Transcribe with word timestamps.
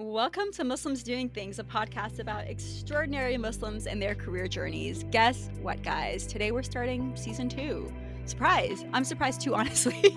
Welcome 0.00 0.50
to 0.52 0.64
Muslims 0.64 1.02
Doing 1.02 1.28
Things, 1.28 1.58
a 1.58 1.62
podcast 1.62 2.20
about 2.20 2.48
extraordinary 2.48 3.36
Muslims 3.36 3.86
and 3.86 4.00
their 4.00 4.14
career 4.14 4.48
journeys. 4.48 5.04
Guess 5.10 5.50
what, 5.60 5.82
guys? 5.82 6.26
Today 6.26 6.52
we're 6.52 6.62
starting 6.62 7.14
season 7.14 7.50
two. 7.50 7.92
Surprise! 8.24 8.86
I'm 8.94 9.04
surprised 9.04 9.42
too, 9.42 9.54
honestly. 9.56 10.16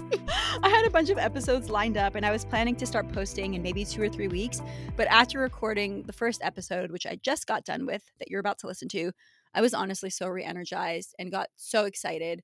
I 0.63 0.69
had 0.69 0.85
a 0.85 0.89
bunch 0.89 1.09
of 1.09 1.17
episodes 1.17 1.69
lined 1.69 1.97
up 1.97 2.15
and 2.15 2.25
I 2.25 2.31
was 2.31 2.45
planning 2.45 2.77
to 2.77 2.85
start 2.85 3.11
posting 3.11 3.55
in 3.55 3.61
maybe 3.61 3.83
two 3.83 4.01
or 4.01 4.07
three 4.07 4.29
weeks. 4.29 4.61
But 4.95 5.07
after 5.07 5.39
recording 5.39 6.03
the 6.03 6.13
first 6.13 6.41
episode, 6.45 6.89
which 6.89 7.05
I 7.05 7.19
just 7.21 7.45
got 7.45 7.65
done 7.65 7.85
with, 7.85 8.09
that 8.19 8.31
you're 8.31 8.39
about 8.39 8.59
to 8.59 8.67
listen 8.67 8.87
to, 8.87 9.11
I 9.53 9.59
was 9.59 9.73
honestly 9.73 10.09
so 10.09 10.29
re 10.29 10.45
energized 10.45 11.13
and 11.19 11.29
got 11.29 11.49
so 11.57 11.83
excited 11.83 12.41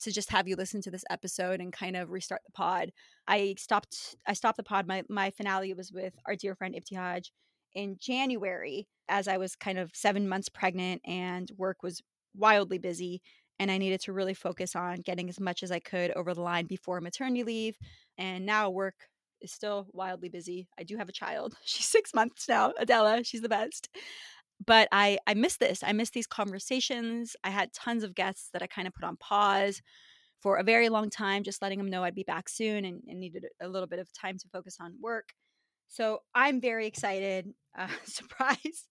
to 0.00 0.12
just 0.12 0.30
have 0.30 0.48
you 0.48 0.56
listen 0.56 0.80
to 0.82 0.90
this 0.90 1.04
episode 1.10 1.60
and 1.60 1.72
kind 1.72 1.96
of 1.96 2.10
restart 2.10 2.42
the 2.44 2.52
pod. 2.52 2.92
I 3.26 3.54
stopped 3.58 4.16
I 4.26 4.34
stopped 4.34 4.56
the 4.56 4.62
pod. 4.62 4.86
My 4.86 5.02
my 5.08 5.30
finale 5.30 5.72
was 5.74 5.92
with 5.92 6.14
our 6.26 6.36
dear 6.36 6.54
friend 6.54 6.74
Ibtihaj 6.74 7.30
in 7.74 7.96
January 8.00 8.88
as 9.08 9.28
I 9.28 9.36
was 9.36 9.56
kind 9.56 9.78
of 9.78 9.90
7 9.94 10.28
months 10.28 10.48
pregnant 10.48 11.02
and 11.04 11.50
work 11.56 11.82
was 11.82 12.02
wildly 12.34 12.78
busy 12.78 13.22
and 13.58 13.70
I 13.70 13.78
needed 13.78 14.00
to 14.02 14.12
really 14.12 14.34
focus 14.34 14.76
on 14.76 14.96
getting 14.96 15.28
as 15.28 15.40
much 15.40 15.62
as 15.62 15.70
I 15.70 15.78
could 15.78 16.10
over 16.12 16.34
the 16.34 16.42
line 16.42 16.66
before 16.66 17.00
maternity 17.00 17.42
leave. 17.42 17.76
And 18.18 18.44
now 18.44 18.70
work 18.70 18.94
is 19.40 19.52
still 19.52 19.86
wildly 19.92 20.28
busy. 20.28 20.68
I 20.78 20.82
do 20.82 20.96
have 20.96 21.08
a 21.08 21.12
child. 21.12 21.54
She's 21.64 21.86
6 21.86 22.14
months 22.14 22.48
now. 22.48 22.72
Adela, 22.78 23.24
she's 23.24 23.42
the 23.42 23.48
best 23.48 23.88
but 24.64 24.88
I 24.92 25.18
I 25.26 25.34
miss 25.34 25.56
this. 25.56 25.82
I 25.82 25.92
miss 25.92 26.10
these 26.10 26.26
conversations. 26.26 27.36
I 27.44 27.50
had 27.50 27.72
tons 27.72 28.02
of 28.02 28.14
guests 28.14 28.48
that 28.52 28.62
I 28.62 28.66
kind 28.66 28.88
of 28.88 28.94
put 28.94 29.04
on 29.04 29.16
pause 29.16 29.82
for 30.40 30.56
a 30.56 30.62
very 30.62 30.88
long 30.88 31.10
time, 31.10 31.42
just 31.42 31.62
letting 31.62 31.78
them 31.78 31.88
know 31.88 32.04
I'd 32.04 32.14
be 32.14 32.22
back 32.22 32.48
soon 32.48 32.84
and, 32.84 33.02
and 33.08 33.18
needed 33.18 33.46
a 33.60 33.68
little 33.68 33.88
bit 33.88 33.98
of 33.98 34.12
time 34.12 34.38
to 34.38 34.48
focus 34.48 34.76
on 34.80 34.94
work. 35.00 35.30
So 35.88 36.20
I'm 36.34 36.60
very 36.60 36.86
excited. 36.86 37.52
Uh, 37.76 37.88
surprise. 38.04 38.86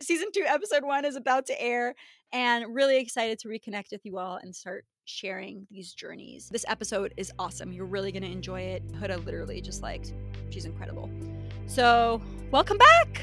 Season 0.00 0.28
two, 0.32 0.44
episode 0.46 0.84
one 0.84 1.04
is 1.04 1.16
about 1.16 1.46
to 1.46 1.60
air, 1.60 1.94
and 2.32 2.74
really 2.74 2.98
excited 2.98 3.38
to 3.40 3.48
reconnect 3.48 3.90
with 3.90 4.02
you 4.04 4.16
all 4.18 4.38
and 4.40 4.54
start 4.54 4.84
sharing 5.06 5.66
these 5.70 5.92
journeys. 5.92 6.48
This 6.48 6.64
episode 6.68 7.14
is 7.16 7.32
awesome. 7.38 7.72
You're 7.72 7.86
really 7.86 8.12
going 8.12 8.22
to 8.22 8.30
enjoy 8.30 8.60
it. 8.60 8.86
Huda 8.92 9.24
literally 9.24 9.60
just 9.60 9.82
like, 9.82 10.04
she's 10.50 10.64
incredible. 10.64 11.10
So, 11.66 12.20
welcome 12.50 12.78
back. 12.78 13.22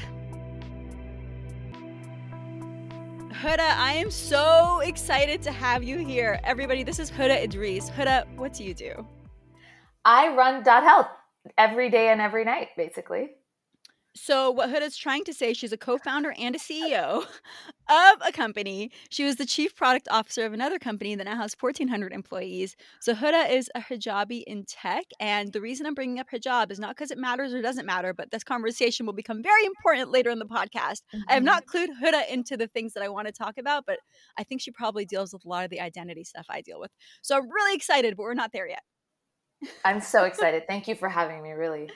Huda, 3.40 3.76
I 3.76 3.94
am 3.94 4.12
so 4.12 4.78
excited 4.80 5.42
to 5.42 5.50
have 5.50 5.82
you 5.82 5.98
here. 5.98 6.38
Everybody, 6.44 6.84
this 6.84 7.00
is 7.00 7.10
Huda 7.10 7.44
Idrees. 7.44 7.90
Huda, 7.90 8.26
what 8.36 8.52
do 8.52 8.62
you 8.62 8.74
do? 8.74 9.06
I 10.04 10.28
run 10.28 10.62
Dot 10.62 10.84
Health 10.84 11.08
every 11.58 11.90
day 11.90 12.10
and 12.10 12.20
every 12.20 12.44
night, 12.44 12.68
basically. 12.76 13.32
So, 14.16 14.48
what 14.50 14.70
Huda's 14.70 14.96
trying 14.96 15.24
to 15.24 15.34
say, 15.34 15.52
she's 15.54 15.72
a 15.72 15.76
co 15.76 15.98
founder 15.98 16.32
and 16.38 16.54
a 16.54 16.58
CEO 16.58 17.26
of 17.88 18.16
a 18.24 18.30
company. 18.32 18.92
She 19.10 19.24
was 19.24 19.36
the 19.36 19.44
chief 19.44 19.74
product 19.74 20.06
officer 20.08 20.46
of 20.46 20.52
another 20.52 20.78
company 20.78 21.16
that 21.16 21.24
now 21.24 21.36
has 21.36 21.56
1,400 21.58 22.12
employees. 22.12 22.76
So, 23.00 23.14
Huda 23.14 23.50
is 23.50 23.68
a 23.74 23.80
hijabi 23.80 24.44
in 24.46 24.64
tech. 24.66 25.06
And 25.18 25.52
the 25.52 25.60
reason 25.60 25.84
I'm 25.84 25.94
bringing 25.94 26.20
up 26.20 26.28
hijab 26.32 26.70
is 26.70 26.78
not 26.78 26.90
because 26.90 27.10
it 27.10 27.18
matters 27.18 27.52
or 27.52 27.60
doesn't 27.60 27.86
matter, 27.86 28.14
but 28.14 28.30
this 28.30 28.44
conversation 28.44 29.04
will 29.04 29.14
become 29.14 29.42
very 29.42 29.64
important 29.64 30.12
later 30.12 30.30
in 30.30 30.38
the 30.38 30.46
podcast. 30.46 31.02
Mm-hmm. 31.12 31.22
I 31.28 31.32
have 31.34 31.40
mm-hmm. 31.40 31.46
not 31.46 31.66
clued 31.66 31.88
Huda 32.00 32.28
into 32.28 32.56
the 32.56 32.68
things 32.68 32.92
that 32.92 33.02
I 33.02 33.08
want 33.08 33.26
to 33.26 33.32
talk 33.32 33.58
about, 33.58 33.84
but 33.84 33.98
I 34.38 34.44
think 34.44 34.60
she 34.60 34.70
probably 34.70 35.04
deals 35.04 35.32
with 35.32 35.44
a 35.44 35.48
lot 35.48 35.64
of 35.64 35.70
the 35.70 35.80
identity 35.80 36.22
stuff 36.22 36.46
I 36.48 36.60
deal 36.60 36.78
with. 36.78 36.92
So, 37.22 37.36
I'm 37.36 37.50
really 37.50 37.74
excited, 37.74 38.16
but 38.16 38.22
we're 38.22 38.34
not 38.34 38.52
there 38.52 38.68
yet. 38.68 38.82
I'm 39.84 40.00
so 40.00 40.22
excited. 40.24 40.64
Thank 40.68 40.86
you 40.86 40.94
for 40.94 41.08
having 41.08 41.42
me, 41.42 41.50
really. 41.50 41.90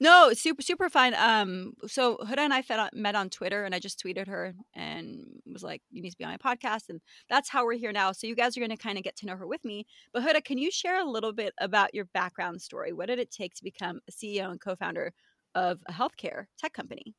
No, 0.00 0.32
super 0.32 0.62
super 0.62 0.88
fun. 0.88 1.14
Um, 1.14 1.74
so 1.86 2.16
Huda 2.18 2.38
and 2.38 2.54
I 2.54 2.62
met 2.92 3.14
on 3.14 3.30
Twitter, 3.30 3.64
and 3.64 3.74
I 3.74 3.78
just 3.78 4.02
tweeted 4.02 4.28
her 4.28 4.54
and 4.74 5.24
was 5.46 5.62
like, 5.62 5.82
"You 5.90 6.02
need 6.02 6.10
to 6.10 6.16
be 6.16 6.24
on 6.24 6.30
my 6.30 6.36
podcast," 6.36 6.88
and 6.88 7.00
that's 7.28 7.48
how 7.48 7.64
we're 7.64 7.78
here 7.78 7.92
now. 7.92 8.12
So 8.12 8.26
you 8.26 8.34
guys 8.34 8.56
are 8.56 8.60
going 8.60 8.70
to 8.70 8.76
kind 8.76 8.98
of 8.98 9.04
get 9.04 9.16
to 9.16 9.26
know 9.26 9.36
her 9.36 9.46
with 9.46 9.64
me. 9.64 9.86
But 10.12 10.22
Huda, 10.22 10.44
can 10.44 10.58
you 10.58 10.70
share 10.70 11.00
a 11.00 11.08
little 11.08 11.32
bit 11.32 11.54
about 11.58 11.94
your 11.94 12.06
background 12.06 12.62
story? 12.62 12.92
What 12.92 13.06
did 13.06 13.18
it 13.18 13.30
take 13.30 13.54
to 13.54 13.64
become 13.64 14.00
a 14.08 14.12
CEO 14.12 14.50
and 14.50 14.60
co-founder 14.60 15.12
of 15.54 15.80
a 15.86 15.92
healthcare 15.92 16.46
tech 16.58 16.72
company? 16.72 17.14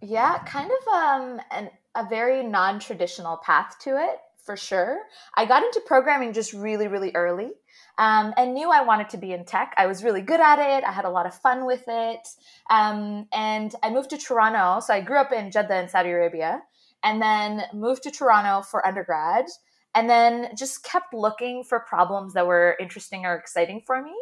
Yeah, 0.00 0.38
kind 0.44 0.70
of 0.70 0.94
um, 0.94 1.40
an, 1.50 1.70
a 1.94 2.08
very 2.08 2.42
non-traditional 2.42 3.36
path 3.38 3.78
to 3.80 3.96
it 3.96 4.18
for 4.44 4.56
sure. 4.56 4.98
I 5.36 5.44
got 5.44 5.62
into 5.62 5.80
programming 5.86 6.32
just 6.32 6.52
really, 6.52 6.88
really 6.88 7.12
early 7.14 7.50
um, 7.98 8.32
and 8.36 8.54
knew 8.54 8.70
I 8.70 8.82
wanted 8.82 9.10
to 9.10 9.18
be 9.18 9.32
in 9.32 9.44
tech. 9.44 9.74
I 9.76 9.86
was 9.86 10.02
really 10.02 10.22
good 10.22 10.40
at 10.40 10.58
it. 10.58 10.84
I 10.84 10.92
had 10.92 11.04
a 11.04 11.10
lot 11.10 11.26
of 11.26 11.34
fun 11.34 11.66
with 11.66 11.84
it. 11.86 12.26
Um, 12.70 13.26
and 13.32 13.74
I 13.82 13.90
moved 13.90 14.10
to 14.10 14.18
Toronto. 14.18 14.80
So 14.80 14.94
I 14.94 15.00
grew 15.00 15.18
up 15.18 15.32
in 15.32 15.50
Jeddah 15.50 15.82
in 15.82 15.88
Saudi 15.88 16.10
Arabia 16.10 16.62
and 17.02 17.20
then 17.20 17.62
moved 17.72 18.02
to 18.04 18.10
Toronto 18.10 18.62
for 18.62 18.86
undergrad 18.86 19.46
and 19.94 20.08
then 20.08 20.48
just 20.56 20.84
kept 20.84 21.12
looking 21.12 21.64
for 21.64 21.80
problems 21.80 22.32
that 22.34 22.46
were 22.46 22.76
interesting 22.80 23.26
or 23.26 23.34
exciting 23.34 23.82
for 23.86 24.02
me. 24.02 24.14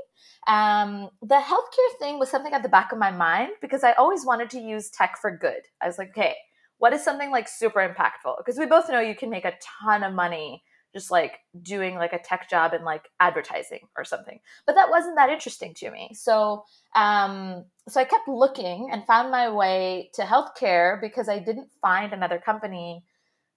Um, 0.47 1.11
the 1.23 1.37
healthcare 1.37 1.99
thing 2.01 2.19
was 2.19 2.29
something 2.29 2.53
at 2.53 2.63
the 2.63 2.69
back 2.69 2.93
of 2.93 2.99
my 2.99 3.11
mind 3.11 3.53
because 3.61 3.85
I 3.85 3.93
always 3.93 4.25
wanted 4.25 4.51
to 4.51 4.61
use 4.61 4.91
tech 4.91 5.17
for 5.21 5.31
good. 5.31 5.63
I 5.81 5.87
was 5.87 5.99
like, 5.99 6.11
okay, 6.11 6.35
what 6.81 6.95
is 6.95 7.05
something 7.05 7.31
like 7.31 7.47
super 7.47 7.79
impactful? 7.79 8.39
Because 8.39 8.59
we 8.59 8.65
both 8.65 8.89
know 8.89 9.01
you 9.01 9.15
can 9.15 9.29
make 9.29 9.45
a 9.45 9.53
ton 9.83 10.03
of 10.03 10.15
money 10.15 10.65
just 10.95 11.11
like 11.11 11.39
doing 11.63 11.95
like 11.95 12.15
a 12.15 12.19
tech 12.19 12.49
job 12.49 12.73
in 12.73 12.85
like 12.85 13.05
advertising 13.21 13.81
or 13.97 14.05
something. 14.05 14.41
But 14.67 14.75
that 14.75 14.89
wasn't 14.89 15.17
that 15.17 15.29
interesting 15.29 15.75
to 15.75 15.91
me. 15.91 16.11
So 16.15 16.65
um 16.97 17.67
so 17.87 18.01
I 18.01 18.05
kept 18.05 18.27
looking 18.27 18.89
and 18.91 19.07
found 19.07 19.31
my 19.31 19.51
way 19.51 20.11
to 20.15 20.23
healthcare 20.23 20.99
because 21.01 21.29
I 21.29 21.39
didn't 21.39 21.69
find 21.83 22.15
another 22.15 22.39
company 22.39 23.05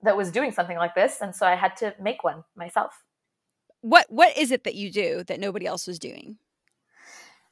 that 0.01 0.17
was 0.17 0.29
doing 0.29 0.51
something 0.51 0.77
like 0.77 0.93
this 0.93 1.21
and 1.21 1.33
so 1.33 1.47
I 1.47 1.55
had 1.55 1.77
to 1.77 1.95
make 2.01 2.25
one 2.25 2.43
myself. 2.57 2.91
What 3.79 4.05
what 4.09 4.37
is 4.37 4.51
it 4.51 4.65
that 4.65 4.75
you 4.75 4.91
do 4.91 5.23
that 5.27 5.39
nobody 5.39 5.65
else 5.65 5.87
was 5.87 5.97
doing? 5.97 6.37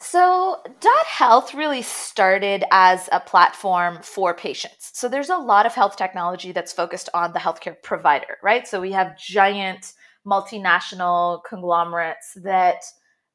So, 0.03 0.57
Dot 0.79 1.05
Health 1.05 1.53
really 1.53 1.83
started 1.83 2.63
as 2.71 3.07
a 3.11 3.19
platform 3.19 3.99
for 4.01 4.33
patients. 4.33 4.89
So, 4.95 5.07
there's 5.07 5.29
a 5.29 5.37
lot 5.37 5.67
of 5.67 5.75
health 5.75 5.95
technology 5.95 6.51
that's 6.51 6.73
focused 6.73 7.07
on 7.13 7.33
the 7.33 7.39
healthcare 7.39 7.75
provider, 7.83 8.37
right? 8.41 8.67
So, 8.67 8.81
we 8.81 8.91
have 8.93 9.17
giant 9.17 9.93
multinational 10.25 11.43
conglomerates 11.47 12.33
that 12.43 12.83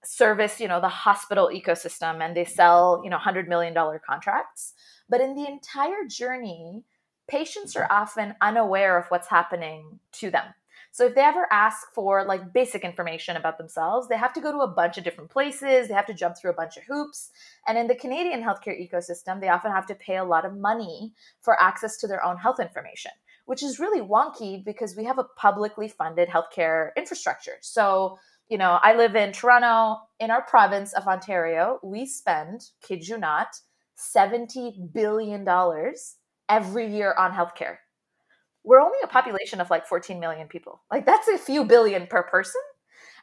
service, 0.04 0.60
you 0.60 0.66
know, 0.66 0.80
the 0.80 0.88
hospital 0.88 1.50
ecosystem 1.54 2.20
and 2.20 2.36
they 2.36 2.44
sell, 2.44 3.00
you 3.04 3.10
know, 3.10 3.18
$100 3.18 3.46
million 3.46 3.74
contracts. 4.04 4.72
But 5.08 5.20
in 5.20 5.34
the 5.36 5.48
entire 5.48 6.04
journey, 6.08 6.84
patients 7.28 7.76
are 7.76 7.86
often 7.90 8.34
unaware 8.40 8.98
of 8.98 9.06
what's 9.08 9.28
happening 9.28 10.00
to 10.14 10.30
them. 10.32 10.46
So 10.96 11.04
if 11.04 11.14
they 11.14 11.20
ever 11.20 11.46
ask 11.52 11.92
for 11.92 12.24
like 12.24 12.54
basic 12.54 12.82
information 12.82 13.36
about 13.36 13.58
themselves, 13.58 14.08
they 14.08 14.16
have 14.16 14.32
to 14.32 14.40
go 14.40 14.50
to 14.50 14.60
a 14.60 14.66
bunch 14.66 14.96
of 14.96 15.04
different 15.04 15.28
places, 15.28 15.88
they 15.88 15.94
have 15.94 16.06
to 16.06 16.14
jump 16.14 16.38
through 16.38 16.52
a 16.52 16.54
bunch 16.54 16.78
of 16.78 16.84
hoops. 16.84 17.32
And 17.66 17.76
in 17.76 17.86
the 17.86 17.94
Canadian 17.94 18.42
healthcare 18.42 18.80
ecosystem, 18.80 19.38
they 19.38 19.50
often 19.50 19.72
have 19.72 19.84
to 19.88 19.94
pay 19.94 20.16
a 20.16 20.24
lot 20.24 20.46
of 20.46 20.56
money 20.56 21.12
for 21.42 21.60
access 21.60 21.98
to 21.98 22.06
their 22.06 22.24
own 22.24 22.38
health 22.38 22.60
information, 22.60 23.10
which 23.44 23.62
is 23.62 23.78
really 23.78 24.00
wonky 24.00 24.64
because 24.64 24.96
we 24.96 25.04
have 25.04 25.18
a 25.18 25.24
publicly 25.36 25.86
funded 25.86 26.30
healthcare 26.30 26.92
infrastructure. 26.96 27.58
So 27.60 28.18
you 28.48 28.56
know, 28.56 28.78
I 28.82 28.96
live 28.96 29.16
in 29.16 29.32
Toronto, 29.32 30.00
in 30.18 30.30
our 30.30 30.46
province 30.46 30.94
of 30.94 31.06
Ontario. 31.06 31.78
We 31.82 32.06
spend, 32.06 32.70
kid 32.80 33.06
you 33.06 33.18
not, 33.18 33.48
$70 33.98 34.94
billion 34.94 35.46
every 36.48 36.90
year 36.90 37.14
on 37.18 37.32
healthcare 37.32 37.78
we're 38.66 38.80
only 38.80 38.98
a 39.02 39.06
population 39.06 39.60
of 39.60 39.70
like 39.70 39.86
14 39.86 40.20
million 40.20 40.48
people. 40.48 40.82
Like 40.90 41.06
that's 41.06 41.28
a 41.28 41.38
few 41.38 41.64
billion 41.64 42.06
per 42.06 42.24
person. 42.24 42.60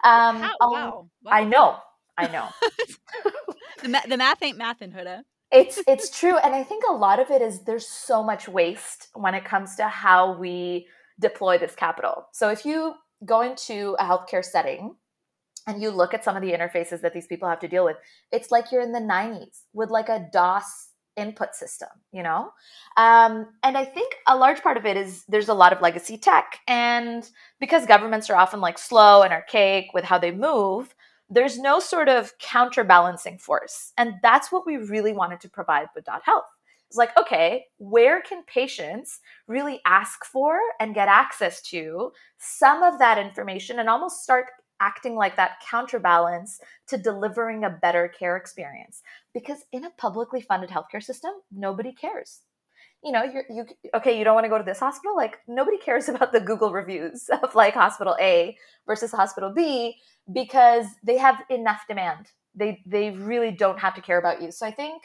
Um, 0.04 0.38
How, 0.38 0.56
wow. 0.60 1.10
wow. 1.24 1.32
I 1.32 1.44
know. 1.44 1.78
I 2.18 2.28
know. 2.28 2.48
the, 3.82 3.90
ma- 3.90 4.06
the 4.08 4.18
math 4.18 4.42
ain't 4.42 4.58
math 4.58 4.82
in 4.82 4.92
Huda. 4.92 5.22
It's 5.52 5.80
it's 5.88 6.18
true, 6.18 6.36
and 6.38 6.56
I 6.56 6.64
think 6.64 6.84
a 6.90 6.94
lot 6.94 7.20
of 7.20 7.30
it 7.30 7.42
is 7.42 7.62
there's 7.62 7.88
so 7.88 8.24
much 8.24 8.48
waste 8.48 9.10
when 9.14 9.36
it 9.36 9.46
comes 9.46 9.76
to 9.76 9.88
how 9.88 10.36
we 10.38 10.88
deploy 11.20 11.60
this 11.60 11.76
capital. 11.76 12.28
So 12.32 12.50
if 12.50 12.66
you 12.66 12.96
go 13.24 13.42
into 13.42 13.96
a 14.00 14.04
healthcare 14.04 14.44
setting 14.44 14.96
and 15.68 15.80
you 15.82 15.92
look 15.92 16.16
at 16.16 16.24
some 16.24 16.36
of 16.36 16.42
the 16.42 16.52
interfaces 16.52 17.02
that 17.02 17.14
these 17.14 17.28
people 17.28 17.48
have 17.48 17.60
to 17.60 17.68
deal 17.68 17.86
with, 17.86 17.98
it's 18.32 18.50
like 18.52 18.72
you're 18.72 18.82
in 18.82 18.92
the 18.92 19.00
90s 19.00 19.62
with 19.74 19.92
like 19.92 20.10
a 20.10 20.28
DOS 20.34 20.90
input 21.16 21.56
system 21.56 21.90
you 22.12 22.24
know? 22.24 22.52
Um, 22.98 23.48
and 23.64 23.78
i 23.78 23.86
think 23.86 24.16
a 24.28 24.38
large 24.38 24.62
part 24.62 24.78
of 24.78 24.86
it 24.86 24.98
is 24.98 25.24
there's 25.28 25.50
a 25.50 25.54
lot 25.54 25.74
of 25.74 25.82
legacy 25.82 26.18
tech 26.18 26.60
and 26.68 27.30
because 27.60 27.86
governments 27.86 28.30
are 28.30 28.36
often 28.36 28.62
like 28.62 28.78
slow 28.78 29.22
and 29.22 29.34
archaic 29.34 29.88
with 29.94 30.04
how 30.04 30.18
they 30.18 30.32
move 30.32 30.94
there's 31.34 31.58
no 31.58 31.80
sort 31.80 32.10
of 32.10 32.38
counterbalancing 32.38 33.38
force. 33.40 33.92
And 33.98 34.14
that's 34.22 34.52
what 34.52 34.66
we 34.66 34.78
really 34.78 35.14
wanted 35.14 35.42
to 35.42 35.50
provide 35.50 35.88
with 35.96 36.06
dot 36.06 36.22
health. 36.24 36.44
It's 36.88 36.98
like 36.98 37.18
okay 37.18 37.66
where 37.80 38.22
can 38.22 38.44
patients 38.44 39.20
really 39.48 39.82
ask 39.84 40.24
for 40.26 40.60
and 40.80 40.94
get 40.94 41.08
access 41.08 41.60
to 41.70 42.12
some 42.38 42.84
of 42.84 43.00
that 43.00 43.18
information 43.18 43.80
and 43.80 43.90
almost 43.90 44.22
start 44.22 44.46
acting 44.80 45.16
like 45.16 45.36
that 45.36 45.62
counterbalance 45.70 46.60
to 46.88 46.98
delivering 46.98 47.64
a 47.64 47.70
better 47.70 48.08
care 48.08 48.38
experience. 48.38 49.02
Because 49.34 49.60
in 49.72 49.86
a 49.86 49.90
publicly 49.92 50.42
funded 50.42 50.70
healthcare 50.70 51.04
system, 51.04 51.32
nobody 51.52 51.94
cares. 51.94 52.42
You 53.04 53.12
know, 53.12 53.24
you're, 53.24 53.44
you 53.50 53.66
okay. 53.96 54.18
You 54.18 54.24
don't 54.24 54.34
want 54.34 54.46
to 54.46 54.50
go 54.50 54.58
to 54.58 54.64
this 54.64 54.80
hospital. 54.80 55.16
Like 55.16 55.40
nobody 55.48 55.78
cares 55.78 56.08
about 56.14 56.32
the 56.32 56.40
Google 56.40 56.72
reviews 56.72 57.30
of 57.44 57.54
like 57.56 57.74
hospital 57.74 58.16
A 58.20 58.58
versus 58.88 59.12
hospital 59.12 59.52
B 59.54 59.98
because 60.32 60.86
they 61.04 61.18
have 61.18 61.42
enough 61.50 61.82
demand. 61.88 62.28
They 62.56 62.82
they 62.86 63.12
really 63.12 63.52
don't 63.52 63.80
have 63.80 63.96
to 63.96 64.02
care 64.02 64.20
about 64.20 64.42
you. 64.42 64.52
So 64.52 64.66
I 64.66 64.72
think 64.72 65.04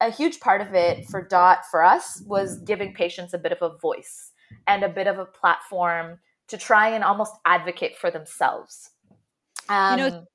a 0.00 0.10
huge 0.10 0.40
part 0.40 0.60
of 0.60 0.74
it 0.74 1.06
for 1.06 1.26
Dot 1.26 1.60
for 1.70 1.82
us 1.82 2.22
was 2.26 2.58
giving 2.60 2.92
patients 2.92 3.32
a 3.32 3.38
bit 3.38 3.52
of 3.52 3.62
a 3.62 3.76
voice 3.78 4.32
and 4.66 4.82
a 4.82 4.88
bit 4.88 5.06
of 5.06 5.18
a 5.18 5.24
platform 5.24 6.18
to 6.48 6.58
try 6.58 6.88
and 6.88 7.02
almost 7.02 7.34
advocate 7.44 7.96
for 7.96 8.10
themselves. 8.10 8.90
Um, 9.68 9.90
you 9.90 9.96
know, 9.96 10.10
um, 10.18 10.26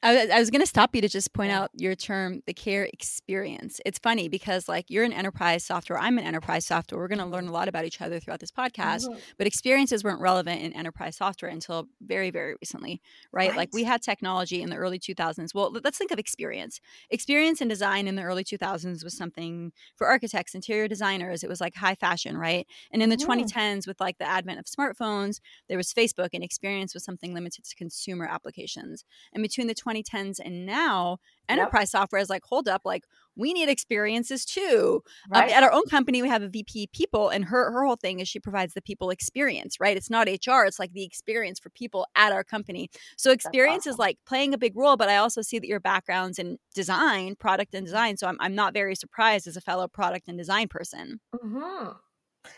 I, 0.00 0.28
I 0.28 0.38
was 0.38 0.50
going 0.50 0.60
to 0.60 0.66
stop 0.66 0.94
you 0.94 1.00
to 1.00 1.08
just 1.08 1.32
point 1.32 1.50
out 1.50 1.70
your 1.74 1.96
term, 1.96 2.40
the 2.46 2.54
care 2.54 2.84
experience. 2.84 3.80
It's 3.84 3.98
funny 3.98 4.28
because, 4.28 4.68
like, 4.68 4.86
you're 4.88 5.02
an 5.02 5.12
enterprise 5.12 5.64
software, 5.64 5.98
I'm 5.98 6.18
an 6.18 6.24
enterprise 6.24 6.64
software. 6.64 7.00
We're 7.00 7.08
going 7.08 7.18
to 7.18 7.26
learn 7.26 7.48
a 7.48 7.52
lot 7.52 7.66
about 7.66 7.84
each 7.84 8.00
other 8.00 8.20
throughout 8.20 8.38
this 8.38 8.52
podcast, 8.52 9.08
mm-hmm. 9.08 9.18
but 9.38 9.48
experiences 9.48 10.04
weren't 10.04 10.20
relevant 10.20 10.62
in 10.62 10.72
enterprise 10.72 11.16
software 11.16 11.50
until 11.50 11.88
very, 12.00 12.30
very 12.30 12.54
recently, 12.60 13.02
right? 13.32 13.48
right? 13.48 13.56
Like, 13.56 13.70
we 13.72 13.82
had 13.82 14.00
technology 14.00 14.62
in 14.62 14.70
the 14.70 14.76
early 14.76 15.00
2000s. 15.00 15.52
Well, 15.52 15.76
let's 15.82 15.98
think 15.98 16.12
of 16.12 16.18
experience. 16.20 16.80
Experience 17.10 17.60
and 17.60 17.68
design 17.68 18.06
in 18.06 18.14
the 18.14 18.22
early 18.22 18.44
2000s 18.44 19.02
was 19.02 19.16
something 19.16 19.72
for 19.96 20.06
architects, 20.06 20.54
interior 20.54 20.86
designers. 20.86 21.42
It 21.42 21.48
was 21.48 21.60
like 21.60 21.74
high 21.74 21.96
fashion, 21.96 22.36
right? 22.36 22.68
And 22.92 23.02
in 23.02 23.10
the 23.10 23.16
mm-hmm. 23.16 23.32
2010s, 23.32 23.88
with 23.88 24.00
like 24.00 24.18
the 24.18 24.28
advent 24.28 24.60
of 24.60 24.66
smartphones, 24.66 25.40
there 25.68 25.76
was 25.76 25.92
Facebook, 25.92 26.30
and 26.34 26.44
experience 26.44 26.94
was 26.94 27.02
something 27.02 27.34
limited 27.34 27.64
to 27.64 27.74
consumer 27.74 28.26
applications. 28.26 29.04
And 29.32 29.42
between 29.42 29.66
the 29.66 29.74
2010s 29.88 30.38
and 30.44 30.66
now 30.66 31.18
enterprise 31.48 31.92
yep. 31.92 32.00
software 32.00 32.20
is 32.20 32.30
like 32.30 32.42
hold 32.44 32.68
up 32.68 32.82
like 32.84 33.04
we 33.36 33.52
need 33.52 33.68
experiences 33.68 34.44
too 34.44 35.02
um, 35.32 35.40
right. 35.40 35.50
um, 35.50 35.56
at 35.56 35.62
our 35.62 35.72
own 35.72 35.84
company 35.86 36.20
we 36.20 36.28
have 36.28 36.42
a 36.42 36.48
vp 36.48 36.88
people 36.92 37.28
and 37.28 37.46
her 37.46 37.70
her 37.72 37.84
whole 37.84 37.96
thing 37.96 38.20
is 38.20 38.28
she 38.28 38.38
provides 38.38 38.74
the 38.74 38.82
people 38.82 39.10
experience 39.10 39.80
right 39.80 39.96
it's 39.96 40.10
not 40.10 40.26
hr 40.26 40.64
it's 40.64 40.78
like 40.78 40.92
the 40.92 41.04
experience 41.04 41.58
for 41.58 41.70
people 41.70 42.06
at 42.14 42.32
our 42.32 42.44
company 42.44 42.90
so 43.16 43.30
experience 43.30 43.82
awesome. 43.82 43.92
is 43.92 43.98
like 43.98 44.18
playing 44.26 44.52
a 44.52 44.58
big 44.58 44.76
role 44.76 44.96
but 44.96 45.08
i 45.08 45.16
also 45.16 45.40
see 45.40 45.58
that 45.58 45.68
your 45.68 45.80
backgrounds 45.80 46.38
in 46.38 46.58
design 46.74 47.34
product 47.36 47.74
and 47.74 47.86
design 47.86 48.16
so 48.16 48.26
i'm, 48.26 48.36
I'm 48.40 48.54
not 48.54 48.74
very 48.74 48.94
surprised 48.94 49.46
as 49.46 49.56
a 49.56 49.62
fellow 49.62 49.88
product 49.88 50.28
and 50.28 50.36
design 50.36 50.68
person 50.68 51.20
mm-hmm. 51.34 51.90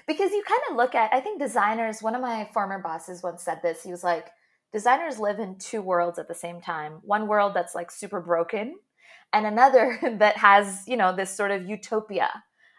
because 0.07 0.33
you 0.33 0.43
kind 0.47 0.63
of 0.71 0.77
look 0.77 0.95
at 0.95 1.13
i 1.13 1.21
think 1.21 1.39
designers 1.41 2.03
one 2.03 2.15
of 2.15 2.21
my 2.23 2.49
former 2.53 2.81
bosses 2.81 3.23
once 3.23 3.43
said 3.43 3.61
this 3.63 3.83
he 3.83 3.91
was 3.91 4.03
like 4.03 4.31
designers 4.73 5.19
live 5.19 5.39
in 5.39 5.57
two 5.57 5.83
worlds 5.83 6.19
at 6.19 6.29
the 6.29 6.35
same 6.35 6.61
time. 6.61 7.01
One 7.03 7.27
world 7.27 7.55
that's 7.55 7.75
like 7.75 7.91
super 7.91 8.21
broken 8.21 8.77
and 9.33 9.47
another 9.47 9.99
that 10.19 10.37
has 10.37 10.83
you 10.87 10.97
know 10.97 11.15
this 11.15 11.35
sort 11.35 11.51
of 11.51 11.69
utopia 11.69 12.31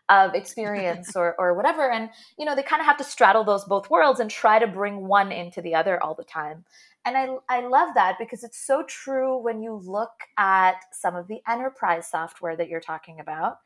of 0.09 0.33
experience 0.33 1.15
or, 1.15 1.35
or 1.39 1.53
whatever. 1.53 1.89
And 1.89 2.09
you 2.37 2.45
know 2.45 2.55
they 2.55 2.63
kind 2.63 2.79
of 2.79 2.85
have 2.85 2.97
to 2.97 3.03
straddle 3.03 3.43
those 3.43 3.65
both 3.65 3.89
worlds 3.89 4.19
and 4.19 4.29
try 4.29 4.59
to 4.59 4.67
bring 4.67 5.07
one 5.07 5.31
into 5.31 5.61
the 5.61 5.75
other 5.75 6.01
all 6.01 6.15
the 6.15 6.23
time. 6.23 6.65
And 7.03 7.17
I, 7.17 7.29
I 7.49 7.67
love 7.67 7.95
that 7.95 8.17
because 8.19 8.43
it's 8.43 8.63
so 8.63 8.83
true 8.87 9.41
when 9.41 9.63
you 9.63 9.73
look 9.73 10.11
at 10.37 10.75
some 10.91 11.15
of 11.15 11.27
the 11.27 11.39
enterprise 11.49 12.07
software 12.07 12.55
that 12.55 12.69
you're 12.69 12.79
talking 12.79 13.19
about. 13.19 13.57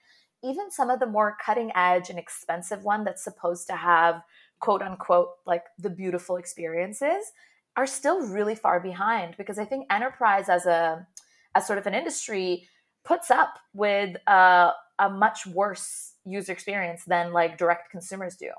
Even 0.42 0.72
some 0.72 0.90
of 0.90 1.02
the 1.02 1.06
more 1.06 1.36
cutting 1.44 1.72
edge 1.76 2.10
and 2.10 2.18
expensive 2.18 2.84
one 2.84 3.04
that's 3.04 3.24
supposed 3.24 3.68
to 3.68 3.76
have 3.76 4.22
quote 4.60 4.82
unquote 4.82 5.30
like 5.46 5.64
the 5.78 5.90
beautiful 5.90 6.38
experiences 6.38 7.34
are 7.78 7.88
still 7.88 8.22
really 8.28 8.56
far 8.56 8.80
behind 8.80 9.36
because 9.38 9.60
I 9.60 9.66
think 9.66 9.88
enterprise 9.90 10.50
as 10.50 10.66
a 10.66 11.08
as 11.56 11.66
sort 11.66 11.80
of 11.80 11.88
an 11.88 11.94
industry 11.94 12.68
puts 13.06 13.32
up 13.32 13.60
with 13.74 14.18
a, 14.28 14.72
a 15.00 15.10
much 15.10 15.48
worse 15.48 16.14
user 16.26 16.52
experience 16.52 17.04
than 17.06 17.32
like 17.32 17.58
direct 17.58 17.92
consumers 17.92 18.36
do. 18.36 18.50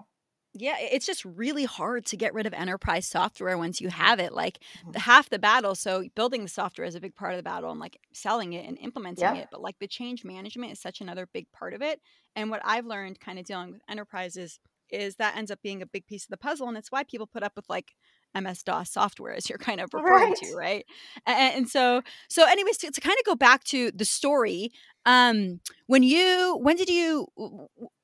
Yeah, 0.58 0.76
it's 0.78 1.04
just 1.04 1.22
really 1.26 1.64
hard 1.64 2.06
to 2.06 2.16
get 2.16 2.32
rid 2.32 2.46
of 2.46 2.54
enterprise 2.54 3.06
software 3.06 3.58
once 3.58 3.78
you 3.78 3.90
have 3.90 4.18
it. 4.18 4.32
Like 4.32 4.58
mm-hmm. 4.78 4.98
half 4.98 5.28
the 5.28 5.38
battle. 5.38 5.74
So 5.74 6.04
building 6.14 6.42
the 6.42 6.48
software 6.48 6.86
is 6.86 6.94
a 6.94 7.00
big 7.00 7.14
part 7.14 7.32
of 7.32 7.36
the 7.36 7.42
battle 7.42 7.70
and 7.70 7.78
like 7.78 7.98
selling 8.14 8.54
it 8.54 8.66
and 8.66 8.78
implementing 8.78 9.24
yeah. 9.24 9.42
it. 9.42 9.48
But 9.50 9.60
like 9.60 9.78
the 9.80 9.86
change 9.86 10.24
management 10.24 10.72
is 10.72 10.80
such 10.80 11.02
another 11.02 11.28
big 11.30 11.52
part 11.52 11.74
of 11.74 11.82
it. 11.82 12.00
And 12.34 12.48
what 12.48 12.62
I've 12.64 12.86
learned 12.86 13.20
kind 13.20 13.38
of 13.38 13.44
dealing 13.44 13.72
with 13.72 13.82
enterprises 13.90 14.58
is 14.88 15.16
that 15.16 15.36
ends 15.36 15.50
up 15.50 15.60
being 15.62 15.82
a 15.82 15.86
big 15.86 16.06
piece 16.06 16.24
of 16.24 16.30
the 16.30 16.38
puzzle. 16.38 16.68
And 16.68 16.78
it's 16.78 16.92
why 16.92 17.04
people 17.04 17.26
put 17.26 17.42
up 17.42 17.52
with 17.54 17.68
like 17.68 17.92
MS 18.40 18.62
DOS 18.62 18.90
software, 18.90 19.34
as 19.34 19.48
you're 19.48 19.58
kind 19.58 19.80
of 19.80 19.90
referring 19.94 20.30
right. 20.30 20.36
to, 20.42 20.54
right? 20.54 20.86
And, 21.26 21.54
and, 21.54 21.68
so, 21.68 22.02
so, 22.28 22.46
anyways, 22.46 22.78
to, 22.78 22.90
to, 22.90 23.00
kind 23.00 23.16
of 23.18 23.24
go 23.24 23.34
back 23.34 23.64
to 23.64 23.90
the 23.92 24.04
story, 24.04 24.72
um, 25.04 25.60
when 25.86 26.02
you, 26.02 26.58
when 26.60 26.76
did 26.76 26.88
you, 26.88 27.28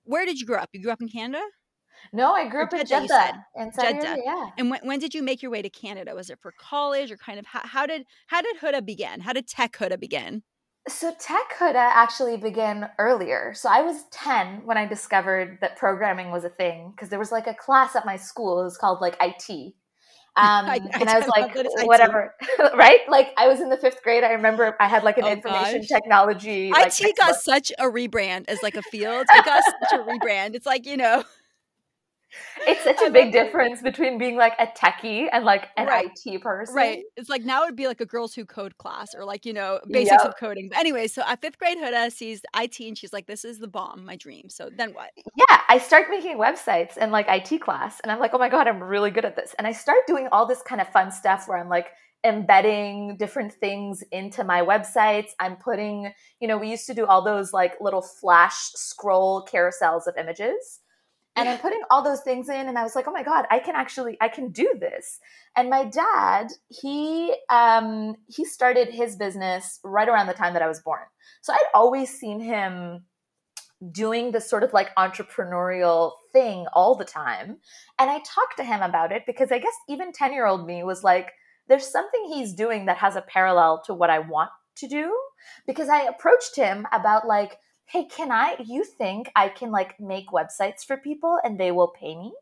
where 0.05 0.25
did 0.25 0.40
you 0.40 0.46
grow 0.46 0.58
up? 0.58 0.70
You 0.73 0.82
grew 0.82 0.93
up 0.93 1.00
in 1.00 1.08
Canada? 1.08 1.43
No, 2.12 2.32
I 2.32 2.49
grew 2.49 2.64
up 2.64 2.75
in 2.75 2.84
Jeddah, 2.84 3.44
in 3.56 3.73
Saudi 3.73 3.94
Jeddah. 3.94 4.23
yeah. 4.25 4.46
And 4.58 4.70
when, 4.70 4.81
when 4.82 4.99
did 4.99 5.14
you 5.14 5.23
make 5.23 5.43
your 5.43 5.50
way 5.50 5.62
to 5.62 5.70
Canada? 5.70 6.14
Was 6.14 6.31
it 6.31 6.38
for 6.40 6.52
college 6.52 7.11
or 7.11 7.17
kind 7.17 7.38
of 7.38 7.46
how, 7.46 7.61
how 7.62 7.87
did 7.87 8.05
how 8.26 8.43
did 8.43 8.58
Huda 8.58 8.84
begin? 8.84 9.20
How 9.20 9.32
did 9.32 9.46
Tech 9.46 9.73
Huda 9.73 10.00
begin? 10.00 10.43
So 10.88 11.14
Tech 11.19 11.52
Huda 11.58 11.76
actually 11.76 12.37
began 12.37 12.90
earlier. 12.99 13.52
So 13.55 13.69
I 13.70 13.82
was 13.82 14.05
10 14.11 14.62
when 14.64 14.76
I 14.76 14.84
discovered 14.84 15.58
that 15.61 15.76
programming 15.76 16.32
was 16.32 16.44
a 16.44 16.49
thing 16.49 16.90
because 16.90 17.08
there 17.08 17.20
was 17.20 17.31
like 17.31 17.46
a 17.46 17.55
class 17.55 17.94
at 17.94 18.05
my 18.05 18.17
school. 18.17 18.61
It 18.61 18.64
was 18.64 18.79
called 18.79 19.00
like 19.00 19.17
IT. 19.20 19.75
Um, 20.43 20.64
I, 20.64 20.81
I 20.94 20.99
and 20.99 21.11
I 21.11 21.19
was 21.19 21.29
like, 21.29 21.55
whatever, 21.87 22.34
right? 22.75 23.00
Like 23.06 23.34
I 23.37 23.49
was 23.49 23.61
in 23.61 23.69
the 23.69 23.76
fifth 23.76 24.02
grade. 24.02 24.25
I 24.25 24.32
remember 24.32 24.75
I 24.81 24.88
had 24.88 25.05
like 25.05 25.19
an 25.19 25.25
oh, 25.25 25.31
information 25.31 25.81
gosh. 25.81 25.88
technology. 25.88 26.70
IT 26.70 27.00
like, 27.02 27.17
got 27.17 27.34
such 27.37 27.70
a 27.79 27.84
rebrand 27.84 28.46
as 28.49 28.62
like 28.62 28.75
a 28.75 28.82
field. 28.82 29.26
It 29.31 29.44
got 29.44 29.62
such 29.62 30.00
a 30.00 30.02
rebrand. 30.02 30.55
It's 30.55 30.64
like, 30.64 30.87
you 30.87 30.96
know, 30.96 31.23
it's 32.67 32.82
such 32.82 33.00
a 33.02 33.11
big 33.11 33.32
difference 33.32 33.82
between 33.82 34.19
being 34.19 34.37
like 34.37 34.55
a 34.58 34.67
techie 34.67 35.29
and 35.32 35.44
like 35.44 35.69
an 35.76 35.87
right. 35.87 36.11
IT 36.25 36.43
person. 36.43 36.75
Right. 36.75 37.05
It's 37.17 37.29
like 37.29 37.43
now 37.43 37.62
it 37.62 37.67
would 37.67 37.76
be 37.76 37.87
like 37.87 38.00
a 38.00 38.06
girls 38.06 38.34
who 38.34 38.44
code 38.44 38.79
class 38.79 39.14
or 39.14 39.25
like, 39.25 39.44
you 39.44 39.52
know, 39.52 39.81
basics 39.88 40.23
yep. 40.23 40.32
of 40.32 40.37
coding. 40.38 40.69
But 40.69 40.79
anyway, 40.79 41.06
so 41.08 41.23
at 41.26 41.40
fifth 41.40 41.58
grade, 41.58 41.79
Huda 41.79 42.12
sees 42.12 42.43
IT 42.56 42.81
and 42.81 42.96
she's 42.96 43.12
like, 43.12 43.26
this 43.26 43.44
is 43.44 43.58
the 43.58 43.69
bomb, 43.69 44.05
my 44.05 44.17
dream. 44.17 44.49
So 44.49 44.70
then 44.76 44.93
what? 44.94 45.11
Yeah. 45.37 45.61
I 45.69 45.79
start 45.79 46.06
making 46.11 46.38
websites 46.38 46.96
in 46.96 47.11
like 47.11 47.26
IT 47.29 47.61
class 47.61 48.00
and 48.00 48.12
I'm 48.12 48.19
like, 48.19 48.34
oh 48.34 48.38
my 48.38 48.49
God, 48.49 48.69
I'm 48.69 48.82
really 48.82 49.11
good 49.11 49.25
at 49.25 49.37
this. 49.37 49.55
And 49.58 49.67
I 49.67 49.73
start 49.73 50.00
doing 50.06 50.29
all 50.32 50.46
this 50.46 50.62
kind 50.62 50.81
of 50.81 50.88
fun 50.88 51.11
stuff 51.11 51.49
where 51.49 51.58
I'm 51.58 51.69
like, 51.69 51.88
embedding 52.25 53.17
different 53.17 53.52
things 53.52 54.05
into 54.12 54.44
my 54.44 54.61
websites. 54.61 55.31
I'm 55.40 55.56
putting, 55.56 56.12
you 56.40 56.46
know, 56.46 56.56
we 56.56 56.70
used 56.70 56.87
to 56.87 56.94
do 56.94 57.05
all 57.05 57.23
those 57.23 57.52
like 57.52 57.81
little 57.81 58.02
flash 58.02 58.55
scroll 58.75 59.44
carousels 59.44 60.06
of 60.06 60.17
images 60.17 60.79
and 61.36 61.48
i'm 61.48 61.58
putting 61.58 61.81
all 61.91 62.03
those 62.03 62.20
things 62.20 62.48
in 62.48 62.69
and 62.69 62.79
i 62.79 62.82
was 62.82 62.94
like 62.94 63.06
oh 63.08 63.12
my 63.12 63.22
god 63.22 63.46
i 63.51 63.58
can 63.58 63.74
actually 63.74 64.17
i 64.20 64.29
can 64.29 64.51
do 64.51 64.72
this. 64.79 65.20
And 65.56 65.69
my 65.69 65.84
dad 65.84 66.48
he 66.69 67.34
um 67.51 68.17
he 68.29 68.44
started 68.44 68.89
his 68.89 69.17
business 69.17 69.81
right 69.84 70.08
around 70.08 70.27
the 70.27 70.34
time 70.34 70.55
that 70.55 70.62
i 70.62 70.69
was 70.69 70.81
born. 70.81 71.03
So 71.41 71.53
i'd 71.53 71.72
always 71.74 72.10
seen 72.10 72.41
him 72.41 73.05
doing 73.91 74.31
this 74.31 74.48
sort 74.48 74.62
of 74.62 74.72
like 74.72 74.94
entrepreneurial 74.94 76.12
thing 76.32 76.67
all 76.72 76.94
the 76.94 77.05
time. 77.05 77.58
And 77.98 78.10
i 78.10 78.19
talked 78.19 78.56
to 78.58 78.65
him 78.65 78.82
about 78.82 79.12
it 79.12 79.24
because 79.27 79.53
i 79.53 79.58
guess 79.58 79.74
even 79.89 80.12
10 80.12 80.32
year 80.32 80.46
old 80.46 80.67
me 80.67 80.84
was 80.84 81.03
like 81.03 81.32
there's 81.69 81.86
something 81.86 82.24
he's 82.27 82.53
doing 82.53 82.86
that 82.86 82.98
has 82.98 83.17
a 83.17 83.22
parallel 83.22 83.82
to 83.86 83.94
what 83.94 84.10
i 84.10 84.19
want 84.19 84.51
to 84.77 84.89
do. 84.89 85.17
Because 85.67 85.89
i 85.89 86.03
approached 86.03 86.56
him 86.56 86.86
about 86.93 87.27
like 87.27 87.58
hey, 87.93 88.06
can 88.06 88.32
I, 88.32 88.56
you 88.65 88.84
think 88.84 89.31
I 89.37 89.51
can 89.51 89.70
like 89.70 90.01
make 90.01 90.29
websites 90.29 90.82
for 90.84 90.96
people 90.96 91.39
and 91.44 91.61
they 91.61 91.70
will 91.70 91.89
pay 91.89 92.17
me? 92.17 92.32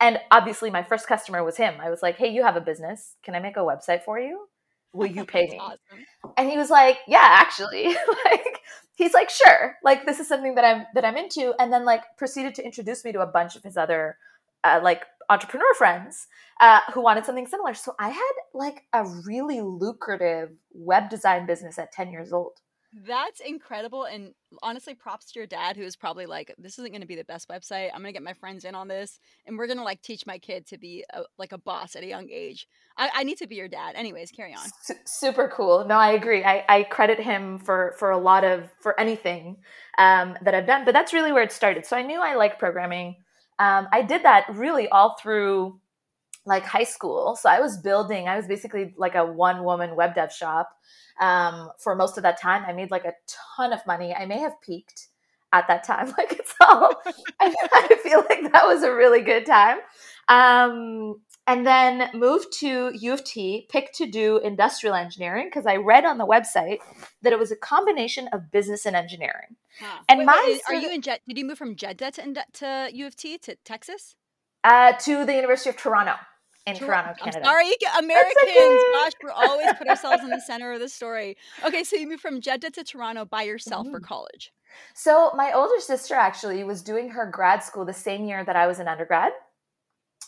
And 0.00 0.18
obviously, 0.30 0.70
my 0.70 0.82
first 0.82 1.06
customer 1.06 1.44
was 1.44 1.58
him. 1.58 1.74
I 1.80 1.90
was 1.90 2.02
like, 2.02 2.16
hey, 2.16 2.28
you 2.28 2.42
have 2.42 2.56
a 2.56 2.60
business. 2.60 3.16
Can 3.22 3.34
I 3.34 3.40
make 3.40 3.56
a 3.56 3.60
website 3.60 4.02
for 4.02 4.18
you? 4.18 4.46
Will 4.94 5.08
you 5.08 5.24
pay 5.36 5.46
me? 5.46 5.58
Awesome. 5.58 5.78
And 6.38 6.48
he 6.48 6.56
was 6.56 6.70
like, 6.70 6.98
yeah, 7.06 7.26
actually. 7.28 7.88
like, 8.24 8.60
he's 8.94 9.12
like, 9.12 9.28
sure. 9.28 9.76
Like, 9.84 10.06
this 10.06 10.20
is 10.20 10.28
something 10.28 10.54
that 10.54 10.64
I'm 10.64 10.86
that 10.94 11.04
I'm 11.04 11.16
into. 11.16 11.52
And 11.60 11.70
then 11.70 11.84
like 11.84 12.02
proceeded 12.16 12.54
to 12.54 12.64
introduce 12.64 13.04
me 13.04 13.12
to 13.12 13.20
a 13.20 13.26
bunch 13.26 13.56
of 13.56 13.64
his 13.64 13.76
other 13.76 14.16
uh, 14.64 14.80
like 14.82 15.04
entrepreneur 15.28 15.74
friends 15.76 16.26
uh, 16.60 16.80
who 16.94 17.02
wanted 17.02 17.26
something 17.26 17.46
similar. 17.46 17.74
So 17.74 17.94
I 17.98 18.08
had 18.08 18.32
like 18.54 18.84
a 18.92 19.04
really 19.26 19.60
lucrative 19.60 20.50
web 20.72 21.10
design 21.10 21.46
business 21.46 21.78
at 21.78 21.92
10 21.92 22.10
years 22.10 22.32
old. 22.32 22.60
That's 23.06 23.40
incredible. 23.40 24.04
And 24.04 24.34
honestly, 24.62 24.94
props 24.94 25.32
to 25.32 25.38
your 25.38 25.46
dad, 25.46 25.76
who 25.76 25.82
is 25.82 25.96
probably 25.96 26.26
like, 26.26 26.54
this 26.58 26.78
isn't 26.78 26.90
going 26.90 27.02
to 27.02 27.06
be 27.06 27.16
the 27.16 27.24
best 27.24 27.48
website. 27.48 27.90
I'm 27.92 28.00
going 28.00 28.12
to 28.12 28.12
get 28.12 28.22
my 28.22 28.32
friends 28.32 28.64
in 28.64 28.74
on 28.74 28.88
this. 28.88 29.20
And 29.46 29.58
we're 29.58 29.66
going 29.66 29.78
to 29.78 29.84
like 29.84 30.02
teach 30.02 30.26
my 30.26 30.38
kid 30.38 30.66
to 30.68 30.78
be 30.78 31.04
a, 31.12 31.22
like 31.38 31.52
a 31.52 31.58
boss 31.58 31.96
at 31.96 32.02
a 32.02 32.06
young 32.06 32.28
age. 32.30 32.66
I, 32.96 33.10
I, 33.14 33.24
need 33.24 33.38
to 33.38 33.46
be 33.46 33.56
your 33.56 33.68
dad. 33.68 33.94
Anyways, 33.94 34.30
carry 34.30 34.54
on. 34.54 34.64
S- 34.64 34.96
super 35.04 35.48
cool. 35.48 35.84
No, 35.86 35.96
I 35.96 36.12
agree. 36.12 36.44
I, 36.44 36.64
I 36.68 36.82
credit 36.84 37.20
him 37.20 37.58
for, 37.58 37.94
for 37.98 38.10
a 38.10 38.18
lot 38.18 38.44
of, 38.44 38.70
for 38.80 38.98
anything 38.98 39.58
um, 39.98 40.36
that 40.42 40.54
I've 40.54 40.66
done. 40.66 40.84
But 40.84 40.92
that's 40.92 41.12
really 41.12 41.32
where 41.32 41.42
it 41.42 41.52
started. 41.52 41.86
So 41.86 41.96
I 41.96 42.02
knew 42.02 42.20
I 42.20 42.34
liked 42.34 42.58
programming. 42.58 43.16
Um, 43.58 43.88
I 43.92 44.02
did 44.02 44.22
that 44.24 44.46
really 44.54 44.88
all 44.88 45.16
through 45.20 45.80
like 46.48 46.64
high 46.64 46.84
school. 46.84 47.36
So 47.36 47.48
I 47.48 47.60
was 47.60 47.78
building, 47.78 48.28
I 48.28 48.36
was 48.36 48.46
basically 48.46 48.94
like 48.96 49.14
a 49.14 49.24
one 49.24 49.64
woman 49.64 49.96
web 49.96 50.14
dev 50.14 50.32
shop 50.32 50.70
um, 51.20 51.70
for 51.78 51.94
most 51.94 52.16
of 52.16 52.22
that 52.22 52.40
time. 52.40 52.64
I 52.66 52.72
made 52.72 52.90
like 52.90 53.04
a 53.04 53.14
ton 53.26 53.72
of 53.72 53.86
money. 53.86 54.14
I 54.14 54.26
may 54.26 54.38
have 54.38 54.60
peaked 54.60 55.08
at 55.52 55.66
that 55.68 55.84
time. 55.84 56.12
Like 56.18 56.32
it's 56.32 56.54
all, 56.60 56.92
I, 57.40 57.54
I 57.72 57.98
feel 58.02 58.24
like 58.28 58.52
that 58.52 58.66
was 58.66 58.82
a 58.82 58.92
really 58.92 59.20
good 59.20 59.46
time. 59.46 59.78
Um, 60.28 61.20
and 61.46 61.66
then 61.66 62.10
moved 62.12 62.52
to 62.60 62.92
U 62.94 63.12
of 63.14 63.24
T, 63.24 63.66
picked 63.70 63.96
to 63.96 64.06
do 64.06 64.36
industrial 64.38 64.94
engineering 64.94 65.46
because 65.46 65.64
I 65.64 65.76
read 65.76 66.04
on 66.04 66.18
the 66.18 66.26
website 66.26 66.78
that 67.22 67.32
it 67.32 67.38
was 67.38 67.50
a 67.50 67.56
combination 67.56 68.28
of 68.34 68.50
business 68.50 68.84
and 68.84 68.94
engineering. 68.94 69.56
Huh. 69.80 70.00
And 70.10 70.18
wait, 70.18 70.26
my 70.26 70.44
wait, 70.46 70.60
are 70.68 70.74
you 70.74 70.92
in 70.92 71.00
Jet? 71.00 71.22
Did 71.26 71.38
you 71.38 71.46
move 71.46 71.56
from 71.56 71.74
Jeddah 71.74 72.10
to, 72.12 72.44
to 72.54 72.90
U 72.92 73.06
of 73.06 73.16
T 73.16 73.38
to 73.38 73.56
Texas? 73.64 74.14
Uh, 74.62 74.92
to 74.92 75.24
the 75.24 75.34
University 75.34 75.70
of 75.70 75.76
Toronto 75.78 76.14
in 76.68 76.76
Toronto, 76.76 77.14
Canada. 77.18 77.38
I'm 77.38 77.44
sorry, 77.44 77.72
Americans. 77.98 78.36
Okay. 78.42 78.84
Gosh, 78.92 79.12
we're 79.22 79.30
always 79.30 79.72
put 79.76 79.88
ourselves 79.88 80.22
in 80.22 80.30
the 80.30 80.40
center 80.40 80.72
of 80.72 80.80
the 80.80 80.88
story. 80.88 81.36
Okay, 81.64 81.84
so 81.84 81.96
you 81.96 82.08
moved 82.08 82.22
from 82.22 82.40
Jeddah 82.40 82.70
to 82.70 82.84
Toronto 82.84 83.24
by 83.24 83.42
yourself 83.42 83.86
mm-hmm. 83.86 83.94
for 83.94 84.00
college. 84.00 84.52
So 84.94 85.32
my 85.34 85.52
older 85.52 85.80
sister 85.80 86.14
actually 86.14 86.62
was 86.64 86.82
doing 86.82 87.10
her 87.10 87.26
grad 87.26 87.62
school 87.62 87.84
the 87.84 87.92
same 87.94 88.24
year 88.24 88.44
that 88.44 88.56
I 88.56 88.66
was 88.66 88.78
an 88.78 88.88
undergrad, 88.88 89.32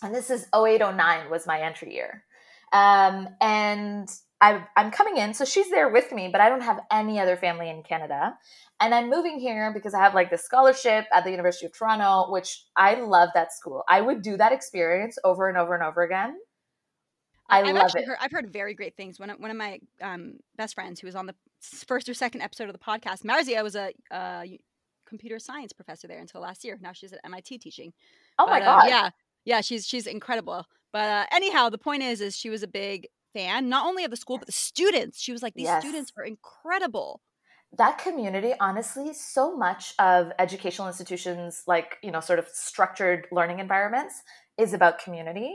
and 0.03 0.15
this 0.15 0.31
is 0.31 0.47
0809 0.55 1.31
was 1.31 1.47
my 1.47 1.61
entry 1.61 1.95
year. 1.95 2.25
Um, 2.73 3.29
and 3.41 4.09
I, 4.41 4.65
I'm 4.77 4.91
coming 4.91 5.19
in, 5.19 5.35
so 5.35 5.45
she's 5.45 5.71
there 5.71 5.91
with 5.91 6.13
me, 6.13 6.29
but 6.33 6.41
I 6.41 6.49
don't 6.49 6.63
have 6.63 6.81
any 6.91 7.21
other 7.21 7.37
family 7.37 7.69
in 7.69 7.83
Canada. 7.83 8.35
And 8.81 8.95
I'm 8.95 9.11
moving 9.11 9.39
here 9.39 9.71
because 9.75 9.93
I 9.93 9.99
have 9.99 10.15
like 10.15 10.31
this 10.31 10.43
scholarship 10.43 11.05
at 11.13 11.25
the 11.25 11.31
University 11.31 11.67
of 11.67 11.77
Toronto, 11.77 12.33
which 12.33 12.65
I 12.75 12.95
love 12.95 13.29
that 13.35 13.53
school. 13.53 13.85
I 13.87 14.01
would 14.01 14.23
do 14.23 14.39
that 14.39 14.53
experience 14.53 15.19
over 15.25 15.49
and 15.49 15.59
over 15.59 15.75
and 15.75 15.83
over 15.83 16.03
again. 16.03 16.39
I 17.51 17.61
I've 17.61 17.75
love 17.75 17.91
it. 17.95 18.07
Heard, 18.07 18.17
I've 18.21 18.31
heard 18.31 18.51
very 18.51 18.75
great 18.75 18.97
things. 18.97 19.21
One 19.21 19.29
of, 19.29 19.39
one 19.39 19.51
of 19.51 19.57
my 19.57 19.81
um, 20.01 20.35
best 20.57 20.75
friends 20.75 21.01
who 21.01 21.07
was 21.07 21.17
on 21.17 21.27
the 21.27 21.35
first 21.61 22.09
or 22.09 22.15
second 22.15 22.41
episode 22.41 22.69
of 22.69 22.73
the 22.73 22.79
podcast, 22.79 23.25
Marzyeh, 23.25 23.63
was 23.63 23.77
a 23.77 23.93
uh, 24.11 24.45
computer 25.07 25.39
science 25.39 25.73
professor 25.75 26.09
there 26.09 26.21
until 26.21 26.41
last 26.41 26.65
year. 26.65 26.79
Now 26.81 26.93
she's 26.93 27.13
at 27.13 27.21
MIT 27.25 27.59
teaching. 27.59 27.93
Oh 28.39 28.47
but, 28.47 28.53
my 28.53 28.61
uh, 28.61 28.65
god! 28.65 28.85
Uh, 28.85 28.89
yeah, 28.89 29.11
yeah, 29.45 29.61
she's 29.61 29.87
she's 29.87 30.07
incredible. 30.07 30.65
But 30.93 31.11
uh, 31.11 31.27
anyhow, 31.33 31.69
the 31.69 31.79
point 31.79 32.03
is, 32.03 32.21
is 32.21 32.37
she 32.37 32.49
was 32.49 32.63
a 32.63 32.69
big 32.69 33.09
fan, 33.33 33.69
not 33.69 33.87
only 33.87 34.05
of 34.05 34.11
the 34.11 34.17
school 34.17 34.39
but 34.39 34.47
the 34.47 34.53
students. 34.53 35.21
She 35.21 35.33
was 35.33 35.43
like, 35.43 35.55
these 35.55 35.65
yes. 35.65 35.83
students 35.83 36.13
are 36.17 36.25
incredible 36.25 37.21
that 37.77 37.99
community 37.99 38.53
honestly 38.59 39.13
so 39.13 39.57
much 39.57 39.95
of 39.99 40.33
educational 40.39 40.89
institutions 40.89 41.63
like 41.67 41.99
you 42.03 42.11
know 42.11 42.21
sort 42.21 42.39
of 42.39 42.49
structured 42.49 43.27
learning 43.31 43.61
environments 43.61 44.23
is 44.59 44.73
about 44.73 44.99
community 44.99 45.55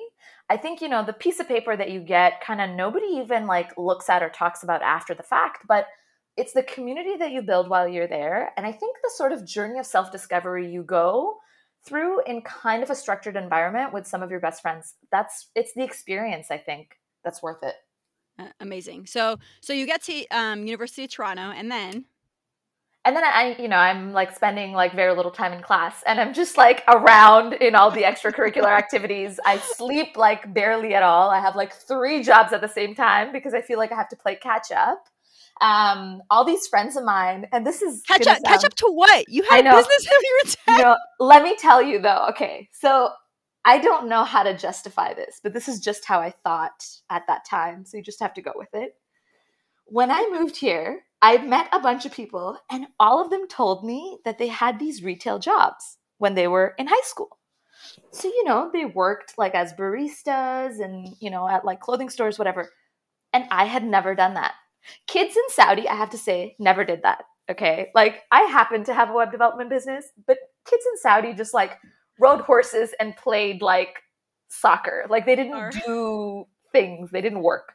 i 0.49 0.55
think 0.55 0.81
you 0.81 0.87
know 0.87 1.03
the 1.03 1.13
piece 1.13 1.39
of 1.39 1.47
paper 1.47 1.75
that 1.75 1.91
you 1.91 1.99
get 1.99 2.41
kind 2.41 2.61
of 2.61 2.69
nobody 2.69 3.05
even 3.05 3.47
like 3.47 3.77
looks 3.77 4.09
at 4.09 4.23
or 4.23 4.29
talks 4.29 4.63
about 4.63 4.81
after 4.81 5.13
the 5.13 5.23
fact 5.23 5.63
but 5.67 5.87
it's 6.37 6.53
the 6.53 6.63
community 6.63 7.15
that 7.17 7.31
you 7.31 7.41
build 7.41 7.69
while 7.69 7.87
you're 7.87 8.07
there 8.07 8.53
and 8.55 8.65
i 8.65 8.71
think 8.71 8.95
the 9.03 9.11
sort 9.15 9.33
of 9.33 9.45
journey 9.45 9.77
of 9.77 9.85
self-discovery 9.85 10.71
you 10.71 10.83
go 10.83 11.37
through 11.85 12.23
in 12.23 12.41
kind 12.41 12.81
of 12.81 12.89
a 12.89 12.95
structured 12.95 13.35
environment 13.35 13.93
with 13.93 14.07
some 14.07 14.23
of 14.23 14.31
your 14.31 14.39
best 14.39 14.61
friends 14.61 14.95
that's 15.11 15.49
it's 15.53 15.73
the 15.73 15.83
experience 15.83 16.47
i 16.49 16.57
think 16.57 16.95
that's 17.25 17.43
worth 17.43 17.63
it 17.63 17.75
uh, 18.39 18.47
amazing. 18.59 19.05
So 19.05 19.39
so 19.61 19.73
you 19.73 19.85
get 19.85 20.03
to 20.03 20.27
um, 20.29 20.65
University 20.65 21.05
of 21.05 21.11
Toronto, 21.11 21.51
and 21.51 21.71
then 21.71 22.05
and 23.03 23.15
then 23.15 23.23
I, 23.23 23.55
you 23.59 23.67
know, 23.67 23.77
I'm 23.77 24.13
like 24.13 24.35
spending 24.35 24.73
like 24.73 24.95
very 24.95 25.15
little 25.15 25.31
time 25.31 25.53
in 25.53 25.61
class, 25.61 26.03
and 26.05 26.19
I'm 26.19 26.33
just 26.33 26.57
like 26.57 26.83
around 26.87 27.53
in 27.53 27.75
all 27.75 27.91
the 27.91 28.01
extracurricular 28.01 28.65
activities. 28.77 29.39
I 29.45 29.57
sleep 29.57 30.17
like 30.17 30.53
barely 30.53 30.95
at 30.95 31.03
all. 31.03 31.29
I 31.29 31.39
have 31.39 31.55
like 31.55 31.73
three 31.73 32.23
jobs 32.23 32.51
at 32.51 32.61
the 32.61 32.67
same 32.67 32.95
time 32.95 33.31
because 33.31 33.53
I 33.53 33.61
feel 33.61 33.77
like 33.77 33.91
I 33.91 33.95
have 33.95 34.09
to 34.09 34.15
play 34.15 34.35
catch 34.35 34.71
up. 34.71 35.07
Um, 35.61 36.21
all 36.29 36.43
these 36.43 36.67
friends 36.67 36.97
of 36.97 37.05
mine, 37.05 37.47
and 37.53 37.65
this 37.65 37.81
is 37.81 38.01
catch 38.01 38.21
up. 38.21 38.35
Sound, 38.35 38.45
catch 38.45 38.65
up 38.65 38.73
to 38.75 38.91
what? 38.91 39.29
You 39.29 39.43
had 39.43 39.63
business 39.63 40.07
when 40.09 40.19
you 40.21 40.41
were 40.43 40.51
ten. 40.65 40.77
You 40.79 40.83
know, 40.83 40.97
let 41.19 41.43
me 41.43 41.55
tell 41.55 41.81
you 41.81 42.01
though. 42.01 42.25
Okay, 42.31 42.67
so 42.73 43.11
I 43.65 43.79
don't 43.79 44.07
know 44.07 44.23
how 44.23 44.43
to 44.43 44.55
justify 44.55 45.15
this, 45.15 45.39
but 45.41 45.51
this 45.53 45.67
is 45.67 45.79
just 45.79 46.05
how 46.05 46.19
I 46.19 46.29
thought 46.29 46.85
at 47.09 47.25
that 47.27 47.45
time. 47.45 47.83
So 47.83 47.97
you 47.97 48.03
just 48.03 48.19
have 48.19 48.35
to 48.35 48.41
go 48.41 48.53
with 48.55 48.69
it. 48.73 48.95
When 49.87 50.11
I 50.11 50.29
moved 50.31 50.55
here, 50.55 51.01
I 51.21 51.37
met 51.39 51.69
a 51.71 51.79
bunch 51.79 52.05
of 52.05 52.13
people, 52.13 52.57
and 52.71 52.85
all 52.99 53.19
of 53.19 53.31
them 53.31 53.47
told 53.47 53.83
me 53.83 54.19
that 54.23 54.37
they 54.37 54.47
had 54.47 54.77
these 54.77 55.03
retail 55.03 55.39
jobs 55.39 55.97
when 56.19 56.35
they 56.35 56.47
were 56.47 56.75
in 56.77 56.87
high 56.87 57.01
school. 57.03 57.39
So, 58.11 58.27
you 58.27 58.43
know, 58.45 58.69
they 58.71 58.85
worked 58.85 59.37
like 59.37 59.55
as 59.55 59.73
baristas 59.73 60.79
and, 60.79 61.15
you 61.19 61.29
know, 61.29 61.47
at 61.47 61.65
like 61.65 61.79
clothing 61.79 62.09
stores, 62.09 62.37
whatever. 62.37 62.71
And 63.33 63.45
I 63.51 63.65
had 63.65 63.83
never 63.83 64.15
done 64.15 64.35
that. 64.35 64.53
Kids 65.07 65.35
in 65.35 65.43
Saudi, 65.49 65.89
I 65.89 65.95
have 65.95 66.11
to 66.11 66.17
say, 66.17 66.55
never 66.59 66.85
did 66.85 67.03
that. 67.03 67.23
Okay. 67.49 67.91
Like, 67.93 68.23
I 68.31 68.41
happen 68.43 68.83
to 68.85 68.93
have 68.93 69.09
a 69.09 69.13
web 69.13 69.31
development 69.31 69.69
business, 69.69 70.05
but 70.25 70.37
kids 70.69 70.83
in 70.85 70.97
Saudi 70.97 71.33
just 71.33 71.53
like 71.53 71.77
rode 72.19 72.41
horses 72.41 72.93
and 72.99 73.15
played 73.15 73.61
like 73.61 74.03
soccer. 74.47 75.05
Like 75.09 75.25
they 75.25 75.35
didn't 75.35 75.71
do 75.85 76.45
things, 76.71 77.11
they 77.11 77.21
didn't 77.21 77.41
work. 77.41 77.73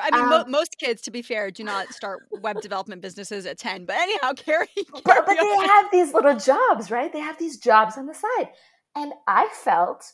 I 0.00 0.10
mean, 0.10 0.24
um, 0.24 0.30
mo- 0.30 0.44
most 0.46 0.76
kids, 0.78 1.00
to 1.02 1.10
be 1.10 1.22
fair, 1.22 1.50
do 1.50 1.64
not 1.64 1.92
start 1.92 2.20
web 2.42 2.60
development 2.62 3.00
businesses 3.00 3.46
at 3.46 3.58
10. 3.58 3.86
But 3.86 3.96
anyhow, 3.96 4.32
Carrie. 4.36 4.66
Carrie 4.76 5.02
but, 5.04 5.26
but 5.26 5.36
they 5.40 5.66
have 5.66 5.86
these 5.90 6.12
little 6.12 6.36
jobs, 6.36 6.90
right? 6.90 7.12
They 7.12 7.20
have 7.20 7.38
these 7.38 7.56
jobs 7.56 7.96
on 7.96 8.06
the 8.06 8.14
side. 8.14 8.50
And 8.94 9.12
I 9.26 9.48
felt 9.52 10.12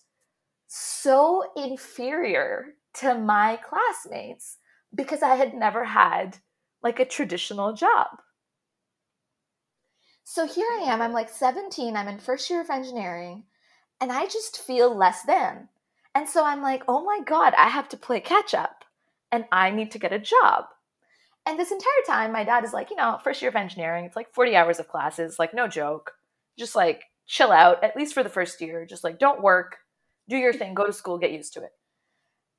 so 0.69 1.45
inferior 1.57 2.75
to 2.95 3.15
my 3.15 3.59
classmates 3.69 4.59
because 4.95 5.23
I 5.23 5.35
had 5.35 5.55
never 5.55 5.85
had 5.85 6.39
like 6.83 7.01
a 7.01 7.05
traditional 7.05 7.73
job. 7.73 8.07
So 10.25 10.47
here 10.47 10.67
I 10.81 10.85
am, 10.85 11.03
I'm 11.03 11.13
like 11.13 11.29
17, 11.29 11.97
I'm 11.97 12.09
in 12.09 12.19
first 12.19 12.49
year 12.49 12.61
of 12.61 12.71
engineering 12.71 13.45
and 14.01 14.13
I 14.13 14.27
just 14.27 14.59
feel 14.59 14.95
less 14.95 15.23
than. 15.23 15.69
And 16.15 16.29
so 16.29 16.45
I'm 16.45 16.63
like, 16.63 16.83
oh 16.87 17.05
my 17.05 17.21
God, 17.25 17.55
I 17.57 17.69
have 17.69 17.89
to 17.91 17.97
play 17.97 18.21
catch 18.21 18.55
up 18.55 18.85
and 19.33 19.45
I 19.51 19.71
need 19.71 19.91
to 19.93 19.99
get 19.99 20.13
a 20.13 20.19
job. 20.19 20.67
And 21.47 21.59
this 21.59 21.73
entire 21.73 21.93
time, 22.07 22.33
my 22.33 22.45
dad 22.45 22.65
is 22.65 22.73
like, 22.73 22.91
you 22.91 22.97
know, 22.97 23.19
first 23.23 23.43
year 23.43 23.51
of 23.51 23.57
engineering, 23.57 24.05
it's 24.05 24.17
like 24.17 24.33
40 24.33 24.57
hours 24.57 24.79
of 24.79 24.89
classes, 24.89 25.39
like 25.39 25.53
no 25.53 25.69
joke. 25.69 26.13
Just 26.57 26.77
like 26.77 27.03
chill 27.27 27.51
out, 27.51 27.83
at 27.83 27.97
least 27.97 28.15
for 28.15 28.23
the 28.23 28.29
first 28.29 28.61
year. 28.61 28.87
Just 28.87 29.05
like 29.05 29.19
don't 29.19 29.43
work, 29.43 29.79
do 30.29 30.37
your 30.37 30.53
thing, 30.53 30.73
go 30.75 30.87
to 30.87 30.93
school, 30.93 31.19
get 31.19 31.33
used 31.33 31.53
to 31.55 31.63
it. 31.63 31.73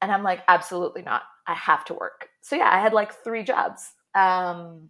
And 0.02 0.12
I'm 0.12 0.24
like, 0.24 0.42
absolutely 0.48 1.02
not. 1.02 1.24
I 1.48 1.54
have 1.54 1.86
to 1.86 1.94
work. 1.94 2.28
So 2.42 2.56
yeah, 2.56 2.70
I 2.72 2.80
had 2.80 2.94
like 2.94 3.24
three 3.24 3.44
jobs. 3.44 3.94
Um, 4.14 4.90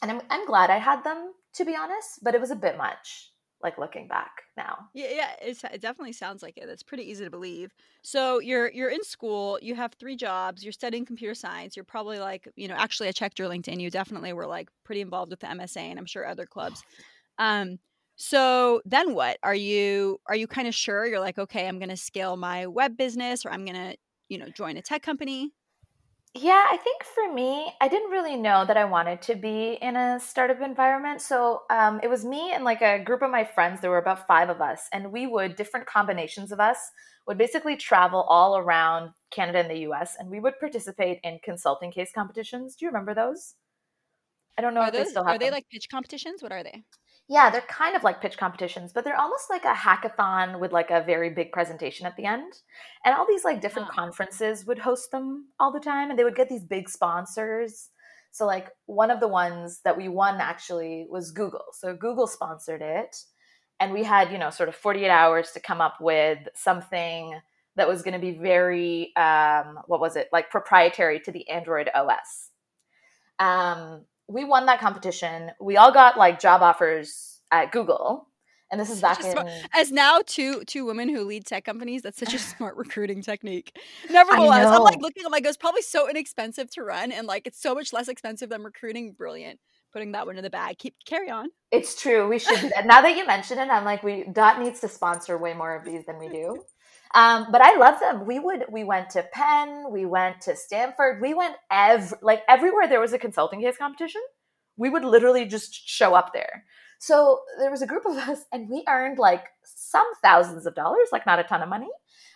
and 0.00 0.10
I'm, 0.10 0.20
I'm 0.30 0.46
glad 0.46 0.70
I 0.70 0.78
had 0.78 1.02
them, 1.02 1.32
to 1.54 1.64
be 1.64 1.74
honest, 1.74 2.22
but 2.22 2.34
it 2.34 2.40
was 2.40 2.50
a 2.50 2.56
bit 2.56 2.76
much 2.76 3.31
like 3.62 3.78
looking 3.78 4.08
back 4.08 4.42
now. 4.56 4.90
Yeah, 4.94 5.08
yeah, 5.10 5.34
it 5.40 5.80
definitely 5.80 6.12
sounds 6.12 6.42
like 6.42 6.58
it. 6.58 6.68
It's 6.68 6.82
pretty 6.82 7.04
easy 7.10 7.24
to 7.24 7.30
believe. 7.30 7.72
So 8.02 8.40
you're 8.40 8.70
you're 8.70 8.90
in 8.90 9.02
school, 9.04 9.58
you 9.62 9.74
have 9.74 9.94
three 9.94 10.16
jobs, 10.16 10.62
you're 10.62 10.72
studying 10.72 11.06
computer 11.06 11.34
science. 11.34 11.76
You're 11.76 11.84
probably 11.84 12.18
like, 12.18 12.46
you 12.56 12.68
know, 12.68 12.74
actually 12.74 13.08
I 13.08 13.12
checked 13.12 13.38
your 13.38 13.48
LinkedIn. 13.48 13.80
You 13.80 13.90
definitely 13.90 14.32
were 14.32 14.46
like 14.46 14.68
pretty 14.84 15.00
involved 15.00 15.30
with 15.30 15.40
the 15.40 15.48
MSA 15.48 15.80
and 15.80 15.98
I'm 15.98 16.06
sure 16.06 16.26
other 16.26 16.46
clubs. 16.46 16.82
Um 17.38 17.78
so 18.16 18.82
then 18.84 19.14
what? 19.14 19.38
Are 19.42 19.54
you 19.54 20.18
are 20.26 20.36
you 20.36 20.46
kind 20.46 20.68
of 20.68 20.74
sure 20.74 21.06
you're 21.06 21.18
like, 21.18 21.38
okay, 21.38 21.66
I'm 21.66 21.78
going 21.78 21.88
to 21.88 21.96
scale 21.96 22.36
my 22.36 22.66
web 22.66 22.96
business 22.96 23.44
or 23.46 23.50
I'm 23.50 23.64
going 23.64 23.74
to, 23.92 23.96
you 24.28 24.38
know, 24.38 24.50
join 24.50 24.76
a 24.76 24.82
tech 24.82 25.02
company? 25.02 25.50
Yeah, 26.34 26.64
I 26.70 26.78
think 26.78 27.04
for 27.04 27.30
me, 27.32 27.74
I 27.82 27.88
didn't 27.88 28.10
really 28.10 28.36
know 28.36 28.64
that 28.64 28.78
I 28.78 28.86
wanted 28.86 29.20
to 29.22 29.34
be 29.34 29.74
in 29.82 29.96
a 29.96 30.18
startup 30.18 30.62
environment. 30.62 31.20
So 31.20 31.62
um, 31.68 32.00
it 32.02 32.08
was 32.08 32.24
me 32.24 32.52
and 32.52 32.64
like 32.64 32.80
a 32.80 33.04
group 33.04 33.20
of 33.20 33.30
my 33.30 33.44
friends. 33.44 33.82
There 33.82 33.90
were 33.90 33.98
about 33.98 34.26
five 34.26 34.48
of 34.48 34.62
us, 34.62 34.88
and 34.92 35.12
we 35.12 35.26
would, 35.26 35.56
different 35.56 35.86
combinations 35.86 36.50
of 36.50 36.58
us, 36.58 36.78
would 37.26 37.36
basically 37.36 37.76
travel 37.76 38.22
all 38.22 38.56
around 38.56 39.10
Canada 39.30 39.58
and 39.58 39.70
the 39.70 39.80
US, 39.90 40.16
and 40.18 40.30
we 40.30 40.40
would 40.40 40.58
participate 40.58 41.20
in 41.22 41.38
consulting 41.44 41.92
case 41.92 42.10
competitions. 42.14 42.76
Do 42.76 42.86
you 42.86 42.90
remember 42.90 43.14
those? 43.14 43.54
I 44.56 44.62
don't 44.62 44.72
know 44.72 44.80
are 44.80 44.86
if 44.86 44.94
those, 44.94 45.06
they 45.06 45.10
still 45.10 45.24
have 45.24 45.36
Are 45.36 45.38
they 45.38 45.50
like 45.50 45.68
pitch 45.70 45.88
competitions? 45.90 46.42
What 46.42 46.52
are 46.52 46.62
they? 46.62 46.82
Yeah, 47.32 47.48
they're 47.48 47.62
kind 47.62 47.96
of 47.96 48.04
like 48.04 48.20
pitch 48.20 48.36
competitions, 48.36 48.92
but 48.92 49.04
they're 49.04 49.18
almost 49.18 49.48
like 49.48 49.64
a 49.64 49.72
hackathon 49.72 50.60
with 50.60 50.70
like 50.70 50.90
a 50.90 51.00
very 51.00 51.30
big 51.30 51.50
presentation 51.50 52.04
at 52.04 52.14
the 52.14 52.26
end. 52.26 52.52
And 53.06 53.14
all 53.14 53.26
these 53.26 53.42
like 53.42 53.62
different 53.62 53.88
oh. 53.90 53.94
conferences 53.94 54.66
would 54.66 54.78
host 54.78 55.10
them 55.10 55.46
all 55.58 55.72
the 55.72 55.80
time 55.80 56.10
and 56.10 56.18
they 56.18 56.24
would 56.24 56.36
get 56.36 56.50
these 56.50 56.62
big 56.62 56.90
sponsors. 56.90 57.88
So 58.32 58.44
like 58.44 58.68
one 58.84 59.10
of 59.10 59.18
the 59.18 59.28
ones 59.28 59.80
that 59.82 59.96
we 59.96 60.08
won 60.08 60.42
actually 60.42 61.06
was 61.08 61.30
Google. 61.30 61.64
So 61.72 61.96
Google 61.96 62.26
sponsored 62.26 62.82
it 62.82 63.16
and 63.80 63.94
we 63.94 64.04
had, 64.04 64.30
you 64.30 64.36
know, 64.36 64.50
sort 64.50 64.68
of 64.68 64.74
48 64.74 65.08
hours 65.08 65.52
to 65.52 65.60
come 65.60 65.80
up 65.80 66.02
with 66.02 66.38
something 66.54 67.40
that 67.76 67.88
was 67.88 68.02
going 68.02 68.12
to 68.12 68.20
be 68.20 68.32
very 68.32 69.16
um 69.16 69.78
what 69.86 70.00
was 70.00 70.16
it? 70.16 70.28
Like 70.34 70.50
proprietary 70.50 71.18
to 71.20 71.32
the 71.32 71.48
Android 71.48 71.88
OS. 71.94 72.50
Um 73.38 74.04
we 74.32 74.44
won 74.44 74.66
that 74.66 74.80
competition. 74.80 75.50
We 75.60 75.76
all 75.76 75.92
got 75.92 76.16
like 76.16 76.40
job 76.40 76.62
offers 76.62 77.40
at 77.50 77.72
Google. 77.72 78.28
And 78.70 78.80
this 78.80 78.88
is 78.88 79.02
back 79.02 79.22
in 79.22 79.32
smart, 79.32 79.48
as 79.74 79.92
now 79.92 80.20
two 80.24 80.64
two 80.64 80.86
women 80.86 81.10
who 81.10 81.24
lead 81.24 81.44
tech 81.44 81.62
companies. 81.62 82.00
That's 82.00 82.18
such 82.18 82.32
a 82.32 82.38
smart 82.56 82.74
recruiting 82.76 83.20
technique. 83.20 83.78
Nevertheless, 84.10 84.66
I'm 84.66 84.82
like 84.82 85.02
looking. 85.02 85.26
I'm 85.26 85.30
like, 85.30 85.44
it's 85.44 85.58
probably 85.58 85.82
so 85.82 86.08
inexpensive 86.08 86.70
to 86.70 86.82
run, 86.82 87.12
and 87.12 87.26
like 87.26 87.46
it's 87.46 87.60
so 87.60 87.74
much 87.74 87.92
less 87.92 88.08
expensive 88.08 88.48
than 88.48 88.62
recruiting. 88.62 89.12
Brilliant. 89.12 89.60
Putting 89.92 90.12
that 90.12 90.24
one 90.24 90.38
in 90.38 90.42
the 90.42 90.48
bag. 90.48 90.78
Keep 90.78 90.94
carry 91.04 91.28
on. 91.28 91.50
It's 91.70 92.00
true. 92.00 92.26
We 92.26 92.38
should 92.38 92.72
now 92.86 93.02
that 93.02 93.14
you 93.14 93.26
mention 93.26 93.58
it, 93.58 93.68
I'm 93.68 93.84
like, 93.84 94.02
we 94.02 94.24
Dot 94.32 94.58
needs 94.58 94.80
to 94.80 94.88
sponsor 94.88 95.36
way 95.36 95.52
more 95.52 95.76
of 95.76 95.84
these 95.84 96.06
than 96.06 96.18
we 96.18 96.28
do. 96.28 96.64
Um, 97.14 97.48
but 97.52 97.60
I 97.60 97.76
love 97.76 98.00
them. 98.00 98.26
We 98.26 98.38
would 98.38 98.64
we 98.70 98.84
went 98.84 99.10
to 99.10 99.22
Penn, 99.32 99.86
we 99.90 100.06
went 100.06 100.40
to 100.42 100.56
Stanford, 100.56 101.20
we 101.20 101.34
went 101.34 101.56
ev 101.70 102.14
like 102.22 102.42
everywhere 102.48 102.88
there 102.88 103.00
was 103.00 103.12
a 103.12 103.18
consulting 103.18 103.60
case 103.60 103.76
competition. 103.76 104.22
We 104.76 104.88
would 104.88 105.04
literally 105.04 105.44
just 105.44 105.88
show 105.88 106.14
up 106.14 106.32
there. 106.32 106.64
So 106.98 107.40
there 107.58 107.70
was 107.70 107.82
a 107.82 107.86
group 107.86 108.06
of 108.06 108.16
us, 108.28 108.44
and 108.52 108.68
we 108.70 108.84
earned 108.88 109.18
like 109.18 109.44
some 109.64 110.06
thousands 110.22 110.66
of 110.66 110.74
dollars, 110.74 111.08
like 111.12 111.26
not 111.26 111.38
a 111.38 111.44
ton 111.44 111.62
of 111.62 111.68
money, 111.68 111.90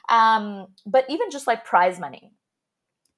um, 0.08 0.66
but 0.84 1.04
even 1.08 1.30
just 1.30 1.46
like 1.46 1.64
prize 1.64 1.98
money 1.98 2.32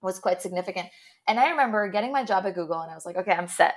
was 0.01 0.21
quite 0.21 0.41
significant. 0.41 0.89
And 1.27 1.41
I 1.41 1.51
remember 1.51 1.89
getting 1.91 2.13
my 2.13 2.25
job 2.25 2.47
at 2.47 2.55
Google, 2.55 2.81
and 2.81 2.91
I 2.91 2.95
was 2.95 3.05
like, 3.05 3.17
okay, 3.17 3.33
I'm 3.33 3.49
set. 3.49 3.75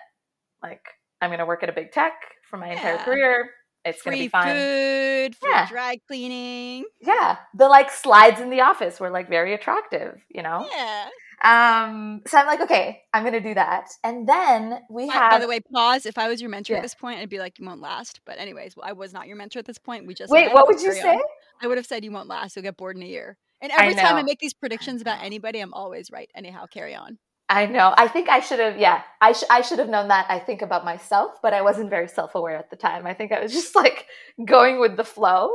Like 0.62 0.86
I'm 1.22 1.30
going 1.30 1.40
to 1.40 1.46
work 1.46 1.64
at 1.64 1.70
a 1.70 1.74
big 1.74 1.92
tech 1.92 2.14
for 2.50 2.58
my 2.58 2.68
yeah. 2.68 2.74
entire 2.74 2.98
career. 2.98 3.50
It's 3.84 4.02
going 4.04 4.18
to 4.18 4.24
be 4.24 4.28
fine. 4.28 4.46
Food, 4.46 5.36
free 5.36 5.50
yeah. 5.50 5.68
dry 5.68 6.00
cleaning. 6.08 6.86
Yeah, 7.02 7.38
the 7.56 7.68
like 7.68 7.92
slides 7.92 8.40
in 8.40 8.50
the 8.50 8.62
office 8.62 9.00
were 9.00 9.10
like 9.10 9.30
very 9.30 9.54
attractive, 9.54 10.22
you 10.30 10.44
know. 10.44 10.68
Yeah. 10.72 11.10
Um, 11.44 12.22
so 12.28 12.38
I'm 12.38 12.46
like, 12.46 12.62
okay, 12.62 13.02
I'm 13.14 13.24
gonna 13.24 13.42
do 13.42 13.56
that. 13.56 13.90
And 14.04 14.30
then 14.30 14.80
we 14.92 15.08
by, 15.08 15.14
have 15.14 15.32
by 15.32 15.40
the 15.40 15.48
way, 15.48 15.60
pause. 15.60 16.06
If 16.06 16.20
I 16.20 16.28
was 16.28 16.40
your 16.40 16.52
mentor 16.52 16.74
yeah. 16.74 16.80
at 16.80 16.82
this 16.84 16.94
point, 16.94 17.20
I'd 17.20 17.30
be 17.30 17.40
like, 17.40 17.58
you 17.58 17.66
won't 17.66 17.82
last. 17.82 18.22
But 18.26 18.38
anyways, 18.38 18.76
well, 18.78 18.86
I 18.88 18.94
was 18.94 19.12
not 19.12 19.28
your 19.28 19.38
mentor 19.38 19.58
at 19.58 19.66
this 19.66 19.80
point. 19.80 20.06
We 20.06 20.14
just 20.14 20.32
Wait, 20.32 20.54
what 20.54 20.68
would 20.68 20.82
you 20.82 20.94
say? 20.94 21.16
On. 21.16 21.22
I 21.62 21.68
would 21.68 21.78
have 21.78 21.88
said 21.88 22.04
you 22.04 22.12
won't 22.12 22.28
last, 22.28 22.56
you'll 22.56 22.64
get 22.64 22.78
bored 22.78 22.96
in 22.96 23.02
a 23.02 23.08
year. 23.08 23.38
And 23.60 23.72
every 23.72 23.96
I 23.96 24.02
time 24.02 24.16
I 24.16 24.24
make 24.24 24.40
these 24.40 24.54
predictions 24.54 25.02
about 25.02 25.24
anybody, 25.24 25.60
I'm 25.60 25.74
always 25.74 26.12
right. 26.12 26.30
Anyhow, 26.36 26.66
carry 26.66 26.96
on. 26.96 27.18
I 27.52 27.66
know. 27.66 27.94
I 27.98 28.08
think 28.08 28.30
I 28.30 28.40
should 28.40 28.60
have, 28.60 28.78
yeah, 28.80 29.02
I, 29.20 29.34
sh- 29.34 29.44
I 29.50 29.62
should 29.62 29.80
have 29.80 29.90
known 29.90 30.08
that. 30.08 30.26
I 30.30 30.40
think 30.40 30.62
about 30.62 30.86
myself, 30.86 31.34
but 31.44 31.54
I 31.54 31.62
wasn't 31.62 31.90
very 31.90 32.08
self 32.08 32.34
aware 32.34 32.56
at 32.56 32.70
the 32.70 32.78
time. 32.78 33.06
I 33.06 33.14
think 33.14 33.34
I 33.34 33.42
was 33.42 33.52
just 33.60 33.76
like 33.76 34.08
going 34.44 34.80
with 34.80 34.96
the 34.96 35.04
flow. 35.04 35.52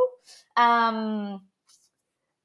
Um, 0.59 1.41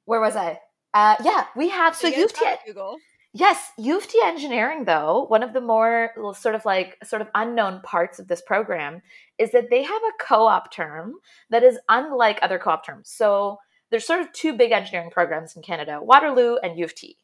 where 0.06 0.22
was 0.22 0.38
I? 0.38 0.60
Uh, 0.94 1.18
yeah, 1.24 1.48
we 1.58 1.68
have, 1.68 1.98
so, 1.98 2.10
so 2.10 2.18
you've, 2.18 2.34
Google. 2.66 2.96
Yes, 3.34 3.72
U 3.78 3.98
of 3.98 4.08
T 4.08 4.22
engineering, 4.24 4.86
though, 4.86 5.26
one 5.28 5.44
of 5.44 5.52
the 5.52 5.62
more 5.62 6.12
sort 6.34 6.56
of 6.56 6.64
like 6.64 6.98
sort 7.04 7.22
of 7.22 7.28
unknown 7.36 7.82
parts 7.82 8.20
of 8.20 8.30
this 8.30 8.42
program 8.42 9.02
is 9.38 9.52
that 9.52 9.70
they 9.70 9.84
have 9.84 10.02
a 10.02 10.24
co 10.24 10.48
op 10.48 10.72
term 10.72 11.16
that 11.50 11.64
is 11.64 11.78
unlike 11.90 12.40
other 12.42 12.58
co 12.58 12.72
op 12.72 12.86
terms. 12.86 13.10
So 13.10 13.58
there's 13.90 14.08
sort 14.08 14.22
of 14.22 14.32
two 14.32 14.54
big 14.54 14.72
engineering 14.72 15.12
programs 15.12 15.58
in 15.58 15.62
Canada 15.62 16.00
Waterloo 16.02 16.56
and 16.64 16.80
U 16.80 16.86
of 16.86 16.96
T. 16.96 17.18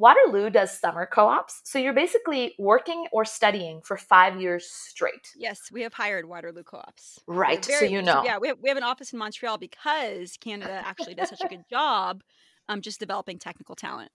Waterloo 0.00 0.48
does 0.48 0.76
summer 0.76 1.06
co 1.06 1.26
ops. 1.26 1.60
So 1.64 1.78
you're 1.78 1.92
basically 1.92 2.54
working 2.58 3.06
or 3.12 3.24
studying 3.24 3.82
for 3.82 3.96
five 3.96 4.40
years 4.40 4.66
straight. 4.66 5.28
Yes, 5.36 5.70
we 5.70 5.82
have 5.82 5.92
hired 5.92 6.26
Waterloo 6.26 6.62
co 6.62 6.78
ops. 6.78 7.20
Right. 7.26 7.64
Very, 7.64 7.88
so 7.88 7.92
you 7.92 8.00
know. 8.00 8.22
Yeah, 8.24 8.38
we 8.38 8.48
have, 8.48 8.58
we 8.62 8.70
have 8.70 8.78
an 8.78 8.82
office 8.82 9.12
in 9.12 9.18
Montreal 9.18 9.58
because 9.58 10.36
Canada 10.40 10.82
actually 10.84 11.14
does 11.14 11.28
such 11.28 11.42
a 11.44 11.48
good 11.48 11.64
job 11.70 12.22
um, 12.70 12.80
just 12.80 13.00
developing 13.00 13.38
technical 13.38 13.74
talent. 13.74 14.10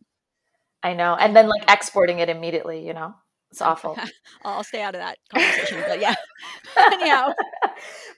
I 0.82 0.94
know. 0.94 1.16
And 1.16 1.36
then 1.36 1.48
like 1.48 1.70
exporting 1.70 2.20
it 2.20 2.30
immediately, 2.30 2.86
you 2.86 2.94
know? 2.94 3.14
It's 3.52 3.62
awful. 3.62 3.98
I'll 4.44 4.64
stay 4.64 4.82
out 4.82 4.96
of 4.96 5.02
that 5.02 5.18
conversation, 5.30 5.84
but 5.88 6.02
yeah. 6.02 6.16
Anyhow. 6.94 7.34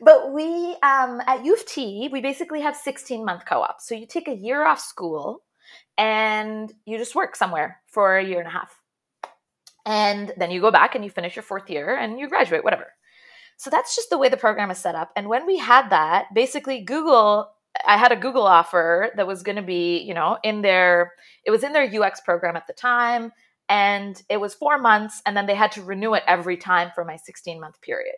But 0.01 0.31
we 0.31 0.75
um 0.83 1.21
at 1.27 1.43
U 1.43 1.53
of 1.53 1.65
T, 1.65 2.09
we 2.11 2.21
basically 2.21 2.61
have 2.61 2.75
16 2.75 3.25
month 3.25 3.43
co-ops. 3.45 3.87
So 3.87 3.95
you 3.95 4.07
take 4.07 4.27
a 4.27 4.35
year 4.35 4.65
off 4.65 4.79
school 4.79 5.43
and 5.97 6.73
you 6.85 6.97
just 6.97 7.15
work 7.15 7.35
somewhere 7.35 7.81
for 7.87 8.17
a 8.17 8.25
year 8.25 8.39
and 8.39 8.47
a 8.47 8.51
half. 8.51 8.75
And 9.85 10.33
then 10.37 10.51
you 10.51 10.61
go 10.61 10.71
back 10.71 10.95
and 10.95 11.03
you 11.03 11.09
finish 11.09 11.35
your 11.35 11.43
fourth 11.43 11.69
year 11.69 11.95
and 11.95 12.19
you 12.19 12.27
graduate, 12.27 12.63
whatever. 12.63 12.87
So 13.57 13.69
that's 13.69 13.95
just 13.95 14.09
the 14.09 14.17
way 14.17 14.29
the 14.29 14.37
program 14.37 14.69
is 14.69 14.77
set 14.77 14.95
up. 14.95 15.11
And 15.15 15.29
when 15.29 15.45
we 15.45 15.57
had 15.57 15.89
that, 15.89 16.33
basically 16.33 16.81
Google 16.81 17.51
I 17.85 17.97
had 17.97 18.11
a 18.11 18.15
Google 18.15 18.47
offer 18.47 19.11
that 19.15 19.27
was 19.27 19.43
going 19.43 19.57
to 19.57 19.61
be, 19.61 19.99
you 19.99 20.13
know, 20.13 20.37
in 20.43 20.61
their 20.61 21.13
it 21.45 21.51
was 21.51 21.63
in 21.63 21.73
their 21.73 22.03
UX 22.03 22.21
program 22.21 22.55
at 22.55 22.67
the 22.67 22.73
time 22.73 23.31
and 23.69 24.21
it 24.29 24.37
was 24.37 24.55
4 24.55 24.77
months 24.77 25.21
and 25.25 25.35
then 25.35 25.45
they 25.45 25.55
had 25.55 25.71
to 25.73 25.83
renew 25.83 26.13
it 26.13 26.23
every 26.27 26.57
time 26.57 26.91
for 26.95 27.03
my 27.03 27.17
16 27.17 27.59
month 27.59 27.81
period. 27.81 28.15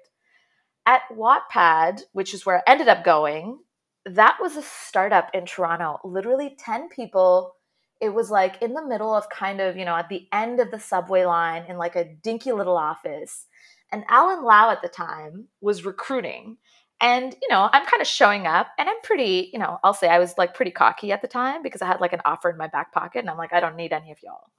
At 0.85 1.01
Wattpad, 1.11 2.01
which 2.13 2.33
is 2.33 2.45
where 2.45 2.57
I 2.57 2.71
ended 2.71 2.87
up 2.87 3.03
going, 3.03 3.59
that 4.05 4.37
was 4.39 4.55
a 4.55 4.61
startup 4.61 5.29
in 5.33 5.45
Toronto. 5.45 5.99
Literally 6.03 6.55
10 6.57 6.89
people. 6.89 7.55
It 8.01 8.13
was 8.13 8.31
like 8.31 8.61
in 8.61 8.73
the 8.73 8.85
middle 8.85 9.13
of 9.13 9.29
kind 9.29 9.59
of, 9.59 9.75
you 9.75 9.85
know, 9.85 9.95
at 9.95 10.09
the 10.09 10.27
end 10.31 10.59
of 10.59 10.71
the 10.71 10.79
subway 10.79 11.25
line 11.25 11.65
in 11.67 11.77
like 11.77 11.95
a 11.95 12.05
dinky 12.05 12.51
little 12.53 12.77
office. 12.77 13.45
And 13.91 14.05
Allen 14.07 14.43
Lau 14.43 14.69
at 14.69 14.81
the 14.81 14.87
time 14.87 15.47
was 15.61 15.83
recruiting 15.83 16.57
and, 17.01 17.35
you 17.41 17.47
know, 17.49 17.69
I'm 17.71 17.85
kind 17.85 18.01
of 18.01 18.07
showing 18.07 18.45
up 18.45 18.67
and 18.77 18.89
I'm 18.89 19.01
pretty, 19.03 19.49
you 19.53 19.59
know, 19.59 19.79
I'll 19.83 19.93
say 19.93 20.09
I 20.09 20.19
was 20.19 20.37
like 20.37 20.53
pretty 20.53 20.71
cocky 20.71 21.11
at 21.11 21.21
the 21.21 21.27
time 21.27 21.63
because 21.63 21.81
I 21.81 21.87
had 21.87 22.01
like 22.01 22.11
an 22.13 22.21
offer 22.25 22.49
in 22.49 22.57
my 22.57 22.67
back 22.67 22.91
pocket 22.91 23.19
and 23.19 23.29
I'm 23.29 23.37
like, 23.37 23.53
I 23.53 23.61
don't 23.61 23.77
need 23.77 23.93
any 23.93 24.11
of 24.11 24.17
y'all. 24.21 24.51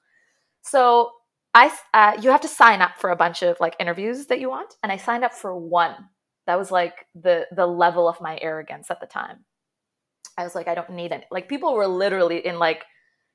So 0.63 1.11
I, 1.53 1.71
uh, 1.93 2.17
you 2.21 2.31
have 2.31 2.41
to 2.43 2.49
sign 2.49 2.81
up 2.81 2.93
for 2.99 3.11
a 3.11 3.17
bunch 3.17 3.43
of 3.43 3.59
like 3.61 3.77
interviews 3.79 4.27
that 4.27 4.41
you 4.41 4.49
want. 4.49 4.77
And 4.83 4.91
I 4.91 4.97
signed 4.97 5.25
up 5.25 5.35
for 5.35 5.55
one. 5.55 5.95
That 6.47 6.59
was 6.59 6.71
like 6.71 7.07
the, 7.15 7.47
the 7.55 7.67
level 7.67 8.09
of 8.09 8.21
my 8.21 8.39
arrogance 8.41 8.91
at 8.91 9.01
the 9.01 9.07
time. 9.07 9.45
I 10.39 10.45
was 10.45 10.55
like, 10.55 10.69
I 10.69 10.75
don't 10.75 10.91
need 10.91 11.13
any. 11.13 11.25
Like 11.31 11.49
people 11.49 11.75
were 11.75 11.87
literally 11.87 12.45
in 12.47 12.59
like, 12.59 12.85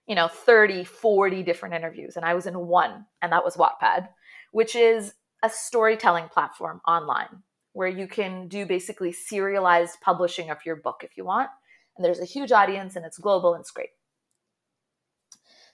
you 0.07 0.15
know, 0.15 0.27
30, 0.27 0.83
40 0.83 1.43
different 1.43 1.75
interviews. 1.75 2.15
And 2.15 2.25
I 2.25 2.33
was 2.33 2.45
in 2.45 2.57
one, 2.59 3.05
and 3.21 3.31
that 3.31 3.43
was 3.43 3.55
Wattpad, 3.57 4.07
which 4.51 4.75
is 4.75 5.13
a 5.43 5.49
storytelling 5.49 6.29
platform 6.29 6.81
online 6.87 7.43
where 7.73 7.87
you 7.87 8.07
can 8.07 8.47
do 8.47 8.65
basically 8.65 9.11
serialized 9.11 9.99
publishing 10.01 10.49
of 10.49 10.57
your 10.65 10.77
book 10.77 11.01
if 11.03 11.17
you 11.17 11.25
want. 11.25 11.49
And 11.97 12.05
there's 12.05 12.21
a 12.21 12.25
huge 12.25 12.51
audience 12.51 12.95
and 12.95 13.05
it's 13.05 13.17
global 13.17 13.53
and 13.53 13.61
it's 13.61 13.71
great. 13.71 13.89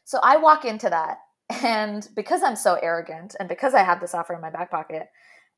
So 0.03 0.19
I 0.23 0.37
walk 0.37 0.65
into 0.65 0.89
that, 0.89 1.19
and 1.63 2.07
because 2.15 2.41
I'm 2.41 2.55
so 2.55 2.77
arrogant 2.81 3.35
and 3.39 3.47
because 3.47 3.73
I 3.73 3.83
have 3.83 4.01
this 4.01 4.15
offer 4.15 4.33
in 4.33 4.41
my 4.41 4.49
back 4.49 4.71
pocket, 4.71 5.07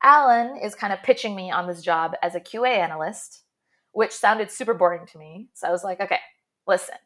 Allen 0.02 0.58
is 0.62 0.74
kind 0.74 0.92
of 0.92 1.02
pitching 1.02 1.34
me 1.34 1.50
on 1.50 1.66
this 1.66 1.80
job 1.80 2.14
as 2.22 2.34
a 2.34 2.40
QA 2.40 2.76
analyst, 2.76 3.42
which 3.92 4.12
sounded 4.12 4.50
super 4.50 4.74
boring 4.74 5.06
to 5.06 5.18
me. 5.18 5.48
So 5.54 5.66
I 5.66 5.70
was 5.70 5.82
like, 5.82 6.00
okay, 6.00 6.18
listen, 6.66 6.96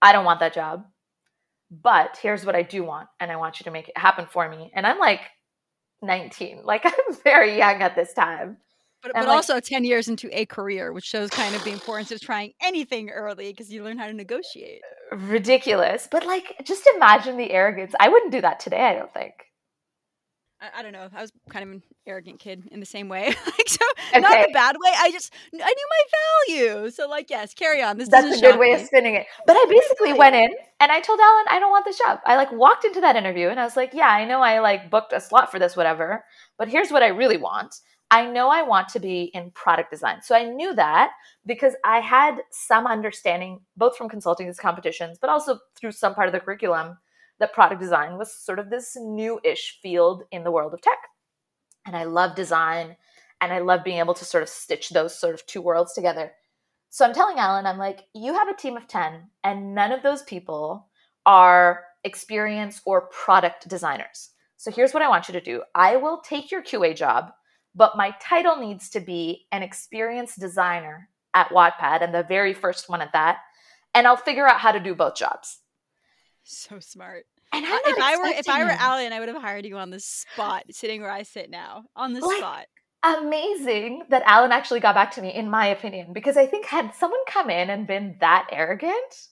I 0.00 0.12
don't 0.12 0.24
want 0.24 0.40
that 0.40 0.54
job, 0.54 0.86
but 1.70 2.18
here's 2.22 2.44
what 2.44 2.54
I 2.54 2.62
do 2.62 2.82
want, 2.84 3.08
and 3.20 3.30
I 3.30 3.36
want 3.36 3.60
you 3.60 3.64
to 3.64 3.70
make 3.70 3.88
it 3.88 3.98
happen 3.98 4.26
for 4.30 4.48
me. 4.48 4.70
And 4.74 4.86
I'm 4.86 4.98
like 4.98 5.20
19, 6.02 6.62
like 6.64 6.84
I'm 6.84 7.14
very 7.24 7.56
young 7.56 7.82
at 7.82 7.94
this 7.94 8.12
time. 8.12 8.58
But, 9.02 9.12
but 9.14 9.26
like, 9.26 9.36
also 9.36 9.60
10 9.60 9.84
years 9.84 10.08
into 10.08 10.28
a 10.36 10.44
career, 10.46 10.92
which 10.92 11.04
shows 11.04 11.30
kind 11.30 11.54
of 11.54 11.62
the 11.62 11.70
importance 11.70 12.10
of 12.10 12.20
trying 12.20 12.52
anything 12.60 13.10
early 13.10 13.52
because 13.52 13.72
you 13.72 13.84
learn 13.84 13.96
how 13.96 14.08
to 14.08 14.12
negotiate. 14.12 14.80
Ridiculous. 15.12 16.08
But 16.10 16.26
like, 16.26 16.56
just 16.64 16.88
imagine 16.96 17.36
the 17.36 17.52
arrogance. 17.52 17.94
I 18.00 18.08
wouldn't 18.08 18.32
do 18.32 18.40
that 18.40 18.58
today, 18.58 18.80
I 18.80 18.94
don't 18.94 19.14
think. 19.14 19.34
I, 20.60 20.80
I 20.80 20.82
don't 20.82 20.92
know. 20.92 21.08
I 21.14 21.22
was 21.22 21.32
kind 21.50 21.62
of 21.62 21.70
an 21.70 21.82
arrogant 22.06 22.38
kid 22.38 22.68
in 22.70 22.80
the 22.80 22.86
same 22.86 23.08
way. 23.08 23.26
like, 23.46 23.68
so 23.68 23.84
okay. 24.10 24.20
not 24.20 24.46
the 24.46 24.52
bad 24.52 24.76
way. 24.82 24.90
I 24.96 25.10
just 25.10 25.32
I 25.54 25.56
knew 25.56 25.88
my 25.90 26.64
value. 26.74 26.90
So 26.90 27.08
like, 27.08 27.30
yes, 27.30 27.54
carry 27.54 27.82
on. 27.82 27.98
This 27.98 28.08
that's 28.08 28.38
a 28.38 28.40
good 28.40 28.58
way 28.58 28.68
me. 28.68 28.74
of 28.74 28.80
spinning 28.80 29.14
it. 29.14 29.26
But 29.46 29.56
I 29.56 29.66
basically 29.68 30.14
went 30.14 30.34
in 30.34 30.50
and 30.80 30.92
I 30.92 31.00
told 31.00 31.20
Allen 31.20 31.44
I 31.50 31.58
don't 31.58 31.70
want 31.70 31.84
this 31.84 31.98
job. 31.98 32.20
I 32.26 32.36
like 32.36 32.52
walked 32.52 32.84
into 32.84 33.00
that 33.00 33.16
interview 33.16 33.48
and 33.48 33.60
I 33.60 33.64
was 33.64 33.76
like, 33.76 33.94
yeah, 33.94 34.08
I 34.08 34.24
know 34.24 34.40
I 34.40 34.60
like 34.60 34.90
booked 34.90 35.12
a 35.12 35.20
slot 35.20 35.50
for 35.50 35.58
this, 35.58 35.76
whatever. 35.76 36.24
But 36.58 36.68
here's 36.68 36.90
what 36.90 37.02
I 37.02 37.08
really 37.08 37.36
want. 37.36 37.74
I 38.10 38.24
know 38.24 38.48
I 38.48 38.62
want 38.62 38.88
to 38.90 39.00
be 39.00 39.24
in 39.34 39.50
product 39.50 39.90
design. 39.90 40.22
So 40.22 40.34
I 40.34 40.44
knew 40.44 40.74
that 40.74 41.10
because 41.44 41.74
I 41.84 42.00
had 42.00 42.40
some 42.50 42.86
understanding, 42.86 43.60
both 43.76 43.98
from 43.98 44.08
consulting 44.08 44.46
these 44.46 44.58
competitions, 44.58 45.18
but 45.20 45.28
also 45.28 45.58
through 45.78 45.92
some 45.92 46.14
part 46.14 46.26
of 46.26 46.32
the 46.32 46.40
curriculum, 46.40 46.96
that 47.40 47.52
product 47.52 47.80
design 47.80 48.18
was 48.18 48.32
sort 48.32 48.58
of 48.58 48.70
this 48.70 48.96
new 48.96 49.40
ish 49.44 49.78
field 49.82 50.24
in 50.30 50.44
the 50.44 50.50
world 50.50 50.74
of 50.74 50.80
tech. 50.80 50.98
And 51.86 51.96
I 51.96 52.04
love 52.04 52.34
design 52.34 52.96
and 53.40 53.52
I 53.52 53.60
love 53.60 53.84
being 53.84 53.98
able 53.98 54.14
to 54.14 54.24
sort 54.24 54.42
of 54.42 54.48
stitch 54.48 54.90
those 54.90 55.18
sort 55.18 55.34
of 55.34 55.46
two 55.46 55.60
worlds 55.60 55.92
together. 55.94 56.32
So 56.90 57.04
I'm 57.04 57.14
telling 57.14 57.38
Allen, 57.38 57.66
I'm 57.66 57.78
like, 57.78 58.00
you 58.14 58.34
have 58.34 58.48
a 58.48 58.56
team 58.56 58.76
of 58.76 58.88
10, 58.88 59.28
and 59.44 59.74
none 59.74 59.92
of 59.92 60.02
those 60.02 60.22
people 60.22 60.88
are 61.26 61.84
experienced 62.02 62.82
or 62.86 63.02
product 63.08 63.68
designers. 63.68 64.30
So 64.56 64.70
here's 64.70 64.94
what 64.94 65.02
I 65.02 65.08
want 65.08 65.28
you 65.28 65.32
to 65.34 65.40
do 65.40 65.62
I 65.74 65.96
will 65.96 66.20
take 66.20 66.50
your 66.50 66.62
QA 66.62 66.96
job 66.96 67.30
but 67.78 67.96
my 67.96 68.12
title 68.20 68.56
needs 68.56 68.90
to 68.90 69.00
be 69.00 69.46
an 69.52 69.62
experienced 69.62 70.40
designer 70.40 71.08
at 71.32 71.50
Wattpad 71.50 72.02
and 72.02 72.12
the 72.12 72.24
very 72.24 72.52
first 72.52 72.88
one 72.88 73.00
at 73.00 73.12
that. 73.12 73.38
And 73.94 74.06
I'll 74.06 74.16
figure 74.16 74.48
out 74.48 74.58
how 74.58 74.72
to 74.72 74.80
do 74.80 74.96
both 74.96 75.14
jobs. 75.14 75.60
So 76.50 76.80
smart. 76.80 77.24
And 77.52 77.62
if 77.66 77.98
I 77.98 78.16
were 78.16 78.26
if 78.26 78.48
I 78.48 78.64
were 78.64 78.70
Allen, 78.70 79.12
I 79.12 79.20
would 79.20 79.28
have 79.28 79.40
hired 79.40 79.66
you 79.66 79.76
on 79.76 79.90
the 79.90 80.00
spot, 80.00 80.64
sitting 80.70 81.02
where 81.02 81.10
I 81.10 81.22
sit 81.22 81.50
now, 81.50 81.84
on 81.94 82.14
the 82.14 82.20
like, 82.20 82.38
spot. 82.38 82.66
amazing 83.02 84.04
that 84.08 84.22
Allen 84.24 84.50
actually 84.50 84.80
got 84.80 84.94
back 84.94 85.12
to 85.12 85.22
me, 85.22 85.32
in 85.34 85.50
my 85.50 85.66
opinion, 85.66 86.14
because 86.14 86.38
I 86.38 86.46
think 86.46 86.64
had 86.64 86.94
someone 86.94 87.20
come 87.28 87.50
in 87.50 87.68
and 87.68 87.86
been 87.86 88.16
that 88.20 88.48
arrogant, 88.50 89.28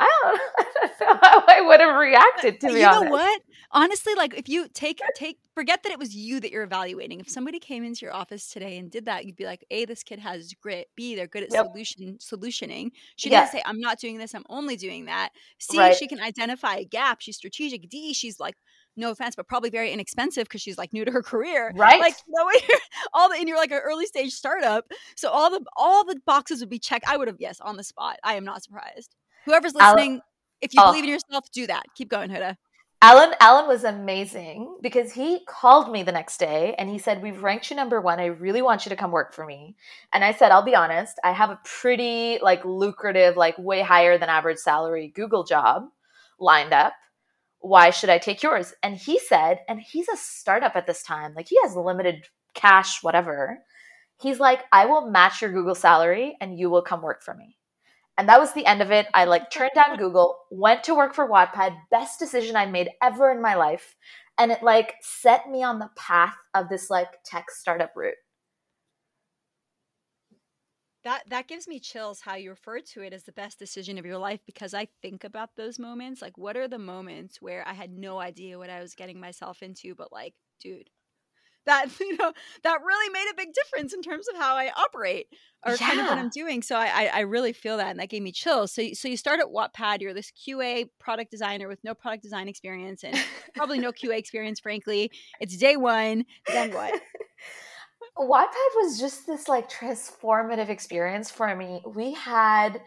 I 0.00 0.10
don't, 0.22 0.40
I 0.58 0.88
don't 0.98 1.00
know 1.00 1.18
how 1.22 1.44
I 1.46 1.60
would 1.60 1.80
have 1.80 1.96
reacted. 1.96 2.60
To 2.60 2.68
be 2.72 2.80
you 2.80 2.86
honest, 2.86 3.04
know 3.04 3.10
what? 3.12 3.42
Honestly, 3.72 4.14
like 4.16 4.34
if 4.34 4.48
you 4.48 4.66
take 4.72 5.00
take 5.14 5.38
forget 5.54 5.82
that 5.82 5.92
it 5.92 5.98
was 5.98 6.14
you 6.14 6.40
that 6.40 6.50
you're 6.50 6.62
evaluating. 6.64 7.20
If 7.20 7.28
somebody 7.28 7.58
came 7.58 7.84
into 7.84 8.04
your 8.06 8.14
office 8.14 8.48
today 8.50 8.78
and 8.78 8.90
did 8.90 9.04
that, 9.06 9.26
you'd 9.26 9.36
be 9.36 9.44
like, 9.44 9.64
A, 9.70 9.84
this 9.84 10.02
kid 10.02 10.18
has 10.18 10.52
grit. 10.60 10.88
B, 10.96 11.14
they're 11.14 11.26
good 11.26 11.44
at 11.44 11.52
Yep. 11.52 11.66
solution 11.66 12.18
solutioning. 12.18 12.90
She 13.16 13.30
Yeah. 13.30 13.40
doesn't 13.42 13.52
say, 13.58 13.62
I'm 13.66 13.78
not 13.78 13.98
doing 14.00 14.18
this, 14.18 14.34
I'm 14.34 14.44
only 14.48 14.76
doing 14.76 15.04
that. 15.04 15.30
C, 15.58 15.78
Right. 15.78 15.94
she 15.94 16.08
can 16.08 16.20
identify 16.20 16.76
a 16.76 16.84
gap. 16.84 17.20
She's 17.20 17.36
strategic. 17.36 17.88
D, 17.88 18.12
she's 18.14 18.40
like, 18.40 18.56
no 18.96 19.10
offense, 19.10 19.36
but 19.36 19.46
probably 19.46 19.70
very 19.70 19.92
inexpensive 19.92 20.44
because 20.44 20.60
she's 20.60 20.76
like 20.78 20.92
new 20.92 21.04
to 21.04 21.10
her 21.12 21.22
career. 21.22 21.72
right? 21.76 22.00
Like 22.00 22.14
all 23.12 23.28
the 23.28 23.36
and 23.38 23.48
you're 23.48 23.56
like 23.58 23.70
an 23.70 23.80
early 23.84 24.06
stage 24.06 24.32
startup. 24.32 24.84
So 25.16 25.28
all 25.30 25.50
the 25.50 25.64
all 25.76 26.04
the 26.04 26.20
boxes 26.26 26.60
would 26.60 26.68
be 26.70 26.78
checked. 26.78 27.06
I 27.08 27.16
would 27.16 27.28
have, 27.28 27.36
yes, 27.38 27.60
on 27.60 27.76
the 27.76 27.84
spot. 27.84 28.18
I 28.24 28.34
am 28.34 28.44
not 28.44 28.62
surprised. 28.62 29.14
Whoever's 29.44 29.74
Alan- 29.76 29.96
listening, 29.96 30.22
if 30.60 30.74
you 30.74 30.80
Oh. 30.82 30.86
believe 30.86 31.04
in 31.04 31.10
yourself, 31.10 31.50
do 31.52 31.66
that. 31.66 31.84
Keep 31.94 32.08
going, 32.10 32.30
Huda. 32.30 32.56
Allen 33.02 33.34
Allen 33.40 33.66
was 33.66 33.82
amazing 33.82 34.76
because 34.82 35.12
he 35.14 35.42
called 35.46 35.90
me 35.90 36.02
the 36.02 36.12
next 36.12 36.36
day 36.36 36.74
and 36.76 36.90
he 36.90 36.98
said, 36.98 37.22
"We've 37.22 37.42
ranked 37.42 37.70
you 37.70 37.76
number 37.76 37.98
1. 37.98 38.20
I 38.20 38.26
really 38.26 38.60
want 38.60 38.84
you 38.84 38.90
to 38.90 38.96
come 38.96 39.10
work 39.10 39.32
for 39.32 39.46
me." 39.46 39.74
And 40.12 40.22
I 40.22 40.32
said, 40.32 40.52
"I'll 40.52 40.60
be 40.60 40.74
honest, 40.74 41.18
I 41.24 41.32
have 41.32 41.48
a 41.48 41.58
pretty 41.64 42.38
like 42.42 42.62
lucrative, 42.62 43.38
like 43.38 43.56
way 43.56 43.80
higher 43.80 44.18
than 44.18 44.28
average 44.28 44.58
salary 44.58 45.08
Google 45.14 45.44
job 45.44 45.88
lined 46.38 46.74
up. 46.74 46.92
Why 47.60 47.88
should 47.88 48.10
I 48.10 48.18
take 48.18 48.42
yours?" 48.42 48.74
And 48.82 48.96
he 48.98 49.18
said, 49.18 49.60
and 49.66 49.80
he's 49.80 50.08
a 50.10 50.16
startup 50.18 50.76
at 50.76 50.86
this 50.86 51.02
time, 51.02 51.32
like 51.34 51.48
he 51.48 51.58
has 51.62 51.74
limited 51.74 52.26
cash 52.52 53.02
whatever. 53.02 53.64
He's 54.20 54.40
like, 54.40 54.66
"I 54.72 54.84
will 54.84 55.08
match 55.10 55.40
your 55.40 55.52
Google 55.52 55.74
salary 55.74 56.36
and 56.38 56.58
you 56.58 56.68
will 56.68 56.82
come 56.82 57.00
work 57.00 57.22
for 57.22 57.32
me." 57.32 57.56
And 58.20 58.28
that 58.28 58.38
was 58.38 58.52
the 58.52 58.66
end 58.66 58.82
of 58.82 58.90
it. 58.90 59.06
I 59.14 59.24
like 59.24 59.50
turned 59.50 59.70
down 59.74 59.96
Google, 59.96 60.40
went 60.50 60.84
to 60.84 60.94
work 60.94 61.14
for 61.14 61.26
Wattpad, 61.26 61.74
best 61.90 62.18
decision 62.18 62.54
I 62.54 62.66
made 62.66 62.90
ever 63.02 63.30
in 63.30 63.40
my 63.40 63.54
life. 63.54 63.96
And 64.36 64.52
it 64.52 64.62
like 64.62 64.96
set 65.00 65.48
me 65.48 65.62
on 65.62 65.78
the 65.78 65.88
path 65.96 66.36
of 66.52 66.68
this 66.68 66.90
like 66.90 67.08
tech 67.24 67.50
startup 67.50 67.92
route. 67.96 68.16
That 71.04 71.22
that 71.30 71.48
gives 71.48 71.66
me 71.66 71.80
chills 71.80 72.20
how 72.20 72.34
you 72.34 72.50
refer 72.50 72.80
to 72.80 73.00
it 73.00 73.14
as 73.14 73.22
the 73.24 73.32
best 73.32 73.58
decision 73.58 73.96
of 73.96 74.04
your 74.04 74.18
life 74.18 74.40
because 74.44 74.74
I 74.74 74.88
think 75.00 75.24
about 75.24 75.56
those 75.56 75.78
moments. 75.78 76.20
Like 76.20 76.36
what 76.36 76.58
are 76.58 76.68
the 76.68 76.78
moments 76.78 77.40
where 77.40 77.66
I 77.66 77.72
had 77.72 77.90
no 77.90 78.20
idea 78.20 78.58
what 78.58 78.68
I 78.68 78.82
was 78.82 78.94
getting 78.94 79.18
myself 79.18 79.62
into, 79.62 79.94
but 79.94 80.12
like, 80.12 80.34
dude, 80.60 80.90
that 81.70 81.86
you 82.00 82.16
know, 82.16 82.32
that 82.64 82.78
really 82.84 83.12
made 83.12 83.26
a 83.32 83.36
big 83.36 83.48
difference 83.54 83.94
in 83.94 84.02
terms 84.02 84.28
of 84.28 84.36
how 84.36 84.54
I 84.56 84.70
operate 84.76 85.26
or 85.66 85.76
kind 85.76 86.00
of 86.00 86.06
what 86.06 86.18
I'm 86.18 86.30
doing. 86.30 86.62
So 86.62 86.74
I, 86.76 86.86
I 86.86 87.06
I 87.14 87.20
really 87.20 87.52
feel 87.52 87.76
that 87.78 87.88
and 87.90 88.00
that 88.00 88.08
gave 88.08 88.22
me 88.22 88.32
chills. 88.32 88.72
So 88.72 88.82
you- 88.82 88.94
so 88.94 89.08
you 89.08 89.16
start 89.16 89.40
at 89.40 89.46
Wattpad, 89.46 90.00
you're 90.00 90.14
this 90.14 90.32
QA 90.32 90.88
product 90.98 91.30
designer 91.30 91.68
with 91.68 91.82
no 91.84 91.94
product 91.94 92.22
design 92.22 92.48
experience 92.48 93.04
and 93.04 93.16
probably 93.54 93.78
no 93.78 93.92
QA 93.92 94.16
experience, 94.18 94.58
frankly. 94.60 95.10
It's 95.40 95.56
day 95.56 95.76
one. 95.76 96.24
Then 96.46 96.72
what? 96.72 97.00
Wattpad 98.18 98.70
was 98.76 98.98
just 98.98 99.26
this 99.26 99.48
like 99.48 99.70
transformative 99.70 100.68
experience 100.68 101.30
for 101.30 101.54
me. 101.54 101.82
We 101.86 102.12
had 102.12 102.80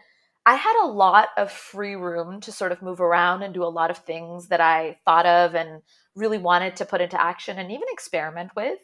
I 0.46 0.56
had 0.56 0.84
a 0.84 0.86
lot 0.86 1.28
of 1.38 1.50
free 1.50 1.94
room 1.94 2.40
to 2.42 2.52
sort 2.52 2.72
of 2.72 2.82
move 2.82 3.00
around 3.00 3.42
and 3.42 3.54
do 3.54 3.64
a 3.64 3.66
lot 3.66 3.90
of 3.90 3.98
things 3.98 4.48
that 4.48 4.60
I 4.60 4.98
thought 5.04 5.24
of 5.24 5.54
and 5.54 5.80
really 6.14 6.38
wanted 6.38 6.76
to 6.76 6.84
put 6.84 7.00
into 7.00 7.20
action 7.20 7.58
and 7.58 7.70
even 7.72 7.88
experiment 7.90 8.50
with. 8.54 8.78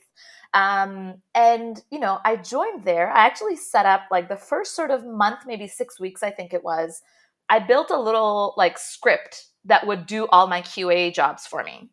Um, 0.55 1.23
and 1.35 1.81
you 1.91 2.01
know, 2.01 2.19
I 2.25 2.37
joined 2.37 2.85
there. 2.85 3.11
I 3.11 3.27
actually 3.27 3.57
set 3.57 3.87
up 3.87 4.03
like 4.11 4.29
the 4.29 4.37
first 4.37 4.75
sort 4.75 4.91
of 4.91 5.05
month, 5.07 5.41
maybe 5.47 5.69
six 5.69 6.01
weeks, 6.01 6.23
I 6.23 6.31
think 6.31 6.55
it 6.55 6.65
was. 6.65 7.03
I 7.49 7.59
built 7.59 7.91
a 7.91 8.01
little 8.01 8.55
like 8.57 8.79
script 8.79 9.47
that 9.67 9.87
would 9.87 10.07
do 10.07 10.27
all 10.29 10.47
my 10.47 10.63
QA 10.63 11.13
jobs 11.13 11.47
for 11.47 11.63
me. 11.63 11.91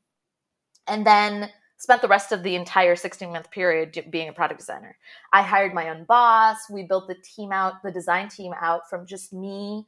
And 0.88 1.06
then 1.06 1.50
spent 1.78 2.02
the 2.02 2.08
rest 2.08 2.32
of 2.32 2.44
the 2.44 2.56
entire 2.56 2.96
16 2.96 3.32
month 3.32 3.52
period 3.52 4.06
being 4.10 4.30
a 4.30 4.34
product 4.34 4.60
designer. 4.60 4.98
I 5.32 5.42
hired 5.42 5.74
my 5.74 5.90
own 5.90 6.06
boss. 6.06 6.58
We 6.70 6.84
built 6.84 7.08
the 7.08 7.16
team 7.16 7.52
out, 7.52 7.84
the 7.84 7.92
design 7.92 8.30
team 8.30 8.54
out 8.60 8.90
from 8.90 9.06
just 9.06 9.32
me 9.32 9.86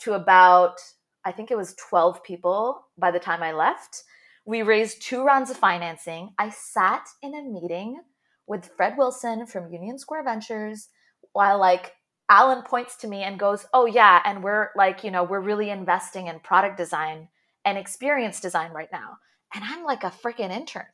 to 0.00 0.14
about, 0.14 0.80
I 1.24 1.32
think 1.32 1.50
it 1.50 1.56
was 1.56 1.74
12 1.74 2.22
people 2.22 2.86
by 2.98 3.10
the 3.10 3.20
time 3.20 3.42
I 3.42 3.52
left. 3.52 4.02
We 4.44 4.62
raised 4.62 5.02
two 5.02 5.24
rounds 5.24 5.50
of 5.50 5.56
financing. 5.56 6.30
I 6.38 6.50
sat 6.50 7.06
in 7.22 7.34
a 7.34 7.42
meeting 7.42 8.00
with 8.46 8.70
Fred 8.76 8.96
Wilson 8.96 9.46
from 9.46 9.72
Union 9.72 9.98
Square 9.98 10.24
Ventures 10.24 10.88
while 11.32 11.58
like 11.58 11.92
Allen 12.30 12.62
points 12.62 12.96
to 12.96 13.08
me 13.08 13.22
and 13.22 13.38
goes, 13.38 13.66
"Oh 13.72 13.86
yeah, 13.86 14.20
and 14.24 14.42
we're 14.42 14.70
like, 14.76 15.04
you 15.04 15.10
know, 15.10 15.22
we're 15.22 15.40
really 15.40 15.70
investing 15.70 16.26
in 16.26 16.40
product 16.40 16.76
design 16.76 17.28
and 17.64 17.78
experience 17.78 18.40
design 18.40 18.72
right 18.72 18.90
now." 18.92 19.18
And 19.54 19.64
I'm 19.64 19.84
like 19.84 20.04
a 20.04 20.10
freaking 20.10 20.50
intern. 20.50 20.86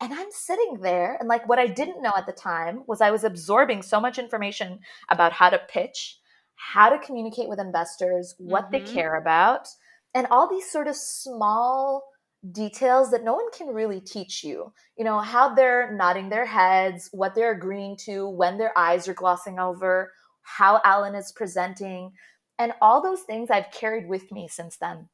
And 0.00 0.12
I'm 0.12 0.30
sitting 0.30 0.80
there, 0.82 1.16
and 1.18 1.28
like 1.28 1.48
what 1.48 1.58
I 1.58 1.66
didn't 1.66 2.02
know 2.02 2.12
at 2.16 2.26
the 2.26 2.32
time 2.32 2.82
was 2.86 3.00
I 3.00 3.10
was 3.10 3.24
absorbing 3.24 3.82
so 3.82 3.98
much 3.98 4.18
information 4.18 4.80
about 5.10 5.32
how 5.32 5.48
to 5.48 5.58
pitch, 5.58 6.18
how 6.54 6.90
to 6.90 6.98
communicate 6.98 7.48
with 7.48 7.58
investors, 7.58 8.34
what 8.38 8.70
they 8.70 8.80
Mhm. 8.80 8.92
care 8.92 9.14
about, 9.14 9.68
and 10.14 10.26
all 10.26 10.48
these 10.48 10.70
sort 10.70 10.86
of 10.86 10.96
small 10.96 12.04
details 12.52 13.10
that 13.10 13.24
no 13.24 13.34
one 13.34 13.50
can 13.52 13.68
really 13.68 14.00
teach 14.00 14.44
you. 14.44 14.72
You 14.96 15.04
know, 15.04 15.18
how 15.18 15.54
they're 15.54 15.90
nodding 15.92 16.28
their 16.28 16.44
heads, 16.46 17.08
what 17.12 17.34
they're 17.34 17.52
agreeing 17.52 17.96
to, 18.04 18.28
when 18.28 18.58
their 18.58 18.78
eyes 18.78 19.08
are 19.08 19.14
glossing 19.14 19.58
over, 19.58 20.12
how 20.42 20.80
Allen 20.84 21.14
is 21.14 21.32
presenting, 21.32 22.12
and 22.58 22.72
all 22.80 23.02
those 23.02 23.22
things 23.22 23.50
I've 23.50 23.70
carried 23.70 24.08
with 24.08 24.30
me 24.30 24.46
since 24.48 24.76
then. 24.76 25.08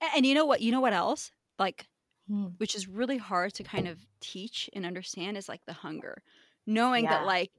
And, 0.00 0.10
and 0.16 0.26
you 0.26 0.34
know 0.34 0.44
what? 0.46 0.60
You 0.60 0.70
know 0.70 0.80
what 0.80 0.92
else? 0.92 1.32
Like 1.58 1.88
Hmm. 2.28 2.46
which 2.58 2.74
is 2.74 2.86
really 2.88 3.16
hard 3.18 3.54
to 3.54 3.62
kind 3.62 3.88
of 3.88 3.98
teach 4.20 4.68
and 4.74 4.84
understand 4.84 5.36
is 5.36 5.48
like 5.48 5.62
the 5.66 5.72
hunger 5.72 6.22
knowing 6.66 7.04
Yeah. 7.04 7.10
that 7.18 7.26
like 7.26 7.50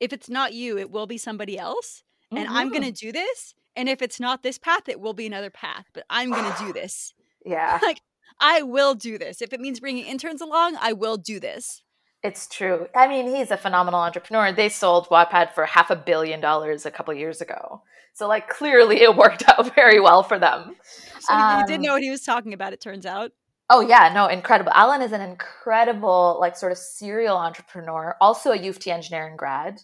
if 0.00 0.12
it's 0.12 0.28
not 0.28 0.52
you 0.52 0.76
it 0.78 0.90
will 0.90 1.06
be 1.06 1.16
somebody 1.18 1.58
else 1.58 2.02
and 2.30 2.46
i'm 2.48 2.68
Mhm. 2.68 2.72
gonna 2.74 2.92
do 2.92 3.10
this 3.10 3.54
and 3.74 3.88
if 3.88 4.02
it's 4.02 4.20
not 4.20 4.42
this 4.42 4.58
path 4.58 4.88
it 4.88 5.00
will 5.00 5.14
be 5.14 5.26
another 5.26 5.50
path 5.50 5.86
but 5.94 6.04
i'm 6.10 6.30
gonna 6.30 6.54
do 6.58 6.72
this 6.80 7.14
Yeah. 7.46 7.78
like 7.82 8.00
i 8.38 8.60
will 8.62 8.94
do 8.94 9.16
this 9.16 9.40
if 9.40 9.52
it 9.54 9.60
means 9.60 9.80
bringing 9.80 10.04
interns 10.06 10.40
along 10.42 10.76
i 10.80 10.92
will 10.92 11.16
do 11.16 11.40
this 11.40 11.82
It's 12.22 12.48
true. 12.48 12.88
I 12.96 13.06
mean, 13.06 13.26
he's 13.34 13.52
a 13.52 13.56
phenomenal 13.56 14.00
entrepreneur. 14.00 14.50
They 14.52 14.68
sold 14.68 15.06
Wattpad 15.08 15.54
for 15.54 15.64
half 15.66 15.88
a 15.88 15.94
billion 15.96 16.40
dollars 16.40 16.84
a 16.84 16.90
couple 16.90 17.14
years 17.14 17.40
ago. 17.40 17.82
So, 18.12 18.26
like, 18.26 18.48
clearly 18.48 18.96
it 19.06 19.14
worked 19.14 19.44
out 19.52 19.72
very 19.76 20.00
well 20.00 20.24
for 20.24 20.36
them. 20.36 20.74
so 21.20 21.32
he, 21.36 21.42
he 21.58 21.62
did 21.70 21.76
Um, 21.76 21.82
know 21.82 21.92
what 21.92 22.02
he 22.02 22.10
was 22.10 22.22
talking 22.22 22.52
about 22.52 22.72
it 22.72 22.80
turns 22.80 23.06
out 23.06 23.30
Oh, 23.70 23.80
yeah, 23.80 24.10
no, 24.14 24.28
incredible. 24.28 24.72
Allen 24.74 25.02
is 25.02 25.12
an 25.12 25.20
incredible, 25.20 26.38
like, 26.40 26.56
sort 26.56 26.72
of 26.72 26.78
serial 26.78 27.36
entrepreneur, 27.36 28.16
also 28.20 28.50
a 28.52 28.56
U 28.56 28.70
of 28.70 28.78
T 28.78 28.90
engineering 28.90 29.36
grad. 29.36 29.80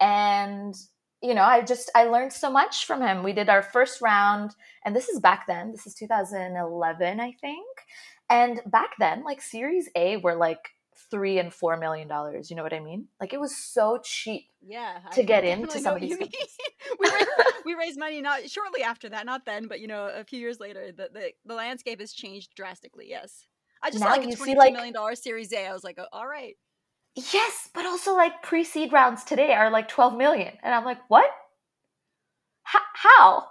And, 0.00 0.74
you 1.20 1.34
know, 1.34 1.42
I 1.42 1.62
just, 1.62 1.90
I 1.96 2.04
learned 2.04 2.32
so 2.32 2.48
much 2.50 2.86
from 2.86 3.02
him. 3.02 3.24
We 3.24 3.32
did 3.32 3.48
our 3.48 3.62
first 3.62 4.00
round, 4.00 4.52
and 4.84 4.94
this 4.94 5.08
is 5.08 5.18
back 5.18 5.46
then, 5.48 5.72
this 5.72 5.86
is 5.86 5.94
2011, 5.94 7.18
I 7.20 7.32
think. 7.40 7.66
And 8.30 8.60
back 8.66 8.90
then, 9.00 9.24
like, 9.24 9.42
Series 9.42 9.88
A 9.96 10.18
were 10.18 10.36
like 10.36 10.70
three 11.10 11.38
and 11.38 11.52
four 11.52 11.76
million 11.76 12.06
dollars. 12.08 12.50
You 12.50 12.56
know 12.56 12.62
what 12.62 12.72
I 12.72 12.80
mean? 12.80 13.08
Like, 13.20 13.32
it 13.32 13.40
was 13.40 13.56
so 13.56 13.98
cheap. 14.02 14.44
Yeah 14.66 14.98
to 15.12 15.22
I 15.22 15.24
get 15.24 15.44
into 15.44 15.78
some 15.78 15.96
of 15.96 16.00
these 16.00 16.16
we, 16.20 17.10
raised, 17.10 17.28
we 17.64 17.74
raised 17.74 17.98
money 17.98 18.20
not 18.20 18.48
shortly 18.48 18.82
after 18.82 19.08
that 19.10 19.26
not 19.26 19.44
then 19.44 19.68
but 19.68 19.80
you 19.80 19.86
know 19.86 20.10
a 20.14 20.24
few 20.24 20.40
years 20.40 20.60
later 20.60 20.92
the, 20.92 21.08
the, 21.12 21.32
the 21.44 21.54
landscape 21.54 22.00
has 22.00 22.12
changed 22.12 22.54
drastically 22.54 23.06
yes 23.08 23.46
i 23.82 23.90
just 23.90 24.00
Now 24.00 24.10
saw 24.10 24.12
like 24.16 24.26
a 24.26 24.30
you 24.30 24.32
see, 24.32 24.54
22 24.54 24.58
like- 24.58 24.72
million 24.72 24.94
dollar 24.94 25.14
series 25.14 25.52
a 25.52 25.66
i 25.66 25.72
was 25.72 25.84
like 25.84 25.98
oh, 25.98 26.06
all 26.12 26.26
right 26.26 26.56
Yes, 27.16 27.68
but 27.72 27.86
also 27.86 28.14
like 28.14 28.42
pre-seed 28.42 28.92
rounds 28.92 29.22
today 29.22 29.52
are 29.52 29.70
like 29.70 29.88
12 29.88 30.16
million. 30.16 30.52
And 30.62 30.74
I'm 30.74 30.84
like, 30.84 30.98
what? 31.08 31.30
H- 32.68 32.82
how? 32.94 33.44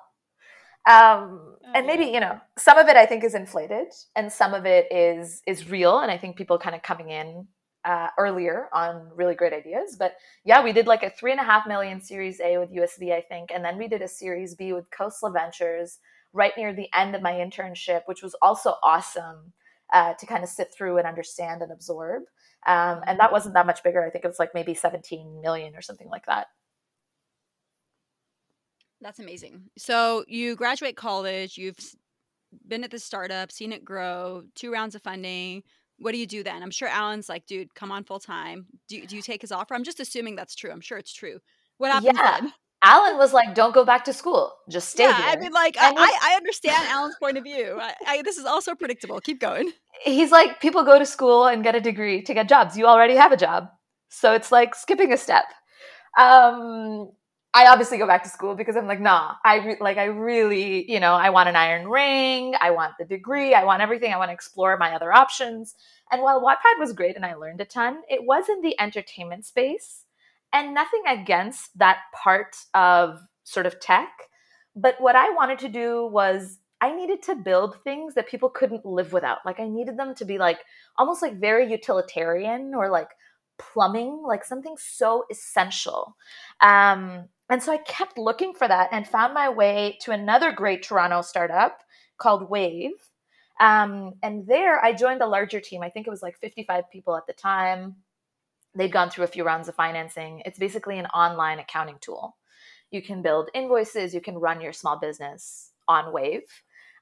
Um, 0.90 1.56
and 1.74 1.88
maybe, 1.88 2.06
you 2.06 2.20
know, 2.20 2.42
some 2.58 2.78
of 2.78 2.90
it 2.90 2.98
I 2.98 3.06
think 3.06 3.24
is 3.24 3.36
inflated 3.36 3.88
and 4.18 4.32
some 4.32 4.54
of 4.54 4.66
it 4.66 4.92
is 4.92 5.42
is 5.48 5.70
real. 5.70 6.00
And 6.00 6.12
I 6.12 6.18
think 6.18 6.36
people 6.36 6.58
kind 6.58 6.76
of 6.76 6.82
coming 6.82 7.10
in 7.10 7.48
uh, 7.86 8.08
earlier 8.18 8.70
on 8.74 9.10
really 9.16 9.36
great 9.36 9.54
ideas. 9.54 9.96
But 9.98 10.16
yeah, 10.46 10.64
we 10.64 10.72
did 10.74 10.88
like 10.88 11.04
a 11.04 11.10
three 11.10 11.32
and 11.32 11.40
a 11.40 11.44
half 11.44 11.68
million 11.68 12.02
series 12.02 12.40
A 12.40 12.58
with 12.58 12.72
USV, 12.72 13.14
I 13.14 13.22
think. 13.22 13.52
And 13.54 13.64
then 13.64 13.78
we 13.78 13.88
did 13.88 14.02
a 14.02 14.08
series 14.08 14.56
B 14.56 14.74
with 14.74 14.90
Khosla 14.90 15.34
Ventures 15.34 16.00
right 16.32 16.54
near 16.58 16.74
the 16.74 16.90
end 16.94 17.16
of 17.16 17.22
my 17.22 17.34
internship, 17.34 18.02
which 18.06 18.24
was 18.24 18.36
also 18.42 18.76
awesome 18.84 19.54
uh, 19.94 20.14
to 20.16 20.26
kind 20.26 20.44
of 20.44 20.50
sit 20.50 20.74
through 20.74 20.98
and 20.98 21.08
understand 21.08 21.62
and 21.62 21.72
absorb. 21.72 22.24
Um, 22.66 23.02
and 23.06 23.20
that 23.20 23.32
wasn't 23.32 23.54
that 23.56 23.66
much 23.66 23.84
bigger. 23.84 24.04
I 24.04 24.10
think 24.10 24.24
it 24.24 24.30
was 24.30 24.40
like 24.40 24.52
maybe 24.54 24.74
17 24.74 25.42
million 25.42 25.76
or 25.76 25.82
something 25.82 26.08
like 26.08 26.26
that. 26.26 26.48
That's 29.02 29.20
amazing. 29.20 29.64
So 29.78 30.24
you 30.28 30.56
graduate 30.56 30.96
college, 30.96 31.58
you've 31.58 31.78
been 32.68 32.86
at 32.86 32.92
the 32.92 33.00
startup, 33.00 33.52
seen 33.52 33.74
it 33.74 33.84
grow, 33.84 34.44
two 34.56 34.72
rounds 34.72 34.96
of 34.96 35.02
funding, 35.02 35.64
what 36.00 36.12
do 36.12 36.18
you 36.18 36.28
do 36.28 36.44
then? 36.44 36.62
I'm 36.64 36.72
sure 36.72 36.88
Allen's 36.88 37.30
like, 37.30 37.46
dude, 37.46 37.74
come 37.76 37.92
on 37.92 38.04
full 38.04 38.20
time. 38.20 38.68
Do, 38.88 39.06
do 39.06 39.16
you 39.16 39.22
take 39.22 39.42
his 39.42 39.52
offer? 39.52 39.74
I'm 39.74 39.84
just 39.84 40.00
assuming 40.00 40.36
that's 40.36 40.56
true. 40.56 40.72
I'm 40.72 40.82
sure 40.82 40.98
it's 40.98 41.14
true. 41.14 41.40
What 41.78 41.92
happens 41.92 42.18
yeah. 42.18 42.40
then? 42.40 42.54
Allen 42.84 43.18
was 43.18 43.32
like, 43.32 43.56
"Don't 43.56 43.74
go 43.74 43.86
back 43.86 44.04
to 44.06 44.14
school. 44.14 44.54
Just 44.70 44.90
stay 44.90 45.04
yeah, 45.04 45.16
here." 45.16 45.26
I 45.30 45.36
mean, 45.38 45.54
like, 45.54 45.78
I, 45.80 45.94
I, 46.22 46.36
understand 46.36 46.86
Allen's 46.90 47.16
point 47.18 47.38
of 47.38 47.44
view. 47.46 47.78
I, 47.80 47.94
I, 48.06 48.22
this 48.24 48.38
is 48.38 48.44
also 48.46 48.76
predictable. 48.76 49.22
Keep 49.22 49.40
going. 49.40 49.72
He's 50.04 50.32
like, 50.32 50.60
people 50.60 50.84
go 50.84 51.00
to 51.00 51.06
school 51.06 51.48
and 51.48 51.64
get 51.64 51.76
a 51.76 51.82
degree 51.82 52.22
to 52.24 52.34
get 52.34 52.50
jobs. 52.50 52.78
You 52.78 52.86
already 52.86 53.16
have 53.16 53.32
a 53.32 53.38
job, 53.38 53.70
so 54.10 54.34
it's 54.34 54.52
like 54.52 54.76
skipping 54.76 55.14
a 55.14 55.18
step. 55.18 55.46
Um, 56.20 57.12
I 57.56 57.68
obviously 57.68 58.00
go 58.00 58.08
back 58.08 58.24
to 58.24 58.30
school 58.30 58.56
because 58.56 58.76
I'm 58.76 58.88
like, 58.88 59.00
nah, 59.00 59.36
I 59.46 59.58
re- 59.58 59.78
like, 59.80 59.98
I 59.98 60.06
really, 60.06 60.92
you 60.92 61.00
know, 61.00 61.14
I 61.14 61.30
want 61.30 61.50
an 61.50 61.56
iron 61.56 61.88
ring. 61.88 62.56
I 62.60 62.72
want 62.72 62.94
the 62.98 63.06
degree. 63.06 63.54
I 63.54 63.64
want 63.64 63.82
everything. 63.82 64.12
I 64.12 64.18
want 64.18 64.30
to 64.30 64.34
explore 64.34 64.76
my 64.78 64.96
other 64.96 65.14
options. 65.14 65.76
And 66.12 66.24
while 66.24 66.42
Wattpad 66.42 66.80
was 66.80 66.94
great 66.94 67.16
and 67.16 67.26
I 67.26 67.36
learned 67.36 67.62
a 67.62 67.66
ton, 67.66 68.02
it 68.10 68.26
was 68.26 68.50
in 68.50 68.62
the 68.62 68.80
entertainment 68.80 69.46
space 69.46 70.06
and 70.52 70.74
nothing 70.74 71.04
against 71.08 71.78
that 71.78 72.00
part 72.24 72.56
of 72.74 73.20
sort 73.44 73.68
of 73.68 73.80
tech. 73.80 74.10
But 74.76 74.96
what 75.00 75.16
I 75.16 75.30
wanted 75.30 75.60
to 75.60 75.70
do 75.70 76.08
was 76.08 76.58
I 76.82 76.96
needed 76.96 77.22
to 77.24 77.36
build 77.36 77.78
things 77.84 78.16
that 78.16 78.28
people 78.28 78.50
couldn't 78.50 78.86
live 78.86 79.14
without. 79.14 79.40
Like 79.46 79.60
I 79.60 79.68
needed 79.68 79.98
them 79.98 80.16
to 80.16 80.26
be 80.26 80.40
like 80.40 80.60
almost 80.98 81.22
like 81.22 81.40
very 81.40 81.70
utilitarian 81.70 82.74
or 82.74 82.90
like 82.90 83.10
plumbing, 83.58 84.24
like 84.26 84.44
something 84.44 84.76
so 84.78 85.26
essential. 85.30 86.18
Um, 86.62 87.30
and 87.54 87.62
so 87.62 87.72
I 87.72 87.78
kept 87.78 88.18
looking 88.18 88.56
for 88.56 88.68
that 88.68 88.90
and 88.92 89.08
found 89.08 89.36
my 89.36 89.48
way 89.48 90.00
to 90.02 90.12
another 90.12 90.52
great 90.52 90.82
Toronto 90.82 91.22
startup 91.22 91.84
called 92.18 92.50
Wave. 92.50 92.94
Um, 93.60 94.16
and 94.24 94.48
there 94.48 94.84
I 94.84 94.92
joined 94.92 95.22
a 95.22 95.28
larger 95.28 95.60
team. 95.60 95.84
I 95.84 95.92
think 95.92 96.08
it 96.08 96.10
was 96.10 96.24
like 96.24 96.40
55 96.40 96.90
people 96.92 97.16
at 97.16 97.28
the 97.28 97.34
time 97.34 97.98
they'd 98.74 98.92
gone 98.92 99.12
through 99.12 99.26
a 99.26 99.28
few 99.28 99.44
rounds 99.44 99.68
of 99.68 99.76
financing. 99.76 100.42
It's 100.48 100.58
basically 100.58 100.98
an 100.98 101.06
online 101.06 101.60
accounting 101.60 101.98
tool. 102.02 102.36
You 102.90 103.04
can 103.04 103.22
build 103.22 103.52
invoices, 103.54 104.16
you 104.16 104.22
can 104.22 104.40
run 104.40 104.60
your 104.60 104.74
small 104.74 104.98
business 104.98 105.74
on 105.88 106.12
Wave. 106.12 106.42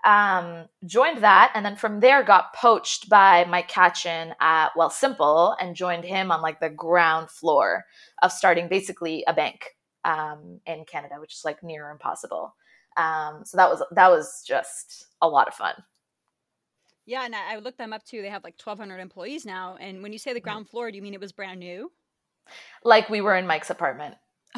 Um, 0.03 0.65
joined 0.85 1.23
that, 1.23 1.53
and 1.55 1.65
then 1.65 1.77
from 1.77 2.01
there 2.01 2.23
got 2.23 2.53
poached 2.55 3.07
by 3.07 3.45
Mike 3.45 3.71
Katchen 3.71 4.33
at 4.41 4.71
Wealthsimple 4.75 5.55
and 5.61 5.77
joined 5.77 6.03
him 6.03 6.29
on 6.29 6.41
like 6.41 6.59
the 6.59 6.69
ground 6.69 7.31
floor 7.31 7.85
of 8.21 8.33
starting 8.33 8.67
basically 8.67 9.23
a 9.27 9.33
bank 9.33 9.77
um, 10.05 10.59
in 10.65 10.85
Canada, 10.85 11.15
which 11.19 11.33
is 11.33 11.41
like 11.45 11.63
near 11.63 11.89
impossible. 11.89 12.55
Um, 12.97 13.43
so 13.45 13.57
that 13.57 13.69
was 13.69 13.83
that 13.91 14.09
was 14.09 14.43
just 14.45 15.07
a 15.21 15.27
lot 15.27 15.47
of 15.47 15.53
fun. 15.53 15.75
Yeah, 17.05 17.25
and 17.25 17.35
I, 17.35 17.55
I 17.55 17.57
looked 17.57 17.77
them 17.77 17.93
up 17.93 18.03
too. 18.03 18.21
They 18.21 18.29
have 18.29 18.43
like 18.43 18.59
1,200 18.63 18.99
employees 18.99 19.45
now. 19.45 19.77
And 19.79 20.03
when 20.03 20.13
you 20.13 20.19
say 20.19 20.33
the 20.33 20.39
mm. 20.39 20.43
ground 20.43 20.69
floor, 20.69 20.91
do 20.91 20.97
you 20.97 21.01
mean 21.01 21.13
it 21.13 21.19
was 21.19 21.31
brand 21.31 21.59
new? 21.59 21.91
Like 22.83 23.09
we 23.09 23.21
were 23.21 23.35
in 23.35 23.47
Mike's 23.47 23.69
apartment. 23.69 24.15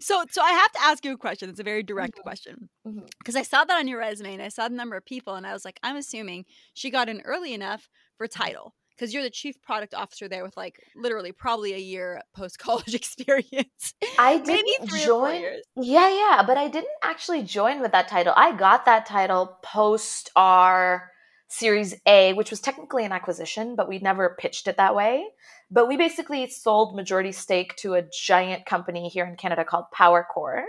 so 0.00 0.24
so 0.30 0.42
I 0.42 0.52
have 0.52 0.72
to 0.72 0.82
ask 0.82 1.04
you 1.04 1.12
a 1.12 1.18
question. 1.18 1.50
It's 1.50 1.60
a 1.60 1.64
very 1.64 1.82
direct 1.82 2.14
mm-hmm. 2.14 2.22
question. 2.22 2.68
Because 2.84 3.34
mm-hmm. 3.34 3.38
I 3.38 3.42
saw 3.42 3.64
that 3.64 3.78
on 3.78 3.88
your 3.88 3.98
resume 3.98 4.34
and 4.34 4.42
I 4.42 4.48
saw 4.48 4.68
the 4.68 4.74
number 4.74 4.96
of 4.96 5.04
people 5.04 5.34
and 5.34 5.46
I 5.46 5.52
was 5.52 5.64
like, 5.64 5.78
I'm 5.82 5.96
assuming 5.96 6.46
she 6.74 6.90
got 6.90 7.08
in 7.08 7.20
early 7.22 7.52
enough 7.52 7.88
for 8.16 8.26
title 8.26 8.74
because 9.00 9.14
you're 9.14 9.22
the 9.22 9.30
chief 9.30 9.62
product 9.62 9.94
officer 9.94 10.28
there 10.28 10.44
with 10.44 10.54
like 10.58 10.78
literally 10.94 11.32
probably 11.32 11.72
a 11.72 11.78
year 11.78 12.20
post 12.34 12.58
college 12.58 12.94
experience. 12.94 13.94
I 14.18 14.38
didn't 14.38 14.90
join. 14.90 15.42
Yeah, 15.76 16.10
yeah, 16.10 16.42
but 16.46 16.58
I 16.58 16.68
didn't 16.68 16.90
actually 17.02 17.42
join 17.42 17.80
with 17.80 17.92
that 17.92 18.08
title. 18.08 18.34
I 18.36 18.54
got 18.54 18.84
that 18.84 19.06
title 19.06 19.58
post 19.62 20.30
our 20.36 21.10
Series 21.48 21.94
A, 22.04 22.34
which 22.34 22.50
was 22.50 22.60
technically 22.60 23.06
an 23.06 23.12
acquisition, 23.12 23.74
but 23.74 23.88
we 23.88 23.98
never 23.98 24.36
pitched 24.38 24.68
it 24.68 24.76
that 24.76 24.94
way. 24.94 25.24
But 25.70 25.88
we 25.88 25.96
basically 25.96 26.46
sold 26.50 26.94
majority 26.94 27.32
stake 27.32 27.76
to 27.76 27.94
a 27.94 28.02
giant 28.02 28.66
company 28.66 29.08
here 29.08 29.24
in 29.24 29.36
Canada 29.36 29.64
called 29.64 29.86
Power 29.92 30.26
Corp. 30.30 30.66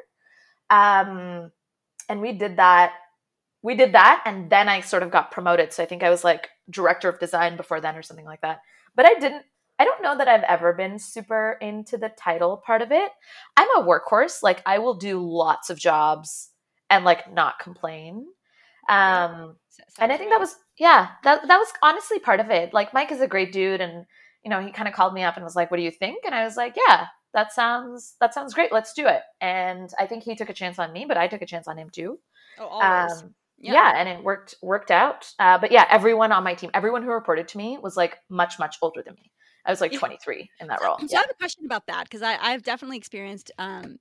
Um, 0.69 1.51
and 2.07 2.21
we 2.21 2.31
did 2.31 2.55
that 2.57 2.93
we 3.63 3.75
did 3.75 3.93
that 3.93 4.23
and 4.25 4.49
then 4.49 4.67
I 4.67 4.81
sort 4.81 5.03
of 5.03 5.11
got 5.11 5.31
promoted. 5.31 5.71
So 5.73 5.83
I 5.83 5.85
think 5.85 6.03
I 6.03 6.09
was 6.09 6.23
like 6.23 6.49
director 6.69 7.09
of 7.09 7.19
design 7.19 7.57
before 7.57 7.81
then 7.81 7.95
or 7.95 8.01
something 8.01 8.25
like 8.25 8.41
that. 8.41 8.59
But 8.95 9.05
I 9.05 9.15
didn't 9.15 9.43
I 9.79 9.85
don't 9.85 10.03
know 10.03 10.15
that 10.15 10.27
I've 10.27 10.43
ever 10.43 10.73
been 10.73 10.99
super 10.99 11.57
into 11.59 11.97
the 11.97 12.09
title 12.09 12.61
part 12.63 12.83
of 12.83 12.91
it. 12.91 13.11
I'm 13.57 13.67
a 13.77 13.83
workhorse. 13.83 14.43
Like 14.43 14.61
I 14.65 14.77
will 14.77 14.93
do 14.93 15.19
lots 15.19 15.69
of 15.69 15.79
jobs 15.79 16.49
and 16.89 17.03
like 17.03 17.33
not 17.33 17.59
complain. 17.59 18.27
Um 18.89 19.55
and 19.99 20.11
I 20.11 20.17
think 20.17 20.29
that 20.29 20.39
was 20.39 20.55
yeah, 20.77 21.09
that 21.23 21.47
that 21.47 21.57
was 21.57 21.73
honestly 21.81 22.19
part 22.19 22.39
of 22.39 22.49
it. 22.49 22.73
Like 22.73 22.93
Mike 22.93 23.11
is 23.11 23.21
a 23.21 23.27
great 23.27 23.51
dude 23.51 23.81
and 23.81 24.05
you 24.43 24.49
know, 24.49 24.61
he 24.61 24.71
kind 24.71 24.87
of 24.87 24.93
called 24.93 25.13
me 25.13 25.23
up 25.23 25.35
and 25.35 25.43
was 25.43 25.55
like, 25.55 25.69
"What 25.69 25.77
do 25.77 25.83
you 25.83 25.91
think?" 25.91 26.25
And 26.25 26.33
I 26.33 26.43
was 26.43 26.57
like, 26.57 26.75
"Yeah, 26.75 27.05
that 27.33 27.53
sounds 27.53 28.15
that 28.19 28.33
sounds 28.33 28.53
great. 28.53 28.71
Let's 28.71 28.93
do 28.93 29.07
it." 29.07 29.21
And 29.39 29.89
I 29.99 30.07
think 30.07 30.23
he 30.23 30.35
took 30.35 30.49
a 30.49 30.53
chance 30.53 30.79
on 30.79 30.91
me, 30.91 31.05
but 31.07 31.17
I 31.17 31.27
took 31.27 31.41
a 31.41 31.45
chance 31.45 31.67
on 31.67 31.77
him 31.77 31.89
too. 31.89 32.19
Oh, 32.59 32.67
always. 32.67 33.21
Um, 33.21 33.35
yeah. 33.61 33.73
yeah. 33.73 33.93
and 33.95 34.09
it 34.09 34.23
worked 34.23 34.55
worked 34.61 34.91
out. 34.91 35.31
Uh, 35.39 35.57
but 35.57 35.71
yeah, 35.71 35.85
everyone 35.89 36.31
on 36.31 36.43
my 36.43 36.53
team, 36.53 36.71
everyone 36.73 37.03
who 37.03 37.09
reported 37.09 37.47
to 37.49 37.57
me 37.57 37.77
was 37.81 37.95
like 37.95 38.17
much 38.29 38.59
much 38.59 38.77
older 38.81 39.01
than 39.03 39.15
me. 39.15 39.31
I 39.65 39.69
was 39.69 39.81
like 39.81 39.93
23 39.93 40.49
in 40.59 40.67
that 40.67 40.81
role. 40.83 40.97
So 40.99 41.05
yeah. 41.09 41.19
I 41.19 41.21
have 41.21 41.29
a 41.29 41.35
question 41.35 41.65
about 41.65 41.85
that 41.87 42.05
because 42.05 42.23
I've 42.23 42.63
definitely 42.63 42.97
experienced 42.97 43.51
um, 43.59 43.99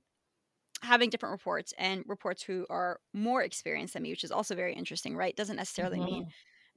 having 0.83 1.11
different 1.11 1.33
reports 1.33 1.75
and 1.77 2.03
reports 2.07 2.43
who 2.43 2.67
are 2.71 2.99
more 3.13 3.43
experienced 3.43 3.95
than 3.95 4.03
me, 4.03 4.11
which 4.11 4.25
is 4.25 4.33
also 4.33 4.55
very 4.55 4.75
interesting, 4.75 5.17
right? 5.17 5.37
Doesn't 5.37 5.57
necessarily 5.57 5.99
mm-hmm. 5.99 6.07
mean 6.07 6.29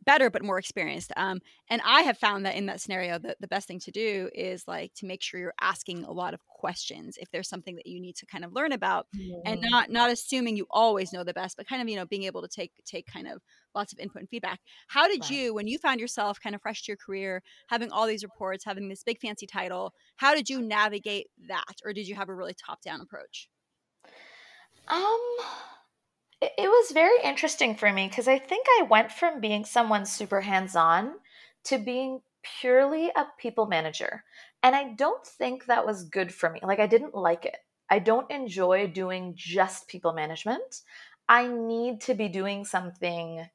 better 0.06 0.30
but 0.30 0.44
more 0.44 0.58
experienced 0.58 1.12
um, 1.18 1.40
and 1.70 1.82
i 1.86 2.02
have 2.02 2.18
found 2.18 2.46
that 2.46 2.56
in 2.56 2.66
that 2.66 2.82
scenario 2.82 3.18
the, 3.18 3.36
the 3.40 3.48
best 3.48 3.68
thing 3.68 3.80
to 3.80 3.92
do 3.92 4.30
is 4.34 4.68
like 4.68 4.94
to 4.94 5.06
make 5.06 5.22
sure 5.22 5.40
you're 5.40 5.54
asking 5.62 6.04
a 6.04 6.12
lot 6.12 6.34
of 6.34 6.46
questions 6.48 7.18
if 7.20 7.30
there's 7.32 7.50
something 7.50 7.76
that 7.76 7.88
you 7.88 8.00
need 8.00 8.16
to 8.16 8.26
kind 8.26 8.46
of 8.46 8.54
learn 8.54 8.72
about 8.72 9.08
mm-hmm. 9.16 9.40
and 9.46 9.62
not 9.62 9.90
not 9.90 10.10
assuming 10.10 10.56
you 10.56 10.66
always 10.72 11.14
know 11.14 11.24
the 11.24 11.34
best 11.34 11.58
but 11.58 11.68
kind 11.68 11.82
of 11.82 11.90
you 11.90 11.96
know 11.96 12.06
being 12.06 12.24
able 12.24 12.42
to 12.42 12.48
take 12.48 12.72
take 12.86 13.06
kind 13.06 13.28
of 13.28 13.42
lots 13.76 13.92
of 13.92 14.00
input 14.00 14.22
and 14.22 14.30
feedback 14.30 14.60
how 14.88 15.08
did 15.08 15.22
right. 15.22 15.32
you 15.32 15.54
when 15.54 15.68
you 15.68 15.78
found 15.78 16.00
yourself 16.00 16.40
kind 16.40 16.56
of 16.56 16.62
fresh 16.62 16.84
to 16.84 16.92
your 16.92 16.98
career 16.98 17.42
having 17.68 17.92
all 17.92 18.08
these 18.08 18.24
reports 18.24 18.64
having 18.66 18.88
this 18.88 19.04
big 19.04 19.20
fancy 19.20 19.46
title 19.46 19.94
how 20.18 20.34
did 20.34 20.50
you 20.50 20.62
navigate 20.62 21.28
that 21.48 21.76
or 21.84 21.94
did 21.94 22.08
you 22.08 22.16
have 22.16 22.30
a 22.30 22.36
really 22.36 22.54
top 22.54 22.82
down 22.82 23.02
approach 23.02 23.50
um 24.88 25.20
it 26.58 26.68
was 26.68 26.92
very 26.92 27.22
interesting 27.24 27.76
for 27.76 27.92
me 27.92 28.08
because 28.08 28.28
I 28.28 28.40
think 28.40 28.66
I 28.80 28.84
went 28.84 29.12
from 29.12 29.40
being 29.42 29.66
someone 29.66 30.06
super 30.06 30.42
hands 30.42 30.76
on 30.76 31.14
to 31.66 31.78
being 31.78 32.22
purely 32.60 33.10
a 33.10 33.28
people 33.38 33.68
manager. 33.68 34.24
And 34.62 34.76
I 34.76 34.94
don't 34.94 35.26
think 35.26 35.66
that 35.66 35.86
was 35.86 36.04
good 36.04 36.34
for 36.34 36.50
me. 36.50 36.60
Like, 36.64 36.80
I 36.80 36.88
didn't 36.88 37.16
like 37.16 37.46
it. 37.46 37.58
I 37.90 38.00
don't 38.00 38.30
enjoy 38.32 38.88
doing 38.88 39.34
just 39.36 39.88
people 39.88 40.14
management. 40.14 40.82
I 41.28 41.48
need 41.48 42.02
to 42.02 42.14
be 42.14 42.28
doing 42.28 42.66
something 42.66 43.48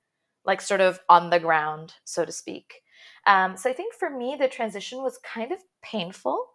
like 0.45 0.61
sort 0.61 0.81
of 0.81 1.01
on 1.09 1.31
the 1.31 1.41
ground, 1.41 1.95
so 2.05 2.25
to 2.25 2.33
speak. 2.33 2.83
Um, 3.27 3.57
so 3.57 3.69
I 3.69 3.73
think 3.73 3.95
for 3.95 4.11
me, 4.11 4.37
the 4.39 4.49
transition 4.49 5.03
was 5.03 5.19
kind 5.19 5.53
of 5.53 5.59
painful 5.83 6.47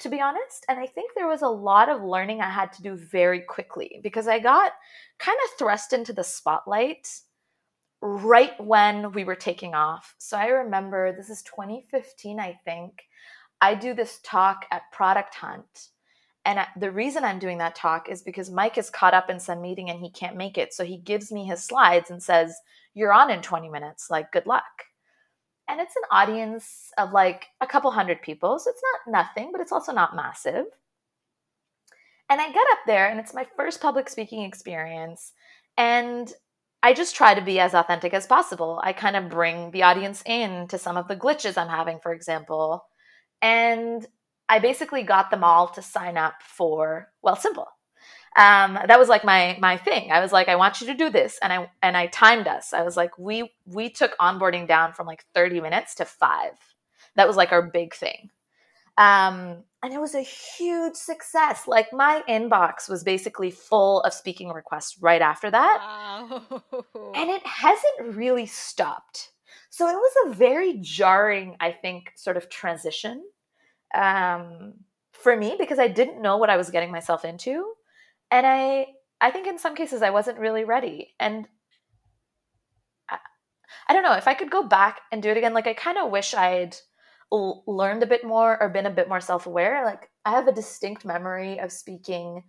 to 0.00 0.08
be 0.08 0.20
honest. 0.20 0.64
And 0.68 0.78
I 0.78 0.86
think 0.86 1.12
there 1.14 1.28
was 1.28 1.42
a 1.42 1.48
lot 1.48 1.88
of 1.88 2.02
learning 2.02 2.40
I 2.40 2.50
had 2.50 2.72
to 2.74 2.82
do 2.82 2.96
very 2.96 3.40
quickly 3.40 4.00
because 4.02 4.28
I 4.28 4.38
got 4.38 4.72
kind 5.18 5.38
of 5.44 5.58
thrust 5.58 5.92
into 5.92 6.12
the 6.12 6.24
spotlight 6.24 7.08
right 8.02 8.58
when 8.62 9.12
we 9.12 9.24
were 9.24 9.34
taking 9.34 9.74
off. 9.74 10.14
So 10.18 10.36
I 10.36 10.46
remember 10.46 11.12
this 11.12 11.30
is 11.30 11.42
2015, 11.42 12.40
I 12.40 12.58
think. 12.64 13.02
I 13.60 13.74
do 13.74 13.94
this 13.94 14.20
talk 14.22 14.64
at 14.70 14.90
Product 14.92 15.34
Hunt. 15.34 15.88
And 16.46 16.58
the 16.78 16.90
reason 16.90 17.22
I'm 17.22 17.38
doing 17.38 17.58
that 17.58 17.74
talk 17.74 18.08
is 18.08 18.22
because 18.22 18.50
Mike 18.50 18.78
is 18.78 18.88
caught 18.88 19.12
up 19.12 19.28
in 19.28 19.38
some 19.38 19.60
meeting 19.60 19.90
and 19.90 20.00
he 20.00 20.10
can't 20.10 20.36
make 20.36 20.56
it. 20.56 20.72
So 20.72 20.84
he 20.84 20.96
gives 20.96 21.30
me 21.30 21.44
his 21.44 21.62
slides 21.62 22.10
and 22.10 22.22
says, 22.22 22.58
You're 22.94 23.12
on 23.12 23.30
in 23.30 23.42
20 23.42 23.68
minutes. 23.68 24.08
Like, 24.08 24.32
good 24.32 24.46
luck 24.46 24.64
and 25.70 25.80
it's 25.80 25.96
an 25.96 26.02
audience 26.10 26.90
of 26.98 27.12
like 27.12 27.46
a 27.60 27.66
couple 27.66 27.90
hundred 27.90 28.22
people 28.22 28.58
so 28.58 28.70
it's 28.70 28.82
not 29.06 29.12
nothing 29.12 29.50
but 29.52 29.60
it's 29.60 29.72
also 29.72 29.92
not 29.92 30.16
massive. 30.16 30.66
And 32.28 32.40
i 32.40 32.46
get 32.46 32.66
up 32.72 32.78
there 32.86 33.08
and 33.08 33.18
it's 33.18 33.34
my 33.34 33.46
first 33.56 33.80
public 33.80 34.08
speaking 34.08 34.42
experience 34.42 35.32
and 35.76 36.32
i 36.82 36.92
just 36.92 37.16
try 37.16 37.34
to 37.34 37.42
be 37.42 37.60
as 37.60 37.74
authentic 37.74 38.14
as 38.14 38.26
possible. 38.26 38.80
I 38.82 38.92
kind 38.92 39.16
of 39.16 39.28
bring 39.28 39.70
the 39.70 39.82
audience 39.84 40.22
in 40.26 40.68
to 40.68 40.78
some 40.78 40.96
of 40.96 41.08
the 41.08 41.16
glitches 41.16 41.56
i'm 41.56 41.68
having 41.68 42.00
for 42.00 42.12
example 42.12 42.84
and 43.42 44.06
i 44.48 44.58
basically 44.58 45.02
got 45.02 45.30
them 45.30 45.44
all 45.44 45.68
to 45.68 45.82
sign 45.82 46.16
up 46.16 46.34
for 46.42 47.12
Wealthsimple 47.24 47.66
um, 48.36 48.74
that 48.74 48.98
was 48.98 49.08
like 49.08 49.24
my 49.24 49.56
my 49.60 49.76
thing. 49.76 50.12
I 50.12 50.20
was 50.20 50.32
like, 50.32 50.48
I 50.48 50.56
want 50.56 50.80
you 50.80 50.86
to 50.88 50.94
do 50.94 51.10
this, 51.10 51.38
and 51.42 51.52
I 51.52 51.70
and 51.82 51.96
I 51.96 52.06
timed 52.06 52.46
us. 52.46 52.72
I 52.72 52.82
was 52.82 52.96
like, 52.96 53.18
we 53.18 53.52
we 53.66 53.90
took 53.90 54.16
onboarding 54.18 54.68
down 54.68 54.92
from 54.92 55.06
like 55.06 55.24
thirty 55.34 55.60
minutes 55.60 55.96
to 55.96 56.04
five. 56.04 56.52
That 57.16 57.26
was 57.26 57.36
like 57.36 57.50
our 57.50 57.62
big 57.62 57.92
thing, 57.92 58.30
um, 58.96 59.64
and 59.82 59.92
it 59.92 60.00
was 60.00 60.14
a 60.14 60.20
huge 60.20 60.94
success. 60.94 61.66
Like 61.66 61.92
my 61.92 62.22
inbox 62.28 62.88
was 62.88 63.02
basically 63.02 63.50
full 63.50 64.00
of 64.02 64.14
speaking 64.14 64.50
requests 64.50 64.98
right 65.00 65.22
after 65.22 65.50
that, 65.50 65.78
wow. 65.80 66.42
and 67.14 67.30
it 67.30 67.44
hasn't 67.44 68.16
really 68.16 68.46
stopped. 68.46 69.32
So 69.70 69.88
it 69.88 69.94
was 69.94 70.12
a 70.26 70.34
very 70.34 70.78
jarring, 70.80 71.56
I 71.60 71.72
think, 71.72 72.12
sort 72.16 72.36
of 72.36 72.48
transition 72.48 73.22
um, 73.94 74.74
for 75.12 75.36
me 75.36 75.56
because 75.58 75.78
I 75.78 75.88
didn't 75.88 76.20
know 76.22 76.36
what 76.36 76.50
I 76.50 76.56
was 76.56 76.70
getting 76.70 76.90
myself 76.90 77.24
into, 77.24 77.72
and 78.30 78.46
I 78.46 78.86
I 79.20 79.30
think 79.30 79.46
in 79.46 79.58
some 79.58 79.74
cases 79.76 80.02
I 80.02 80.10
wasn't 80.10 80.38
really 80.38 80.64
ready. 80.64 81.14
And 81.20 81.46
I, 83.08 83.18
I 83.88 83.92
don't 83.94 84.02
know 84.02 84.14
if 84.16 84.28
I 84.28 84.34
could 84.34 84.50
go 84.50 84.62
back 84.62 85.00
and 85.12 85.22
do 85.22 85.30
it 85.30 85.36
again. 85.36 85.54
Like 85.54 85.66
I 85.66 85.74
kind 85.74 85.98
of 85.98 86.10
wish 86.10 86.34
I'd 86.34 86.76
l- 87.32 87.64
learned 87.66 88.02
a 88.02 88.06
bit 88.06 88.24
more 88.24 88.60
or 88.60 88.68
been 88.68 88.86
a 88.86 88.90
bit 88.90 89.08
more 89.08 89.20
self 89.20 89.46
aware. 89.46 89.84
Like 89.84 90.10
I 90.24 90.32
have 90.32 90.48
a 90.48 90.52
distinct 90.52 91.04
memory 91.04 91.58
of 91.60 91.72
speaking 91.72 92.44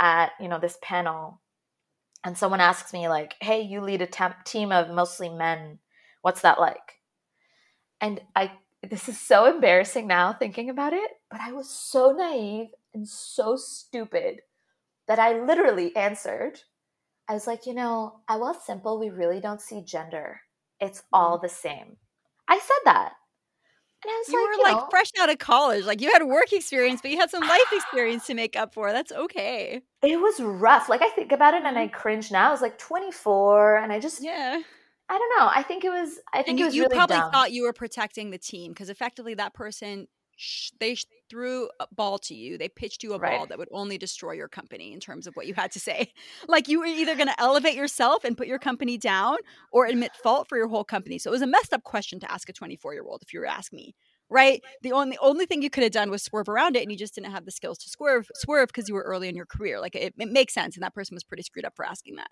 at 0.00 0.32
you 0.40 0.48
know 0.48 0.58
this 0.58 0.78
panel 0.82 1.40
and 2.24 2.36
someone 2.36 2.60
asks 2.60 2.92
me 2.92 3.08
like 3.08 3.34
hey 3.40 3.60
you 3.60 3.80
lead 3.80 4.02
a 4.02 4.06
temp- 4.06 4.44
team 4.44 4.72
of 4.72 4.90
mostly 4.90 5.28
men 5.28 5.78
what's 6.22 6.40
that 6.42 6.58
like 6.60 7.00
and 8.00 8.20
i 8.34 8.50
this 8.82 9.08
is 9.08 9.20
so 9.20 9.46
embarrassing 9.46 10.06
now 10.06 10.32
thinking 10.32 10.68
about 10.70 10.92
it 10.92 11.10
but 11.30 11.40
i 11.40 11.52
was 11.52 11.68
so 11.68 12.12
naive 12.12 12.68
and 12.92 13.08
so 13.08 13.56
stupid 13.56 14.40
that 15.08 15.18
i 15.18 15.38
literally 15.40 15.94
answered 15.96 16.60
i 17.28 17.34
was 17.34 17.46
like 17.46 17.66
you 17.66 17.74
know 17.74 18.20
at 18.28 18.40
Wealthsimple 18.40 18.98
we 18.98 19.10
really 19.10 19.40
don't 19.40 19.60
see 19.60 19.82
gender 19.82 20.40
it's 20.80 21.02
all 21.12 21.38
mm. 21.38 21.42
the 21.42 21.48
same 21.48 21.96
i 22.48 22.58
said 22.58 22.84
that 22.84 23.12
and 24.04 24.10
I 24.12 24.18
was 24.18 24.28
you 24.28 24.38
like, 24.38 24.48
were 24.48 24.54
you 24.54 24.74
like 24.74 24.82
know, 24.82 24.88
fresh 24.90 25.10
out 25.18 25.30
of 25.30 25.38
college. 25.38 25.84
Like 25.86 26.02
you 26.02 26.12
had 26.12 26.24
work 26.24 26.52
experience, 26.52 27.00
but 27.00 27.10
you 27.10 27.16
had 27.16 27.30
some 27.30 27.40
life 27.48 27.72
experience 27.72 28.26
to 28.26 28.34
make 28.34 28.54
up 28.54 28.74
for. 28.74 28.92
That's 28.92 29.12
okay. 29.12 29.80
It 30.02 30.20
was 30.20 30.40
rough. 30.40 30.88
Like 30.88 31.00
I 31.02 31.08
think 31.08 31.32
about 31.32 31.54
it 31.54 31.64
and 31.64 31.78
I 31.78 31.86
mm-hmm. 31.86 31.96
cringe 31.96 32.30
now. 32.30 32.48
I 32.48 32.50
was 32.50 32.60
like 32.60 32.78
24 32.78 33.78
and 33.78 33.92
I 33.92 34.00
just 34.00 34.22
Yeah. 34.22 34.60
I 35.08 35.18
don't 35.18 35.38
know. 35.38 35.50
I 35.54 35.62
think 35.62 35.84
it 35.84 35.90
was 35.90 36.18
I 36.32 36.38
think 36.38 36.48
and 36.48 36.58
you, 36.58 36.64
it 36.64 36.68
was 36.68 36.76
you 36.76 36.82
really 36.82 36.96
probably 36.96 37.16
dumb. 37.16 37.30
thought 37.32 37.52
you 37.52 37.62
were 37.62 37.72
protecting 37.72 38.30
the 38.30 38.38
team 38.38 38.72
because 38.72 38.90
effectively 38.90 39.34
that 39.34 39.54
person 39.54 40.06
sh- 40.36 40.70
they 40.80 40.94
sh- 40.94 41.06
threw 41.30 41.68
a 41.80 41.86
ball 41.92 42.18
to 42.18 42.34
you. 42.34 42.58
They 42.58 42.68
pitched 42.68 43.02
you 43.02 43.14
a 43.14 43.18
right. 43.18 43.36
ball 43.36 43.46
that 43.46 43.58
would 43.58 43.68
only 43.72 43.98
destroy 43.98 44.32
your 44.32 44.48
company 44.48 44.92
in 44.92 45.00
terms 45.00 45.26
of 45.26 45.34
what 45.34 45.46
you 45.46 45.54
had 45.54 45.72
to 45.72 45.80
say. 45.80 46.12
Like 46.48 46.68
you 46.68 46.80
were 46.80 46.86
either 46.86 47.14
going 47.14 47.28
to 47.28 47.40
elevate 47.40 47.74
yourself 47.74 48.24
and 48.24 48.36
put 48.36 48.46
your 48.46 48.58
company 48.58 48.98
down 48.98 49.38
or 49.72 49.86
admit 49.86 50.14
fault 50.22 50.48
for 50.48 50.58
your 50.58 50.68
whole 50.68 50.84
company. 50.84 51.18
So 51.18 51.30
it 51.30 51.32
was 51.32 51.42
a 51.42 51.46
messed 51.46 51.72
up 51.72 51.82
question 51.82 52.20
to 52.20 52.30
ask 52.30 52.48
a 52.48 52.52
24 52.52 52.92
year 52.92 53.04
old 53.04 53.22
if 53.22 53.32
you 53.32 53.40
were 53.40 53.46
asking 53.46 53.78
me 53.78 53.94
right? 54.30 54.62
The 54.82 54.92
only 54.92 55.16
only 55.18 55.46
thing 55.46 55.62
you 55.62 55.70
could 55.70 55.82
have 55.82 55.92
done 55.92 56.10
was 56.10 56.22
swerve 56.22 56.48
around 56.48 56.76
it, 56.76 56.82
and 56.82 56.90
you 56.90 56.98
just 56.98 57.14
didn't 57.14 57.32
have 57.32 57.44
the 57.44 57.50
skills 57.50 57.78
to 57.78 57.90
swerve 57.90 58.26
swerve 58.34 58.68
because 58.68 58.88
you 58.88 58.94
were 58.94 59.02
early 59.02 59.28
in 59.28 59.36
your 59.36 59.46
career. 59.46 59.80
Like 59.80 59.94
it, 59.94 60.14
it 60.18 60.30
makes 60.30 60.54
sense, 60.54 60.76
and 60.76 60.82
that 60.82 60.94
person 60.94 61.14
was 61.14 61.24
pretty 61.24 61.42
screwed 61.42 61.64
up 61.64 61.76
for 61.76 61.84
asking 61.84 62.16
that. 62.16 62.30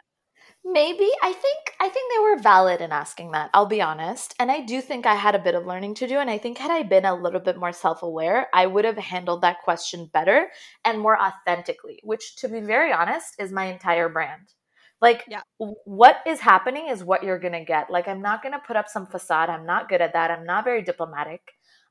Maybe 0.65 1.09
I 1.23 1.33
think 1.33 1.75
I 1.81 1.88
think 1.88 2.12
they 2.12 2.23
were 2.23 2.38
valid 2.38 2.81
in 2.81 2.93
asking 2.93 3.33
that. 3.33 3.51
I'll 3.53 3.67
be 3.67 3.83
honest, 3.83 4.35
and 4.38 4.51
I 4.51 4.61
do 4.61 4.81
think 4.81 5.07
I 5.07 5.15
had 5.15 5.35
a 5.35 5.41
bit 5.41 5.55
of 5.55 5.67
learning 5.67 5.95
to 5.97 6.07
do. 6.07 6.19
And 6.19 6.31
I 6.31 6.38
think 6.38 6.59
had 6.59 6.71
I 6.71 6.83
been 6.83 7.05
a 7.05 7.15
little 7.15 7.41
bit 7.41 7.59
more 7.59 7.73
self 7.73 8.03
aware, 8.03 8.49
I 8.55 8.67
would 8.67 8.85
have 8.85 8.97
handled 8.97 9.43
that 9.43 9.62
question 9.62 10.11
better 10.12 10.49
and 10.85 11.01
more 11.01 11.19
authentically. 11.21 12.01
Which, 12.05 12.37
to 12.37 12.49
be 12.49 12.61
very 12.61 12.93
honest, 12.93 13.35
is 13.38 13.53
my 13.53 13.67
entire 13.67 14.09
brand. 14.09 14.53
Like, 15.01 15.25
yeah. 15.29 15.41
what 15.59 16.19
is 16.27 16.38
happening 16.38 16.88
is 16.88 17.03
what 17.03 17.25
you're 17.25 17.41
gonna 17.41 17.65
get. 17.65 17.91
Like, 17.91 18.07
I'm 18.07 18.23
not 18.23 18.43
gonna 18.43 18.62
put 18.65 18.77
up 18.77 18.88
some 18.88 19.07
facade. 19.07 19.51
I'm 19.51 19.67
not 19.67 19.88
good 19.88 20.01
at 20.01 20.12
that. 20.12 20.31
I'm 20.31 20.47
not 20.47 20.65
very 20.65 20.83
diplomatic. 20.83 21.41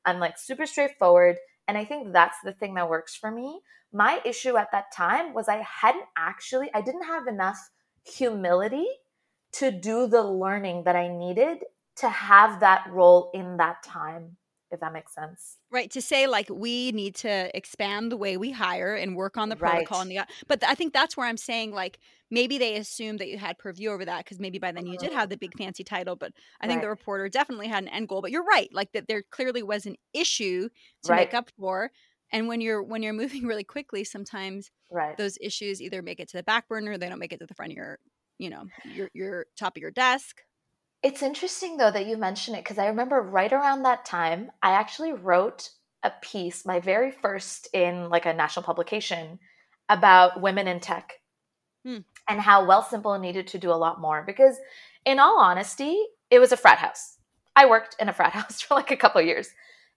I'm 0.06 0.20
like 0.20 0.38
super 0.38 0.66
straightforward. 0.66 1.36
And 1.68 1.78
I 1.78 1.86
think 1.86 2.14
that's 2.14 2.38
the 2.44 2.54
thing 2.54 2.74
that 2.76 2.90
works 2.90 3.16
for 3.16 3.32
me. 3.32 3.62
My 3.94 4.22
issue 4.26 4.56
at 4.58 4.72
that 4.72 4.94
time 4.96 5.34
was 5.34 5.50
I 5.50 5.66
hadn't 5.82 6.06
actually, 6.18 6.70
I 6.74 6.82
didn't 6.82 7.04
have 7.04 7.28
enough 7.28 7.58
humility 8.04 8.88
to 9.54 9.72
do 9.72 10.08
the 10.08 10.24
learning 10.24 10.84
that 10.84 10.96
I 10.96 11.08
needed 11.08 11.60
to 11.98 12.10
have 12.10 12.62
that 12.62 12.88
role 12.92 13.32
in 13.34 13.58
that 13.58 13.84
time 13.84 14.38
if 14.72 14.80
that 14.80 14.94
makes 14.94 15.14
sense. 15.14 15.58
Right. 15.70 15.92
To 15.92 16.02
say 16.02 16.28
like 16.28 16.50
we 16.50 16.92
need 16.94 17.16
to 17.16 17.56
expand 17.56 18.12
the 18.12 18.18
way 18.18 18.38
we 18.38 18.52
hire 18.52 18.96
and 18.96 19.16
work 19.16 19.38
on 19.38 19.50
the 19.50 19.56
protocol 19.56 20.00
right. 20.00 20.08
and 20.08 20.12
the 20.12 20.26
but 20.48 20.64
I 20.64 20.76
think 20.76 20.94
that's 20.94 21.18
where 21.18 21.28
I'm 21.28 21.38
saying 21.38 21.74
like 21.74 22.00
maybe 22.30 22.58
they 22.58 22.78
assumed 22.78 23.20
that 23.20 23.28
you 23.28 23.38
had 23.38 23.58
purview 23.58 23.90
over 23.92 24.06
that 24.06 24.24
because 24.24 24.40
maybe 24.40 24.58
by 24.58 24.72
then 24.72 24.86
you 24.86 24.98
did 24.98 25.10
uh-huh. 25.10 25.20
have 25.20 25.30
the 25.30 25.38
big 25.38 25.56
fancy 25.58 25.84
title, 25.84 26.16
but 26.16 26.32
I 26.62 26.68
think 26.68 26.78
right. 26.78 26.84
the 26.84 26.90
reporter 26.90 27.28
definitely 27.28 27.68
had 27.68 27.84
an 27.84 27.90
end 27.90 28.08
goal. 28.08 28.22
But 28.22 28.32
you're 28.32 28.46
right, 28.46 28.70
like 28.74 28.94
that 28.94 29.08
there 29.08 29.24
clearly 29.30 29.62
was 29.62 29.86
an 29.86 29.98
issue 30.14 30.70
to 31.04 31.12
right. 31.12 31.28
make 31.28 31.34
up 31.34 31.52
for. 31.60 31.92
And 32.32 32.48
when 32.48 32.62
you're 32.62 32.82
when 32.82 33.04
you're 33.04 33.14
moving 33.14 33.44
really 33.48 33.64
quickly, 33.64 34.04
sometimes 34.04 34.72
right. 34.90 35.18
those 35.18 35.38
issues 35.42 35.82
either 35.82 36.02
make 36.02 36.20
it 36.20 36.30
to 36.30 36.38
the 36.38 36.44
back 36.44 36.68
burner, 36.68 36.92
or 36.92 36.98
they 36.98 37.10
don't 37.10 37.20
make 37.20 37.34
it 37.34 37.40
to 37.40 37.46
the 37.46 37.54
front 37.54 37.72
of 37.72 37.78
your, 37.78 38.00
you 38.38 38.50
know, 38.50 38.66
your 38.94 39.10
your 39.14 39.46
top 39.58 39.76
of 39.78 39.82
your 39.82 39.92
desk. 39.92 40.42
It's 41.04 41.24
interesting 41.24 41.78
though 41.78 41.92
that 41.92 42.06
you 42.06 42.16
mention 42.16 42.54
it 42.54 42.64
because 42.64 42.78
I 42.78 42.88
remember 42.88 43.22
right 43.22 43.52
around 43.52 43.84
that 43.84 44.06
time, 44.06 44.52
I 44.62 44.72
actually 44.72 45.14
wrote 45.14 45.72
a 46.04 46.12
piece, 46.22 46.66
my 46.66 46.80
very 46.80 47.12
first 47.12 47.68
in 47.74 48.10
like 48.10 48.26
a 48.26 48.34
national 48.34 48.64
publication, 48.64 49.40
about 49.90 50.42
women 50.42 50.68
in 50.68 50.80
tech 50.80 51.14
hmm. 51.86 51.98
and 52.28 52.40
how 52.40 52.66
Wealthsimple 52.66 53.20
needed 53.20 53.48
to 53.48 53.58
do 53.58 53.72
a 53.72 53.74
lot 53.74 54.00
more. 54.00 54.24
Because, 54.26 54.58
in 55.06 55.20
all 55.20 55.40
honesty, 55.40 56.02
it 56.30 56.40
was 56.40 56.52
a 56.52 56.58
frat 56.58 56.78
house. 56.78 57.18
I 57.56 57.66
worked 57.66 57.96
in 58.00 58.10
a 58.10 58.14
frat 58.14 58.34
house 58.34 58.62
for 58.62 58.76
like 58.76 58.92
a 58.92 58.98
couple 58.98 59.22
years. 59.22 59.50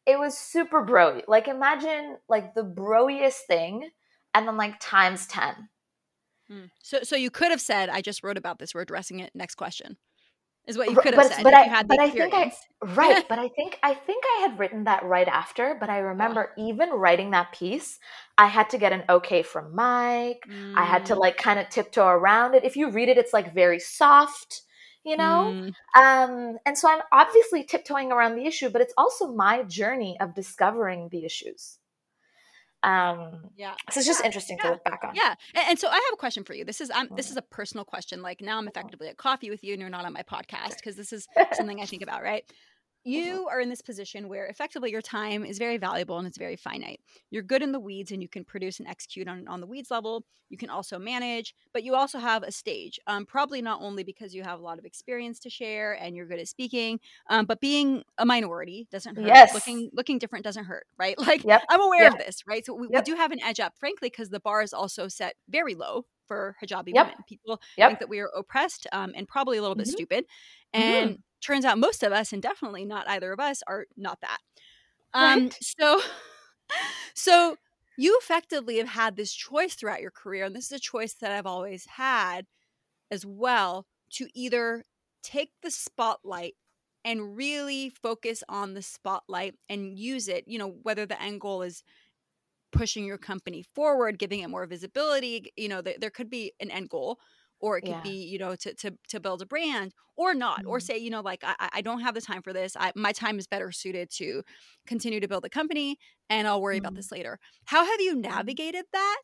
It 0.06 0.18
was 0.18 0.36
super 0.36 0.84
broy. 0.84 1.22
Like, 1.26 1.48
imagine 1.48 2.18
like 2.28 2.54
the 2.54 2.62
broiest 2.62 3.46
thing, 3.46 3.90
and 4.34 4.46
then 4.46 4.56
like 4.56 4.78
times 4.80 5.26
ten. 5.26 5.68
Hmm. 6.48 6.64
So, 6.82 7.00
so 7.02 7.16
you 7.16 7.30
could 7.30 7.50
have 7.50 7.60
said, 7.60 7.88
"I 7.88 8.00
just 8.00 8.22
wrote 8.22 8.36
about 8.36 8.58
this. 8.58 8.74
We're 8.74 8.82
addressing 8.82 9.20
it." 9.20 9.30
Next 9.34 9.54
question 9.54 9.96
is 10.66 10.78
what 10.78 10.88
you 10.88 10.96
could 10.96 11.14
have 11.14 11.22
but, 11.24 11.32
said 11.32 11.44
but 11.44 11.54
I, 11.54 11.82
but 11.82 12.00
I 12.00 12.10
think 12.10 12.32
I 12.32 12.52
right, 12.94 13.24
but 13.28 13.38
I 13.38 13.48
think 13.48 13.78
I 13.82 13.94
think 13.94 14.24
I 14.36 14.42
had 14.42 14.58
written 14.58 14.84
that 14.84 15.04
right 15.04 15.28
after. 15.28 15.76
But 15.78 15.90
I 15.90 15.98
remember 15.98 16.52
oh. 16.56 16.68
even 16.68 16.90
writing 16.90 17.30
that 17.32 17.52
piece, 17.52 17.98
I 18.38 18.46
had 18.46 18.70
to 18.70 18.78
get 18.78 18.92
an 18.92 19.04
okay 19.08 19.42
from 19.42 19.74
Mike. 19.74 20.44
Mm. 20.48 20.76
I 20.76 20.84
had 20.84 21.06
to 21.06 21.14
mm. 21.14 21.20
like 21.20 21.36
kind 21.36 21.58
of 21.58 21.68
tiptoe 21.68 22.06
around 22.06 22.54
it. 22.54 22.64
If 22.64 22.76
you 22.76 22.90
read 22.90 23.08
it, 23.08 23.18
it's 23.18 23.32
like 23.32 23.54
very 23.54 23.78
soft, 23.78 24.62
you 25.04 25.16
know. 25.16 25.52
Mm. 25.54 25.74
Um, 25.94 26.58
and 26.66 26.76
so 26.76 26.90
I'm 26.90 27.02
obviously 27.12 27.64
tiptoeing 27.64 28.10
around 28.10 28.36
the 28.36 28.46
issue, 28.46 28.70
but 28.70 28.80
it's 28.80 28.94
also 28.96 29.32
my 29.32 29.62
journey 29.62 30.16
of 30.20 30.34
discovering 30.34 31.08
the 31.10 31.24
issues. 31.24 31.78
Um, 32.82 33.50
yeah. 33.56 33.74
So 33.90 34.00
it's 34.00 34.06
just 34.06 34.20
yeah. 34.20 34.26
interesting 34.26 34.58
yeah. 34.58 34.64
to 34.64 34.70
look 34.72 34.84
back 34.84 35.00
on. 35.04 35.14
Yeah. 35.14 35.34
And, 35.54 35.64
and, 35.70 35.78
so 35.78 35.88
I 35.88 35.94
have 35.94 36.12
a 36.12 36.16
question 36.16 36.44
for 36.44 36.52
you. 36.52 36.66
This 36.66 36.82
is 36.82 36.90
um, 36.90 37.08
this 37.16 37.30
is 37.30 37.36
a 37.38 37.42
personal 37.42 37.84
question. 37.84 38.20
Like 38.20 38.42
now 38.42 38.58
I'm 38.58 38.68
effectively 38.68 39.08
at 39.08 39.16
coffee 39.16 39.48
with 39.48 39.64
you 39.64 39.72
and 39.72 39.80
you're 39.80 39.90
not 39.90 40.04
on 40.04 40.12
my 40.12 40.22
podcast 40.22 40.74
because 40.76 40.94
this 40.94 41.12
is 41.12 41.26
something 41.52 41.80
I 41.80 41.86
think 41.86 42.02
about, 42.02 42.22
right? 42.22 42.44
Mm-hmm. 43.06 43.10
you 43.10 43.48
are 43.48 43.60
in 43.60 43.68
this 43.68 43.82
position 43.82 44.28
where 44.28 44.46
effectively 44.46 44.90
your 44.90 45.02
time 45.02 45.44
is 45.44 45.58
very 45.58 45.76
valuable 45.76 46.16
and 46.16 46.26
it's 46.26 46.38
very 46.38 46.56
finite. 46.56 47.00
You're 47.30 47.42
good 47.42 47.62
in 47.62 47.72
the 47.72 47.80
weeds 47.80 48.12
and 48.12 48.22
you 48.22 48.28
can 48.28 48.44
produce 48.44 48.78
and 48.78 48.88
execute 48.88 49.28
on, 49.28 49.46
on 49.46 49.60
the 49.60 49.66
weeds 49.66 49.90
level. 49.90 50.24
You 50.48 50.56
can 50.56 50.70
also 50.70 50.98
manage, 50.98 51.54
but 51.74 51.84
you 51.84 51.94
also 51.94 52.18
have 52.18 52.42
a 52.42 52.50
stage. 52.50 52.98
Um, 53.06 53.26
probably 53.26 53.60
not 53.60 53.82
only 53.82 54.04
because 54.04 54.34
you 54.34 54.42
have 54.42 54.58
a 54.58 54.62
lot 54.62 54.78
of 54.78 54.86
experience 54.86 55.38
to 55.40 55.50
share 55.50 55.92
and 55.92 56.16
you're 56.16 56.26
good 56.26 56.38
at 56.38 56.48
speaking, 56.48 56.98
um, 57.28 57.44
but 57.44 57.60
being 57.60 58.04
a 58.16 58.24
minority 58.24 58.88
doesn't 58.90 59.16
hurt. 59.16 59.26
Yes. 59.26 59.52
Looking 59.52 59.90
looking 59.92 60.18
different 60.18 60.44
doesn't 60.44 60.64
hurt, 60.64 60.86
right? 60.98 61.16
Like 61.24 61.42
yep. 61.42 61.62
I'm 61.70 61.80
aware 61.80 62.02
yep. 62.02 62.12
of 62.12 62.18
this, 62.18 62.46
right? 62.46 62.66
So 62.66 62.74
we, 62.74 62.88
yep. 62.90 63.06
we, 63.06 63.12
do 63.12 63.16
have 63.16 63.32
an 63.32 63.42
edge 63.42 63.60
up, 63.60 63.72
frankly, 63.78 64.10
because 64.10 64.28
the 64.28 64.40
bar 64.40 64.60
is 64.60 64.74
also 64.74 65.08
set 65.08 65.36
very 65.48 65.74
low 65.74 66.04
for 66.26 66.56
hijabi 66.62 66.92
yep. 66.94 67.06
women. 67.06 67.24
People 67.28 67.60
yep. 67.76 67.88
think 67.88 67.98
that 68.00 68.08
we 68.08 68.20
are 68.20 68.30
oppressed 68.36 68.86
um, 68.92 69.12
and 69.16 69.28
probably 69.28 69.58
a 69.58 69.62
little 69.62 69.74
bit 69.74 69.86
mm-hmm. 69.86 69.92
stupid. 69.92 70.24
And 70.72 71.10
mm-hmm. 71.10 71.20
turns 71.44 71.64
out 71.64 71.78
most 71.78 72.02
of 72.02 72.12
us, 72.12 72.32
and 72.32 72.42
definitely 72.42 72.84
not 72.84 73.08
either 73.08 73.32
of 73.32 73.40
us, 73.40 73.62
are 73.66 73.86
not 73.96 74.20
that. 74.20 74.38
Um, 75.12 75.44
right. 75.44 75.58
So, 75.60 76.00
so 77.14 77.56
you 77.96 78.18
effectively 78.20 78.78
have 78.78 78.88
had 78.88 79.16
this 79.16 79.32
choice 79.32 79.74
throughout 79.74 80.02
your 80.02 80.10
career, 80.10 80.44
and 80.44 80.54
this 80.56 80.66
is 80.66 80.78
a 80.78 80.80
choice 80.80 81.14
that 81.14 81.30
I've 81.30 81.46
always 81.46 81.86
had 81.86 82.46
as 83.10 83.24
well 83.24 83.86
to 84.10 84.28
either 84.34 84.84
take 85.22 85.50
the 85.62 85.70
spotlight 85.70 86.54
and 87.04 87.36
really 87.36 87.90
focus 87.90 88.42
on 88.48 88.74
the 88.74 88.82
spotlight 88.82 89.54
and 89.68 89.98
use 89.98 90.26
it, 90.26 90.44
you 90.46 90.58
know, 90.58 90.74
whether 90.82 91.04
the 91.06 91.20
end 91.20 91.40
goal 91.40 91.62
is 91.62 91.82
pushing 92.74 93.04
your 93.04 93.18
company 93.18 93.64
forward, 93.74 94.18
giving 94.18 94.40
it 94.40 94.50
more 94.50 94.66
visibility. 94.66 95.52
You 95.56 95.68
know, 95.68 95.80
there, 95.80 95.94
there 95.98 96.10
could 96.10 96.28
be 96.28 96.52
an 96.60 96.70
end 96.70 96.90
goal, 96.90 97.18
or 97.60 97.78
it 97.78 97.82
could 97.82 97.90
yeah. 97.90 98.00
be, 98.02 98.24
you 98.24 98.38
know, 98.38 98.54
to, 98.56 98.74
to 98.74 98.94
to 99.08 99.20
build 99.20 99.40
a 99.40 99.46
brand, 99.46 99.92
or 100.16 100.34
not, 100.34 100.60
mm-hmm. 100.60 100.68
or 100.68 100.80
say, 100.80 100.98
you 100.98 101.10
know, 101.10 101.20
like 101.20 101.42
I, 101.42 101.68
I 101.72 101.80
don't 101.80 102.00
have 102.00 102.14
the 102.14 102.20
time 102.20 102.42
for 102.42 102.52
this. 102.52 102.76
I, 102.78 102.92
my 102.94 103.12
time 103.12 103.38
is 103.38 103.46
better 103.46 103.72
suited 103.72 104.10
to 104.16 104.42
continue 104.86 105.20
to 105.20 105.28
build 105.28 105.44
a 105.44 105.50
company, 105.50 105.96
and 106.28 106.46
I'll 106.46 106.60
worry 106.60 106.76
mm-hmm. 106.76 106.86
about 106.86 106.96
this 106.96 107.10
later. 107.10 107.38
How 107.64 107.84
have 107.84 108.00
you 108.00 108.16
navigated 108.16 108.84
that? 108.92 109.18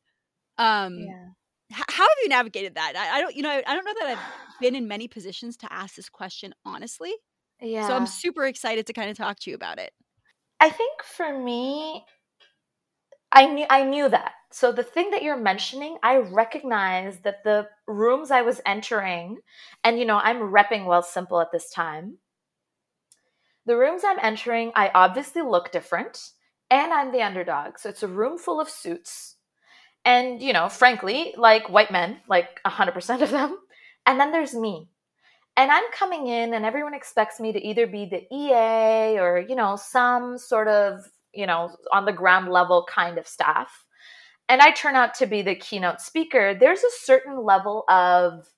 Um, 0.59 0.99
yeah. 0.99 1.29
H- 1.73 1.85
how 1.89 2.03
have 2.05 2.19
you 2.23 2.29
navigated 2.29 2.75
that? 2.77 2.95
I, 2.97 3.19
I 3.19 3.21
don't, 3.21 3.37
you 3.37 3.43
know, 3.43 3.51
I 3.51 3.75
don't 3.75 3.85
know 3.85 3.95
that 4.01 4.17
I've 4.17 4.61
been 4.61 4.75
in 4.75 4.89
many 4.89 5.07
positions 5.07 5.57
to 5.59 5.73
ask 5.73 5.95
this 5.95 6.09
question 6.09 6.55
honestly. 6.65 7.13
Yeah. 7.61 7.87
So 7.87 7.95
I'm 7.95 8.07
super 8.07 8.47
excited 8.47 8.87
to 8.87 8.93
kind 8.93 9.11
of 9.11 9.17
talk 9.17 9.39
to 9.41 9.51
you 9.51 9.57
about 9.57 9.79
it. 9.79 9.93
I 10.61 10.71
think 10.71 11.03
for 11.03 11.39
me, 11.39 12.05
I 13.33 13.47
knew 13.47 13.67
I 13.71 13.85
knew 13.85 14.09
that. 14.09 14.33
So 14.53 14.73
the 14.73 14.83
thing 14.83 15.11
that 15.11 15.23
you're 15.23 15.37
mentioning, 15.37 15.99
I 16.03 16.17
recognize 16.17 17.21
that 17.21 17.45
the 17.45 17.69
rooms 17.87 18.31
I 18.31 18.43
was 18.43 18.61
entering, 18.67 19.39
and 19.85 19.99
you 19.99 20.05
know, 20.05 20.19
I'm 20.19 20.39
repping 20.39 20.87
Wealthsimple 20.87 21.41
at 21.41 21.53
this 21.53 21.71
time. 21.71 22.19
the 23.67 23.77
rooms 23.77 24.03
I'm 24.05 24.19
entering, 24.21 24.73
I 24.75 24.91
obviously 24.95 25.43
look 25.43 25.71
different 25.71 26.31
and 26.71 26.93
I'm 26.93 27.13
the 27.13 27.23
underdog. 27.23 27.79
So 27.79 27.89
it's 27.89 28.03
a 28.03 28.09
room 28.09 28.39
full 28.39 28.61
of 28.61 28.69
suits. 28.69 29.37
And, 30.05 30.43
you 30.43 30.53
know, 30.53 30.69
frankly, 30.69 31.35
like 31.37 31.69
white 31.69 31.91
men, 31.91 32.19
like 32.29 32.61
100% 32.67 33.23
of 33.23 33.31
them. 33.31 33.59
And 34.07 34.19
then 34.19 34.33
there's 34.33 34.55
me. 34.55 34.89
And 35.57 35.71
I'm 35.71 35.85
coming 35.93 36.27
in 36.27 36.55
and 36.55 36.65
everyone 36.65 36.95
expects 36.95 37.39
me 37.39 37.53
to 37.53 37.65
either 37.65 37.87
be 37.87 38.07
the 38.07 38.27
EA 38.35 39.19
or, 39.19 39.45
you 39.47 39.55
know, 39.55 39.77
some 39.77 40.39
sort 40.39 40.69
of, 40.69 41.01
you 41.35 41.47
know, 41.47 41.71
on 41.93 42.05
the 42.05 42.13
ground 42.13 42.49
level 42.51 42.87
kind 42.89 43.19
of 43.19 43.27
stuff, 43.27 43.85
And 44.49 44.61
I 44.61 44.73
turn 44.73 44.97
out 44.97 45.15
to 45.15 45.27
be 45.27 45.43
the 45.43 45.55
keynote 45.55 46.01
speaker. 46.01 46.55
There's 46.55 46.83
a 46.83 46.91
certain 47.03 47.45
level 47.45 47.85
of, 47.89 48.49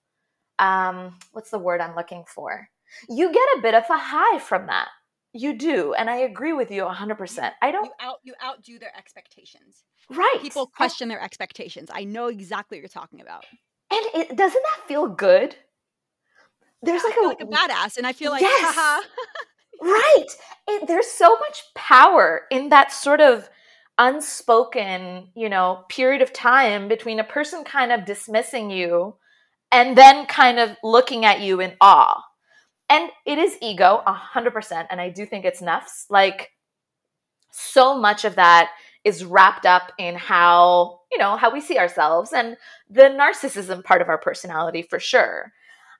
um, 0.58 1.18
what's 1.32 1.50
the 1.50 1.58
word 1.58 1.80
I'm 1.82 1.94
looking 1.94 2.24
for? 2.26 2.68
You 3.08 3.32
get 3.32 3.58
a 3.58 3.62
bit 3.62 3.74
of 3.74 3.84
a 3.90 3.98
high 3.98 4.38
from 4.38 4.66
that 4.66 4.88
you 5.34 5.54
do, 5.54 5.94
and 5.94 6.10
I 6.10 6.16
agree 6.18 6.52
with 6.52 6.70
you 6.70 6.82
100%. 6.84 7.52
I 7.62 7.70
don't 7.70 7.86
you 7.86 7.92
out 8.00 8.16
you 8.22 8.34
outdo 8.44 8.78
their 8.78 8.94
expectations. 8.96 9.84
Right. 10.10 10.38
People 10.40 10.66
question 10.66 11.08
their 11.08 11.22
expectations. 11.22 11.88
I 11.92 12.04
know 12.04 12.26
exactly 12.26 12.76
what 12.76 12.82
you're 12.82 12.88
talking 12.88 13.20
about. 13.20 13.44
And 13.90 14.00
it 14.14 14.36
doesn't 14.36 14.62
that 14.62 14.86
feel 14.86 15.08
good? 15.08 15.56
There's 16.82 17.02
like 17.04 17.14
a 17.22 17.26
like 17.26 17.40
a 17.40 17.46
badass 17.46 17.96
and 17.96 18.06
I 18.06 18.12
feel 18.12 18.30
like 18.30 18.42
yes. 18.42 19.04
right. 19.82 20.26
It, 20.68 20.86
there's 20.86 21.08
so 21.08 21.36
much 21.36 21.62
power 21.74 22.42
in 22.50 22.68
that 22.70 22.92
sort 22.92 23.20
of 23.20 23.48
unspoken, 23.98 25.28
you 25.34 25.48
know, 25.48 25.84
period 25.88 26.22
of 26.22 26.32
time 26.32 26.88
between 26.88 27.20
a 27.20 27.24
person 27.24 27.64
kind 27.64 27.92
of 27.92 28.04
dismissing 28.04 28.70
you 28.70 29.16
and 29.70 29.96
then 29.96 30.26
kind 30.26 30.58
of 30.58 30.76
looking 30.82 31.24
at 31.24 31.40
you 31.40 31.60
in 31.60 31.74
awe. 31.80 32.22
And 32.88 33.10
it 33.26 33.38
is 33.38 33.56
ego 33.62 34.02
100% 34.06 34.86
and 34.90 35.00
i 35.00 35.08
do 35.08 35.24
think 35.24 35.44
it's 35.46 35.62
nuffs 35.62 36.04
like 36.10 36.50
so 37.50 37.98
much 37.98 38.24
of 38.24 38.34
that 38.36 38.70
is 39.04 39.24
wrapped 39.24 39.64
up 39.66 39.92
in 39.98 40.14
how 40.14 41.00
you 41.10 41.18
know 41.18 41.36
how 41.36 41.50
we 41.50 41.60
see 41.60 41.78
ourselves 41.78 42.32
and 42.32 42.56
the 42.90 43.02
narcissism 43.02 43.82
part 43.82 44.02
of 44.02 44.08
our 44.08 44.18
personality 44.18 44.82
for 44.82 45.00
sure. 45.00 45.52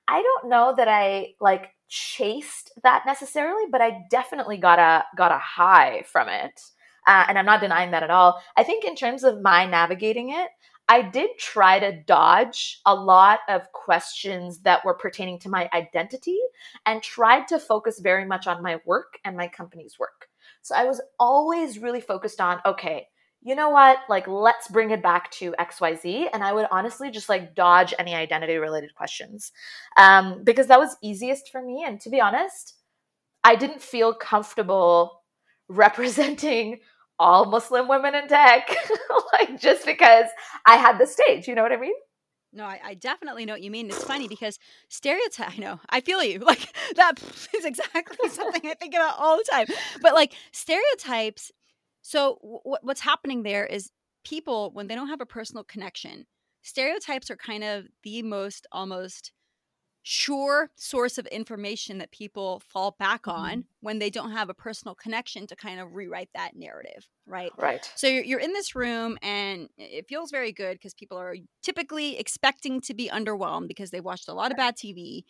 I 0.09 0.20
don't 0.20 0.51
know 0.51 0.74
that 0.76 0.89
i 0.89 1.35
like 1.41 1.70
chased 1.93 2.72
that 2.82 3.03
necessarily 3.05 3.64
but 3.70 3.82
i 3.82 4.03
definitely 4.11 4.57
got 4.57 4.78
a 4.78 5.05
got 5.14 5.30
a 5.30 5.36
high 5.36 6.03
from 6.07 6.26
it 6.26 6.59
uh, 7.07 7.26
and 7.28 7.38
i'm 7.38 7.45
not 7.45 7.61
denying 7.61 7.90
that 7.90 8.03
at 8.03 8.11
all 8.11 8.40
i 8.57 8.64
think 8.64 8.82
in 8.84 8.97
terms 8.97 9.24
of 9.24 9.43
my 9.43 9.66
navigating 9.66 10.30
it 10.30 10.49
I 10.88 11.01
did 11.01 11.30
try 11.38 11.78
to 11.78 12.03
dodge 12.03 12.80
a 12.84 12.95
lot 12.95 13.40
of 13.49 13.70
questions 13.72 14.59
that 14.61 14.84
were 14.84 14.95
pertaining 14.95 15.38
to 15.38 15.49
my 15.49 15.70
identity 15.72 16.38
and 16.84 17.03
tried 17.03 17.47
to 17.49 17.59
focus 17.59 18.01
very 18.01 18.24
much 18.26 18.47
on 18.47 18.62
my 18.62 18.80
work 18.84 19.18
and 19.24 19.36
my 19.36 19.49
company's 19.49 19.99
work. 19.99 20.28
So 20.61 20.74
I 20.74 20.84
was 20.84 21.01
always 21.18 21.78
really 21.78 22.01
focused 22.01 22.40
on, 22.40 22.61
okay, 22.66 23.09
you 23.45 23.55
know 23.55 23.70
what? 23.70 23.99
Like, 24.09 24.28
let's 24.28 24.68
bring 24.68 24.90
it 24.90 25.03
back 25.03 25.30
to 25.32 25.55
XYZ. 25.59 26.28
And 26.32 26.45
I 26.45 26.53
would 26.53 26.66
honestly 26.70 27.11
just 27.11 27.28
like 27.28 27.55
dodge 27.55 27.93
any 27.99 28.14
identity 28.14 28.57
related 28.57 28.95
questions 28.95 29.53
um, 29.97 30.45
because 30.45 30.68
that 30.68 30.78
was 30.78 30.97
easiest 31.03 31.51
for 31.51 31.61
me. 31.61 31.84
And 31.86 32.01
to 32.03 32.11
be 32.11 32.20
honest, 32.20 32.74
I 33.43 33.57
didn't 33.57 33.82
feel 33.82 34.14
comfortable 34.14 35.22
representing 35.68 36.80
all 37.18 37.45
Muslim 37.45 37.88
women 37.88 38.14
in 38.14 38.28
tech, 38.28 38.74
like 39.32 39.61
just 39.61 39.86
because 39.86 40.26
I 40.66 40.76
had 40.76 40.99
the 40.99 41.07
stage. 41.07 41.47
You 41.49 41.55
know 41.55 41.62
what 41.62 41.72
I 41.72 41.76
mean? 41.76 41.95
No, 42.55 42.64
I, 42.64 42.80
I, 42.84 42.95
definitely 42.95 43.47
know 43.47 43.55
what 43.55 43.62
you 43.62 43.70
mean. 43.70 43.86
It's 43.86 44.05
funny 44.05 44.28
because 44.28 44.59
stereotype. 44.88 45.53
I 45.53 45.57
know 45.57 45.80
I 45.88 46.01
feel 46.01 46.22
you. 46.22 46.38
Like 46.45 46.68
that 46.97 47.14
is 47.57 47.64
exactly 47.64 48.28
something 48.28 48.70
I 48.70 48.74
think 48.74 48.95
about 48.95 49.18
all 49.18 49.38
the 49.38 49.47
time. 49.51 49.66
But 50.03 50.14
like 50.14 50.34
stereotypes. 50.53 51.51
So 52.03 52.38
w- 52.42 52.78
what's 52.82 53.00
happening 53.00 53.42
there 53.42 53.64
is 53.64 53.90
people 54.24 54.70
when 54.72 54.88
they 54.88 54.94
don't 54.94 55.09
have 55.09 55.20
a 55.20 55.26
personal 55.26 55.64
connection, 55.64 56.26
stereotypes 56.62 57.30
are 57.30 57.36
kind 57.36 57.64
of 57.64 57.86
the 58.03 58.22
most 58.22 58.66
almost 58.72 59.32
sure 60.05 60.70
source 60.74 61.16
of 61.16 61.26
information 61.28 61.98
that 61.98 62.11
people 62.11 62.61
fall 62.68 62.96
back 62.98 63.28
on 63.28 63.50
mm-hmm. 63.50 63.61
when 63.80 64.00
they 64.00 64.11
don't 64.11 64.32
have 64.32 64.50
a 64.50 64.55
personal 64.55 64.96
connection 64.96 65.46
to 65.46 65.55
kind 65.55 65.78
of 65.78 65.94
rewrite 65.94 66.28
that 66.34 66.57
narrative 66.57 67.09
right 67.24 67.53
right 67.57 67.88
so 67.94 68.09
you're, 68.09 68.24
you're 68.24 68.40
in 68.40 68.53
this 68.53 68.74
room 68.74 69.16
and 69.22 69.68
it 69.78 70.09
feels 70.09 70.32
very 70.32 70.50
good 70.50 70.72
because 70.72 70.92
people 70.92 71.16
are 71.16 71.36
typically 71.62 72.18
expecting 72.18 72.80
to 72.80 72.94
be 72.94 73.09
underwhelmed 73.09 73.68
because 73.68 73.90
they 73.90 74.00
watched 74.00 74.28
a 74.28 74.34
lot 74.34 74.50
of 74.50 74.57
bad 74.57 74.76
tv 74.76 75.22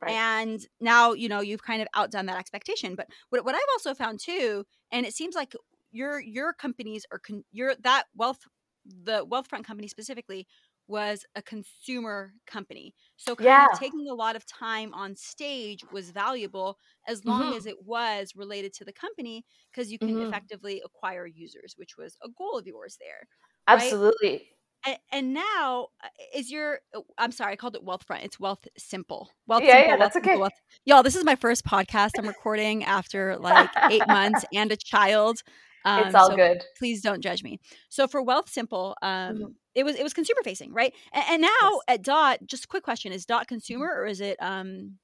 right. 0.00 0.12
and 0.12 0.66
now 0.80 1.12
you 1.12 1.28
know 1.28 1.40
you've 1.40 1.62
kind 1.62 1.82
of 1.82 1.88
outdone 1.94 2.24
that 2.24 2.38
expectation 2.38 2.94
but 2.94 3.06
what, 3.28 3.44
what 3.44 3.54
i've 3.54 3.60
also 3.74 3.92
found 3.92 4.18
too 4.18 4.64
and 4.90 5.04
it 5.04 5.12
seems 5.12 5.34
like 5.34 5.54
your 5.94 6.20
your 6.20 6.52
companies 6.52 7.06
are 7.10 7.18
con- 7.18 7.44
your 7.52 7.74
that 7.82 8.04
wealth 8.14 8.40
the 8.84 9.24
wealthfront 9.26 9.64
company 9.64 9.88
specifically 9.88 10.46
was 10.86 11.24
a 11.34 11.42
consumer 11.42 12.34
company. 12.46 12.94
So 13.16 13.34
kind 13.34 13.46
yeah. 13.46 13.66
of 13.72 13.78
taking 13.78 14.06
a 14.10 14.14
lot 14.14 14.36
of 14.36 14.44
time 14.44 14.92
on 14.92 15.16
stage 15.16 15.80
was 15.92 16.10
valuable 16.10 16.78
as 17.08 17.24
long 17.24 17.44
mm-hmm. 17.44 17.56
as 17.56 17.66
it 17.66 17.76
was 17.84 18.32
related 18.36 18.74
to 18.74 18.84
the 18.84 18.92
company 18.92 19.46
because 19.72 19.90
you 19.90 19.98
can 19.98 20.10
mm-hmm. 20.10 20.26
effectively 20.26 20.82
acquire 20.84 21.26
users, 21.26 21.74
which 21.76 21.96
was 21.96 22.18
a 22.22 22.28
goal 22.36 22.58
of 22.58 22.66
yours 22.66 22.98
there. 23.00 23.26
Absolutely. 23.66 24.30
Right? 24.30 24.42
And, 24.86 24.98
and, 25.10 25.34
now 25.34 25.88
uh, 26.04 26.08
is 26.34 26.50
your 26.50 26.80
oh, 26.94 27.06
I'm 27.16 27.32
sorry, 27.32 27.54
I 27.54 27.56
called 27.56 27.74
it 27.74 27.82
Wealthfront. 27.82 28.22
It's 28.22 28.38
Wealth 28.38 28.66
Simple. 28.76 29.30
Wealth 29.46 29.62
yeah, 29.62 29.72
Simple, 29.72 29.90
yeah, 29.90 29.96
that's 29.96 30.16
okay. 30.16 30.36
Wealth. 30.36 30.52
Y'all, 30.84 31.02
this 31.02 31.16
is 31.16 31.24
my 31.24 31.36
first 31.36 31.64
podcast 31.64 32.10
I'm 32.18 32.26
recording 32.26 32.84
after 32.84 33.38
like 33.38 33.70
eight 33.90 34.06
months 34.06 34.44
and 34.52 34.70
a 34.70 34.76
child. 34.76 35.38
Um, 35.84 36.04
it's 36.04 36.14
all 36.14 36.30
so 36.30 36.36
good. 36.36 36.64
Please 36.78 37.02
don't 37.02 37.20
judge 37.20 37.42
me. 37.42 37.60
So 37.88 38.06
for 38.06 38.24
Wealthsimple, 38.24 38.94
um, 39.02 39.36
mm-hmm. 39.36 39.44
it 39.74 39.84
was 39.84 39.96
it 39.96 40.02
was 40.02 40.14
consumer 40.14 40.40
facing, 40.42 40.72
right? 40.72 40.94
And, 41.12 41.24
and 41.28 41.42
now 41.42 41.48
yes. 41.62 41.80
at 41.88 42.02
Dot, 42.02 42.38
just 42.46 42.64
a 42.64 42.68
quick 42.68 42.82
question: 42.82 43.12
Is 43.12 43.26
Dot 43.26 43.42
mm-hmm. 43.42 43.54
consumer 43.54 43.92
or 43.94 44.06
is 44.06 44.20
it? 44.20 44.36
Um, 44.40 44.98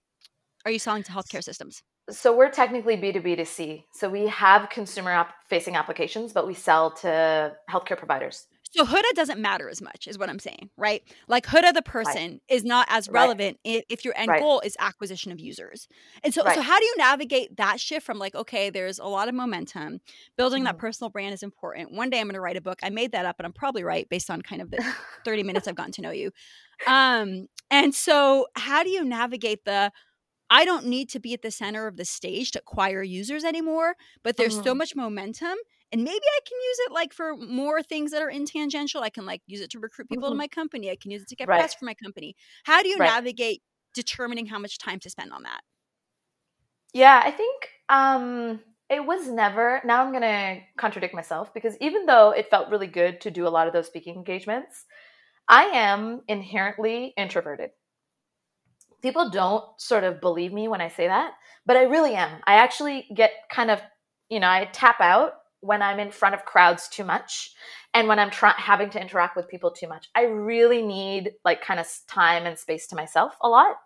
are 0.64 0.70
you 0.70 0.78
selling 0.78 1.02
to 1.04 1.12
healthcare 1.12 1.42
systems? 1.42 1.82
So 2.10 2.36
we're 2.36 2.50
technically 2.50 2.96
B 2.96 3.12
two 3.12 3.20
B 3.20 3.36
to 3.36 3.46
C. 3.46 3.86
So 3.92 4.08
we 4.08 4.26
have 4.26 4.68
consumer 4.68 5.26
facing 5.48 5.76
applications, 5.76 6.32
but 6.32 6.46
we 6.46 6.54
sell 6.54 6.90
to 6.96 7.54
healthcare 7.70 7.96
providers. 7.96 8.46
So 8.72 8.84
Huda 8.84 9.12
doesn't 9.14 9.40
matter 9.40 9.68
as 9.68 9.82
much, 9.82 10.06
is 10.06 10.16
what 10.16 10.28
I'm 10.28 10.38
saying, 10.38 10.70
right? 10.76 11.02
Like 11.26 11.46
Huda 11.46 11.74
the 11.74 11.82
person 11.82 12.14
right. 12.14 12.40
is 12.48 12.64
not 12.64 12.86
as 12.88 13.08
relevant 13.08 13.58
right. 13.66 13.84
if 13.88 14.04
your 14.04 14.14
end 14.16 14.28
right. 14.28 14.40
goal 14.40 14.60
is 14.60 14.76
acquisition 14.78 15.32
of 15.32 15.40
users. 15.40 15.88
And 16.22 16.32
so, 16.32 16.42
so 16.54 16.60
how 16.60 16.78
do 16.78 16.84
you 16.84 16.94
navigate 16.96 17.56
that 17.56 17.80
shift 17.80 18.06
from 18.06 18.18
like, 18.18 18.34
okay, 18.34 18.70
there's 18.70 19.00
a 19.00 19.06
lot 19.06 19.28
of 19.28 19.34
momentum, 19.34 20.00
building 20.36 20.60
mm-hmm. 20.60 20.66
that 20.66 20.78
personal 20.78 21.10
brand 21.10 21.34
is 21.34 21.42
important. 21.42 21.92
One 21.92 22.10
day 22.10 22.20
I'm 22.20 22.26
going 22.26 22.34
to 22.34 22.40
write 22.40 22.56
a 22.56 22.60
book. 22.60 22.78
I 22.82 22.90
made 22.90 23.12
that 23.12 23.26
up, 23.26 23.36
but 23.36 23.44
I'm 23.44 23.52
probably 23.52 23.82
right 23.82 24.08
based 24.08 24.30
on 24.30 24.40
kind 24.40 24.62
of 24.62 24.70
the 24.70 24.84
30 25.24 25.42
minutes 25.42 25.66
I've 25.66 25.74
gotten 25.74 25.92
to 25.92 26.02
know 26.02 26.12
you. 26.12 26.30
Um, 26.86 27.48
and 27.70 27.94
so, 27.94 28.46
how 28.54 28.82
do 28.82 28.90
you 28.90 29.04
navigate 29.04 29.64
the 29.64 29.90
I 30.52 30.64
don't 30.64 30.86
need 30.86 31.08
to 31.10 31.20
be 31.20 31.32
at 31.32 31.42
the 31.42 31.50
center 31.52 31.86
of 31.86 31.96
the 31.96 32.04
stage 32.04 32.50
to 32.52 32.58
acquire 32.58 33.02
users 33.02 33.44
anymore, 33.44 33.94
but 34.24 34.36
there's 34.36 34.54
mm-hmm. 34.54 34.64
so 34.64 34.74
much 34.74 34.96
momentum 34.96 35.54
and 35.92 36.02
maybe 36.04 36.14
I 36.14 36.40
can 36.46 36.56
use 36.56 36.78
it 36.86 36.92
like 36.92 37.12
for 37.12 37.36
more 37.36 37.82
things 37.82 38.12
that 38.12 38.22
are 38.22 38.30
intangential. 38.30 39.02
I 39.02 39.10
can 39.10 39.26
like 39.26 39.42
use 39.46 39.60
it 39.60 39.70
to 39.70 39.80
recruit 39.80 40.08
people 40.08 40.28
mm-hmm. 40.28 40.34
to 40.34 40.38
my 40.38 40.48
company. 40.48 40.90
I 40.90 40.96
can 40.96 41.10
use 41.10 41.22
it 41.22 41.28
to 41.28 41.36
get 41.36 41.48
right. 41.48 41.58
press 41.58 41.74
for 41.74 41.84
my 41.84 41.94
company. 41.94 42.36
How 42.64 42.82
do 42.82 42.88
you 42.88 42.96
right. 42.96 43.10
navigate 43.10 43.62
determining 43.94 44.46
how 44.46 44.58
much 44.58 44.78
time 44.78 45.00
to 45.00 45.10
spend 45.10 45.32
on 45.32 45.42
that? 45.42 45.60
Yeah, 46.92 47.20
I 47.24 47.30
think 47.30 47.68
um 47.88 48.60
it 48.88 49.04
was 49.04 49.28
never 49.28 49.80
now 49.84 50.02
i'm 50.02 50.10
going 50.10 50.22
to 50.22 50.60
contradict 50.76 51.14
myself 51.14 51.52
because 51.54 51.76
even 51.80 52.06
though 52.06 52.30
it 52.30 52.50
felt 52.50 52.70
really 52.70 52.86
good 52.86 53.20
to 53.20 53.30
do 53.30 53.46
a 53.46 53.48
lot 53.48 53.66
of 53.66 53.72
those 53.72 53.86
speaking 53.86 54.14
engagements 54.14 54.86
i 55.48 55.64
am 55.64 56.22
inherently 56.28 57.12
introverted 57.16 57.70
people 59.02 59.30
don't 59.30 59.64
sort 59.78 60.04
of 60.04 60.20
believe 60.20 60.52
me 60.52 60.68
when 60.68 60.80
i 60.80 60.88
say 60.88 61.06
that 61.06 61.32
but 61.66 61.76
i 61.76 61.82
really 61.82 62.14
am 62.14 62.40
i 62.46 62.54
actually 62.54 63.06
get 63.14 63.30
kind 63.50 63.70
of 63.70 63.80
you 64.28 64.40
know 64.40 64.48
i 64.48 64.68
tap 64.72 65.00
out 65.00 65.34
when 65.60 65.82
I'm 65.82 65.98
in 65.98 66.10
front 66.10 66.34
of 66.34 66.44
crowds 66.44 66.88
too 66.88 67.04
much 67.04 67.52
and 67.92 68.06
when 68.06 68.18
I'm 68.18 68.30
trying 68.30 68.54
having 68.56 68.90
to 68.90 69.00
interact 69.00 69.36
with 69.36 69.48
people 69.48 69.70
too 69.70 69.88
much. 69.88 70.08
I 70.14 70.22
really 70.22 70.80
need 70.80 71.32
like 71.44 71.62
kind 71.62 71.80
of 71.80 71.86
time 72.06 72.46
and 72.46 72.58
space 72.58 72.86
to 72.88 72.96
myself 72.96 73.34
a 73.42 73.48
lot. 73.48 73.76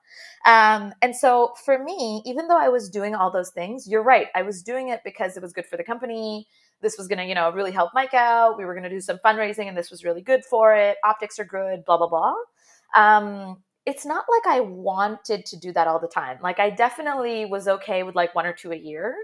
Um, 0.46 0.92
and 1.00 1.16
so 1.16 1.54
for 1.64 1.82
me, 1.82 2.22
even 2.26 2.48
though 2.48 2.58
I 2.58 2.68
was 2.68 2.90
doing 2.90 3.14
all 3.14 3.30
those 3.30 3.50
things, 3.50 3.88
you're 3.88 4.02
right. 4.02 4.28
I 4.34 4.42
was 4.42 4.62
doing 4.62 4.88
it 4.90 5.00
because 5.04 5.36
it 5.36 5.42
was 5.42 5.52
good 5.52 5.66
for 5.66 5.76
the 5.76 5.84
company. 5.84 6.46
This 6.82 6.98
was 6.98 7.08
going 7.08 7.18
to, 7.18 7.24
you 7.24 7.34
know, 7.34 7.50
really 7.50 7.72
help 7.72 7.92
Mike 7.94 8.14
out. 8.14 8.58
We 8.58 8.66
were 8.66 8.74
going 8.74 8.84
to 8.84 8.90
do 8.90 9.00
some 9.00 9.18
fundraising 9.24 9.68
and 9.68 9.76
this 9.76 9.90
was 9.90 10.04
really 10.04 10.22
good 10.22 10.44
for 10.44 10.74
it. 10.74 10.98
Optics 11.02 11.38
are 11.38 11.44
good, 11.44 11.84
blah, 11.84 11.96
blah, 11.96 12.08
blah. 12.08 12.34
Um, 12.94 13.62
it's 13.86 14.06
not 14.06 14.24
like 14.30 14.46
I 14.46 14.60
wanted 14.60 15.44
to 15.46 15.58
do 15.58 15.72
that 15.72 15.86
all 15.86 15.98
the 15.98 16.08
time. 16.08 16.38
Like 16.42 16.58
I 16.58 16.70
definitely 16.70 17.46
was 17.46 17.68
okay 17.68 18.02
with 18.02 18.14
like 18.14 18.34
one 18.34 18.46
or 18.46 18.52
two 18.52 18.72
a 18.72 18.76
year, 18.76 19.14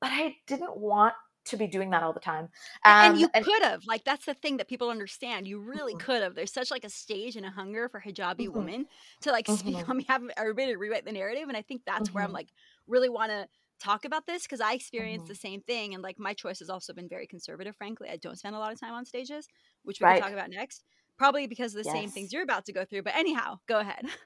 but 0.00 0.10
I 0.12 0.36
didn't 0.46 0.76
want 0.76 1.14
to 1.48 1.56
be 1.56 1.66
doing 1.66 1.90
that 1.90 2.02
all 2.02 2.12
the 2.12 2.20
time. 2.20 2.48
Um, 2.84 3.12
and 3.12 3.18
you 3.18 3.28
could 3.28 3.62
have, 3.62 3.82
like, 3.86 4.04
that's 4.04 4.26
the 4.26 4.34
thing 4.34 4.56
that 4.58 4.68
people 4.68 4.90
understand. 4.90 5.46
You 5.46 5.60
really 5.60 5.94
mm-hmm. 5.94 6.06
could 6.06 6.22
have. 6.22 6.34
There's 6.34 6.52
such 6.52 6.70
like 6.70 6.84
a 6.84 6.90
stage 6.90 7.36
and 7.36 7.46
a 7.46 7.50
hunger 7.50 7.88
for 7.88 8.00
hijabi 8.00 8.46
mm-hmm. 8.46 8.58
women 8.58 8.86
to 9.22 9.32
like 9.32 9.46
mm-hmm. 9.48 9.56
speak 9.56 9.88
on 9.88 9.98
behalf 9.98 10.22
of 10.22 10.30
everybody 10.36 10.72
to 10.72 10.78
rewrite 10.78 11.04
the 11.04 11.12
narrative. 11.12 11.48
And 11.48 11.56
I 11.56 11.62
think 11.62 11.82
that's 11.86 12.12
where 12.12 12.22
I'm 12.22 12.28
mm-hmm. 12.28 12.34
like, 12.34 12.48
really 12.86 13.08
want 13.08 13.30
to 13.30 13.46
talk 13.80 14.04
about 14.04 14.26
this 14.26 14.42
because 14.42 14.60
I 14.60 14.72
experienced 14.72 15.26
the 15.26 15.34
same 15.34 15.60
thing. 15.60 15.94
And 15.94 16.02
like 16.02 16.18
my 16.18 16.34
choice 16.34 16.58
has 16.58 16.70
also 16.70 16.92
been 16.92 17.08
very 17.08 17.26
conservative, 17.26 17.76
frankly. 17.76 18.08
I 18.10 18.16
don't 18.16 18.38
spend 18.38 18.56
a 18.56 18.58
lot 18.58 18.72
of 18.72 18.80
time 18.80 18.94
on 18.94 19.04
stages, 19.04 19.48
which 19.84 20.00
we 20.00 20.04
Right. 20.04 20.14
can 20.14 20.22
talk 20.22 20.32
about 20.32 20.50
next. 20.50 20.84
Probably 21.16 21.46
because 21.46 21.74
of 21.74 21.82
the 21.82 21.90
same 21.90 22.10
things 22.10 22.32
you're 22.32 22.44
about 22.44 22.64
to 22.66 22.72
go 22.72 22.84
through. 22.84 23.02
But 23.02 23.16
anyhow, 23.16 23.58
go 23.66 23.80
ahead. 23.80 24.06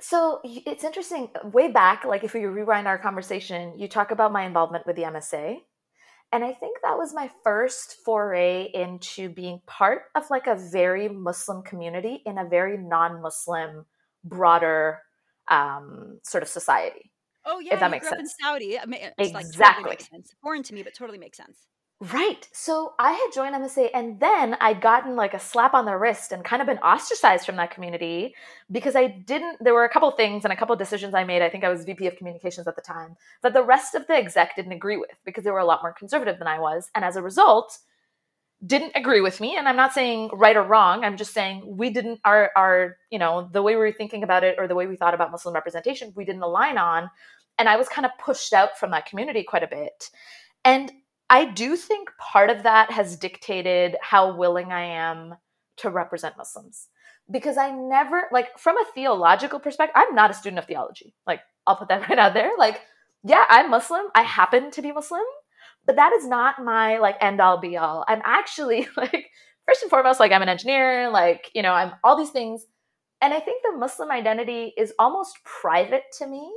So 0.00 0.40
it's 0.44 0.84
interesting. 0.84 1.28
Way 1.42 1.72
back, 1.72 2.04
like 2.04 2.22
if 2.22 2.32
we 2.32 2.44
rewind 2.44 2.86
our 2.86 2.98
conversation, 2.98 3.76
you 3.76 3.88
talk 3.88 4.12
about 4.12 4.32
my 4.32 4.44
involvement 4.44 4.86
with 4.86 4.94
the 4.94 5.02
MSA. 5.02 5.58
And 6.32 6.44
I 6.44 6.52
think 6.52 6.78
that 6.82 6.98
was 6.98 7.14
my 7.14 7.30
first 7.42 7.96
foray 8.04 8.70
into 8.74 9.30
being 9.30 9.60
part 9.66 10.02
of 10.14 10.28
like 10.30 10.46
a 10.46 10.56
very 10.56 11.08
Muslim 11.08 11.62
community 11.62 12.22
in 12.26 12.36
a 12.38 12.44
very 12.44 12.76
non 12.76 13.22
Muslim, 13.22 13.86
broader 14.24 15.00
um, 15.48 16.20
sort 16.22 16.42
of 16.42 16.48
society. 16.48 17.10
Oh 17.46 17.60
yeah, 17.60 17.74
If 17.74 17.80
that 17.80 17.90
makes 17.90 18.08
sense. 18.08 18.20
in 18.20 18.44
Saudi. 18.44 18.78
I 18.78 18.84
mean, 18.84 19.00
it's 19.02 19.32
like 19.32 19.46
totally 19.46 19.48
Exactly. 19.48 19.90
makes 19.90 20.08
sense. 20.08 20.34
Foreign 20.42 20.62
to 20.64 20.74
me, 20.74 20.82
but 20.82 20.94
totally 20.94 21.18
makes 21.18 21.38
sense. 21.38 21.66
Right. 22.00 22.48
So 22.52 22.94
I 23.00 23.10
had 23.10 23.30
joined 23.34 23.56
MSA 23.56 23.88
and 23.92 24.20
then 24.20 24.56
I'd 24.60 24.80
gotten 24.80 25.16
like 25.16 25.34
a 25.34 25.40
slap 25.40 25.74
on 25.74 25.84
the 25.84 25.96
wrist 25.96 26.30
and 26.30 26.44
kind 26.44 26.62
of 26.62 26.68
been 26.68 26.78
ostracized 26.78 27.44
from 27.44 27.56
that 27.56 27.72
community 27.72 28.36
because 28.70 28.94
I 28.94 29.08
didn't, 29.08 29.56
there 29.60 29.74
were 29.74 29.84
a 29.84 29.88
couple 29.88 30.08
things 30.12 30.44
and 30.44 30.52
a 30.52 30.56
couple 30.56 30.76
decisions 30.76 31.12
I 31.12 31.24
made. 31.24 31.42
I 31.42 31.50
think 31.50 31.64
I 31.64 31.68
was 31.68 31.84
VP 31.84 32.06
of 32.06 32.14
communications 32.14 32.68
at 32.68 32.76
the 32.76 32.82
time 32.82 33.16
that 33.42 33.52
the 33.52 33.64
rest 33.64 33.96
of 33.96 34.06
the 34.06 34.14
exec 34.14 34.54
didn't 34.54 34.70
agree 34.70 34.96
with 34.96 35.10
because 35.24 35.42
they 35.42 35.50
were 35.50 35.58
a 35.58 35.64
lot 35.64 35.82
more 35.82 35.92
conservative 35.92 36.38
than 36.38 36.46
I 36.46 36.60
was. 36.60 36.88
And 36.94 37.04
as 37.04 37.16
a 37.16 37.22
result, 37.22 37.78
didn't 38.64 38.92
agree 38.94 39.20
with 39.20 39.40
me. 39.40 39.56
And 39.56 39.68
I'm 39.68 39.76
not 39.76 39.92
saying 39.92 40.30
right 40.32 40.56
or 40.56 40.62
wrong. 40.62 41.02
I'm 41.02 41.16
just 41.16 41.34
saying 41.34 41.64
we 41.66 41.90
didn't, 41.90 42.20
our, 42.24 42.52
our, 42.54 42.96
you 43.10 43.18
know, 43.18 43.48
the 43.52 43.62
way 43.62 43.74
we 43.74 43.80
were 43.80 43.90
thinking 43.90 44.22
about 44.22 44.44
it 44.44 44.54
or 44.56 44.68
the 44.68 44.76
way 44.76 44.86
we 44.86 44.94
thought 44.94 45.14
about 45.14 45.32
Muslim 45.32 45.52
representation, 45.52 46.12
we 46.14 46.24
didn't 46.24 46.42
align 46.42 46.78
on. 46.78 47.10
And 47.58 47.68
I 47.68 47.76
was 47.76 47.88
kind 47.88 48.06
of 48.06 48.12
pushed 48.24 48.52
out 48.52 48.78
from 48.78 48.92
that 48.92 49.06
community 49.06 49.42
quite 49.42 49.64
a 49.64 49.68
bit. 49.68 50.10
And 50.64 50.92
I 51.30 51.44
do 51.44 51.76
think 51.76 52.10
part 52.18 52.50
of 52.50 52.62
that 52.62 52.90
has 52.90 53.16
dictated 53.16 53.96
how 54.00 54.34
willing 54.34 54.72
I 54.72 54.84
am 54.84 55.34
to 55.78 55.90
represent 55.90 56.36
Muslims. 56.38 56.88
Because 57.30 57.58
I 57.58 57.70
never, 57.70 58.28
like, 58.32 58.58
from 58.58 58.78
a 58.78 58.86
theological 58.94 59.60
perspective, 59.60 59.94
I'm 59.94 60.14
not 60.14 60.30
a 60.30 60.34
student 60.34 60.58
of 60.58 60.64
theology. 60.64 61.14
Like, 61.26 61.40
I'll 61.66 61.76
put 61.76 61.88
that 61.88 62.08
right 62.08 62.18
out 62.18 62.32
there. 62.32 62.52
Like, 62.58 62.80
yeah, 63.24 63.44
I'm 63.50 63.70
Muslim. 63.70 64.06
I 64.14 64.22
happen 64.22 64.70
to 64.70 64.82
be 64.82 64.92
Muslim, 64.92 65.22
but 65.86 65.96
that 65.96 66.12
is 66.14 66.26
not 66.26 66.64
my, 66.64 66.98
like, 66.98 67.16
end 67.20 67.40
all 67.40 67.60
be 67.60 67.76
all. 67.76 68.04
I'm 68.08 68.22
actually, 68.24 68.88
like, 68.96 69.30
first 69.66 69.82
and 69.82 69.90
foremost, 69.90 70.20
like, 70.20 70.32
I'm 70.32 70.42
an 70.42 70.48
engineer, 70.48 71.10
like, 71.10 71.50
you 71.54 71.62
know, 71.62 71.72
I'm 71.72 71.92
all 72.02 72.16
these 72.16 72.30
things. 72.30 72.64
And 73.20 73.34
I 73.34 73.40
think 73.40 73.62
the 73.62 73.76
Muslim 73.76 74.10
identity 74.10 74.72
is 74.78 74.94
almost 74.98 75.36
private 75.44 76.04
to 76.18 76.26
me. 76.26 76.50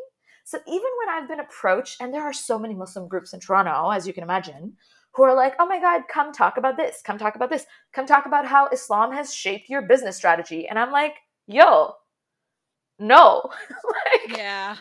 So 0.52 0.60
even 0.68 0.90
when 1.00 1.10
I've 1.10 1.30
been 1.30 1.40
approached, 1.40 2.02
and 2.02 2.14
there 2.14 2.24
are 2.24 2.34
so 2.34 2.60
many 2.60 2.74
Muslim 2.74 3.08
groups 3.08 3.32
in 3.32 3.40
Toronto, 3.40 3.90
as 3.90 4.06
you 4.06 4.12
can 4.12 4.24
imagine, 4.24 4.76
who 5.14 5.24
are 5.24 5.34
like, 5.34 5.54
oh 5.60 5.66
my 5.66 5.80
God, 5.80 6.02
come 6.12 6.34
talk 6.34 6.58
about 6.58 6.76
this, 6.76 7.02
come 7.02 7.18
talk 7.18 7.38
about 7.38 7.50
this, 7.50 7.66
come 7.94 8.06
talk 8.06 8.26
about 8.26 8.46
how 8.46 8.68
Islam 8.68 9.14
has 9.14 9.34
shaped 9.34 9.70
your 9.70 9.82
business 9.82 10.18
strategy. 10.18 10.68
And 10.68 10.78
I'm 10.78 10.92
like, 10.92 11.14
yo, 11.48 11.94
no. 13.00 13.50
like, 14.30 14.38
Yeah. 14.38 14.76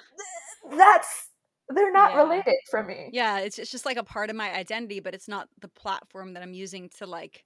that's, 0.76 1.28
they're 1.68 1.92
not 1.92 2.14
Yeah. 2.14 2.22
related 2.24 2.56
for 2.68 2.82
me. 2.82 3.10
Yeah, 3.12 3.38
it's 3.38 3.56
it's 3.60 3.70
just 3.70 3.86
like 3.86 3.96
a 3.96 4.02
part 4.02 4.28
of 4.28 4.34
my 4.34 4.52
identity, 4.52 4.98
but 4.98 5.14
it's 5.14 5.28
not 5.28 5.48
the 5.60 5.68
platform 5.68 6.34
that 6.34 6.42
I'm 6.42 6.52
using 6.52 6.88
to 6.98 7.06
like 7.06 7.44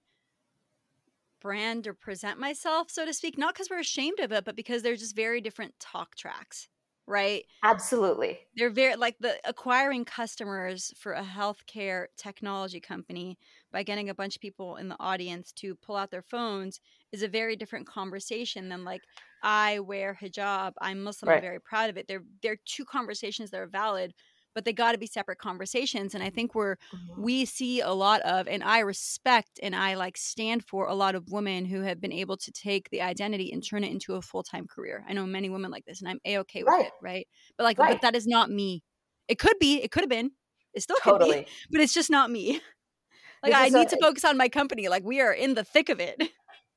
brand 1.42 1.86
or 1.86 1.92
present 1.92 2.40
myself, 2.40 2.90
so 2.90 3.04
to 3.04 3.12
speak. 3.12 3.36
Not 3.36 3.52
because 3.52 3.68
we're 3.68 3.80
ashamed 3.80 4.20
of 4.20 4.32
it, 4.32 4.46
but 4.46 4.56
because 4.56 4.80
they're 4.82 4.96
just 4.96 5.14
very 5.14 5.42
different 5.42 5.74
talk 5.78 6.16
tracks, 6.16 6.68
right? 7.06 7.44
Absolutely. 7.64 8.46
They're 8.56 8.70
very 8.70 8.94
like 8.94 9.18
the 9.18 9.40
acquiring 9.44 10.04
customers 10.04 10.94
for 10.96 11.12
a 11.12 11.24
healthcare 11.24 12.06
technology 12.16 12.78
company 12.80 13.36
by 13.72 13.82
getting 13.82 14.08
a 14.08 14.14
bunch 14.14 14.36
of 14.36 14.40
people 14.42 14.76
in 14.76 14.88
the 14.88 14.96
audience 15.00 15.52
to 15.54 15.74
pull 15.74 15.96
out 15.96 16.12
their 16.12 16.22
phones 16.22 16.80
is 17.10 17.22
a 17.24 17.28
very 17.28 17.56
different 17.56 17.88
conversation 17.88 18.68
than 18.68 18.84
like 18.84 19.02
I 19.42 19.80
wear 19.80 20.14
hijab, 20.22 20.74
I'm 20.80 21.02
Muslim, 21.02 21.32
I'm 21.32 21.40
very 21.40 21.60
proud 21.60 21.90
of 21.90 21.96
it. 21.96 22.06
They're 22.06 22.22
they're 22.42 22.58
two 22.64 22.84
conversations 22.84 23.50
that 23.50 23.60
are 23.60 23.66
valid, 23.66 24.14
but 24.54 24.64
they 24.64 24.72
got 24.72 24.92
to 24.92 24.98
be 24.98 25.06
separate 25.06 25.38
conversations. 25.38 26.14
And 26.14 26.22
I 26.22 26.30
think 26.30 26.54
we're 26.54 26.76
Mhm. 26.92 27.22
we 27.22 27.44
see 27.44 27.80
a 27.80 27.90
lot 27.92 28.20
of 28.22 28.48
and 28.48 28.62
i 28.64 28.80
respect 28.80 29.60
and 29.62 29.74
i 29.76 29.94
like 29.94 30.16
stand 30.16 30.64
for 30.64 30.88
a 30.88 30.94
lot 30.94 31.14
of 31.14 31.30
women 31.30 31.64
who 31.64 31.80
have 31.82 32.00
been 32.00 32.10
able 32.12 32.36
to 32.36 32.50
take 32.50 32.90
the 32.90 33.00
identity 33.00 33.52
and 33.52 33.64
turn 33.64 33.84
it 33.84 33.90
into 33.92 34.14
a 34.16 34.22
full-time 34.22 34.66
career 34.66 35.04
i 35.08 35.12
know 35.12 35.24
many 35.24 35.48
women 35.48 35.70
like 35.70 35.84
this 35.84 36.00
and 36.00 36.08
i'm 36.08 36.18
a-okay 36.24 36.64
with 36.64 36.72
Right. 36.72 36.86
it 36.86 36.92
right 37.00 37.28
but 37.56 37.62
like 37.64 37.78
Right. 37.78 37.92
but 37.92 38.00
that 38.02 38.16
is 38.16 38.26
not 38.26 38.50
me 38.50 38.82
it 39.28 39.38
could 39.38 39.56
be 39.60 39.80
it 39.82 39.90
could 39.92 40.02
have 40.02 40.10
been 40.10 40.32
it 40.74 40.82
still 40.82 40.96
could 41.04 41.20
be 41.20 41.46
but 41.70 41.80
it's 41.80 41.94
just 41.94 42.10
not 42.10 42.30
me 42.30 42.60
like 43.44 43.54
i 43.54 43.68
need 43.68 43.86
a- 43.86 43.90
to 43.90 43.96
focus 44.02 44.24
on 44.24 44.36
my 44.36 44.48
company 44.48 44.88
like 44.88 45.04
we 45.04 45.20
are 45.20 45.32
in 45.32 45.54
the 45.54 45.64
thick 45.64 45.88
of 45.88 46.00
it 46.00 46.20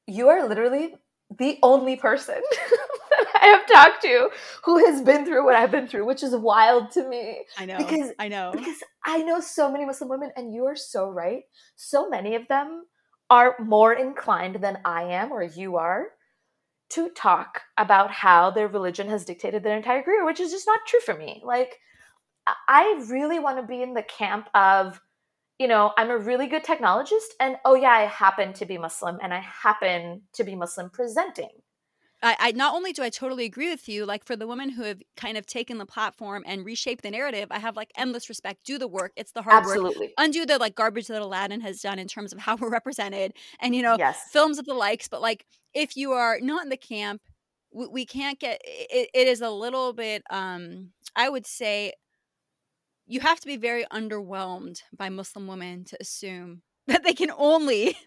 You 0.05 0.29
are 0.29 0.47
literally 0.47 0.95
the 1.37 1.57
only 1.63 1.95
person 1.95 2.41
I 3.47 3.57
have 3.57 3.67
talked 3.67 4.01
to 4.03 4.29
who 4.63 4.85
has 4.85 5.01
been 5.01 5.25
through 5.25 5.45
what 5.45 5.55
I've 5.55 5.71
been 5.71 5.87
through, 5.87 6.05
which 6.05 6.23
is 6.23 6.35
wild 6.35 6.91
to 6.91 7.07
me. 7.07 7.45
i 7.57 7.65
know 7.65 7.77
Because- 7.77 8.11
i 8.19 8.27
know 8.27 8.51
Because 8.53 8.83
I 9.05 9.19
know 9.23 9.39
so 9.39 9.71
many 9.71 9.85
Muslim 9.85 10.09
women, 10.09 10.31
and 10.35 10.53
you 10.53 10.65
are 10.65 10.75
so 10.75 11.09
right. 11.09 11.43
So 11.77 12.09
many 12.09 12.35
of 12.35 12.47
them 12.49 12.83
are 13.29 13.55
more 13.59 13.93
inclined 13.93 14.55
than 14.57 14.79
I 14.85 15.03
am 15.03 15.31
or 15.31 15.43
you 15.43 15.77
are 15.77 16.07
to 16.89 17.09
talk 17.09 17.61
about 17.77 18.11
how 18.11 18.51
their 18.51 18.67
religion 18.67 19.09
has 19.09 19.25
dictated 19.25 19.63
their 19.63 19.75
entire 19.77 20.03
career, 20.03 20.25
which 20.25 20.39
is 20.39 20.51
just 20.51 20.67
not 20.67 20.79
true 20.87 20.99
for 21.01 21.13
me. 21.13 21.41
Like, 21.43 21.79
I- 22.45 22.55
I 22.67 23.05
really 23.09 23.39
want 23.39 23.57
to 23.59 23.63
be 23.63 23.81
in 23.81 23.93
the 23.93 24.03
camp 24.03 24.49
of, 24.53 25.01
you 25.57 25.67
know, 25.67 25.91
I'm 25.97 26.09
a 26.09 26.17
really 26.17 26.47
good 26.47 26.63
technologist, 26.63 27.29
and 27.39 27.57
oh, 27.65 27.75
yeah, 27.75 27.91
I 27.91 28.05
happen 28.05 28.53
to 28.53 28.65
be 28.65 28.77
Muslim, 28.77 29.19
and 29.21 29.33
I 29.33 29.39
happen 29.39 30.21
to 30.33 30.43
be 30.43 30.55
Muslim 30.55 30.89
presenting. 30.89 31.49
I, 32.23 32.35
I 32.39 32.51
not 32.51 32.73
only 32.75 32.93
do 32.93 33.03
I 33.03 33.09
totally 33.09 33.45
agree 33.45 33.69
with 33.69 33.87
you, 33.87 34.05
like 34.05 34.23
for 34.25 34.35
the 34.35 34.47
women 34.47 34.69
who 34.69 34.83
have 34.83 35.01
kind 35.15 35.37
of 35.37 35.45
taken 35.45 35.77
the 35.77 35.85
platform 35.85 36.43
and 36.47 36.65
reshaped 36.65 37.03
the 37.03 37.11
narrative, 37.11 37.47
I 37.51 37.59
have 37.59 37.75
like 37.75 37.91
endless 37.95 38.29
respect. 38.29 38.63
Do 38.65 38.77
the 38.77 38.87
work; 38.87 39.13
it's 39.15 39.31
the 39.33 39.43
hard 39.43 39.63
work. 39.63 39.83
Absolutely. 39.83 40.13
undo 40.17 40.45
the 40.45 40.57
like 40.57 40.75
garbage 40.75 41.07
that 41.07 41.21
Aladdin 41.21 41.61
has 41.61 41.81
done 41.81 41.99
in 41.99 42.07
terms 42.07 42.33
of 42.33 42.39
how 42.47 42.55
we're 42.55 42.69
represented 42.71 43.33
and 43.61 43.75
you 43.75 43.81
know 43.83 43.97
Yes. 43.97 44.21
films 44.31 44.57
of 44.57 44.65
the 44.65 44.73
likes 44.73 45.07
but 45.07 45.21
like 45.21 45.45
if 45.73 45.95
you 45.95 46.11
are 46.11 46.39
not 46.41 46.63
in 46.63 46.69
the 46.69 46.77
camp 46.77 47.21
we, 47.71 47.87
we 47.87 48.05
can't 48.05 48.39
get 48.39 48.59
it, 48.65 49.09
it 49.13 49.27
is 49.27 49.41
a 49.41 49.49
little 49.49 49.93
bit 49.93 50.23
um 50.31 50.91
I 51.15 51.29
would 51.29 51.45
say 51.45 51.93
you 53.05 53.19
have 53.21 53.39
to 53.39 53.47
be 53.47 53.57
very 53.57 53.85
underwhelmed 53.85 54.81
by 54.95 55.09
Muslim 55.09 55.47
women 55.47 55.83
to 55.85 55.97
assume 55.99 56.61
that 56.87 57.03
they 57.03 57.13
can 57.13 57.31
only 57.37 57.97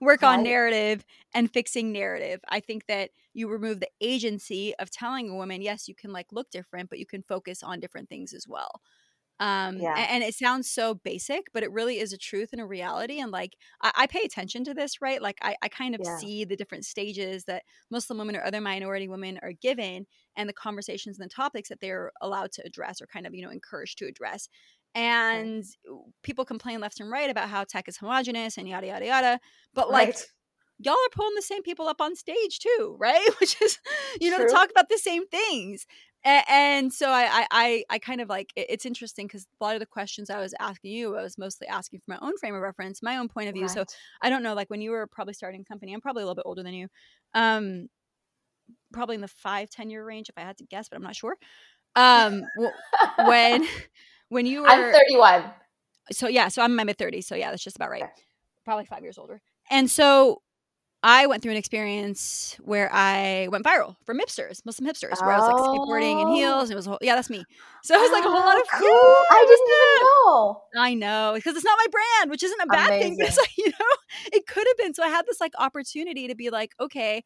work 0.00 0.22
on 0.22 0.42
narrative 0.42 1.04
and 1.34 1.52
fixing 1.52 1.92
narrative. 1.92 2.40
I 2.48 2.60
think 2.60 2.86
that 2.86 3.10
you 3.34 3.48
remove 3.48 3.80
the 3.80 3.90
agency 4.00 4.74
of 4.76 4.90
telling 4.90 5.30
a 5.30 5.34
woman, 5.34 5.62
yes, 5.62 5.88
you 5.88 5.94
can 5.94 6.12
like 6.12 6.32
look 6.32 6.50
different, 6.50 6.90
but 6.90 6.98
you 6.98 7.06
can 7.06 7.22
focus 7.22 7.62
on 7.62 7.80
different 7.80 8.08
things 8.08 8.32
as 8.32 8.46
well. 8.48 8.82
Um, 9.40 9.86
Yeah. 9.86 9.96
a- 9.96 10.10
and, 10.10 10.24
it 10.24 10.34
sounds 10.34 10.68
so 10.68 10.94
basic, 10.94 11.52
but 11.52 11.62
it 11.62 11.70
really 11.70 12.00
is 12.00 12.12
a 12.12 12.18
truth 12.18 12.48
and 12.52 12.60
a 12.60 12.66
reality. 12.66 13.20
And 13.20 13.30
like, 13.30 13.56
I, 13.80 13.92
I 13.96 14.06
pay 14.08 14.22
attention 14.22 14.64
to 14.64 14.74
this, 14.74 15.00
right? 15.00 15.22
Like, 15.22 15.38
I, 15.42 15.56
I 15.62 15.68
kind 15.68 15.94
of 15.94 16.04
Yeah. 16.04 16.22
see 16.22 16.44
the 16.44 16.56
different 16.56 16.84
stages 16.84 17.44
that 17.44 17.62
Muslim 17.88 18.18
women 18.18 18.34
or 18.36 18.42
other 18.44 18.60
minority 18.60 19.06
women 19.08 19.38
are 19.42 19.52
given 19.52 20.06
and 20.36 20.48
the 20.48 20.52
conversations 20.54 21.20
and 21.20 21.30
the 21.30 21.34
topics 21.34 21.68
that 21.68 21.78
they're 21.80 22.10
allowed 22.20 22.50
to 22.52 22.66
address 22.66 23.00
or 23.00 23.06
kind 23.06 23.28
of, 23.28 23.34
you 23.34 23.42
know, 23.42 23.50
encouraged 23.50 23.98
to 23.98 24.06
address. 24.06 24.48
And 24.94 25.64
people 26.22 26.44
complain 26.44 26.80
left 26.80 27.00
and 27.00 27.10
right 27.10 27.30
about 27.30 27.48
how 27.48 27.64
tech 27.64 27.88
is 27.88 27.96
homogenous 27.96 28.56
and 28.58 28.68
yada, 28.68 28.86
yada, 28.86 29.06
yada. 29.06 29.40
But 29.74 29.90
like, 29.90 30.08
right. 30.08 30.24
y'all 30.78 30.94
are 30.94 31.14
pulling 31.14 31.34
the 31.36 31.42
same 31.42 31.62
people 31.62 31.86
up 31.86 32.00
on 32.00 32.16
stage 32.16 32.58
too, 32.58 32.96
right? 32.98 33.28
Which 33.40 33.60
is, 33.62 33.78
you 34.20 34.30
know, 34.30 34.38
True. 34.38 34.48
talk 34.48 34.70
about 34.70 34.88
the 34.88 34.98
same 34.98 35.26
things. 35.28 35.86
And, 36.24 36.44
and 36.48 36.92
so 36.92 37.10
I, 37.10 37.28
I, 37.30 37.46
I, 37.50 37.84
I 37.90 37.98
kind 37.98 38.20
of 38.20 38.28
like 38.28 38.52
it's 38.56 38.84
interesting 38.84 39.26
because 39.26 39.46
a 39.60 39.64
lot 39.64 39.74
of 39.74 39.80
the 39.80 39.86
questions 39.86 40.30
I 40.30 40.40
was 40.40 40.52
asking 40.58 40.92
you, 40.92 41.16
I 41.16 41.22
was 41.22 41.38
mostly 41.38 41.68
asking 41.68 42.00
from 42.00 42.16
my 42.20 42.26
own 42.26 42.36
frame 42.38 42.54
of 42.54 42.60
reference, 42.60 43.02
my 43.02 43.18
own 43.18 43.28
point 43.28 43.48
of 43.48 43.54
view. 43.54 43.68
So 43.68 43.84
I 44.20 44.30
don't 44.30 44.42
know, 44.42 44.54
like 44.54 44.68
when 44.68 44.80
you 44.80 44.90
were 44.90 45.06
probably 45.06 45.34
starting 45.34 45.60
a 45.60 45.64
company, 45.64 45.94
I'm 45.94 46.00
probably 46.00 46.22
a 46.22 46.26
little 46.26 46.34
bit 46.34 46.46
older 46.46 46.62
than 46.62 46.74
you, 46.74 46.88
um, 47.34 47.88
probably 48.92 49.14
in 49.14 49.20
the 49.20 49.28
five 49.28 49.70
ten 49.70 49.90
year 49.90 50.04
range 50.04 50.28
if 50.28 50.34
I 50.36 50.40
had 50.40 50.58
to 50.58 50.64
guess, 50.64 50.88
but 50.88 50.96
I'm 50.96 51.02
not 51.04 51.14
sure. 51.14 51.36
Um, 51.94 52.44
when 53.24 53.66
when 54.28 54.46
you 54.46 54.62
were 54.62 54.68
I'm 54.68 54.92
31. 54.92 55.44
so 56.10 56.28
yeah, 56.28 56.48
so 56.48 56.62
I'm 56.62 56.70
in 56.70 56.76
my 56.76 56.84
mid 56.84 56.98
30s. 56.98 57.24
So 57.24 57.34
yeah, 57.34 57.50
that's 57.50 57.62
just 57.62 57.76
about 57.76 57.90
right. 57.90 58.04
Probably 58.64 58.84
five 58.84 59.02
years 59.02 59.18
older. 59.18 59.40
And 59.70 59.90
so 59.90 60.42
I 61.02 61.26
went 61.26 61.42
through 61.42 61.52
an 61.52 61.58
experience 61.58 62.56
where 62.60 62.90
I 62.92 63.48
went 63.52 63.64
viral 63.64 63.94
from 64.04 64.18
hipsters, 64.18 64.64
Muslim 64.66 64.88
hipsters, 64.90 65.20
where 65.24 65.32
I 65.32 65.36
was 65.36 65.46
like 65.46 65.56
skateboarding 65.56 66.20
in 66.20 66.28
Oh. 66.28 66.34
heels. 66.34 66.62
And 66.64 66.72
it 66.72 66.76
was 66.76 66.86
a 66.86 66.90
whole, 66.90 66.98
yeah, 67.00 67.14
that's 67.14 67.30
me. 67.30 67.44
So 67.84 67.94
it 67.94 68.00
was 68.00 68.10
like 68.10 68.24
a 68.24 68.28
whole 68.28 68.40
lot 68.40 68.56
of 68.60 68.66
cool. 68.72 68.88
Yeah, 68.90 69.36
I 69.36 69.46
didn't 69.48 69.68
even 69.68 70.06
know. 70.26 70.62
I 70.76 70.94
know 70.94 71.32
because 71.36 71.54
it's 71.56 71.64
not 71.64 71.78
my 71.78 71.86
brand, 71.90 72.30
which 72.30 72.42
isn't 72.42 72.60
a 72.60 72.66
bad 72.66 72.88
thing, 72.88 73.16
but 73.18 73.28
it's 73.28 73.38
like, 73.38 73.52
you 73.58 73.66
know, 73.68 73.96
it 74.32 74.46
could 74.46 74.66
have 74.66 74.76
been. 74.76 74.92
So 74.92 75.02
I 75.04 75.08
had 75.08 75.24
this 75.26 75.40
like 75.40 75.52
opportunity 75.58 76.26
to 76.28 76.34
be 76.34 76.50
like, 76.50 76.72
okay, 76.80 77.22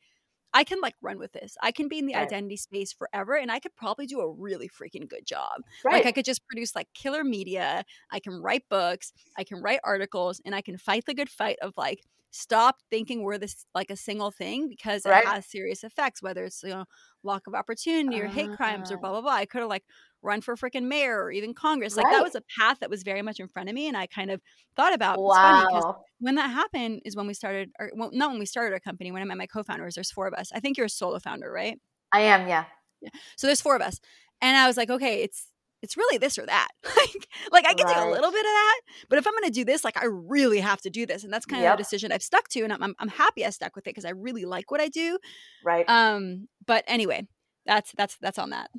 I 0.54 0.64
can 0.64 0.80
like 0.80 0.94
run 1.00 1.18
with 1.18 1.32
this. 1.32 1.56
I 1.62 1.72
can 1.72 1.88
be 1.88 1.98
in 1.98 2.06
the 2.06 2.14
Right. 2.14 2.32
identity 2.32 2.56
space 2.56 2.92
forever 2.92 3.34
and 3.36 3.50
I 3.50 3.58
could 3.58 3.74
probably 3.76 4.06
do 4.06 4.20
a 4.20 4.30
really 4.30 4.68
freaking 4.68 5.08
good 5.08 5.26
job. 5.26 5.62
Right. 5.84 6.04
Like 6.04 6.06
I 6.06 6.12
could 6.12 6.24
just 6.24 6.46
produce 6.46 6.74
like 6.76 6.88
killer 6.94 7.24
media. 7.24 7.84
I 8.10 8.20
can 8.20 8.34
write 8.34 8.68
books, 8.68 9.12
I 9.36 9.44
can 9.44 9.62
write 9.62 9.80
articles, 9.84 10.40
and 10.44 10.54
I 10.54 10.60
can 10.62 10.76
fight 10.78 11.04
the 11.06 11.14
good 11.14 11.30
fight 11.30 11.58
of 11.62 11.74
like 11.76 12.02
stop 12.30 12.76
thinking 12.90 13.22
we're 13.22 13.36
this 13.38 13.66
like 13.74 13.90
a 13.90 13.96
single 13.96 14.30
thing 14.30 14.68
because 14.68 15.04
it 15.06 15.16
has 15.16 15.46
serious 15.46 15.84
effects, 15.84 16.22
whether 16.22 16.44
it's 16.44 16.62
you 16.62 16.70
know 16.70 16.84
lack 17.22 17.46
of 17.46 17.54
opportunity 17.54 18.20
or 18.20 18.28
hate 18.28 18.50
crimes 18.52 18.90
or 18.90 18.96
Ah. 18.96 18.98
blah 18.98 19.10
blah 19.10 19.20
blah. 19.22 19.32
I 19.32 19.46
could 19.46 19.60
have 19.60 19.68
like 19.70 19.84
run 20.22 20.40
for 20.40 20.56
freaking 20.56 20.84
mayor 20.84 21.20
or 21.22 21.30
even 21.30 21.54
Congress. 21.54 21.96
Like 21.96 22.06
that 22.10 22.22
was 22.22 22.34
a 22.34 22.42
path 22.58 22.80
that 22.80 22.90
was 22.90 23.02
very 23.02 23.22
much 23.22 23.40
in 23.40 23.48
front 23.48 23.68
of 23.68 23.74
me, 23.74 23.88
and 23.88 23.96
I 23.96 24.06
kind 24.06 24.30
of 24.30 24.40
thought 24.76 24.94
about. 24.94 25.18
It's 25.18 25.36
funny 25.36 25.74
wow. 25.74 26.04
when 26.20 26.36
that 26.36 26.48
happened 26.50 27.02
is 27.04 27.16
when 27.16 27.26
we 27.26 27.34
started, 27.34 27.70
or 27.78 27.90
well, 27.94 28.10
not 28.12 28.30
when 28.30 28.38
we 28.38 28.46
started 28.46 28.72
our 28.72 28.80
company. 28.80 29.12
When 29.12 29.22
I 29.22 29.24
met 29.24 29.36
my 29.36 29.46
co-founders, 29.46 29.94
there's 29.94 30.10
four 30.10 30.26
of 30.26 30.34
us. 30.34 30.50
I 30.54 30.60
think 30.60 30.76
you're 30.76 30.86
a 30.86 30.90
solo 30.90 31.18
founder, 31.18 31.50
right? 31.50 31.78
I 32.12 32.20
am, 32.20 32.48
yeah. 32.48 32.64
yeah. 33.00 33.10
So 33.36 33.46
there's 33.46 33.60
four 33.60 33.76
of 33.76 33.82
us, 33.82 34.00
and 34.40 34.56
I 34.56 34.66
was 34.66 34.76
like, 34.76 34.90
okay, 34.90 35.22
it's 35.22 35.48
it's 35.82 35.96
really 35.96 36.16
this 36.16 36.38
or 36.38 36.46
that. 36.46 36.68
like, 36.96 37.28
like 37.50 37.66
I 37.66 37.74
can 37.74 37.86
do 37.86 37.92
a 37.92 38.10
little 38.10 38.30
bit 38.30 38.40
of 38.40 38.52
that, 38.52 38.80
but 39.08 39.18
if 39.18 39.26
I'm 39.26 39.32
going 39.32 39.44
to 39.44 39.50
do 39.50 39.64
this, 39.64 39.84
like 39.84 40.00
I 40.00 40.06
really 40.06 40.60
have 40.60 40.80
to 40.82 40.90
do 40.90 41.06
this, 41.06 41.24
and 41.24 41.32
that's 41.32 41.44
kind 41.44 41.60
of 41.60 41.64
Yep. 41.64 41.76
the 41.76 41.82
decision 41.82 42.12
I've 42.12 42.22
stuck 42.22 42.48
to, 42.50 42.62
and 42.62 42.72
I'm 42.72 42.82
I'm, 42.82 42.94
I'm 42.98 43.08
happy 43.08 43.44
I 43.44 43.50
stuck 43.50 43.74
with 43.74 43.86
it 43.86 43.90
because 43.90 44.04
I 44.04 44.10
really 44.10 44.44
like 44.44 44.70
what 44.70 44.80
I 44.80 44.88
do. 44.88 45.18
Right. 45.64 45.84
Um, 45.88 46.48
but 46.64 46.84
anyway, 46.86 47.26
that's 47.66 47.92
that's 47.96 48.16
that's 48.20 48.38
on 48.38 48.50
that. 48.50 48.70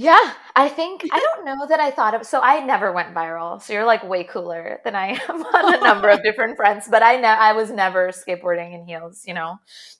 Yeah, 0.00 0.32
I 0.54 0.68
think 0.68 1.02
I 1.10 1.18
don't 1.18 1.44
know 1.44 1.66
that 1.66 1.80
I 1.80 1.90
thought 1.90 2.14
of 2.14 2.24
so 2.24 2.40
I 2.40 2.64
never 2.64 2.92
went 2.92 3.12
viral. 3.16 3.60
So 3.60 3.72
you're 3.72 3.84
like 3.84 4.08
way 4.08 4.22
cooler 4.22 4.78
than 4.84 4.94
I 4.94 5.20
am 5.28 5.44
on 5.44 5.74
a 5.74 5.80
number 5.80 6.08
of 6.08 6.22
different 6.24 6.56
fronts, 6.56 6.86
but 6.86 7.02
I 7.02 7.16
ne- 7.16 7.26
I 7.26 7.52
was 7.52 7.72
never 7.72 8.10
skateboarding 8.10 8.76
in 8.76 8.86
heels, 8.86 9.24
you 9.26 9.34
know. 9.34 9.56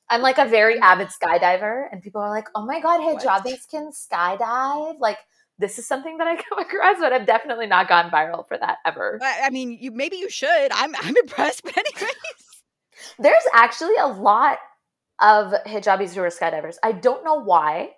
I'm 0.09 0.23
like 0.23 0.39
a 0.39 0.45
very 0.45 0.75
mm-hmm. 0.75 0.85
avid 0.85 1.09
skydiver 1.09 1.87
and 1.91 2.01
people 2.01 2.21
are 2.21 2.31
like, 2.31 2.47
"Oh 2.55 2.65
my 2.65 2.79
god, 2.79 3.01
hijabis 3.01 3.69
can 3.69 3.91
skydive." 3.91 5.01
Like 5.01 5.19
this 5.59 5.81
is 5.81 5.89
something 5.89 6.19
that 6.19 6.29
I 6.29 6.37
come 6.49 6.61
across, 6.61 6.99
but 7.01 7.13
I've 7.13 7.27
definitely 7.27 7.67
not 7.67 7.89
gone 7.89 8.09
viral 8.09 8.47
for 8.47 8.57
that 8.57 8.79
ever. 8.87 9.19
I, 9.21 9.47
I 9.47 9.51
mean, 9.51 9.73
you 9.81 9.91
maybe 9.91 10.19
you 10.19 10.31
should. 10.31 10.71
I'm 10.71 10.95
I'm 10.95 11.17
impressed, 11.17 11.65
but 11.65 11.77
anyways. 11.77 12.15
There's 13.19 13.49
actually 13.53 13.97
a 13.97 14.07
lot 14.07 14.59
of 15.21 15.53
hijabis 15.67 16.15
who 16.15 16.21
are 16.21 16.29
skydivers. 16.29 16.77
I 16.85 16.93
don't 16.93 17.25
know 17.25 17.43
why, 17.43 17.91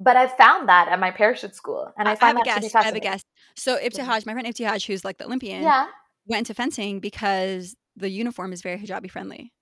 but 0.00 0.16
I 0.16 0.26
found 0.26 0.68
that 0.68 0.88
at 0.88 0.98
my 0.98 1.10
parachute 1.10 1.54
school, 1.54 1.92
and 1.98 2.08
I, 2.08 2.12
I 2.12 2.16
find 2.16 2.36
have 2.38 2.46
a 2.46 2.48
that 2.48 2.54
to 2.56 2.60
be 2.62 2.66
guess. 2.68 2.74
I 2.74 2.82
have 2.84 2.96
a 2.96 3.00
guess. 3.00 3.22
So. 3.56 3.78
Ibtihaj, 3.78 4.26
my 4.26 4.32
friend 4.32 4.46
Ibtihaj, 4.48 4.86
who's 4.86 5.04
like 5.04 5.18
the 5.18 5.26
Olympian, 5.26 5.62
Yeah. 5.62 5.86
went 6.26 6.40
into 6.40 6.54
fencing 6.54 6.98
because 7.00 7.76
the 7.96 8.08
uniform 8.08 8.52
is 8.52 8.62
very 8.62 8.78
hijabi 8.78 9.10
friendly. 9.10 9.52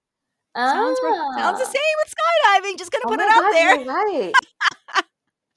Sounds 0.57 0.99
sounds 1.01 1.59
the 1.59 1.67
Ah. 1.67 1.73
same 1.77 1.97
with 2.03 2.15
skydiving. 2.15 2.79
Just 2.79 2.91
gonna 2.91 3.05
Oh 3.07 3.11
put 3.11 3.21
it 3.21 3.29
out 3.29 3.43
God, 3.43 3.53
there. 3.53 3.81
You're 3.81 3.95
right. 3.95 4.33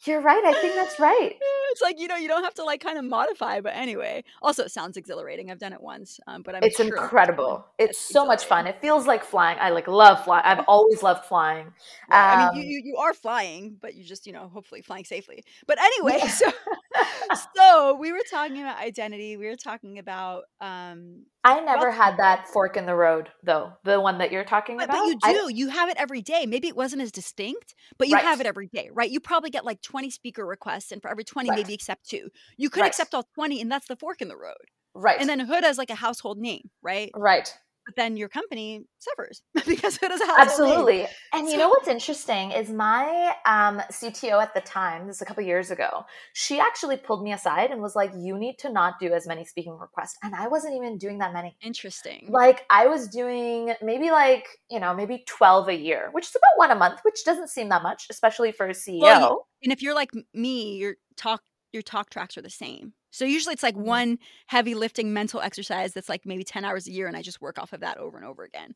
You're 0.05 0.21
right. 0.21 0.43
I 0.45 0.53
think 0.53 0.75
that's 0.75 0.99
right. 0.99 1.35
It's 1.71 1.81
like 1.81 1.99
you 1.99 2.07
know 2.07 2.17
you 2.17 2.27
don't 2.27 2.43
have 2.43 2.53
to 2.55 2.65
like 2.65 2.81
kind 2.81 2.97
of 2.97 3.05
modify, 3.05 3.61
but 3.61 3.73
anyway. 3.75 4.23
Also, 4.41 4.63
it 4.63 4.71
sounds 4.71 4.97
exhilarating. 4.97 5.49
I've 5.49 5.59
done 5.59 5.71
it 5.73 5.81
once, 5.81 6.19
um, 6.27 6.41
but 6.43 6.53
I'm 6.55 6.67
It's 6.67 6.79
sure 6.85 7.09
incredible. 7.09 7.65
It's 7.79 7.97
it's 8.09 8.13
so 8.13 8.25
much 8.25 8.45
fun. 8.45 8.67
It 8.67 8.79
feels 8.81 9.07
like 9.07 9.23
flying. 9.23 9.57
I 9.59 9.69
like 9.71 9.87
love 9.87 10.23
flying. 10.23 10.45
I've 10.45 10.59
always 10.67 11.01
loved 11.01 11.25
flying. 11.25 11.73
Right. 12.07 12.25
I 12.29 12.35
mean, 12.35 12.51
you, 12.51 12.61
Um, 12.61 12.63
you 12.63 12.81
you 12.83 12.97
are 12.97 13.13
flying, 13.13 13.77
but 13.81 13.95
you 13.95 14.03
just 14.03 14.27
you 14.27 14.33
know 14.33 14.49
hopefully 14.49 14.81
flying 14.81 15.05
safely. 15.05 15.43
But 15.67 15.79
anyway, 15.81 16.19
Yeah. 16.23 16.27
so 16.27 16.51
so 17.55 17.95
we 17.95 18.11
were 18.11 18.19
talking 18.29 18.59
about 18.61 18.77
identity. 18.77 19.37
We 19.37 19.47
were 19.47 19.55
talking 19.55 19.99
about 19.99 20.43
um, 20.59 21.25
I 21.43 21.59
never 21.61 21.87
wealth 21.89 21.95
had 21.95 22.17
that 22.17 22.47
fork 22.49 22.77
in 22.77 22.85
the 22.85 22.95
road 22.95 23.29
though. 23.43 23.73
The 23.83 23.99
one 23.99 24.17
that 24.19 24.31
you're 24.31 24.43
talking 24.43 24.77
But, 24.77 24.85
about. 24.85 24.97
but 24.99 25.05
you 25.07 25.17
I- 25.23 25.33
do. 25.33 25.53
You 25.53 25.69
have 25.69 25.89
it 25.89 25.97
every 25.97 26.21
day. 26.21 26.45
Maybe 26.45 26.67
it 26.67 26.75
wasn't 26.75 27.01
as 27.01 27.11
distinct, 27.11 27.73
but 27.97 28.07
you 28.07 28.15
Right. 28.15 28.23
have 28.23 28.39
it 28.41 28.45
every 28.47 28.67
day, 28.67 28.89
right? 28.93 29.09
You 29.09 29.19
probably 29.19 29.49
get 29.49 29.65
like 29.65 29.81
20 29.81 30.09
speaker 30.09 30.45
requests, 30.45 30.91
and 30.91 31.01
for 31.01 31.09
every 31.09 31.23
20, 31.23 31.49
Right. 31.49 31.57
maybe 31.59 31.73
accept 31.73 32.07
two. 32.09 32.29
You 32.57 32.69
could 32.69 32.81
Right. 32.81 32.87
accept 32.87 33.13
all 33.15 33.23
20, 33.35 33.61
and 33.61 33.71
that's 33.71 33.87
the 33.87 33.95
fork 33.95 34.21
in 34.21 34.27
the 34.27 34.37
road. 34.37 34.55
right. 34.93 35.19
And 35.19 35.29
then 35.29 35.39
Huda 35.47 35.69
is 35.69 35.77
like 35.77 35.89
a 35.89 35.95
household 35.95 36.37
name, 36.37 36.69
right? 36.81 37.11
right. 37.15 37.53
But 37.86 37.95
then 37.95 38.15
your 38.15 38.29
company 38.29 38.86
suffers 38.99 39.41
because 39.67 39.97
household 39.97 40.19
name. 40.19 40.38
Absolutely. 40.39 41.07
And 41.34 41.49
you 41.49 41.57
know 41.57 41.69
what's 41.69 41.88
interesting 41.88 42.51
is 42.51 42.69
my 42.69 43.34
um, 43.45 43.82
CTO 43.91 44.41
at 44.41 44.53
the 44.53 44.61
time, 44.61 45.07
this 45.07 45.17
is 45.17 45.21
a 45.21 45.25
couple 45.25 45.43
years 45.43 45.71
ago, 45.71 46.05
she 46.34 46.59
actually 46.59 46.97
pulled 46.97 47.23
me 47.23 47.34
aside 47.34 47.71
and 47.71 47.82
was 47.82 47.95
like, 47.95 48.11
you 48.15 48.38
need 48.38 48.57
to 48.59 48.71
not 48.71 48.99
do 48.99 49.13
as 49.13 49.27
many 49.27 49.45
speaking 49.45 49.77
requests. 49.77 50.17
And 50.23 50.36
I 50.36 50.47
wasn't 50.47 50.75
even 50.75 50.97
doing 50.97 51.17
that 51.19 51.34
many. 51.34 51.55
Interesting. 51.61 52.27
Like 52.29 52.65
I 52.69 52.88
was 52.88 53.07
doing 53.07 53.73
maybe 53.82 54.11
like, 54.11 54.45
you 54.69 54.79
know, 54.79 54.93
maybe 54.93 55.23
12 55.27 55.69
a 55.69 55.75
year, 55.75 56.09
which 56.11 56.25
is 56.25 56.36
about 56.36 56.57
one 56.57 56.71
a 56.71 56.75
month, 56.75 56.99
which 57.03 57.23
doesn't 57.25 57.49
seem 57.49 57.69
that 57.69 57.84
much, 57.84 58.07
especially 58.09 58.51
for 58.51 58.67
a 58.67 58.73
CEO. 58.73 59.01
Well, 59.01 59.47
and 59.63 59.71
if 59.71 59.82
you're 59.82 59.95
like 59.95 60.11
me, 60.34 60.75
you're 60.77 60.95
talk 61.17 61.41
your 61.74 61.84
talk 61.84 62.09
tracks 62.09 62.38
are 62.38 62.41
the 62.41 62.49
same. 62.49 62.93
So 63.11 63.26
usually 63.26 63.53
it's 63.53 63.63
like 63.63 63.76
Mhm. 63.76 63.86
one 63.86 64.19
heavy 64.47 64.74
lifting 64.74 65.13
mental 65.13 65.41
exercise 65.41 65.93
that's 65.93 66.09
like 66.09 66.26
maybe 66.26 66.43
10 66.43 66.65
hours 66.65 66.88
a 66.88 66.91
year 66.91 67.07
and 67.07 67.17
I 67.17 67.22
just 67.22 67.41
work 67.41 67.57
off 67.59 67.74
of 67.74 67.82
that 67.82 67.97
over 67.97 68.17
and 68.17 68.26
over 68.26 68.43
again. 68.43 68.76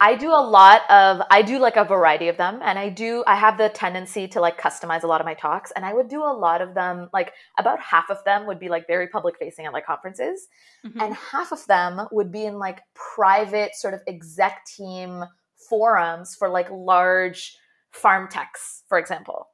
I 0.00 0.14
do 0.14 0.30
a 0.30 0.44
lot 0.44 0.82
of 0.90 1.22
I 1.30 1.40
do 1.42 1.58
like 1.58 1.76
a 1.76 1.84
variety 1.84 2.28
of 2.28 2.36
them 2.36 2.60
and 2.62 2.78
I 2.78 2.90
do 2.90 3.24
I 3.26 3.36
have 3.36 3.56
the 3.56 3.70
tendency 3.70 4.28
to 4.28 4.40
like 4.40 4.60
customize 4.60 5.04
a 5.04 5.06
lot 5.06 5.20
of 5.20 5.24
my 5.24 5.34
talks 5.34 5.70
and 5.74 5.86
I 5.86 5.94
would 5.94 6.08
do 6.08 6.22
a 6.22 6.34
lot 6.34 6.60
of 6.60 6.74
them 6.74 7.08
like 7.14 7.32
about 7.58 7.80
half 7.80 8.10
of 8.10 8.22
them 8.24 8.46
would 8.46 8.58
be 8.58 8.68
like 8.68 8.86
very 8.86 9.08
public 9.08 9.36
facing 9.38 9.64
at 9.64 9.72
like 9.72 9.86
conferences 9.86 10.48
Mhm. 10.84 11.00
and 11.02 11.14
half 11.14 11.50
of 11.50 11.64
them 11.66 12.06
would 12.12 12.30
be 12.30 12.44
in 12.44 12.58
like 12.58 12.82
private 12.94 13.74
sort 13.74 13.94
of 13.94 14.00
exec 14.06 14.64
team 14.66 15.24
forums 15.68 16.34
for 16.34 16.48
like 16.50 16.68
large 16.70 17.56
farm 17.90 18.28
techs 18.28 18.82
for 18.88 18.98
example 18.98 19.48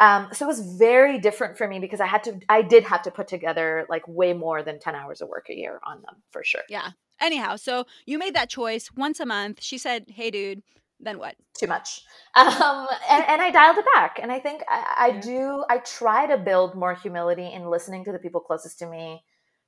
um, 0.00 0.28
so 0.32 0.44
it 0.46 0.48
was 0.48 0.76
very 0.78 1.18
different 1.18 1.56
for 1.56 1.68
me 1.68 1.78
because 1.78 2.00
i 2.00 2.06
had 2.06 2.22
to 2.24 2.38
i 2.48 2.62
did 2.62 2.82
have 2.84 3.02
to 3.02 3.10
put 3.10 3.28
together 3.28 3.86
like 3.88 4.02
way 4.08 4.32
more 4.32 4.62
than 4.62 4.78
10 4.78 4.94
hours 4.94 5.20
of 5.20 5.28
work 5.28 5.46
a 5.50 5.54
year 5.54 5.78
on 5.84 6.00
them 6.02 6.16
for 6.30 6.42
sure 6.42 6.62
Yeah. 6.68 6.90
Anyhow, 7.20 7.56
so 7.56 7.84
you 8.06 8.16
made 8.18 8.34
that 8.34 8.48
choice 8.48 8.90
once 8.96 9.20
a 9.20 9.26
month. 9.26 9.62
She 9.62 9.76
said, 9.76 10.06
"Hey, 10.08 10.30
dude." 10.30 10.62
Then 10.98 11.18
what? 11.18 11.34
too 11.58 11.66
much 11.66 12.02
um, 12.36 12.86
and, 13.10 13.24
and 13.28 13.42
i 13.42 13.50
dialed 13.50 13.76
it 13.76 13.84
back 13.94 14.18
and 14.22 14.30
i 14.32 14.38
think 14.38 14.62
I, 14.68 14.94
I 14.98 15.08
Yeah. 15.08 15.20
do 15.20 15.64
i 15.68 15.78
try 15.78 16.26
to 16.26 16.38
build 16.38 16.74
more 16.74 16.94
humility 16.94 17.52
in 17.52 17.68
listening 17.68 18.04
to 18.04 18.12
the 18.12 18.18
people 18.18 18.40
closest 18.40 18.78
to 18.78 18.86
me 18.86 19.22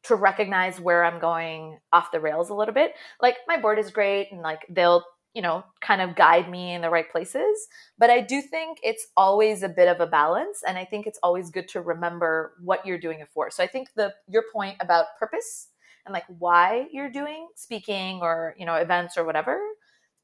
to 0.04 0.14
recognize 0.14 0.80
where 0.80 1.04
i'm 1.04 1.20
going 1.20 1.78
off 1.92 2.10
the 2.12 2.20
rails 2.20 2.50
a 2.50 2.54
little 2.54 2.74
bit 2.74 2.94
like 3.20 3.36
my 3.48 3.56
board 3.58 3.78
is 3.78 3.90
great 3.90 4.28
and 4.32 4.40
like 4.42 4.60
they'll 4.70 5.04
you 5.34 5.42
know 5.42 5.64
kind 5.80 6.00
of 6.02 6.14
guide 6.14 6.50
me 6.50 6.74
in 6.74 6.82
the 6.82 6.90
right 6.90 7.10
places 7.10 7.66
but 7.98 8.10
i 8.10 8.20
do 8.20 8.40
think 8.42 8.78
it's 8.82 9.06
always 9.16 9.62
a 9.62 9.68
bit 9.68 9.88
of 9.88 10.00
a 10.00 10.06
balance 10.06 10.62
and 10.66 10.76
i 10.76 10.84
think 10.84 11.06
it's 11.06 11.18
always 11.22 11.50
good 11.50 11.68
to 11.68 11.80
remember 11.80 12.52
what 12.62 12.84
you're 12.86 12.98
doing 12.98 13.20
it 13.20 13.28
for 13.32 13.50
so 13.50 13.62
i 13.62 13.66
think 13.66 13.88
the 13.96 14.12
your 14.28 14.44
point 14.52 14.76
about 14.80 15.06
purpose 15.18 15.68
and 16.04 16.12
like 16.12 16.24
why 16.38 16.86
you're 16.92 17.10
doing 17.10 17.48
speaking 17.54 18.20
or 18.20 18.54
you 18.58 18.66
know 18.66 18.74
events 18.74 19.16
or 19.16 19.24
whatever 19.24 19.58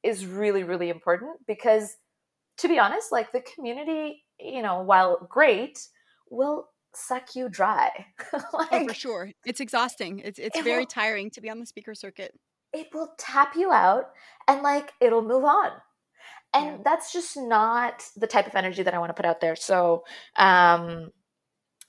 is 0.03 0.27
really 0.27 0.63
really 0.65 0.89
important 0.91 1.37
because 1.47 1.97
to 2.57 2.69
be 2.69 2.79
honest 2.79 3.11
like 3.13 3.33
the 3.33 3.41
community 3.55 4.25
you 4.39 4.63
know 4.63 4.83
while 4.83 5.27
great 5.31 5.79
will 6.31 6.69
suck 6.95 7.35
you 7.35 7.49
dry 7.49 7.91
Oh, 8.71 8.87
for 8.89 8.95
sure. 8.95 9.31
It's 9.47 9.61
exhausting. 9.61 10.19
It's 10.21 10.39
it's 10.39 10.59
It 10.59 10.65
very 10.65 10.81
will- 10.81 10.87
tiring 10.87 11.31
to 11.31 11.41
be 11.41 11.49
on 11.51 11.59
the 11.61 11.67
speaker 11.67 11.95
circuit. 11.95 12.33
It 12.73 12.89
will 12.95 13.13
tap 13.19 13.55
you 13.57 13.71
out 13.73 14.11
and 14.47 14.63
like 14.63 14.93
it'll 15.01 15.23
move 15.23 15.45
on 15.45 15.71
and 16.55 16.67
Yeah. 16.67 16.77
that's 16.85 17.13
just 17.13 17.37
not 17.37 18.05
the 18.17 18.27
type 18.27 18.47
of 18.47 18.55
energy 18.55 18.83
that 18.83 18.95
i 18.95 18.99
want 18.99 19.11
to 19.11 19.15
put 19.15 19.27
out 19.27 19.41
there 19.41 19.57
so 19.57 20.05
um 20.37 21.11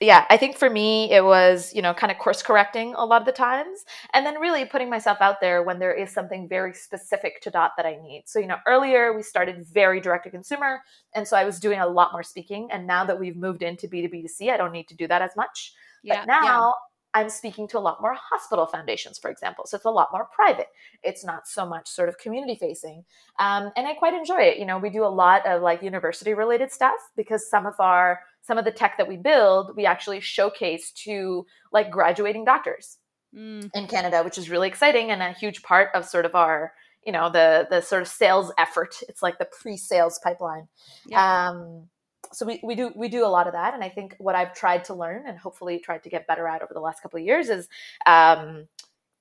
yeah 0.02 0.26
i 0.30 0.38
think 0.38 0.58
for 0.58 0.70
me 0.70 1.12
it 1.12 1.24
was 1.24 1.74
you 1.74 1.82
know 1.82 1.94
kind 1.94 2.12
of 2.12 2.18
course 2.18 2.42
correcting 2.42 2.94
a 2.96 3.04
lot 3.06 3.22
of 3.22 3.26
the 3.26 3.32
times 3.34 3.84
and 4.14 4.26
then 4.26 4.40
really 4.40 4.64
putting 4.66 4.90
myself 4.90 5.18
out 5.22 5.42
there 5.42 5.64
when 5.64 5.80
there 5.80 5.94
is 5.94 6.12
something 6.12 6.48
very 6.48 6.74
specific 6.74 7.42
to 7.42 7.50
dot 7.50 7.72
that 7.78 7.86
i 7.86 7.98
need 8.02 8.24
so 8.26 8.40
you 8.40 8.48
know 8.48 8.58
earlier 8.68 9.14
we 9.14 9.22
started 9.22 9.66
very 9.68 10.00
direct 10.00 10.24
to 10.24 10.30
consumer 10.30 10.82
and 11.16 11.28
so 11.28 11.36
i 11.36 11.44
was 11.44 11.60
doing 11.60 11.80
a 11.80 11.88
lot 11.88 12.12
more 12.14 12.24
speaking 12.24 12.70
and 12.72 12.88
now 12.88 13.04
that 13.04 13.20
we've 13.20 13.36
moved 13.38 13.62
into 13.64 13.88
b2b2c 13.88 14.50
i 14.52 14.58
don't 14.58 14.72
need 14.72 14.88
to 14.88 14.96
do 14.96 15.08
that 15.08 15.22
as 15.22 15.36
much 15.36 15.74
Yeah. 16.04 16.22
but 16.22 16.28
now 16.28 16.74
I'm 17.14 17.30
speaking 17.30 17.68
to 17.70 17.78
a 17.78 17.82
lot 17.82 18.02
more 18.02 18.14
hospital 18.14 18.68
foundations, 18.68 19.18
for 19.18 19.32
example. 19.32 19.66
So 19.66 19.76
it's 19.76 19.86
a 19.86 19.90
lot 19.90 20.10
more 20.12 20.28
private. 20.34 20.68
It's 21.02 21.26
not 21.26 21.48
so 21.48 21.66
much 21.66 21.90
sort 21.90 22.08
of 22.08 22.18
community 22.20 22.56
facing. 22.56 23.04
Um, 23.40 23.72
and 23.76 23.88
I 23.88 23.94
quite 23.94 24.14
enjoy 24.14 24.42
it. 24.42 24.58
You 24.58 24.66
know, 24.66 24.78
we 24.78 24.90
do 24.90 25.04
a 25.04 25.08
lot 25.08 25.46
of 25.48 25.62
like 25.62 25.82
university 25.82 26.34
related 26.34 26.72
stuff 26.72 27.00
because 27.16 27.50
some 27.50 27.66
of 27.66 27.74
our, 27.80 28.20
some 28.42 28.58
of 28.58 28.66
the 28.66 28.72
tech 28.72 28.98
that 28.98 29.08
we 29.08 29.18
build, 29.18 29.76
we 29.76 29.86
actually 29.86 30.20
showcase 30.20 30.92
to 31.04 31.46
like 31.72 31.90
graduating 31.90 32.46
doctors. 32.46 32.98
Mm, 33.36 33.70
in 33.76 33.86
Canada, 33.86 34.24
which 34.24 34.40
is 34.40 34.50
really 34.50 34.68
exciting 34.68 35.12
and 35.12 35.22
a 35.22 35.34
huge 35.34 35.62
part 35.62 35.90
of 35.94 36.04
sort 36.04 36.26
of 36.26 36.34
our, 36.34 36.74
you 37.06 37.12
know, 37.12 37.30
the, 37.30 37.68
the 37.70 37.80
sort 37.82 38.02
of 38.02 38.08
sales 38.08 38.52
effort. 38.58 38.96
It's 39.08 39.22
like 39.22 39.38
the 39.38 39.46
pre-sales 39.46 40.20
pipeline 40.24 40.68
yeah. 41.06 41.50
um, 41.50 41.90
so 42.32 42.46
we, 42.46 42.60
we 42.64 42.76
do 42.76 42.92
we 42.96 43.08
do 43.08 43.26
a 43.26 43.28
lot 43.28 43.48
of 43.48 43.54
that 43.54 43.74
and 43.74 43.84
i 43.84 43.90
think 43.90 44.16
what 44.18 44.36
i've 44.36 44.54
tried 44.54 44.84
to 44.84 44.94
learn 44.94 45.28
and 45.28 45.38
hopefully 45.38 45.80
tried 45.80 46.04
to 46.04 46.10
get 46.10 46.28
better 46.28 46.48
at 46.48 46.62
over 46.62 46.74
the 46.74 46.80
last 46.80 47.02
couple 47.02 47.20
of 47.20 47.26
years 47.26 47.50
is 47.50 47.68
um, 48.06 48.68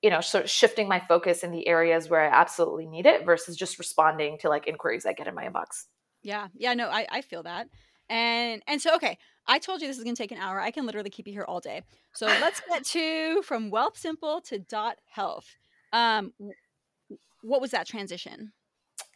you 0.01 0.09
know, 0.09 0.21
sort 0.21 0.45
of 0.45 0.49
shifting 0.49 0.87
my 0.87 0.99
focus 0.99 1.43
in 1.43 1.51
the 1.51 1.67
areas 1.67 2.09
where 2.09 2.21
I 2.21 2.27
absolutely 2.27 2.85
need 2.85 3.05
it 3.05 3.25
versus 3.25 3.55
just 3.55 3.77
responding 3.77 4.37
to 4.39 4.49
like 4.49 4.67
inquiries 4.67 5.05
I 5.05 5.13
get 5.13 5.27
in 5.27 5.35
my 5.35 5.45
inbox. 5.45 5.85
Yeah. 6.21 6.47
Yeah. 6.55 6.73
No, 6.73 6.89
I, 6.89 7.05
I 7.09 7.21
feel 7.21 7.43
that. 7.43 7.67
And 8.09 8.63
and 8.67 8.81
so 8.81 8.95
okay, 8.95 9.17
I 9.47 9.59
told 9.59 9.81
you 9.81 9.87
this 9.87 9.97
is 9.97 10.03
gonna 10.03 10.15
take 10.15 10.31
an 10.31 10.37
hour. 10.37 10.59
I 10.59 10.71
can 10.71 10.85
literally 10.85 11.09
keep 11.09 11.27
you 11.27 11.33
here 11.33 11.45
all 11.47 11.59
day. 11.59 11.83
So 12.13 12.25
let's 12.25 12.61
get 12.67 12.83
to 12.85 13.41
from 13.43 13.71
Wealthsimple 13.71 14.43
to 14.45 14.59
Dot 14.59 14.97
Health. 15.05 15.55
Um, 15.93 16.33
what 17.41 17.61
was 17.61 17.71
that 17.71 17.87
transition? 17.87 18.53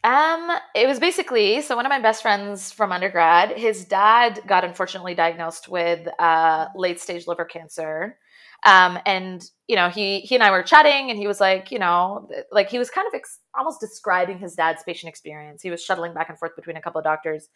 Um, 0.04 0.50
it 0.74 0.86
was 0.86 1.00
basically 1.00 1.62
so 1.62 1.76
one 1.76 1.86
of 1.86 1.90
my 1.90 1.98
best 1.98 2.20
friends 2.20 2.70
from 2.70 2.92
undergrad, 2.92 3.56
his 3.56 3.86
dad 3.86 4.38
got 4.46 4.62
unfortunately 4.62 5.14
diagnosed 5.14 5.68
with 5.68 6.06
uh, 6.18 6.66
late 6.76 7.00
stage 7.00 7.26
liver 7.26 7.46
cancer. 7.46 8.18
Um, 8.66 8.98
and 9.06 9.42
you 9.66 9.76
know, 9.76 9.88
he 9.88 10.20
he 10.20 10.34
and 10.34 10.44
I 10.44 10.50
were 10.50 10.62
chatting, 10.62 11.10
and 11.10 11.18
he 11.18 11.26
was 11.26 11.40
like, 11.40 11.70
you 11.70 11.78
know, 11.78 12.28
like 12.52 12.70
he 12.70 12.78
was 12.78 12.90
kind 12.90 13.06
of 13.06 13.14
ex- 13.14 13.40
almost 13.56 13.80
describing 13.80 14.38
his 14.38 14.54
dad's 14.54 14.82
patient 14.82 15.08
experience. 15.08 15.62
He 15.62 15.70
was 15.70 15.82
shuttling 15.82 16.14
back 16.14 16.28
and 16.28 16.38
forth 16.38 16.56
between 16.56 16.76
a 16.76 16.82
couple 16.82 16.98
of 16.98 17.04
doctors, 17.04 17.48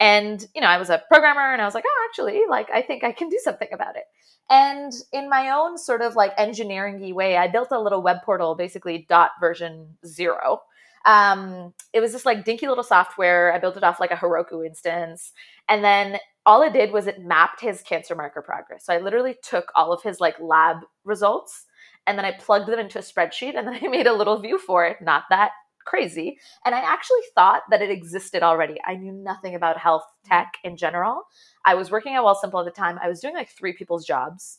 and 0.00 0.44
you 0.54 0.60
know, 0.60 0.68
I 0.68 0.78
was 0.78 0.90
a 0.90 1.02
programmer, 1.08 1.52
and 1.52 1.62
I 1.62 1.64
was 1.64 1.74
like, 1.74 1.84
oh, 1.86 2.08
actually, 2.08 2.42
like 2.48 2.68
I 2.72 2.82
think 2.82 3.04
I 3.04 3.12
can 3.12 3.28
do 3.28 3.40
something 3.42 3.68
about 3.72 3.96
it. 3.96 4.04
And 4.50 4.92
in 5.12 5.28
my 5.28 5.50
own 5.50 5.78
sort 5.78 6.02
of 6.02 6.16
like 6.16 6.32
engineering 6.38 7.14
way, 7.14 7.36
I 7.36 7.48
built 7.48 7.68
a 7.70 7.80
little 7.80 8.02
web 8.02 8.18
portal, 8.24 8.54
basically 8.56 9.06
dot 9.08 9.32
version 9.40 9.96
zero. 10.06 10.60
Um, 11.04 11.72
it 11.92 12.00
was 12.00 12.12
this 12.12 12.26
like 12.26 12.44
dinky 12.44 12.68
little 12.68 12.84
software. 12.84 13.52
I 13.52 13.58
built 13.58 13.76
it 13.76 13.84
off 13.84 14.00
like 14.00 14.10
a 14.10 14.16
Heroku 14.16 14.66
instance. 14.66 15.32
And 15.68 15.84
then 15.84 16.18
all 16.46 16.62
it 16.62 16.72
did 16.72 16.92
was 16.92 17.06
it 17.06 17.22
mapped 17.22 17.60
his 17.60 17.82
cancer 17.82 18.14
marker 18.14 18.42
progress. 18.42 18.86
So 18.86 18.92
I 18.92 18.98
literally 18.98 19.36
took 19.42 19.66
all 19.74 19.92
of 19.92 20.02
his 20.02 20.20
like 20.20 20.38
lab 20.40 20.78
results 21.04 21.66
and 22.06 22.16
then 22.16 22.24
I 22.24 22.32
plugged 22.32 22.68
them 22.68 22.78
into 22.78 22.98
a 22.98 23.02
spreadsheet 23.02 23.56
and 23.56 23.66
then 23.68 23.78
I 23.82 23.88
made 23.88 24.06
a 24.06 24.14
little 24.14 24.40
view 24.40 24.58
for 24.58 24.86
it. 24.86 24.96
Not 25.00 25.24
that 25.30 25.50
crazy. 25.84 26.38
And 26.64 26.74
I 26.74 26.80
actually 26.80 27.20
thought 27.34 27.62
that 27.70 27.82
it 27.82 27.90
existed 27.90 28.42
already. 28.42 28.76
I 28.86 28.96
knew 28.96 29.12
nothing 29.12 29.54
about 29.54 29.78
health 29.78 30.04
tech 30.26 30.54
in 30.64 30.76
general. 30.76 31.22
I 31.64 31.74
was 31.74 31.90
working 31.90 32.14
at 32.14 32.22
Wealthsimple 32.22 32.60
at 32.60 32.64
the 32.64 32.70
time. 32.78 32.98
I 33.02 33.08
was 33.08 33.20
doing 33.20 33.34
like 33.34 33.50
three 33.50 33.72
people's 33.72 34.06
jobs 34.06 34.58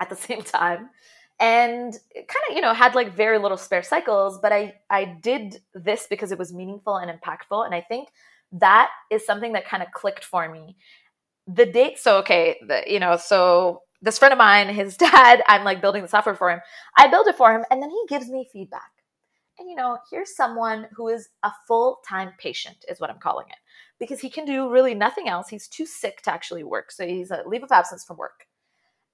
at 0.00 0.08
the 0.08 0.16
same 0.28 0.42
time 0.42 0.90
and 1.42 1.92
kind 2.14 2.44
of 2.48 2.56
you 2.56 2.62
know 2.62 2.72
had 2.72 2.94
like 2.94 3.12
very 3.12 3.38
little 3.38 3.58
spare 3.58 3.82
cycles 3.82 4.38
but 4.40 4.52
i 4.52 4.72
i 4.88 5.04
did 5.04 5.60
this 5.74 6.06
because 6.08 6.32
it 6.32 6.38
was 6.38 6.54
meaningful 6.54 6.96
and 6.96 7.10
impactful 7.10 7.66
and 7.66 7.74
i 7.74 7.80
think 7.80 8.08
that 8.52 8.90
is 9.10 9.24
something 9.24 9.52
that 9.52 9.66
kind 9.66 9.82
of 9.82 9.90
clicked 9.92 10.24
for 10.24 10.48
me. 10.48 10.76
The 11.46 11.66
date, 11.66 11.98
so 11.98 12.18
okay, 12.18 12.58
the, 12.66 12.84
you 12.86 13.00
know, 13.00 13.16
so 13.16 13.82
this 14.00 14.18
friend 14.18 14.32
of 14.32 14.38
mine, 14.38 14.68
his 14.68 14.96
dad, 14.98 15.42
I'm 15.48 15.64
like 15.64 15.80
building 15.80 16.02
the 16.02 16.08
software 16.08 16.34
for 16.34 16.50
him. 16.50 16.60
I 16.96 17.08
build 17.08 17.26
it 17.26 17.36
for 17.36 17.52
him, 17.52 17.64
and 17.70 17.82
then 17.82 17.90
he 17.90 18.04
gives 18.08 18.28
me 18.28 18.48
feedback. 18.52 18.90
And 19.58 19.68
you 19.68 19.76
know, 19.76 19.98
here's 20.10 20.36
someone 20.36 20.86
who 20.94 21.08
is 21.08 21.28
a 21.42 21.50
full 21.66 22.00
time 22.06 22.32
patient, 22.38 22.84
is 22.88 23.00
what 23.00 23.10
I'm 23.10 23.18
calling 23.18 23.46
it, 23.48 23.58
because 23.98 24.20
he 24.20 24.30
can 24.30 24.44
do 24.44 24.70
really 24.70 24.94
nothing 24.94 25.28
else. 25.28 25.48
He's 25.48 25.68
too 25.68 25.86
sick 25.86 26.22
to 26.22 26.32
actually 26.32 26.64
work, 26.64 26.92
so 26.92 27.06
he's 27.06 27.30
a 27.30 27.42
leave 27.46 27.62
of 27.62 27.72
absence 27.72 28.04
from 28.04 28.18
work. 28.18 28.46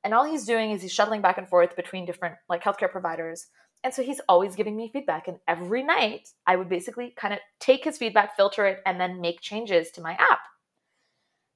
And 0.04 0.14
all 0.14 0.24
he's 0.24 0.44
doing 0.44 0.70
is 0.70 0.82
he's 0.82 0.92
shuttling 0.92 1.22
back 1.22 1.38
and 1.38 1.48
forth 1.48 1.76
between 1.76 2.06
different 2.06 2.36
like 2.48 2.62
healthcare 2.62 2.90
providers 2.90 3.46
and 3.84 3.94
so 3.94 4.02
he's 4.02 4.20
always 4.28 4.56
giving 4.56 4.76
me 4.76 4.90
feedback. 4.92 5.28
And 5.28 5.38
every 5.46 5.82
night 5.82 6.28
I 6.46 6.56
would 6.56 6.68
basically 6.68 7.14
kind 7.16 7.32
of 7.32 7.40
take 7.60 7.84
his 7.84 7.98
feedback, 7.98 8.36
filter 8.36 8.66
it, 8.66 8.80
and 8.84 9.00
then 9.00 9.20
make 9.20 9.40
changes 9.40 9.90
to 9.92 10.00
my 10.00 10.12
app. 10.12 10.40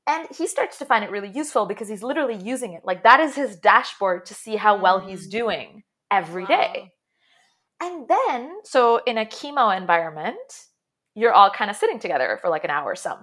And 0.07 0.29
he 0.37 0.47
starts 0.47 0.79
to 0.79 0.85
find 0.85 1.05
it 1.05 1.11
really 1.11 1.31
useful 1.31 1.67
because 1.67 1.89
he's 1.89 2.03
literally 2.03 2.37
using 2.37 2.73
it. 2.75 2.83
Like 2.85 3.03
that 3.05 3.21
is 3.21 3.35
his 3.35 3.57
dashboard 3.57 4.27
to 4.27 4.35
see 4.35 4.57
how 4.57 4.81
well 4.81 5.01
he's 5.01 5.29
mm. 5.29 5.31
doing 5.31 5.83
every 6.11 6.43
wow. 6.43 6.49
day. 6.49 6.93
And 7.81 8.07
then, 8.09 8.53
so 8.65 9.01
in 9.07 9.19
a 9.19 9.25
chemo 9.25 9.77
environment, 9.77 10.37
you're 11.15 11.33
all 11.33 11.51
kind 11.51 11.71
of 11.71 11.77
sitting 11.77 11.99
together 11.99 12.39
for 12.41 12.49
like 12.49 12.63
an 12.63 12.71
hour 12.71 12.93
or 12.93 12.97
so. 12.97 13.19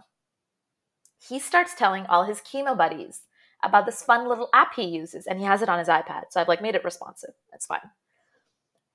He 1.18 1.40
starts 1.40 1.76
telling 1.76 2.06
all 2.06 2.26
his 2.26 2.42
chemo 2.42 2.78
buddies 2.78 3.22
about 3.64 3.86
this 3.86 4.04
fun 4.04 4.28
little 4.28 4.50
app 4.54 4.74
he 4.76 4.84
uses, 4.84 5.28
and 5.28 5.40
he 5.40 5.46
has 5.46 5.62
it 5.62 5.70
on 5.70 5.80
his 5.80 5.88
iPad. 5.88 6.24
So 6.30 6.40
I've 6.40 6.48
like 6.48 6.62
made 6.62 6.76
it 6.76 6.84
responsive. 6.84 7.32
That's 7.52 7.66
fine. 7.66 7.80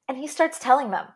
And 0.09 0.19
he 0.19 0.27
starts 0.27 0.59
telling 0.59 0.91
them. 0.91 1.07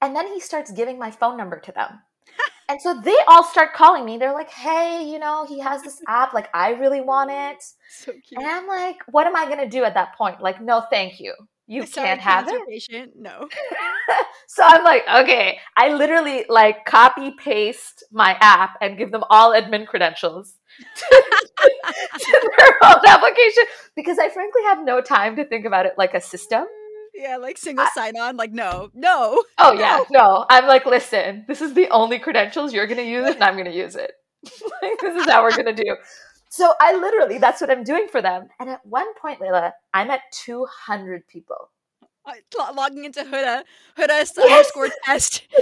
And 0.00 0.14
then 0.14 0.28
he 0.28 0.40
starts 0.40 0.70
giving 0.70 0.98
my 0.98 1.10
phone 1.10 1.36
number 1.36 1.58
to 1.58 1.72
them. 1.72 2.00
and 2.68 2.80
so 2.80 3.00
they 3.00 3.16
all 3.26 3.42
start 3.42 3.74
calling 3.74 4.04
me. 4.04 4.16
They're 4.16 4.32
like, 4.32 4.50
hey, 4.50 5.08
you 5.10 5.18
know, 5.18 5.44
he 5.46 5.58
has 5.58 5.82
this 5.82 6.00
app. 6.08 6.34
Like, 6.34 6.48
I 6.54 6.70
really 6.70 7.00
want 7.00 7.30
it. 7.30 7.62
So 7.90 8.12
and 8.36 8.46
I'm 8.46 8.66
like, 8.66 8.96
what 9.08 9.26
am 9.26 9.36
I 9.36 9.46
going 9.46 9.58
to 9.58 9.68
do 9.68 9.84
at 9.84 9.94
that 9.94 10.16
point? 10.16 10.40
Like, 10.40 10.60
no, 10.60 10.84
thank 10.88 11.20
you. 11.20 11.34
You 11.70 11.84
can't 11.84 12.20
have 12.20 12.48
it. 12.48 12.66
Patient? 12.66 13.12
No. 13.14 13.46
so 14.48 14.62
I'm 14.64 14.82
like, 14.84 15.02
okay. 15.06 15.58
I 15.76 15.92
literally 15.92 16.46
like 16.48 16.86
copy 16.86 17.32
paste 17.32 18.02
my 18.10 18.38
app 18.40 18.78
and 18.80 18.96
give 18.96 19.12
them 19.12 19.22
all 19.28 19.52
admin 19.52 19.86
credentials 19.86 20.54
to, 20.78 21.22
to 22.18 22.50
their 22.56 22.78
own 22.90 23.00
application 23.06 23.64
because 23.94 24.18
I 24.18 24.30
frankly 24.30 24.62
have 24.64 24.82
no 24.82 25.02
time 25.02 25.36
to 25.36 25.44
think 25.44 25.66
about 25.66 25.84
it 25.84 25.92
like 25.98 26.14
a 26.14 26.22
system. 26.22 26.64
Yeah, 27.14 27.36
like 27.36 27.58
single 27.58 27.86
sign 27.94 28.16
on. 28.16 28.38
Like, 28.38 28.52
no, 28.52 28.90
no. 28.94 29.42
Oh, 29.58 29.74
no. 29.74 29.78
yeah, 29.78 30.04
no. 30.10 30.46
I'm 30.48 30.66
like, 30.66 30.86
listen, 30.86 31.44
this 31.48 31.60
is 31.60 31.74
the 31.74 31.90
only 31.90 32.18
credentials 32.18 32.72
you're 32.72 32.86
going 32.86 32.98
to 32.98 33.04
use 33.04 33.28
it, 33.28 33.34
and 33.34 33.44
I'm 33.44 33.54
going 33.54 33.66
to 33.66 33.76
use 33.76 33.94
it. 33.94 34.12
like, 34.82 35.00
this 35.00 35.16
is 35.16 35.30
how 35.30 35.42
we're 35.42 35.50
going 35.50 35.74
to 35.74 35.82
do. 35.82 35.96
So 36.48 36.72
I 36.80 36.94
literally, 36.94 37.38
that's 37.38 37.60
what 37.60 37.70
I'm 37.70 37.84
doing 37.84 38.08
for 38.10 38.22
them. 38.22 38.48
And 38.58 38.70
at 38.70 38.84
one 38.84 39.12
point, 39.14 39.40
Layla, 39.40 39.72
I'm 39.92 40.10
at 40.10 40.20
200 40.32 41.26
people. 41.28 41.70
Uh, 42.26 42.72
logging 42.74 43.04
into 43.04 43.22
Huda, 43.22 43.62
Huda 43.96 44.38
underscore 44.38 44.88
test. 45.04 45.46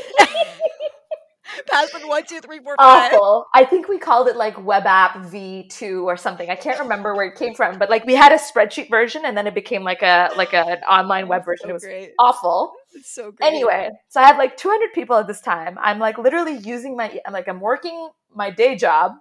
Password 1.70 2.02
one 2.06 2.24
two 2.24 2.40
three 2.40 2.58
four 2.58 2.76
five. 2.76 3.12
Awful. 3.12 3.46
I 3.54 3.64
think 3.64 3.88
we 3.88 3.98
called 3.98 4.28
it 4.28 4.36
like 4.36 4.62
web 4.64 4.84
app 4.86 5.24
V 5.26 5.68
two 5.68 6.06
or 6.06 6.16
something. 6.16 6.50
I 6.50 6.56
can't 6.56 6.78
remember 6.80 7.14
where 7.14 7.26
it 7.26 7.36
came 7.36 7.54
from, 7.54 7.78
but 7.78 7.88
like 7.88 8.04
we 8.04 8.14
had 8.14 8.32
a 8.32 8.36
spreadsheet 8.36 8.90
version, 8.90 9.24
and 9.24 9.36
then 9.36 9.46
it 9.46 9.54
became 9.54 9.82
like 9.84 10.02
a 10.02 10.30
like 10.36 10.52
a, 10.52 10.66
an 10.66 10.78
online 10.84 11.28
web 11.28 11.44
version. 11.44 11.66
So 11.66 11.70
it 11.70 11.72
was 11.72 11.84
great. 11.84 12.12
awful. 12.18 12.72
It's 12.94 13.10
so 13.10 13.30
great. 13.30 13.46
Anyway, 13.46 13.90
so 14.08 14.20
I 14.20 14.24
had 14.24 14.38
like 14.38 14.56
200 14.56 14.92
people 14.92 15.16
at 15.16 15.26
this 15.26 15.40
time. 15.40 15.78
I'm 15.80 15.98
like 15.98 16.18
literally 16.18 16.56
using 16.56 16.96
my 16.96 17.20
I'm 17.26 17.32
like 17.32 17.48
I'm 17.48 17.60
working 17.60 18.08
my 18.34 18.50
day 18.50 18.76
job, 18.76 19.12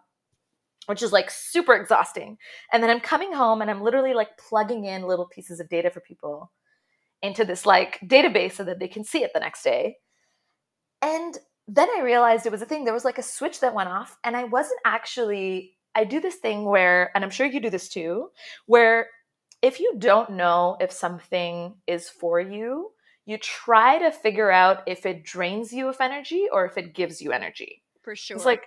which 0.86 1.02
is 1.02 1.12
like 1.12 1.30
super 1.30 1.74
exhausting, 1.74 2.38
and 2.72 2.82
then 2.82 2.90
I'm 2.90 3.00
coming 3.00 3.34
home 3.34 3.62
and 3.62 3.70
I'm 3.70 3.82
literally 3.82 4.14
like 4.14 4.38
plugging 4.38 4.86
in 4.86 5.04
little 5.04 5.28
pieces 5.28 5.60
of 5.60 5.70
data 5.70 5.90
for 5.90 6.00
people 6.00 6.52
into 7.22 7.46
this 7.46 7.66
like 7.66 8.00
database 8.06 8.54
so 8.54 8.64
that 8.64 8.80
they 8.80 8.88
can 8.88 9.04
see 9.04 9.24
it 9.24 9.32
the 9.34 9.40
next 9.40 9.64
day. 9.64 9.98
And 11.02 11.38
then 11.68 11.88
I 11.96 12.02
realized 12.02 12.46
it 12.46 12.52
was 12.52 12.62
a 12.62 12.66
thing. 12.66 12.86
There 12.86 12.94
was 12.94 13.06
like 13.06 13.18
a 13.18 13.24
switch 13.24 13.60
that 13.62 13.74
went 13.74 13.90
off, 13.90 14.18
and 14.24 14.36
I 14.36 14.44
wasn't 14.46 14.80
actually. 14.86 15.72
I 15.98 16.04
do 16.04 16.20
this 16.20 16.36
thing 16.36 16.66
where, 16.66 17.10
and 17.16 17.24
I'm 17.24 17.30
sure 17.30 17.46
you 17.46 17.62
do 17.62 17.70
this 17.70 17.88
too, 17.88 18.28
where 18.66 19.08
if 19.62 19.80
you 19.80 19.96
don't 19.98 20.32
know 20.32 20.76
if 20.82 20.92
something 20.92 21.74
is 21.88 22.10
for 22.10 22.40
you, 22.40 22.92
you 23.26 23.38
try 23.38 23.98
to 24.00 24.12
figure 24.12 24.52
out 24.52 24.84
if 24.88 25.06
it 25.06 25.24
drains 25.24 25.72
you 25.72 25.88
of 25.88 26.02
energy 26.02 26.48
or 26.52 26.66
if 26.66 26.78
it 26.78 26.94
gives 26.94 27.22
you 27.22 27.32
energy. 27.32 27.82
For 28.02 28.16
sure. 28.16 28.36
It's 28.36 28.46
like 28.46 28.64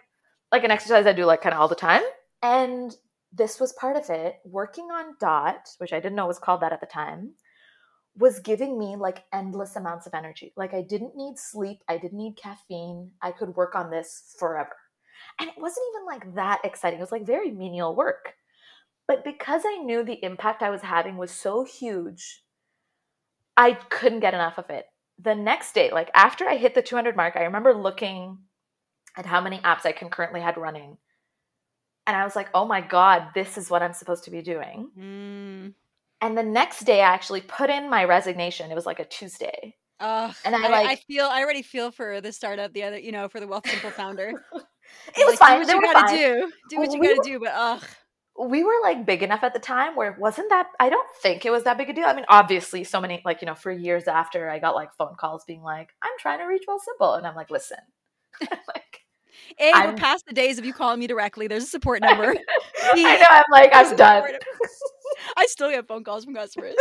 like 0.50 0.64
an 0.64 0.70
exercise 0.70 1.06
I 1.06 1.12
do 1.12 1.24
like 1.24 1.42
kind 1.42 1.54
of 1.54 1.60
all 1.60 1.68
the 1.68 1.74
time. 1.74 2.02
And 2.42 2.94
this 3.32 3.60
was 3.60 3.72
part 3.72 3.96
of 3.96 4.08
it. 4.10 4.36
Working 4.44 4.86
on 4.86 5.16
dot, 5.20 5.68
which 5.78 5.92
I 5.92 6.00
didn't 6.00 6.16
know 6.16 6.26
was 6.26 6.38
called 6.38 6.62
that 6.62 6.72
at 6.72 6.80
the 6.80 6.86
time, 6.86 7.34
was 8.16 8.40
giving 8.40 8.78
me 8.78 8.96
like 8.96 9.24
endless 9.32 9.76
amounts 9.76 10.06
of 10.06 10.14
energy. 10.14 10.52
Like 10.56 10.74
I 10.74 10.82
didn't 10.82 11.16
need 11.16 11.38
sleep, 11.38 11.78
I 11.88 11.98
didn't 11.98 12.18
need 12.18 12.36
caffeine. 12.36 13.12
I 13.22 13.30
could 13.30 13.54
work 13.54 13.74
on 13.74 13.90
this 13.90 14.34
forever. 14.38 14.76
And 15.40 15.48
it 15.48 15.54
wasn't 15.58 15.86
even 15.94 16.06
like 16.06 16.34
that 16.34 16.60
exciting. 16.64 16.98
It 16.98 17.02
was 17.02 17.12
like 17.12 17.26
very 17.26 17.50
menial 17.50 17.94
work. 17.94 18.34
But 19.06 19.24
because 19.24 19.62
I 19.66 19.78
knew 19.78 20.04
the 20.04 20.22
impact 20.22 20.62
I 20.62 20.70
was 20.70 20.82
having 20.82 21.16
was 21.16 21.30
so 21.30 21.64
huge, 21.64 22.42
I 23.56 23.72
couldn't 23.72 24.20
get 24.20 24.34
enough 24.34 24.58
of 24.58 24.68
it. 24.70 24.86
The 25.18 25.34
next 25.34 25.74
day, 25.74 25.90
like 25.90 26.10
after 26.14 26.48
I 26.48 26.56
hit 26.56 26.74
the 26.74 26.82
200 26.82 27.16
mark, 27.16 27.34
I 27.36 27.44
remember 27.44 27.74
looking 27.74 28.38
at 29.16 29.26
how 29.26 29.40
many 29.40 29.58
apps 29.58 29.84
I 29.84 29.92
concurrently 29.92 30.40
had 30.40 30.56
running. 30.56 30.98
And 32.06 32.16
I 32.16 32.24
was 32.24 32.34
like, 32.34 32.48
oh 32.54 32.66
my 32.66 32.80
God, 32.80 33.28
this 33.34 33.58
is 33.58 33.68
what 33.68 33.82
I'm 33.82 33.92
supposed 33.92 34.24
to 34.24 34.30
be 34.30 34.40
doing. 34.40 34.90
Mm. 34.98 35.74
And 36.20 36.36
the 36.36 36.42
next 36.42 36.84
day, 36.84 37.00
I 37.00 37.12
actually 37.12 37.42
put 37.42 37.70
in 37.70 37.90
my 37.90 38.04
resignation. 38.04 38.70
It 38.70 38.74
was 38.74 38.86
like 38.86 38.98
a 38.98 39.04
Tuesday. 39.04 39.76
Uh, 40.00 40.32
and 40.44 40.54
I, 40.54 40.66
I 40.66 40.68
like 40.68 40.86
I 40.86 40.96
feel 40.96 41.26
I 41.26 41.42
already 41.42 41.62
feel 41.62 41.90
for 41.90 42.20
the 42.20 42.32
startup, 42.32 42.72
the 42.72 42.84
other, 42.84 42.98
you 42.98 43.12
know, 43.12 43.28
for 43.28 43.40
the 43.40 43.46
Wealthsimple 43.46 43.92
founder. 43.92 44.28
it 45.16 45.26
was 45.26 45.38
like, 45.38 45.38
fine. 45.38 45.66
Do 45.66 45.76
what 45.76 45.86
you 45.86 45.92
gotta 45.92 46.08
fine. 46.08 46.16
do. 46.16 46.52
Do 46.70 46.78
what 46.78 46.92
you 46.92 47.00
we 47.00 47.06
gotta 47.08 47.18
were, 47.18 47.24
do. 47.24 47.40
But 47.40 47.52
ugh. 47.54 47.84
We 48.40 48.62
were 48.62 48.80
like 48.82 49.04
big 49.04 49.24
enough 49.24 49.42
at 49.42 49.52
the 49.52 49.58
time 49.58 49.96
where 49.96 50.12
it 50.12 50.18
wasn't 50.18 50.50
that. 50.50 50.68
I 50.78 50.88
don't 50.88 51.08
think 51.20 51.44
it 51.44 51.50
was 51.50 51.64
that 51.64 51.76
big 51.76 51.90
a 51.90 51.92
deal. 51.92 52.04
I 52.04 52.14
mean, 52.14 52.26
obviously, 52.28 52.84
so 52.84 53.00
many 53.00 53.20
like 53.24 53.42
you 53.42 53.46
know, 53.46 53.56
for 53.56 53.72
years 53.72 54.06
after, 54.06 54.48
I 54.48 54.60
got 54.60 54.76
like 54.76 54.94
phone 54.94 55.16
calls 55.16 55.44
being 55.44 55.62
like, 55.62 55.90
"I'm 56.02 56.12
trying 56.20 56.38
to 56.38 56.44
reach 56.44 56.62
Wealthsimple," 56.68 57.18
and 57.18 57.26
I'm 57.26 57.34
like, 57.34 57.50
"Listen, 57.50 57.78
like." 58.50 59.00
A, 59.60 59.72
I'm, 59.74 59.90
we're 59.90 59.96
past 59.96 60.26
the 60.26 60.34
days 60.34 60.58
of 60.58 60.64
you 60.64 60.72
calling 60.72 61.00
me 61.00 61.06
directly. 61.06 61.48
There's 61.48 61.64
a 61.64 61.68
support 61.68 62.00
number. 62.02 62.34
I 62.82 63.02
know. 63.02 63.26
I'm 63.28 63.44
like, 63.50 63.70
I'm 63.72 63.96
done. 63.96 64.24
I 65.36 65.46
still 65.46 65.70
get 65.70 65.88
phone 65.88 66.04
calls 66.04 66.24
from 66.24 66.34
customers. 66.34 66.74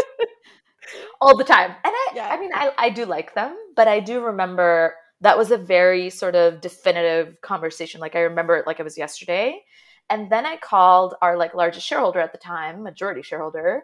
all 1.22 1.36
the 1.36 1.43
time. 1.43 1.72
And 1.72 1.93
I, 1.93 2.08
yeah. 2.16 2.28
I 2.28 2.39
mean, 2.39 2.51
I, 2.53 2.72
I 2.78 2.89
do 2.89 3.05
like 3.05 3.34
them, 3.34 3.58
but 3.76 3.88
I 3.88 3.99
do 3.99 4.22
remember 4.22 4.93
that 5.22 5.38
was 5.38 5.51
a 5.51 5.58
very 5.58 6.10
sort 6.10 6.36
of 6.36 6.62
definitive 6.62 7.41
conversation. 7.41 7.99
Like 7.99 8.16
I 8.16 8.22
remember 8.22 8.55
it 8.58 8.68
like 8.68 8.80
it 8.80 8.84
was 8.84 8.97
yesterday. 8.97 9.64
And 10.10 10.32
then 10.32 10.45
I 10.45 10.58
called 10.58 11.16
our 11.22 11.36
like 11.36 11.53
largest 11.53 11.86
shareholder 11.86 12.20
at 12.20 12.32
the 12.32 12.38
time, 12.38 12.84
majority 12.84 13.22
shareholder, 13.22 13.84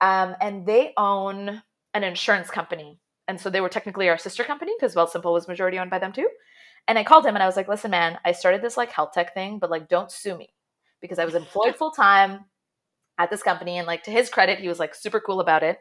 um, 0.00 0.34
and 0.40 0.66
they 0.66 0.92
own 0.96 1.62
an 1.94 2.04
insurance 2.04 2.50
company. 2.50 3.00
And 3.28 3.40
so 3.40 3.48
they 3.48 3.62
were 3.62 3.70
technically 3.70 4.10
our 4.10 4.18
sister 4.18 4.44
company 4.44 4.72
because 4.78 4.94
Wealthsimple 4.94 5.32
was 5.32 5.48
majority 5.48 5.78
owned 5.78 5.90
by 5.90 5.98
them 5.98 6.12
too. 6.12 6.28
And 6.86 6.98
I 6.98 7.04
called 7.04 7.24
him 7.24 7.34
and 7.34 7.42
I 7.42 7.46
was 7.46 7.56
like, 7.56 7.68
listen, 7.68 7.90
man, 7.90 8.18
I 8.24 8.32
started 8.32 8.62
this 8.62 8.76
like 8.76 8.90
health 8.90 9.12
tech 9.12 9.34
thing, 9.34 9.58
but 9.58 9.70
like 9.70 9.88
don't 9.88 10.10
sue 10.10 10.36
me 10.36 10.48
because 11.00 11.18
I 11.18 11.24
was 11.24 11.34
employed 11.34 11.76
full 11.76 11.90
time 11.90 12.44
at 13.18 13.30
this 13.30 13.42
company. 13.42 13.78
And 13.78 13.86
like 13.86 14.02
to 14.04 14.10
his 14.10 14.28
credit, 14.28 14.58
he 14.58 14.68
was 14.68 14.78
like 14.78 14.94
super 14.94 15.20
cool 15.20 15.40
about 15.40 15.62
it. 15.62 15.78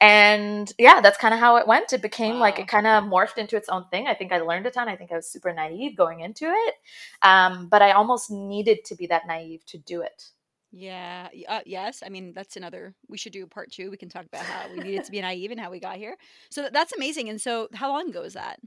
And 0.00 0.70
yeah, 0.78 1.00
that's 1.00 1.16
kind 1.16 1.32
of 1.32 1.40
how 1.40 1.56
it 1.56 1.66
went. 1.66 1.92
It 1.92 2.02
became 2.02 2.34
wow. 2.34 2.40
like 2.40 2.58
it 2.58 2.68
kind 2.68 2.86
of 2.86 3.04
morphed 3.04 3.38
into 3.38 3.56
its 3.56 3.68
own 3.68 3.86
thing. 3.90 4.06
I 4.06 4.14
think 4.14 4.30
I 4.30 4.40
learned 4.40 4.66
a 4.66 4.70
ton. 4.70 4.88
I 4.88 4.96
think 4.96 5.10
I 5.10 5.16
was 5.16 5.30
super 5.30 5.52
naive 5.52 5.96
going 5.96 6.20
into 6.20 6.46
it. 6.46 6.74
Um, 7.22 7.68
but 7.68 7.82
I 7.82 7.92
almost 7.92 8.30
needed 8.30 8.84
to 8.86 8.94
be 8.94 9.06
that 9.06 9.26
naive 9.26 9.64
to 9.66 9.78
do 9.78 10.02
it. 10.02 10.30
Yeah. 10.70 11.28
Uh, 11.48 11.60
yes. 11.64 12.02
I 12.04 12.10
mean, 12.10 12.32
that's 12.34 12.56
another. 12.56 12.94
We 13.08 13.16
should 13.16 13.32
do 13.32 13.46
part 13.46 13.72
two. 13.72 13.90
We 13.90 13.96
can 13.96 14.10
talk 14.10 14.26
about 14.26 14.44
how 14.44 14.70
we 14.70 14.80
needed 14.80 15.04
to 15.04 15.10
be 15.10 15.22
naive 15.22 15.50
and 15.50 15.58
how 15.58 15.70
we 15.70 15.80
got 15.80 15.96
here. 15.96 16.16
So 16.50 16.68
that's 16.70 16.92
amazing. 16.92 17.30
And 17.30 17.40
so, 17.40 17.68
how 17.72 17.90
long 17.90 18.10
ago 18.10 18.22
is 18.22 18.34
that? 18.34 18.60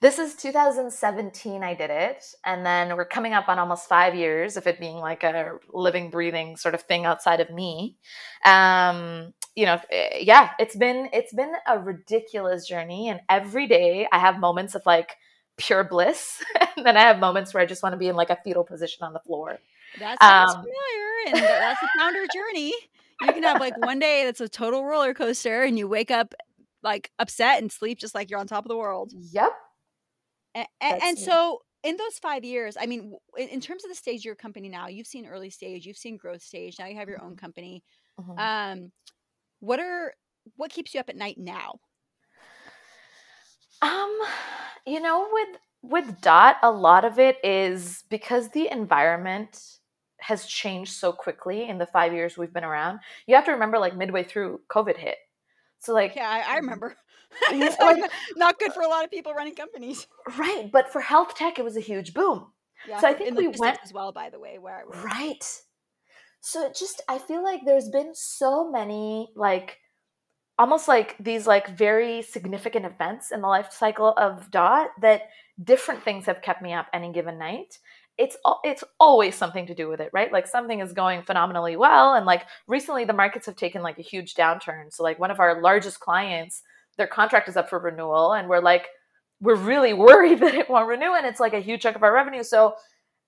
This 0.00 0.18
is 0.18 0.34
2017, 0.36 1.62
I 1.62 1.74
did 1.74 1.90
it. 1.90 2.24
And 2.44 2.64
then 2.64 2.96
we're 2.96 3.04
coming 3.04 3.34
up 3.34 3.48
on 3.48 3.58
almost 3.58 3.88
five 3.88 4.14
years 4.14 4.56
of 4.56 4.66
it 4.66 4.80
being 4.80 4.96
like 4.96 5.22
a 5.22 5.58
living, 5.72 6.10
breathing 6.10 6.56
sort 6.56 6.74
of 6.74 6.82
thing 6.82 7.04
outside 7.04 7.40
of 7.40 7.50
me. 7.50 7.96
Um, 8.44 9.34
you 9.54 9.66
know, 9.66 9.78
eh, 9.90 10.20
yeah, 10.22 10.50
it's 10.58 10.76
been 10.76 11.10
it's 11.12 11.34
been 11.34 11.52
a 11.68 11.78
ridiculous 11.78 12.66
journey. 12.66 13.08
And 13.08 13.20
every 13.28 13.66
day 13.66 14.08
I 14.10 14.18
have 14.18 14.38
moments 14.38 14.74
of 14.74 14.82
like 14.86 15.16
pure 15.58 15.84
bliss. 15.84 16.42
and 16.76 16.86
then 16.86 16.96
I 16.96 17.02
have 17.02 17.18
moments 17.18 17.52
where 17.52 17.62
I 17.62 17.66
just 17.66 17.82
want 17.82 17.92
to 17.92 17.98
be 17.98 18.08
in 18.08 18.16
like 18.16 18.30
a 18.30 18.38
fetal 18.42 18.64
position 18.64 19.04
on 19.04 19.12
the 19.12 19.20
floor. 19.20 19.58
That 19.98 20.20
sounds 20.22 20.54
um, 20.54 20.62
familiar. 20.62 21.10
And 21.26 21.36
that's 21.36 21.82
a 21.82 21.98
founder 21.98 22.24
journey. 22.32 22.72
You 23.20 23.32
can 23.34 23.42
have 23.42 23.60
like 23.60 23.76
one 23.84 23.98
day 23.98 24.24
that's 24.24 24.40
a 24.40 24.48
total 24.48 24.84
roller 24.84 25.12
coaster 25.12 25.62
and 25.62 25.78
you 25.78 25.86
wake 25.86 26.10
up 26.10 26.34
like 26.82 27.10
upset 27.18 27.60
and 27.60 27.70
sleep 27.70 27.98
just 27.98 28.14
like 28.14 28.30
you're 28.30 28.40
on 28.40 28.46
top 28.46 28.64
of 28.64 28.68
the 28.68 28.76
world. 28.76 29.12
Yep. 29.32 29.52
And, 30.54 30.66
and, 30.80 31.18
so 31.18 31.60
in 31.84 31.96
those 31.96 32.18
five 32.20 32.44
years, 32.44 32.76
I 32.78 32.86
mean, 32.86 33.14
in, 33.36 33.48
in, 33.48 33.60
terms 33.60 33.84
of 33.84 33.90
the 33.90 33.94
stage 33.94 34.20
of 34.20 34.24
your 34.24 34.34
company 34.34 34.68
now, 34.68 34.88
you've 34.88 35.06
seen 35.06 35.26
early 35.26 35.50
stage, 35.50 35.86
you've 35.86 35.96
seen 35.96 36.16
growth 36.16 36.42
stage, 36.42 36.76
now 36.78 36.86
you 36.86 36.96
have 36.96 37.08
your 37.08 37.22
own 37.22 37.30
mm-hmm. 37.30 37.36
company. 37.36 37.84
Mm-hmm. 38.20 38.38
Um, 38.38 38.92
what 39.60 39.78
are 39.78 40.12
what 40.56 40.70
keeps 40.70 40.92
you 40.94 41.00
up 41.00 41.08
at 41.08 41.16
night 41.16 41.36
now? 41.38 41.78
Um, 43.82 44.18
you 44.86 45.00
know, 45.00 45.28
with 45.32 45.58
with 45.82 46.20
Dot, 46.20 46.56
a 46.62 46.70
lot 46.70 47.04
of 47.04 47.18
it 47.18 47.38
is 47.44 48.04
because 48.10 48.50
the 48.50 48.70
environment 48.70 49.78
has 50.18 50.44
changed 50.44 50.92
so 50.92 51.12
quickly 51.12 51.68
in 51.68 51.78
the 51.78 51.86
five 51.86 52.12
years 52.12 52.36
we've 52.36 52.52
been 52.52 52.64
around. 52.64 52.98
You 53.26 53.36
have 53.36 53.46
to 53.46 53.52
remember, 53.52 53.78
like 53.78 53.96
midway 53.96 54.22
through, 54.22 54.60
COVID 54.68 54.98
hit. 54.98 55.16
So 55.80 55.92
like 55.92 56.14
yeah, 56.14 56.28
I, 56.28 56.38
I 56.38 56.42
mm-hmm. 56.42 56.54
remember. 56.56 56.96
it's 57.50 57.78
like, 57.78 58.10
not 58.34 58.58
good 58.58 58.72
for 58.72 58.82
a 58.82 58.88
lot 58.88 59.04
of 59.04 59.10
people 59.10 59.32
running 59.32 59.54
companies. 59.54 60.08
Right, 60.36 60.68
but 60.72 60.90
for 60.90 61.00
health 61.00 61.36
tech, 61.36 61.60
it 61.60 61.64
was 61.64 61.76
a 61.76 61.80
huge 61.80 62.12
boom. 62.12 62.46
Yeah, 62.88 62.98
so 63.00 63.06
I 63.06 63.14
think 63.14 63.36
we 63.38 63.46
went 63.46 63.78
as 63.84 63.92
well. 63.92 64.10
By 64.10 64.30
the 64.30 64.40
way, 64.40 64.58
where 64.58 64.82
right. 65.04 65.44
So 66.40 66.66
it 66.66 66.74
just 66.74 67.02
I 67.08 67.18
feel 67.18 67.44
like 67.44 67.60
there's 67.64 67.88
been 67.88 68.14
so 68.14 68.68
many 68.68 69.30
like 69.36 69.78
almost 70.58 70.88
like 70.88 71.16
these 71.20 71.46
like 71.46 71.68
very 71.68 72.22
significant 72.22 72.84
events 72.84 73.30
in 73.30 73.40
the 73.40 73.48
life 73.48 73.72
cycle 73.72 74.12
of 74.16 74.50
Dot 74.50 74.88
that 75.00 75.22
different 75.62 76.02
things 76.02 76.26
have 76.26 76.42
kept 76.42 76.62
me 76.62 76.72
up 76.72 76.86
any 76.92 77.12
given 77.12 77.38
night 77.38 77.78
it's 78.20 78.36
it's 78.64 78.84
always 79.00 79.34
something 79.34 79.66
to 79.66 79.74
do 79.74 79.88
with 79.88 80.00
it 80.00 80.10
right? 80.12 80.30
Like 80.30 80.46
something 80.46 80.80
is 80.80 80.92
going 80.92 81.22
phenomenally 81.22 81.76
well 81.76 82.14
and 82.14 82.26
like 82.26 82.44
recently 82.68 83.04
the 83.06 83.14
markets 83.14 83.46
have 83.46 83.56
taken 83.56 83.82
like 83.82 83.98
a 83.98 84.02
huge 84.02 84.34
downturn. 84.34 84.92
So 84.92 85.02
like 85.02 85.18
one 85.18 85.30
of 85.30 85.40
our 85.40 85.62
largest 85.62 86.00
clients 86.00 86.62
their 86.98 87.06
contract 87.06 87.48
is 87.48 87.56
up 87.56 87.70
for 87.70 87.78
renewal 87.78 88.34
and 88.34 88.46
we're 88.46 88.60
like 88.60 88.88
we're 89.40 89.54
really 89.54 89.94
worried 90.06 90.40
that 90.40 90.54
it 90.54 90.68
won't 90.68 90.86
renew 90.86 91.14
and 91.14 91.26
it's 91.26 91.40
like 91.40 91.54
a 91.54 91.60
huge 91.60 91.82
chunk 91.82 91.96
of 91.96 92.02
our 92.02 92.12
revenue. 92.12 92.42
So 92.42 92.74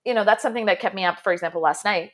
you 0.05 0.13
know 0.13 0.25
that's 0.25 0.43
something 0.43 0.67
that 0.67 0.81
kept 0.81 0.95
me 0.95 1.05
up 1.05 1.21
for 1.21 1.33
example 1.33 1.63
last 1.63 1.85
night 1.85 2.11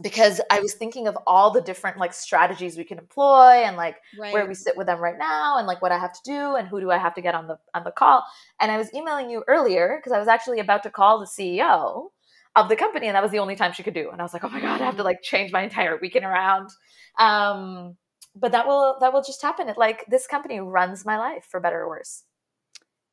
because 0.00 0.40
I 0.50 0.60
was 0.60 0.74
thinking 0.74 1.08
of 1.08 1.18
all 1.26 1.50
the 1.50 1.60
different 1.60 1.98
like 1.98 2.12
strategies 2.12 2.76
we 2.76 2.84
can 2.84 2.98
employ 2.98 3.62
and 3.64 3.76
like 3.76 3.96
right. 4.18 4.32
where 4.32 4.46
we 4.46 4.54
sit 4.54 4.76
with 4.76 4.86
them 4.86 5.00
right 5.00 5.18
now 5.18 5.58
and 5.58 5.66
like 5.66 5.82
what 5.82 5.92
I 5.92 5.98
have 5.98 6.12
to 6.12 6.20
do 6.24 6.54
and 6.54 6.68
who 6.68 6.80
do 6.80 6.90
I 6.90 6.98
have 6.98 7.14
to 7.14 7.20
get 7.20 7.34
on 7.34 7.48
the 7.48 7.58
on 7.74 7.84
the 7.84 7.90
call. 7.90 8.24
And 8.60 8.70
I 8.70 8.76
was 8.76 8.92
emailing 8.94 9.30
you 9.30 9.44
earlier 9.48 9.98
because 9.98 10.12
I 10.12 10.18
was 10.18 10.28
actually 10.28 10.60
about 10.60 10.82
to 10.84 10.90
call 10.90 11.18
the 11.18 11.26
CEO 11.26 12.10
of 12.54 12.68
the 12.68 12.76
company 12.76 13.06
and 13.08 13.16
that 13.16 13.22
was 13.22 13.32
the 13.32 13.38
only 13.40 13.56
time 13.56 13.72
she 13.72 13.82
could 13.82 13.94
do. 13.94 14.10
And 14.10 14.20
I 14.20 14.24
was 14.24 14.32
like, 14.32 14.44
"Oh 14.44 14.48
my 14.48 14.60
god, 14.60 14.80
I 14.80 14.84
have 14.84 14.96
to 14.96 15.02
like 15.02 15.22
change 15.22 15.52
my 15.52 15.62
entire 15.62 15.98
weekend 16.00 16.24
around." 16.24 16.70
Um 17.18 17.96
but 18.36 18.52
that 18.52 18.66
will 18.68 18.98
that 19.00 19.12
will 19.12 19.22
just 19.22 19.42
happen. 19.42 19.68
It 19.68 19.78
like 19.78 20.04
this 20.08 20.26
company 20.26 20.60
runs 20.60 21.04
my 21.04 21.18
life 21.18 21.46
for 21.50 21.60
better 21.60 21.80
or 21.80 21.88
worse. 21.88 22.22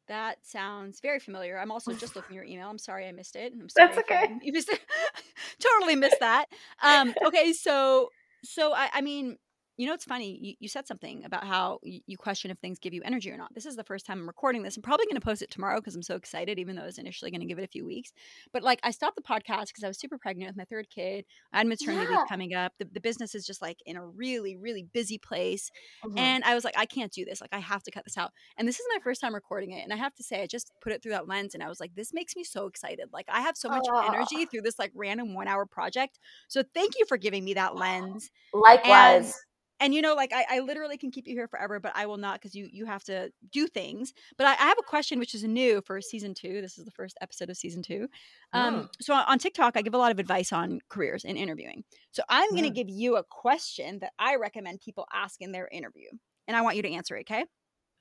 That 0.07 0.37
sounds 0.45 0.99
very 0.99 1.19
familiar. 1.19 1.57
I'm 1.57 1.71
also 1.71 1.93
just 1.93 2.15
looking 2.15 2.35
your 2.35 2.45
email. 2.45 2.69
I'm 2.69 2.77
sorry 2.77 3.07
I 3.07 3.11
missed 3.11 3.35
it. 3.35 3.53
I'm 3.53 3.69
sorry 3.69 3.87
That's 3.87 3.99
okay. 3.99 4.35
You 4.41 4.53
missed 4.53 4.69
totally 5.59 5.95
missed 5.95 6.19
that. 6.19 6.45
Um, 6.83 7.13
okay, 7.25 7.53
so 7.53 8.09
so 8.43 8.73
I, 8.73 8.89
I 8.93 9.01
mean, 9.01 9.37
you 9.77 9.87
know, 9.87 9.93
it's 9.93 10.05
funny. 10.05 10.39
You, 10.41 10.53
you 10.59 10.69
said 10.69 10.87
something 10.87 11.25
about 11.25 11.45
how 11.45 11.79
you, 11.83 11.99
you, 12.07 12.17
question 12.17 12.49
if 12.49 12.57
things 12.59 12.79
give 12.79 12.93
you 12.93 13.01
energy 13.03 13.29
or 13.29 13.37
not. 13.37 13.53
This 13.53 13.65
is 13.65 13.75
the 13.75 13.83
first 13.83 14.05
time 14.05 14.19
I'm 14.19 14.27
recording 14.27 14.63
this. 14.63 14.77
I'm 14.77 14.83
probably 14.83 15.05
going 15.05 15.15
to 15.15 15.21
post 15.21 15.41
it 15.41 15.51
tomorrow 15.51 15.77
because 15.77 15.95
I'm 15.95 16.01
so 16.01 16.15
excited, 16.15 16.59
even 16.59 16.75
though 16.75 16.83
I 16.83 16.85
was 16.85 16.97
initially 16.97 17.29
going 17.29 17.41
to 17.41 17.47
give 17.47 17.59
it 17.59 17.63
a 17.63 17.67
few 17.67 17.85
weeks. 17.85 18.13
But 18.53 18.63
like, 18.63 18.79
I 18.83 18.91
stopped 18.91 19.17
the 19.17 19.21
podcast 19.21 19.67
because 19.67 19.83
I 19.83 19.87
was 19.87 19.99
super 19.99 20.17
pregnant 20.17 20.49
with 20.49 20.57
my 20.57 20.63
third 20.65 20.89
kid. 20.89 21.25
I 21.51 21.57
had 21.57 21.67
maternity 21.67 22.07
yeah. 22.09 22.19
leave 22.19 22.27
coming 22.29 22.53
up. 22.53 22.71
The, 22.79 22.87
the 22.91 23.01
business 23.01 23.35
is 23.35 23.45
just 23.45 23.61
like 23.61 23.77
in 23.85 23.97
a 23.97 24.05
really, 24.05 24.55
really 24.55 24.83
busy 24.93 25.17
place. 25.17 25.69
Mm-hmm. 26.05 26.17
And 26.17 26.43
I 26.45 26.55
was 26.55 26.63
like, 26.63 26.77
I 26.77 26.85
can't 26.85 27.11
do 27.11 27.25
this. 27.25 27.41
Like, 27.41 27.53
I 27.53 27.59
have 27.59 27.83
to 27.83 27.91
cut 27.91 28.05
this 28.05 28.17
out. 28.17 28.31
And 28.57 28.67
this 28.67 28.79
is 28.79 28.85
my 28.93 28.99
first 29.03 29.19
time 29.19 29.35
recording 29.35 29.71
it. 29.71 29.83
And 29.83 29.91
I 29.91 29.97
have 29.97 30.15
to 30.15 30.23
say, 30.23 30.41
I 30.41 30.47
just 30.47 30.71
put 30.81 30.93
it 30.93 31.03
through 31.03 31.11
that 31.11 31.27
lens 31.27 31.53
and 31.53 31.61
I 31.61 31.67
was 31.67 31.81
like, 31.81 31.93
this 31.95 32.13
makes 32.13 32.35
me 32.35 32.45
so 32.45 32.67
excited. 32.67 33.09
Like, 33.11 33.25
I 33.29 33.41
have 33.41 33.57
so 33.57 33.67
much 33.67 33.83
oh. 33.91 34.07
energy 34.07 34.45
through 34.45 34.61
this 34.61 34.79
like 34.79 34.91
random 34.95 35.33
one 35.33 35.49
hour 35.49 35.65
project. 35.65 36.17
So 36.47 36.63
thank 36.73 36.93
you 36.97 37.05
for 37.07 37.17
giving 37.17 37.43
me 37.43 37.55
that 37.55 37.75
lens. 37.75 38.31
Likewise. 38.53 39.25
And 39.25 39.33
and 39.79 39.93
you 39.93 40.01
know 40.01 40.13
like 40.13 40.31
I, 40.33 40.45
I 40.49 40.59
literally 40.59 40.97
can 40.97 41.11
keep 41.11 41.27
you 41.27 41.35
here 41.35 41.47
forever 41.47 41.79
but 41.79 41.91
i 41.95 42.05
will 42.05 42.17
not 42.17 42.39
because 42.39 42.55
you 42.55 42.67
you 42.71 42.85
have 42.85 43.03
to 43.05 43.31
do 43.51 43.67
things 43.67 44.13
but 44.37 44.47
I, 44.47 44.53
I, 44.53 44.67
have 44.67 44.77
a 44.79 44.83
question 44.83 45.19
which 45.19 45.35
is 45.35 45.43
new 45.43 45.81
for 45.81 46.01
season 46.01 46.33
two 46.33 46.61
this 46.61 46.77
is 46.77 46.85
the 46.85 46.91
first 46.91 47.17
episode 47.21 47.49
of 47.49 47.57
season 47.57 47.81
two 47.81 48.07
um, 48.53 48.75
mm. 48.75 48.89
so 49.01 49.13
on 49.13 49.39
tiktok 49.39 49.77
i 49.77 49.81
give 49.81 49.93
a 49.93 49.97
lot 49.97 50.11
of 50.11 50.19
advice 50.19 50.51
on 50.53 50.79
careers 50.89 51.25
and 51.25 51.37
interviewing 51.37 51.83
so 52.11 52.23
i'm 52.29 52.49
going 52.51 52.63
to 52.63 52.69
mm. 52.69 52.75
give 52.75 52.89
you 52.89 53.17
a 53.17 53.23
question 53.23 53.99
that 53.99 54.11
i 54.19 54.35
recommend 54.35 54.79
people 54.79 55.05
ask 55.13 55.41
in 55.41 55.51
their 55.51 55.67
interview 55.71 56.07
and 56.47 56.55
i 56.55 56.61
want 56.61 56.75
you 56.75 56.81
to 56.81 56.91
answer 56.91 57.15
it 57.15 57.21
okay 57.21 57.45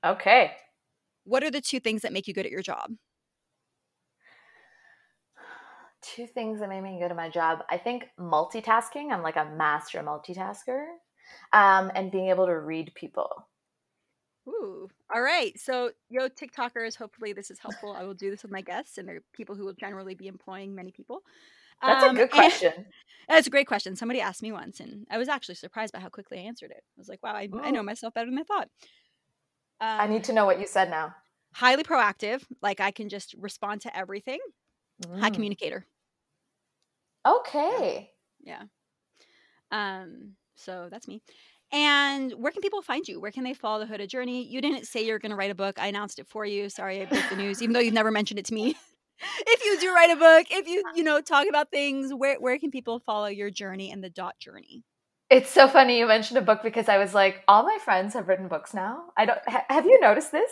okay 0.05 0.51
what 1.23 1.43
are 1.43 1.51
the 1.51 1.61
two 1.61 1.79
things 1.79 2.01
that 2.01 2.13
make 2.13 2.27
you 2.27 2.33
good 2.33 2.45
at 2.45 2.51
your 2.51 2.61
job 2.61 2.91
two 6.01 6.27
things 6.27 6.59
that 6.59 6.69
make 6.69 6.83
me 6.83 6.99
good 7.01 7.09
at 7.11 7.17
my 7.17 7.29
job 7.29 7.63
i 7.69 7.77
think 7.77 8.05
multitasking 8.19 9.11
i'm 9.11 9.23
like 9.23 9.37
a 9.37 9.51
master 9.57 10.01
multitasker 10.01 10.85
um, 11.53 11.91
and 11.95 12.11
being 12.11 12.29
able 12.29 12.45
to 12.45 12.57
read 12.59 12.91
people. 12.95 13.47
Ooh, 14.47 14.89
all 15.13 15.21
right. 15.21 15.59
So, 15.59 15.91
yo, 16.09 16.29
TikTokers, 16.29 16.95
hopefully 16.95 17.33
this 17.33 17.49
is 17.49 17.59
helpful. 17.59 17.93
I 17.97 18.03
will 18.03 18.13
do 18.13 18.29
this 18.29 18.43
with 18.43 18.51
my 18.51 18.61
guests, 18.61 18.97
and 18.97 19.07
they're 19.07 19.21
people 19.33 19.55
who 19.55 19.65
will 19.65 19.73
generally 19.73 20.13
be 20.13 20.27
employing 20.27 20.75
many 20.75 20.91
people. 20.91 21.21
That's 21.81 22.03
um, 22.03 22.15
a 22.15 22.19
good 22.19 22.31
question. 22.31 22.73
That's 23.27 23.47
a 23.47 23.49
great 23.49 23.67
question. 23.67 23.95
Somebody 23.95 24.21
asked 24.21 24.43
me 24.43 24.51
once, 24.51 24.79
and 24.79 25.07
I 25.09 25.17
was 25.17 25.29
actually 25.29 25.55
surprised 25.55 25.93
by 25.93 25.99
how 25.99 26.09
quickly 26.09 26.37
I 26.37 26.41
answered 26.41 26.69
it. 26.69 26.83
I 26.95 26.99
was 26.99 27.09
like, 27.09 27.23
wow, 27.23 27.33
I, 27.33 27.49
I 27.63 27.71
know 27.71 27.81
myself 27.81 28.13
better 28.13 28.29
than 28.29 28.37
I 28.37 28.43
thought. 28.43 28.69
Um, 29.81 29.99
I 29.99 30.07
need 30.07 30.23
to 30.25 30.33
know 30.33 30.45
what 30.45 30.59
you 30.59 30.67
said 30.67 30.91
now. 30.91 31.15
Highly 31.53 31.83
proactive. 31.83 32.43
Like 32.61 32.79
I 32.79 32.91
can 32.91 33.09
just 33.09 33.33
respond 33.39 33.81
to 33.81 33.97
everything. 33.97 34.39
Mm. 35.03 35.19
High 35.19 35.29
communicator. 35.31 35.85
Okay. 37.27 38.11
Yeah. 38.43 38.63
yeah. 39.71 40.01
Um, 40.01 40.35
so 40.55 40.87
that's 40.89 41.07
me. 41.07 41.21
And 41.71 42.31
where 42.33 42.51
can 42.51 42.61
people 42.61 42.81
find 42.81 43.07
you? 43.07 43.19
Where 43.19 43.31
can 43.31 43.43
they 43.43 43.53
follow 43.53 43.85
the 43.85 43.91
Huda 43.91 44.07
journey? 44.07 44.43
You 44.43 44.61
didn't 44.61 44.85
say 44.85 45.05
you're 45.05 45.19
going 45.19 45.31
to 45.31 45.35
write 45.35 45.51
a 45.51 45.55
book. 45.55 45.79
I 45.79 45.87
announced 45.87 46.19
it 46.19 46.27
for 46.27 46.45
you. 46.45 46.69
Sorry, 46.69 47.01
I 47.01 47.05
broke 47.05 47.27
the 47.29 47.35
news, 47.35 47.61
even 47.61 47.73
though 47.73 47.79
you've 47.79 47.93
never 47.93 48.11
mentioned 48.11 48.39
it 48.39 48.45
to 48.45 48.53
me. 48.53 48.75
if 49.47 49.65
you 49.65 49.79
do 49.79 49.93
write 49.93 50.11
a 50.11 50.15
book, 50.15 50.47
if 50.51 50.67
you 50.67 50.83
you 50.95 51.03
know 51.03 51.21
talk 51.21 51.47
about 51.47 51.71
things, 51.71 52.13
where 52.13 52.37
where 52.39 52.57
can 52.59 52.71
people 52.71 52.99
follow 52.99 53.27
your 53.27 53.49
journey 53.49 53.91
and 53.91 54.03
the 54.03 54.09
dot 54.09 54.37
journey? 54.39 54.83
It's 55.29 55.49
so 55.49 55.67
funny 55.67 55.97
you 55.97 56.05
mentioned 56.05 56.37
a 56.37 56.41
book 56.41 56.61
because 56.61 56.87
I 56.87 56.97
was 56.97 57.15
like, 57.15 57.43
all 57.47 57.63
my 57.63 57.79
friends 57.83 58.13
have 58.13 58.27
written 58.27 58.47
books 58.47 58.73
now. 58.73 59.05
I 59.17 59.25
don't. 59.25 59.39
Ha- 59.47 59.65
have 59.69 59.85
you 59.85 59.99
noticed 59.99 60.31
this? 60.31 60.51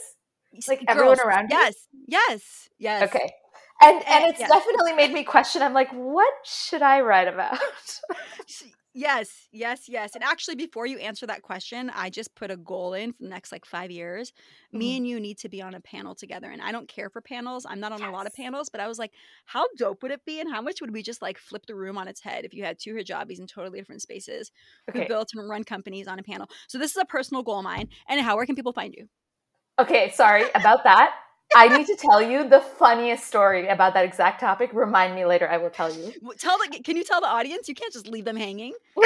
Like 0.67 0.79
Girls, 0.79 0.89
everyone 0.89 1.19
around 1.19 1.49
you. 1.49 1.57
Yes, 1.57 1.75
yes, 2.07 2.69
yes. 2.79 3.03
Okay, 3.03 3.31
and 3.81 3.97
and, 3.97 4.07
and 4.07 4.25
it's 4.25 4.39
yes. 4.39 4.49
definitely 4.49 4.93
made 4.93 5.11
me 5.11 5.23
question. 5.23 5.61
I'm 5.61 5.73
like, 5.73 5.91
what 5.91 6.33
should 6.43 6.81
I 6.81 7.01
write 7.01 7.27
about? 7.27 7.59
Yes, 8.95 9.47
yes, 9.51 9.85
yes. 9.87 10.13
And 10.13 10.23
actually, 10.23 10.55
before 10.55 10.85
you 10.85 10.99
answer 10.99 11.25
that 11.25 11.41
question, 11.41 11.91
I 11.95 12.11
just 12.11 12.35
put 12.35 12.51
a 12.51 12.57
goal 12.57 12.93
in 12.93 13.11
for 13.13 13.23
the 13.23 13.29
next 13.29 13.51
like 13.51 13.65
five 13.65 13.89
years. 13.89 14.29
Mm-hmm. 14.29 14.77
Me 14.77 14.97
and 14.97 15.07
you 15.07 15.19
need 15.19 15.39
to 15.39 15.49
be 15.49 15.63
on 15.63 15.73
a 15.73 15.81
panel 15.81 16.13
together. 16.13 16.51
And 16.51 16.61
I 16.61 16.71
don't 16.71 16.87
care 16.87 17.09
for 17.09 17.19
panels. 17.19 17.65
I'm 17.67 17.79
not 17.79 17.91
on 17.91 18.01
yes. 18.01 18.09
a 18.09 18.11
lot 18.11 18.27
of 18.27 18.33
panels, 18.33 18.69
but 18.69 18.79
I 18.79 18.87
was 18.87 18.99
like, 18.99 19.11
how 19.45 19.65
dope 19.77 20.03
would 20.03 20.11
it 20.11 20.23
be? 20.25 20.39
And 20.39 20.51
how 20.51 20.61
much 20.61 20.79
would 20.79 20.93
we 20.93 21.01
just 21.01 21.23
like 21.23 21.39
flip 21.39 21.65
the 21.65 21.75
room 21.75 21.97
on 21.97 22.07
its 22.07 22.21
head 22.21 22.45
if 22.45 22.53
you 22.53 22.63
had 22.63 22.77
two 22.77 22.93
hijabis 22.93 23.39
in 23.39 23.47
totally 23.47 23.79
different 23.79 24.03
spaces 24.03 24.51
okay. 24.87 24.99
who 25.01 25.07
built 25.07 25.29
and 25.33 25.49
run 25.49 25.63
companies 25.63 26.07
on 26.07 26.19
a 26.19 26.23
panel? 26.23 26.47
So 26.67 26.77
this 26.77 26.91
is 26.91 26.97
a 26.97 27.05
personal 27.05 27.41
goal 27.41 27.57
of 27.57 27.63
mine. 27.63 27.89
And 28.07 28.21
how, 28.21 28.35
where 28.35 28.45
can 28.45 28.55
people 28.55 28.73
find 28.73 28.93
you? 28.93 29.07
Okay, 29.79 30.11
sorry 30.11 30.45
about 30.53 30.83
that. 30.83 31.15
I 31.55 31.77
need 31.77 31.87
to 31.87 31.95
tell 31.95 32.21
you 32.21 32.47
the 32.47 32.59
funniest 32.59 33.25
story 33.25 33.67
about 33.67 33.93
that 33.93 34.05
exact 34.05 34.39
topic. 34.39 34.71
Remind 34.73 35.15
me 35.15 35.25
later. 35.25 35.49
I 35.49 35.57
will 35.57 35.69
tell 35.69 35.93
you. 35.93 36.13
Tell 36.37 36.57
the. 36.57 36.79
Can 36.83 36.97
you 36.97 37.03
tell 37.03 37.21
the 37.21 37.27
audience? 37.27 37.67
You 37.67 37.75
can't 37.75 37.93
just 37.93 38.07
leave 38.07 38.25
them 38.25 38.35
hanging. 38.35 38.73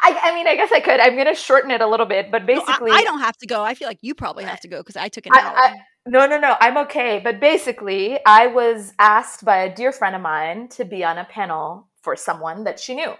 I, 0.00 0.18
I, 0.22 0.34
mean, 0.34 0.46
I 0.46 0.56
guess 0.56 0.70
I 0.72 0.80
could. 0.80 1.00
I'm 1.00 1.14
going 1.14 1.26
to 1.26 1.34
shorten 1.34 1.70
it 1.70 1.80
a 1.80 1.86
little 1.86 2.06
bit, 2.06 2.30
but 2.30 2.46
basically, 2.46 2.90
no, 2.90 2.96
I, 2.96 3.00
I, 3.00 3.04
don't 3.04 3.20
have 3.20 3.36
to 3.38 3.46
go. 3.46 3.62
I 3.62 3.74
feel 3.74 3.88
like 3.88 3.98
you 4.00 4.14
probably 4.14 4.44
have 4.44 4.60
to 4.60 4.68
go 4.68 4.78
because 4.78 4.96
I 4.96 5.08
took 5.08 5.26
an 5.26 5.32
hour. 5.34 5.56
I, 5.56 5.74
no, 6.06 6.26
no, 6.26 6.38
no. 6.38 6.56
I'm 6.60 6.78
okay. 6.78 7.20
But 7.22 7.40
basically, 7.40 8.18
I 8.24 8.46
was 8.46 8.92
asked 8.98 9.44
by 9.44 9.58
a 9.58 9.74
dear 9.74 9.92
friend 9.92 10.16
of 10.16 10.22
mine 10.22 10.68
to 10.70 10.84
be 10.84 11.04
on 11.04 11.18
a 11.18 11.24
panel 11.24 11.88
for 12.02 12.16
someone 12.16 12.64
that 12.64 12.80
she 12.80 12.94
knew. 12.94 13.12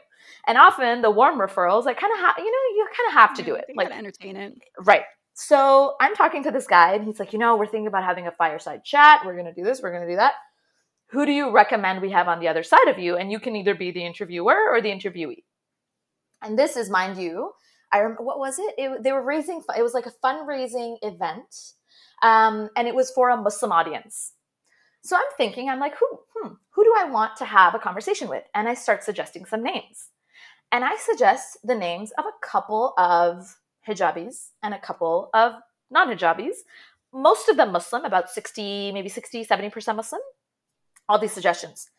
And 0.46 0.56
often 0.56 1.02
the 1.02 1.10
warm 1.10 1.38
referrals, 1.38 1.86
I 1.86 1.94
kind 1.94 2.12
of 2.12 2.20
have, 2.20 2.34
you 2.38 2.44
know, 2.44 2.76
you 2.76 2.88
kind 2.96 3.08
of 3.08 3.12
have 3.14 3.34
to 3.36 3.42
do 3.42 3.54
it. 3.54 3.66
Like 3.74 3.90
entertain 3.90 4.36
it, 4.36 4.54
right? 4.80 5.02
So 5.40 5.94
I'm 6.00 6.16
talking 6.16 6.42
to 6.42 6.50
this 6.50 6.66
guy, 6.66 6.94
and 6.94 7.04
he's 7.04 7.20
like, 7.20 7.32
you 7.32 7.38
know, 7.38 7.56
we're 7.56 7.66
thinking 7.66 7.86
about 7.86 8.02
having 8.02 8.26
a 8.26 8.32
fireside 8.32 8.82
chat. 8.82 9.20
We're 9.24 9.34
going 9.34 9.46
to 9.46 9.52
do 9.52 9.62
this. 9.62 9.80
We're 9.80 9.92
going 9.92 10.02
to 10.02 10.12
do 10.12 10.16
that. 10.16 10.32
Who 11.10 11.24
do 11.24 11.30
you 11.30 11.52
recommend 11.52 12.02
we 12.02 12.10
have 12.10 12.26
on 12.26 12.40
the 12.40 12.48
other 12.48 12.64
side 12.64 12.88
of 12.88 12.98
you? 12.98 13.16
And 13.16 13.30
you 13.30 13.38
can 13.38 13.54
either 13.54 13.76
be 13.76 13.92
the 13.92 14.04
interviewer 14.04 14.56
or 14.68 14.82
the 14.82 14.88
interviewee. 14.88 15.44
And 16.42 16.58
this 16.58 16.76
is, 16.76 16.90
mind 16.90 17.18
you, 17.18 17.52
I 17.92 17.98
remember 17.98 18.24
what 18.24 18.40
was 18.40 18.58
it? 18.58 18.74
it 18.76 19.04
they 19.04 19.12
were 19.12 19.22
raising. 19.22 19.62
It 19.76 19.82
was 19.82 19.94
like 19.94 20.06
a 20.06 20.12
fundraising 20.24 20.96
event, 21.02 21.54
um, 22.20 22.68
and 22.76 22.88
it 22.88 22.94
was 22.96 23.12
for 23.12 23.30
a 23.30 23.36
Muslim 23.36 23.70
audience. 23.70 24.32
So 25.02 25.14
I'm 25.14 25.22
thinking, 25.36 25.68
I'm 25.68 25.78
like, 25.78 25.94
who, 25.98 26.06
hmm, 26.34 26.54
who 26.70 26.82
do 26.82 26.92
I 26.98 27.04
want 27.04 27.36
to 27.36 27.44
have 27.44 27.76
a 27.76 27.78
conversation 27.78 28.28
with? 28.28 28.42
And 28.56 28.68
I 28.68 28.74
start 28.74 29.04
suggesting 29.04 29.44
some 29.44 29.62
names, 29.62 30.08
and 30.72 30.84
I 30.84 30.96
suggest 30.96 31.58
the 31.62 31.76
names 31.76 32.10
of 32.18 32.24
a 32.24 32.46
couple 32.46 32.94
of 32.98 33.56
hijabis 33.88 34.50
and 34.62 34.74
a 34.74 34.78
couple 34.78 35.30
of 35.34 35.54
non 35.90 36.08
hijabis, 36.08 36.58
most 37.12 37.48
of 37.48 37.56
them 37.56 37.72
Muslim, 37.72 38.04
about 38.04 38.30
60, 38.30 38.92
maybe 38.92 39.08
60, 39.08 39.44
70% 39.44 39.96
Muslim. 39.96 40.20
All 41.08 41.18
these 41.18 41.32
suggestions. 41.32 41.90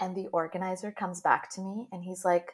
And 0.00 0.16
the 0.16 0.28
organizer 0.32 0.90
comes 0.90 1.20
back 1.20 1.50
to 1.54 1.60
me 1.60 1.86
and 1.92 2.02
he's 2.02 2.24
like, 2.24 2.52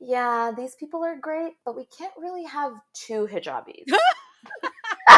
Yeah, 0.00 0.50
these 0.56 0.74
people 0.74 1.04
are 1.04 1.16
great, 1.16 1.54
but 1.64 1.76
we 1.76 1.86
can't 1.86 2.12
really 2.18 2.44
have 2.44 2.72
two 2.94 3.28
hijabis. 3.30 3.84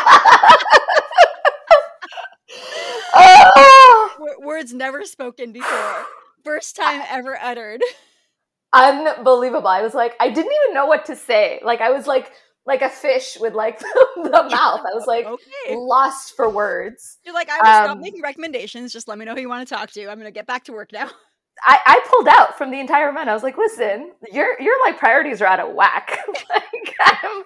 oh! 3.15 4.35
Words 4.41 4.73
never 4.73 5.05
spoken 5.05 5.53
before. 5.53 6.05
First 6.45 6.77
time 6.77 7.03
ever 7.09 7.39
uttered. 7.41 7.83
Unbelievable. 8.73 9.69
I 9.69 9.83
was 9.83 9.95
like, 9.95 10.15
I 10.21 10.29
didn't 10.29 10.53
even 10.65 10.75
know 10.75 10.87
what 10.87 11.07
to 11.07 11.17
say. 11.17 11.61
Like, 11.65 11.81
I 11.81 11.91
was 11.91 12.07
like, 12.07 12.31
like 12.69 12.83
a 12.83 12.91
fish 12.91 13.39
with 13.41 13.55
like 13.55 13.79
the, 14.17 14.49
mouth. 14.51 14.81
I 14.81 14.95
was 14.95 15.07
like 15.07 15.25
okay. 15.25 15.75
lost 15.75 16.37
for 16.37 16.49
words. 16.49 17.19
You're 17.25 17.35
like, 17.35 17.49
I 17.49 17.57
will 17.57 17.67
um, 17.67 17.85
stop 17.87 17.99
making 17.99 18.21
recommendations. 18.23 18.93
Just 18.93 19.09
let 19.09 19.19
me 19.19 19.25
know 19.25 19.35
who 19.35 19.41
you 19.41 19.49
want 19.49 19.67
to 19.67 19.75
talk 19.75 19.91
to. 19.93 20.09
I'm 20.09 20.19
gonna 20.19 20.31
get 20.31 20.47
back 20.47 20.65
to 20.65 20.73
work 20.73 20.93
now. 20.93 21.11
I, 21.65 21.81
I 21.85 22.09
pulled 22.09 22.29
out 22.29 22.57
from 22.57 22.71
the 22.71 22.79
entire 22.79 23.09
event. 23.09 23.29
I 23.29 23.35
was 23.35 23.43
like, 23.43 23.57
listen, 23.59 24.13
your 24.31 24.61
your 24.61 24.75
like 24.85 24.99
priorities 24.99 25.43
are 25.43 25.47
out 25.47 25.59
of 25.59 25.75
whack. 25.75 26.19
like, 26.51 26.95
I'm, 27.05 27.43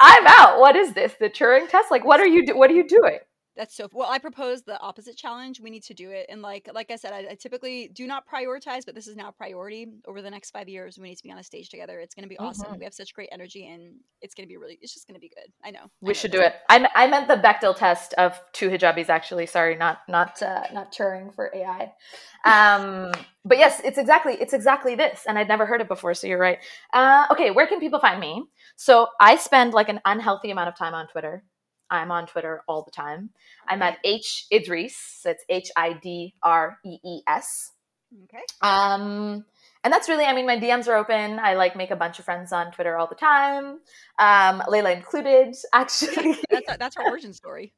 I'm 0.00 0.26
out. 0.26 0.60
What 0.60 0.76
is 0.76 0.94
this? 0.94 1.14
The 1.20 1.28
Turing 1.28 1.68
test? 1.68 1.90
Like, 1.90 2.04
what 2.04 2.20
are 2.20 2.26
you 2.26 2.46
do- 2.46 2.56
what 2.56 2.70
are 2.70 2.74
you 2.74 2.86
doing? 2.86 3.18
That's 3.56 3.76
so 3.76 3.88
well. 3.92 4.10
I 4.10 4.18
propose 4.18 4.62
the 4.62 4.80
opposite 4.80 5.16
challenge. 5.16 5.60
We 5.60 5.68
need 5.68 5.82
to 5.84 5.94
do 5.94 6.10
it, 6.10 6.26
and 6.30 6.40
like 6.40 6.70
like 6.72 6.90
I 6.90 6.96
said, 6.96 7.12
I, 7.12 7.32
I, 7.32 7.34
typically 7.34 7.88
do 7.88 8.06
not 8.06 8.24
prioritize, 8.26 8.86
but 8.86 8.94
this 8.94 9.06
is 9.06 9.14
now 9.14 9.28
a 9.28 9.32
priority. 9.32 9.88
Over 10.06 10.22
the 10.22 10.30
next 10.30 10.52
five 10.52 10.70
years, 10.70 10.98
we 10.98 11.08
need 11.08 11.16
to 11.16 11.22
be 11.22 11.30
on 11.30 11.38
a 11.38 11.42
stage 11.42 11.68
together. 11.68 12.00
It's 12.00 12.14
going 12.14 12.22
to 12.22 12.30
be 12.30 12.38
awesome. 12.38 12.68
Mm-hmm. 12.68 12.78
We 12.78 12.84
have 12.84 12.94
such 12.94 13.12
great 13.12 13.28
energy, 13.30 13.66
and 13.66 13.96
it's 14.22 14.34
going 14.34 14.46
to 14.46 14.48
be 14.48 14.56
really. 14.56 14.78
It's 14.80 14.94
just 14.94 15.06
going 15.06 15.16
to 15.16 15.20
be 15.20 15.28
good. 15.28 15.52
I 15.62 15.70
know. 15.70 15.90
We 16.00 16.08
I 16.08 16.10
know 16.10 16.14
should 16.14 16.30
do 16.30 16.40
it. 16.40 16.54
I, 16.70 16.88
I 16.94 17.06
meant 17.08 17.28
the 17.28 17.36
Bechdel 17.36 17.76
test 17.76 18.14
of 18.14 18.40
two 18.52 18.70
hijabis. 18.70 19.10
Actually, 19.10 19.44
sorry, 19.44 19.76
not 19.76 19.98
not 20.08 20.40
uh, 20.42 20.64
not 20.72 20.92
Turing 20.92 21.34
for 21.34 21.52
AI. 21.54 21.92
Um, 22.44 23.12
but 23.44 23.58
yes, 23.58 23.82
it's 23.84 23.98
exactly 23.98 24.34
it's 24.34 24.54
exactly 24.54 24.94
this, 24.94 25.24
and 25.28 25.38
I'd 25.38 25.48
never 25.48 25.66
heard 25.66 25.82
it 25.82 25.88
before. 25.88 26.14
So 26.14 26.26
you're 26.26 26.38
right. 26.38 26.58
Uh, 26.94 27.26
okay, 27.30 27.50
where 27.50 27.66
can 27.66 27.80
people 27.80 28.00
find 28.00 28.18
me? 28.18 28.44
So 28.76 29.08
I 29.20 29.36
spend 29.36 29.74
like 29.74 29.90
an 29.90 30.00
unhealthy 30.06 30.50
amount 30.50 30.68
of 30.68 30.76
time 30.76 30.94
on 30.94 31.06
Twitter. 31.08 31.44
I'm 31.92 32.10
on 32.10 32.26
Twitter 32.26 32.62
all 32.66 32.82
the 32.82 32.90
time. 32.90 33.30
I'm 33.68 33.82
at 33.82 33.98
H 34.02 34.46
Idrees. 34.50 35.24
it's 35.26 35.44
H 35.48 35.70
I 35.76 35.92
D 35.92 36.34
R 36.42 36.78
E 36.84 36.96
E 37.04 37.20
S. 37.28 37.72
Okay. 38.24 38.42
Um, 38.62 39.44
and 39.84 39.92
that's 39.92 40.08
really, 40.08 40.24
I 40.24 40.32
mean, 40.32 40.46
my 40.46 40.58
DMs 40.58 40.88
are 40.88 40.96
open. 40.96 41.38
I 41.38 41.54
like 41.54 41.76
make 41.76 41.90
a 41.90 41.96
bunch 41.96 42.18
of 42.18 42.24
friends 42.24 42.52
on 42.52 42.72
Twitter 42.72 42.96
all 42.96 43.06
the 43.06 43.14
time. 43.14 43.78
Um, 44.18 44.62
Layla 44.68 44.96
included, 44.96 45.54
actually. 45.72 46.38
that's, 46.50 46.76
that's 46.78 46.96
our 46.96 47.04
origin 47.04 47.34
story. 47.34 47.74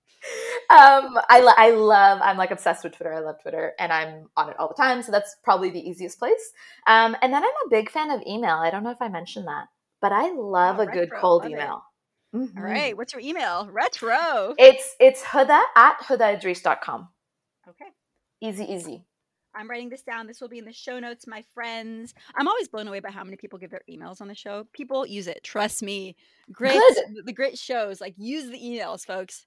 um, 0.71 1.19
I, 1.29 1.53
I 1.57 1.71
love, 1.71 2.21
I'm 2.23 2.37
like 2.37 2.51
obsessed 2.51 2.85
with 2.85 2.95
Twitter. 2.95 3.13
I 3.13 3.21
love 3.21 3.37
Twitter 3.43 3.73
and 3.79 3.93
I'm 3.93 4.29
on 4.37 4.51
it 4.51 4.57
all 4.59 4.69
the 4.69 4.75
time. 4.75 5.03
So 5.03 5.13
that's 5.13 5.37
probably 5.43 5.71
the 5.71 5.81
easiest 5.81 6.19
place. 6.19 6.53
Um, 6.87 7.17
and 7.21 7.33
then 7.33 7.43
I'm 7.43 7.67
a 7.67 7.71
big 7.71 7.91
fan 7.91 8.11
of 8.11 8.23
email. 8.27 8.57
I 8.57 8.71
don't 8.71 8.85
know 8.85 8.91
if 8.91 9.03
I 9.03 9.09
mentioned 9.09 9.47
that, 9.49 9.67
but 10.01 10.13
I 10.13 10.31
love 10.33 10.79
a 10.79 10.87
good 10.87 11.11
cold 11.11 11.45
email. 11.47 11.77
It. 11.77 11.94
Mm-hmm. 12.35 12.59
All 12.59 12.65
right. 12.65 12.97
What's 12.97 13.13
your 13.13 13.23
email? 13.23 13.69
Retro. 13.71 14.55
It's 14.59 14.97
it's 14.99 15.23
huda 15.23 15.61
at 15.77 15.99
hudaidrees.com. 16.01 17.09
Okay. 17.69 17.91
Easy, 18.41 18.65
easy. 18.65 19.05
I'm 19.55 19.71
writing 19.71 19.89
this 19.89 20.03
down. 20.03 20.27
This 20.27 20.41
will 20.41 20.49
be 20.49 20.59
in 20.59 20.65
the 20.65 20.73
show 20.73 20.99
notes, 20.99 21.29
my 21.29 21.45
friends. 21.55 22.13
I'm 22.35 22.49
always 22.49 22.67
blown 22.67 22.89
away 22.89 22.99
by 22.99 23.11
how 23.11 23.23
many 23.23 23.37
people 23.37 23.59
give 23.59 23.71
their 23.71 23.85
emails 23.89 24.21
on 24.21 24.27
the 24.27 24.35
show. 24.35 24.67
People 24.73 25.07
use 25.07 25.29
it. 25.29 25.45
Trust 25.45 25.81
me. 25.81 26.17
Great. 26.51 26.81
The 27.25 27.33
great 27.33 27.57
shows 27.57 28.01
like 28.01 28.15
use 28.17 28.51
the 28.51 28.59
emails, 28.59 29.07
folks. 29.07 29.47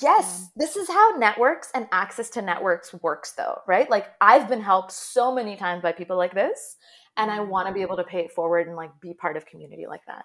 Yes, 0.00 0.42
um, 0.42 0.50
this 0.56 0.74
is 0.74 0.88
how 0.88 1.16
networks 1.18 1.70
and 1.72 1.86
access 1.92 2.28
to 2.30 2.42
networks 2.42 2.94
works 3.02 3.32
though, 3.32 3.60
right? 3.66 3.88
Like 3.90 4.06
I've 4.20 4.48
been 4.48 4.60
helped 4.60 4.92
so 4.92 5.32
many 5.32 5.56
times 5.56 5.82
by 5.82 5.92
people 5.92 6.16
like 6.16 6.34
this 6.34 6.76
and 7.16 7.30
I 7.30 7.40
want 7.40 7.68
to 7.68 7.72
be 7.72 7.80
mm-hmm. 7.80 7.86
able 7.86 7.96
to 7.98 8.04
pay 8.04 8.20
it 8.20 8.32
forward 8.32 8.66
and 8.66 8.76
like 8.76 8.90
be 9.00 9.14
part 9.14 9.36
of 9.36 9.46
community 9.46 9.86
like 9.88 10.04
that 10.06 10.24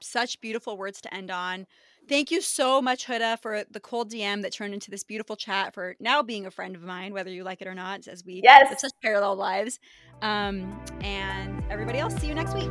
such 0.00 0.40
beautiful 0.40 0.76
words 0.76 1.00
to 1.02 1.14
end 1.14 1.30
on. 1.30 1.66
Thank 2.08 2.30
you 2.30 2.40
so 2.40 2.80
much, 2.80 3.06
Huda, 3.06 3.40
for 3.40 3.64
the 3.70 3.80
cold 3.80 4.10
DM 4.10 4.40
that 4.42 4.52
turned 4.52 4.72
into 4.72 4.90
this 4.90 5.04
beautiful 5.04 5.36
chat, 5.36 5.74
for 5.74 5.94
now 6.00 6.22
being 6.22 6.46
a 6.46 6.50
friend 6.50 6.74
of 6.74 6.82
mine, 6.82 7.12
whether 7.12 7.30
you 7.30 7.44
like 7.44 7.60
it 7.60 7.68
or 7.68 7.74
not, 7.74 8.08
as 8.08 8.24
we 8.24 8.40
yes. 8.42 8.68
have 8.68 8.78
such 8.78 8.92
parallel 9.02 9.36
lives. 9.36 9.78
Um, 10.22 10.80
and 11.02 11.62
everybody 11.70 11.98
else, 11.98 12.16
see 12.16 12.28
you 12.28 12.34
next 12.34 12.54
week. 12.54 12.70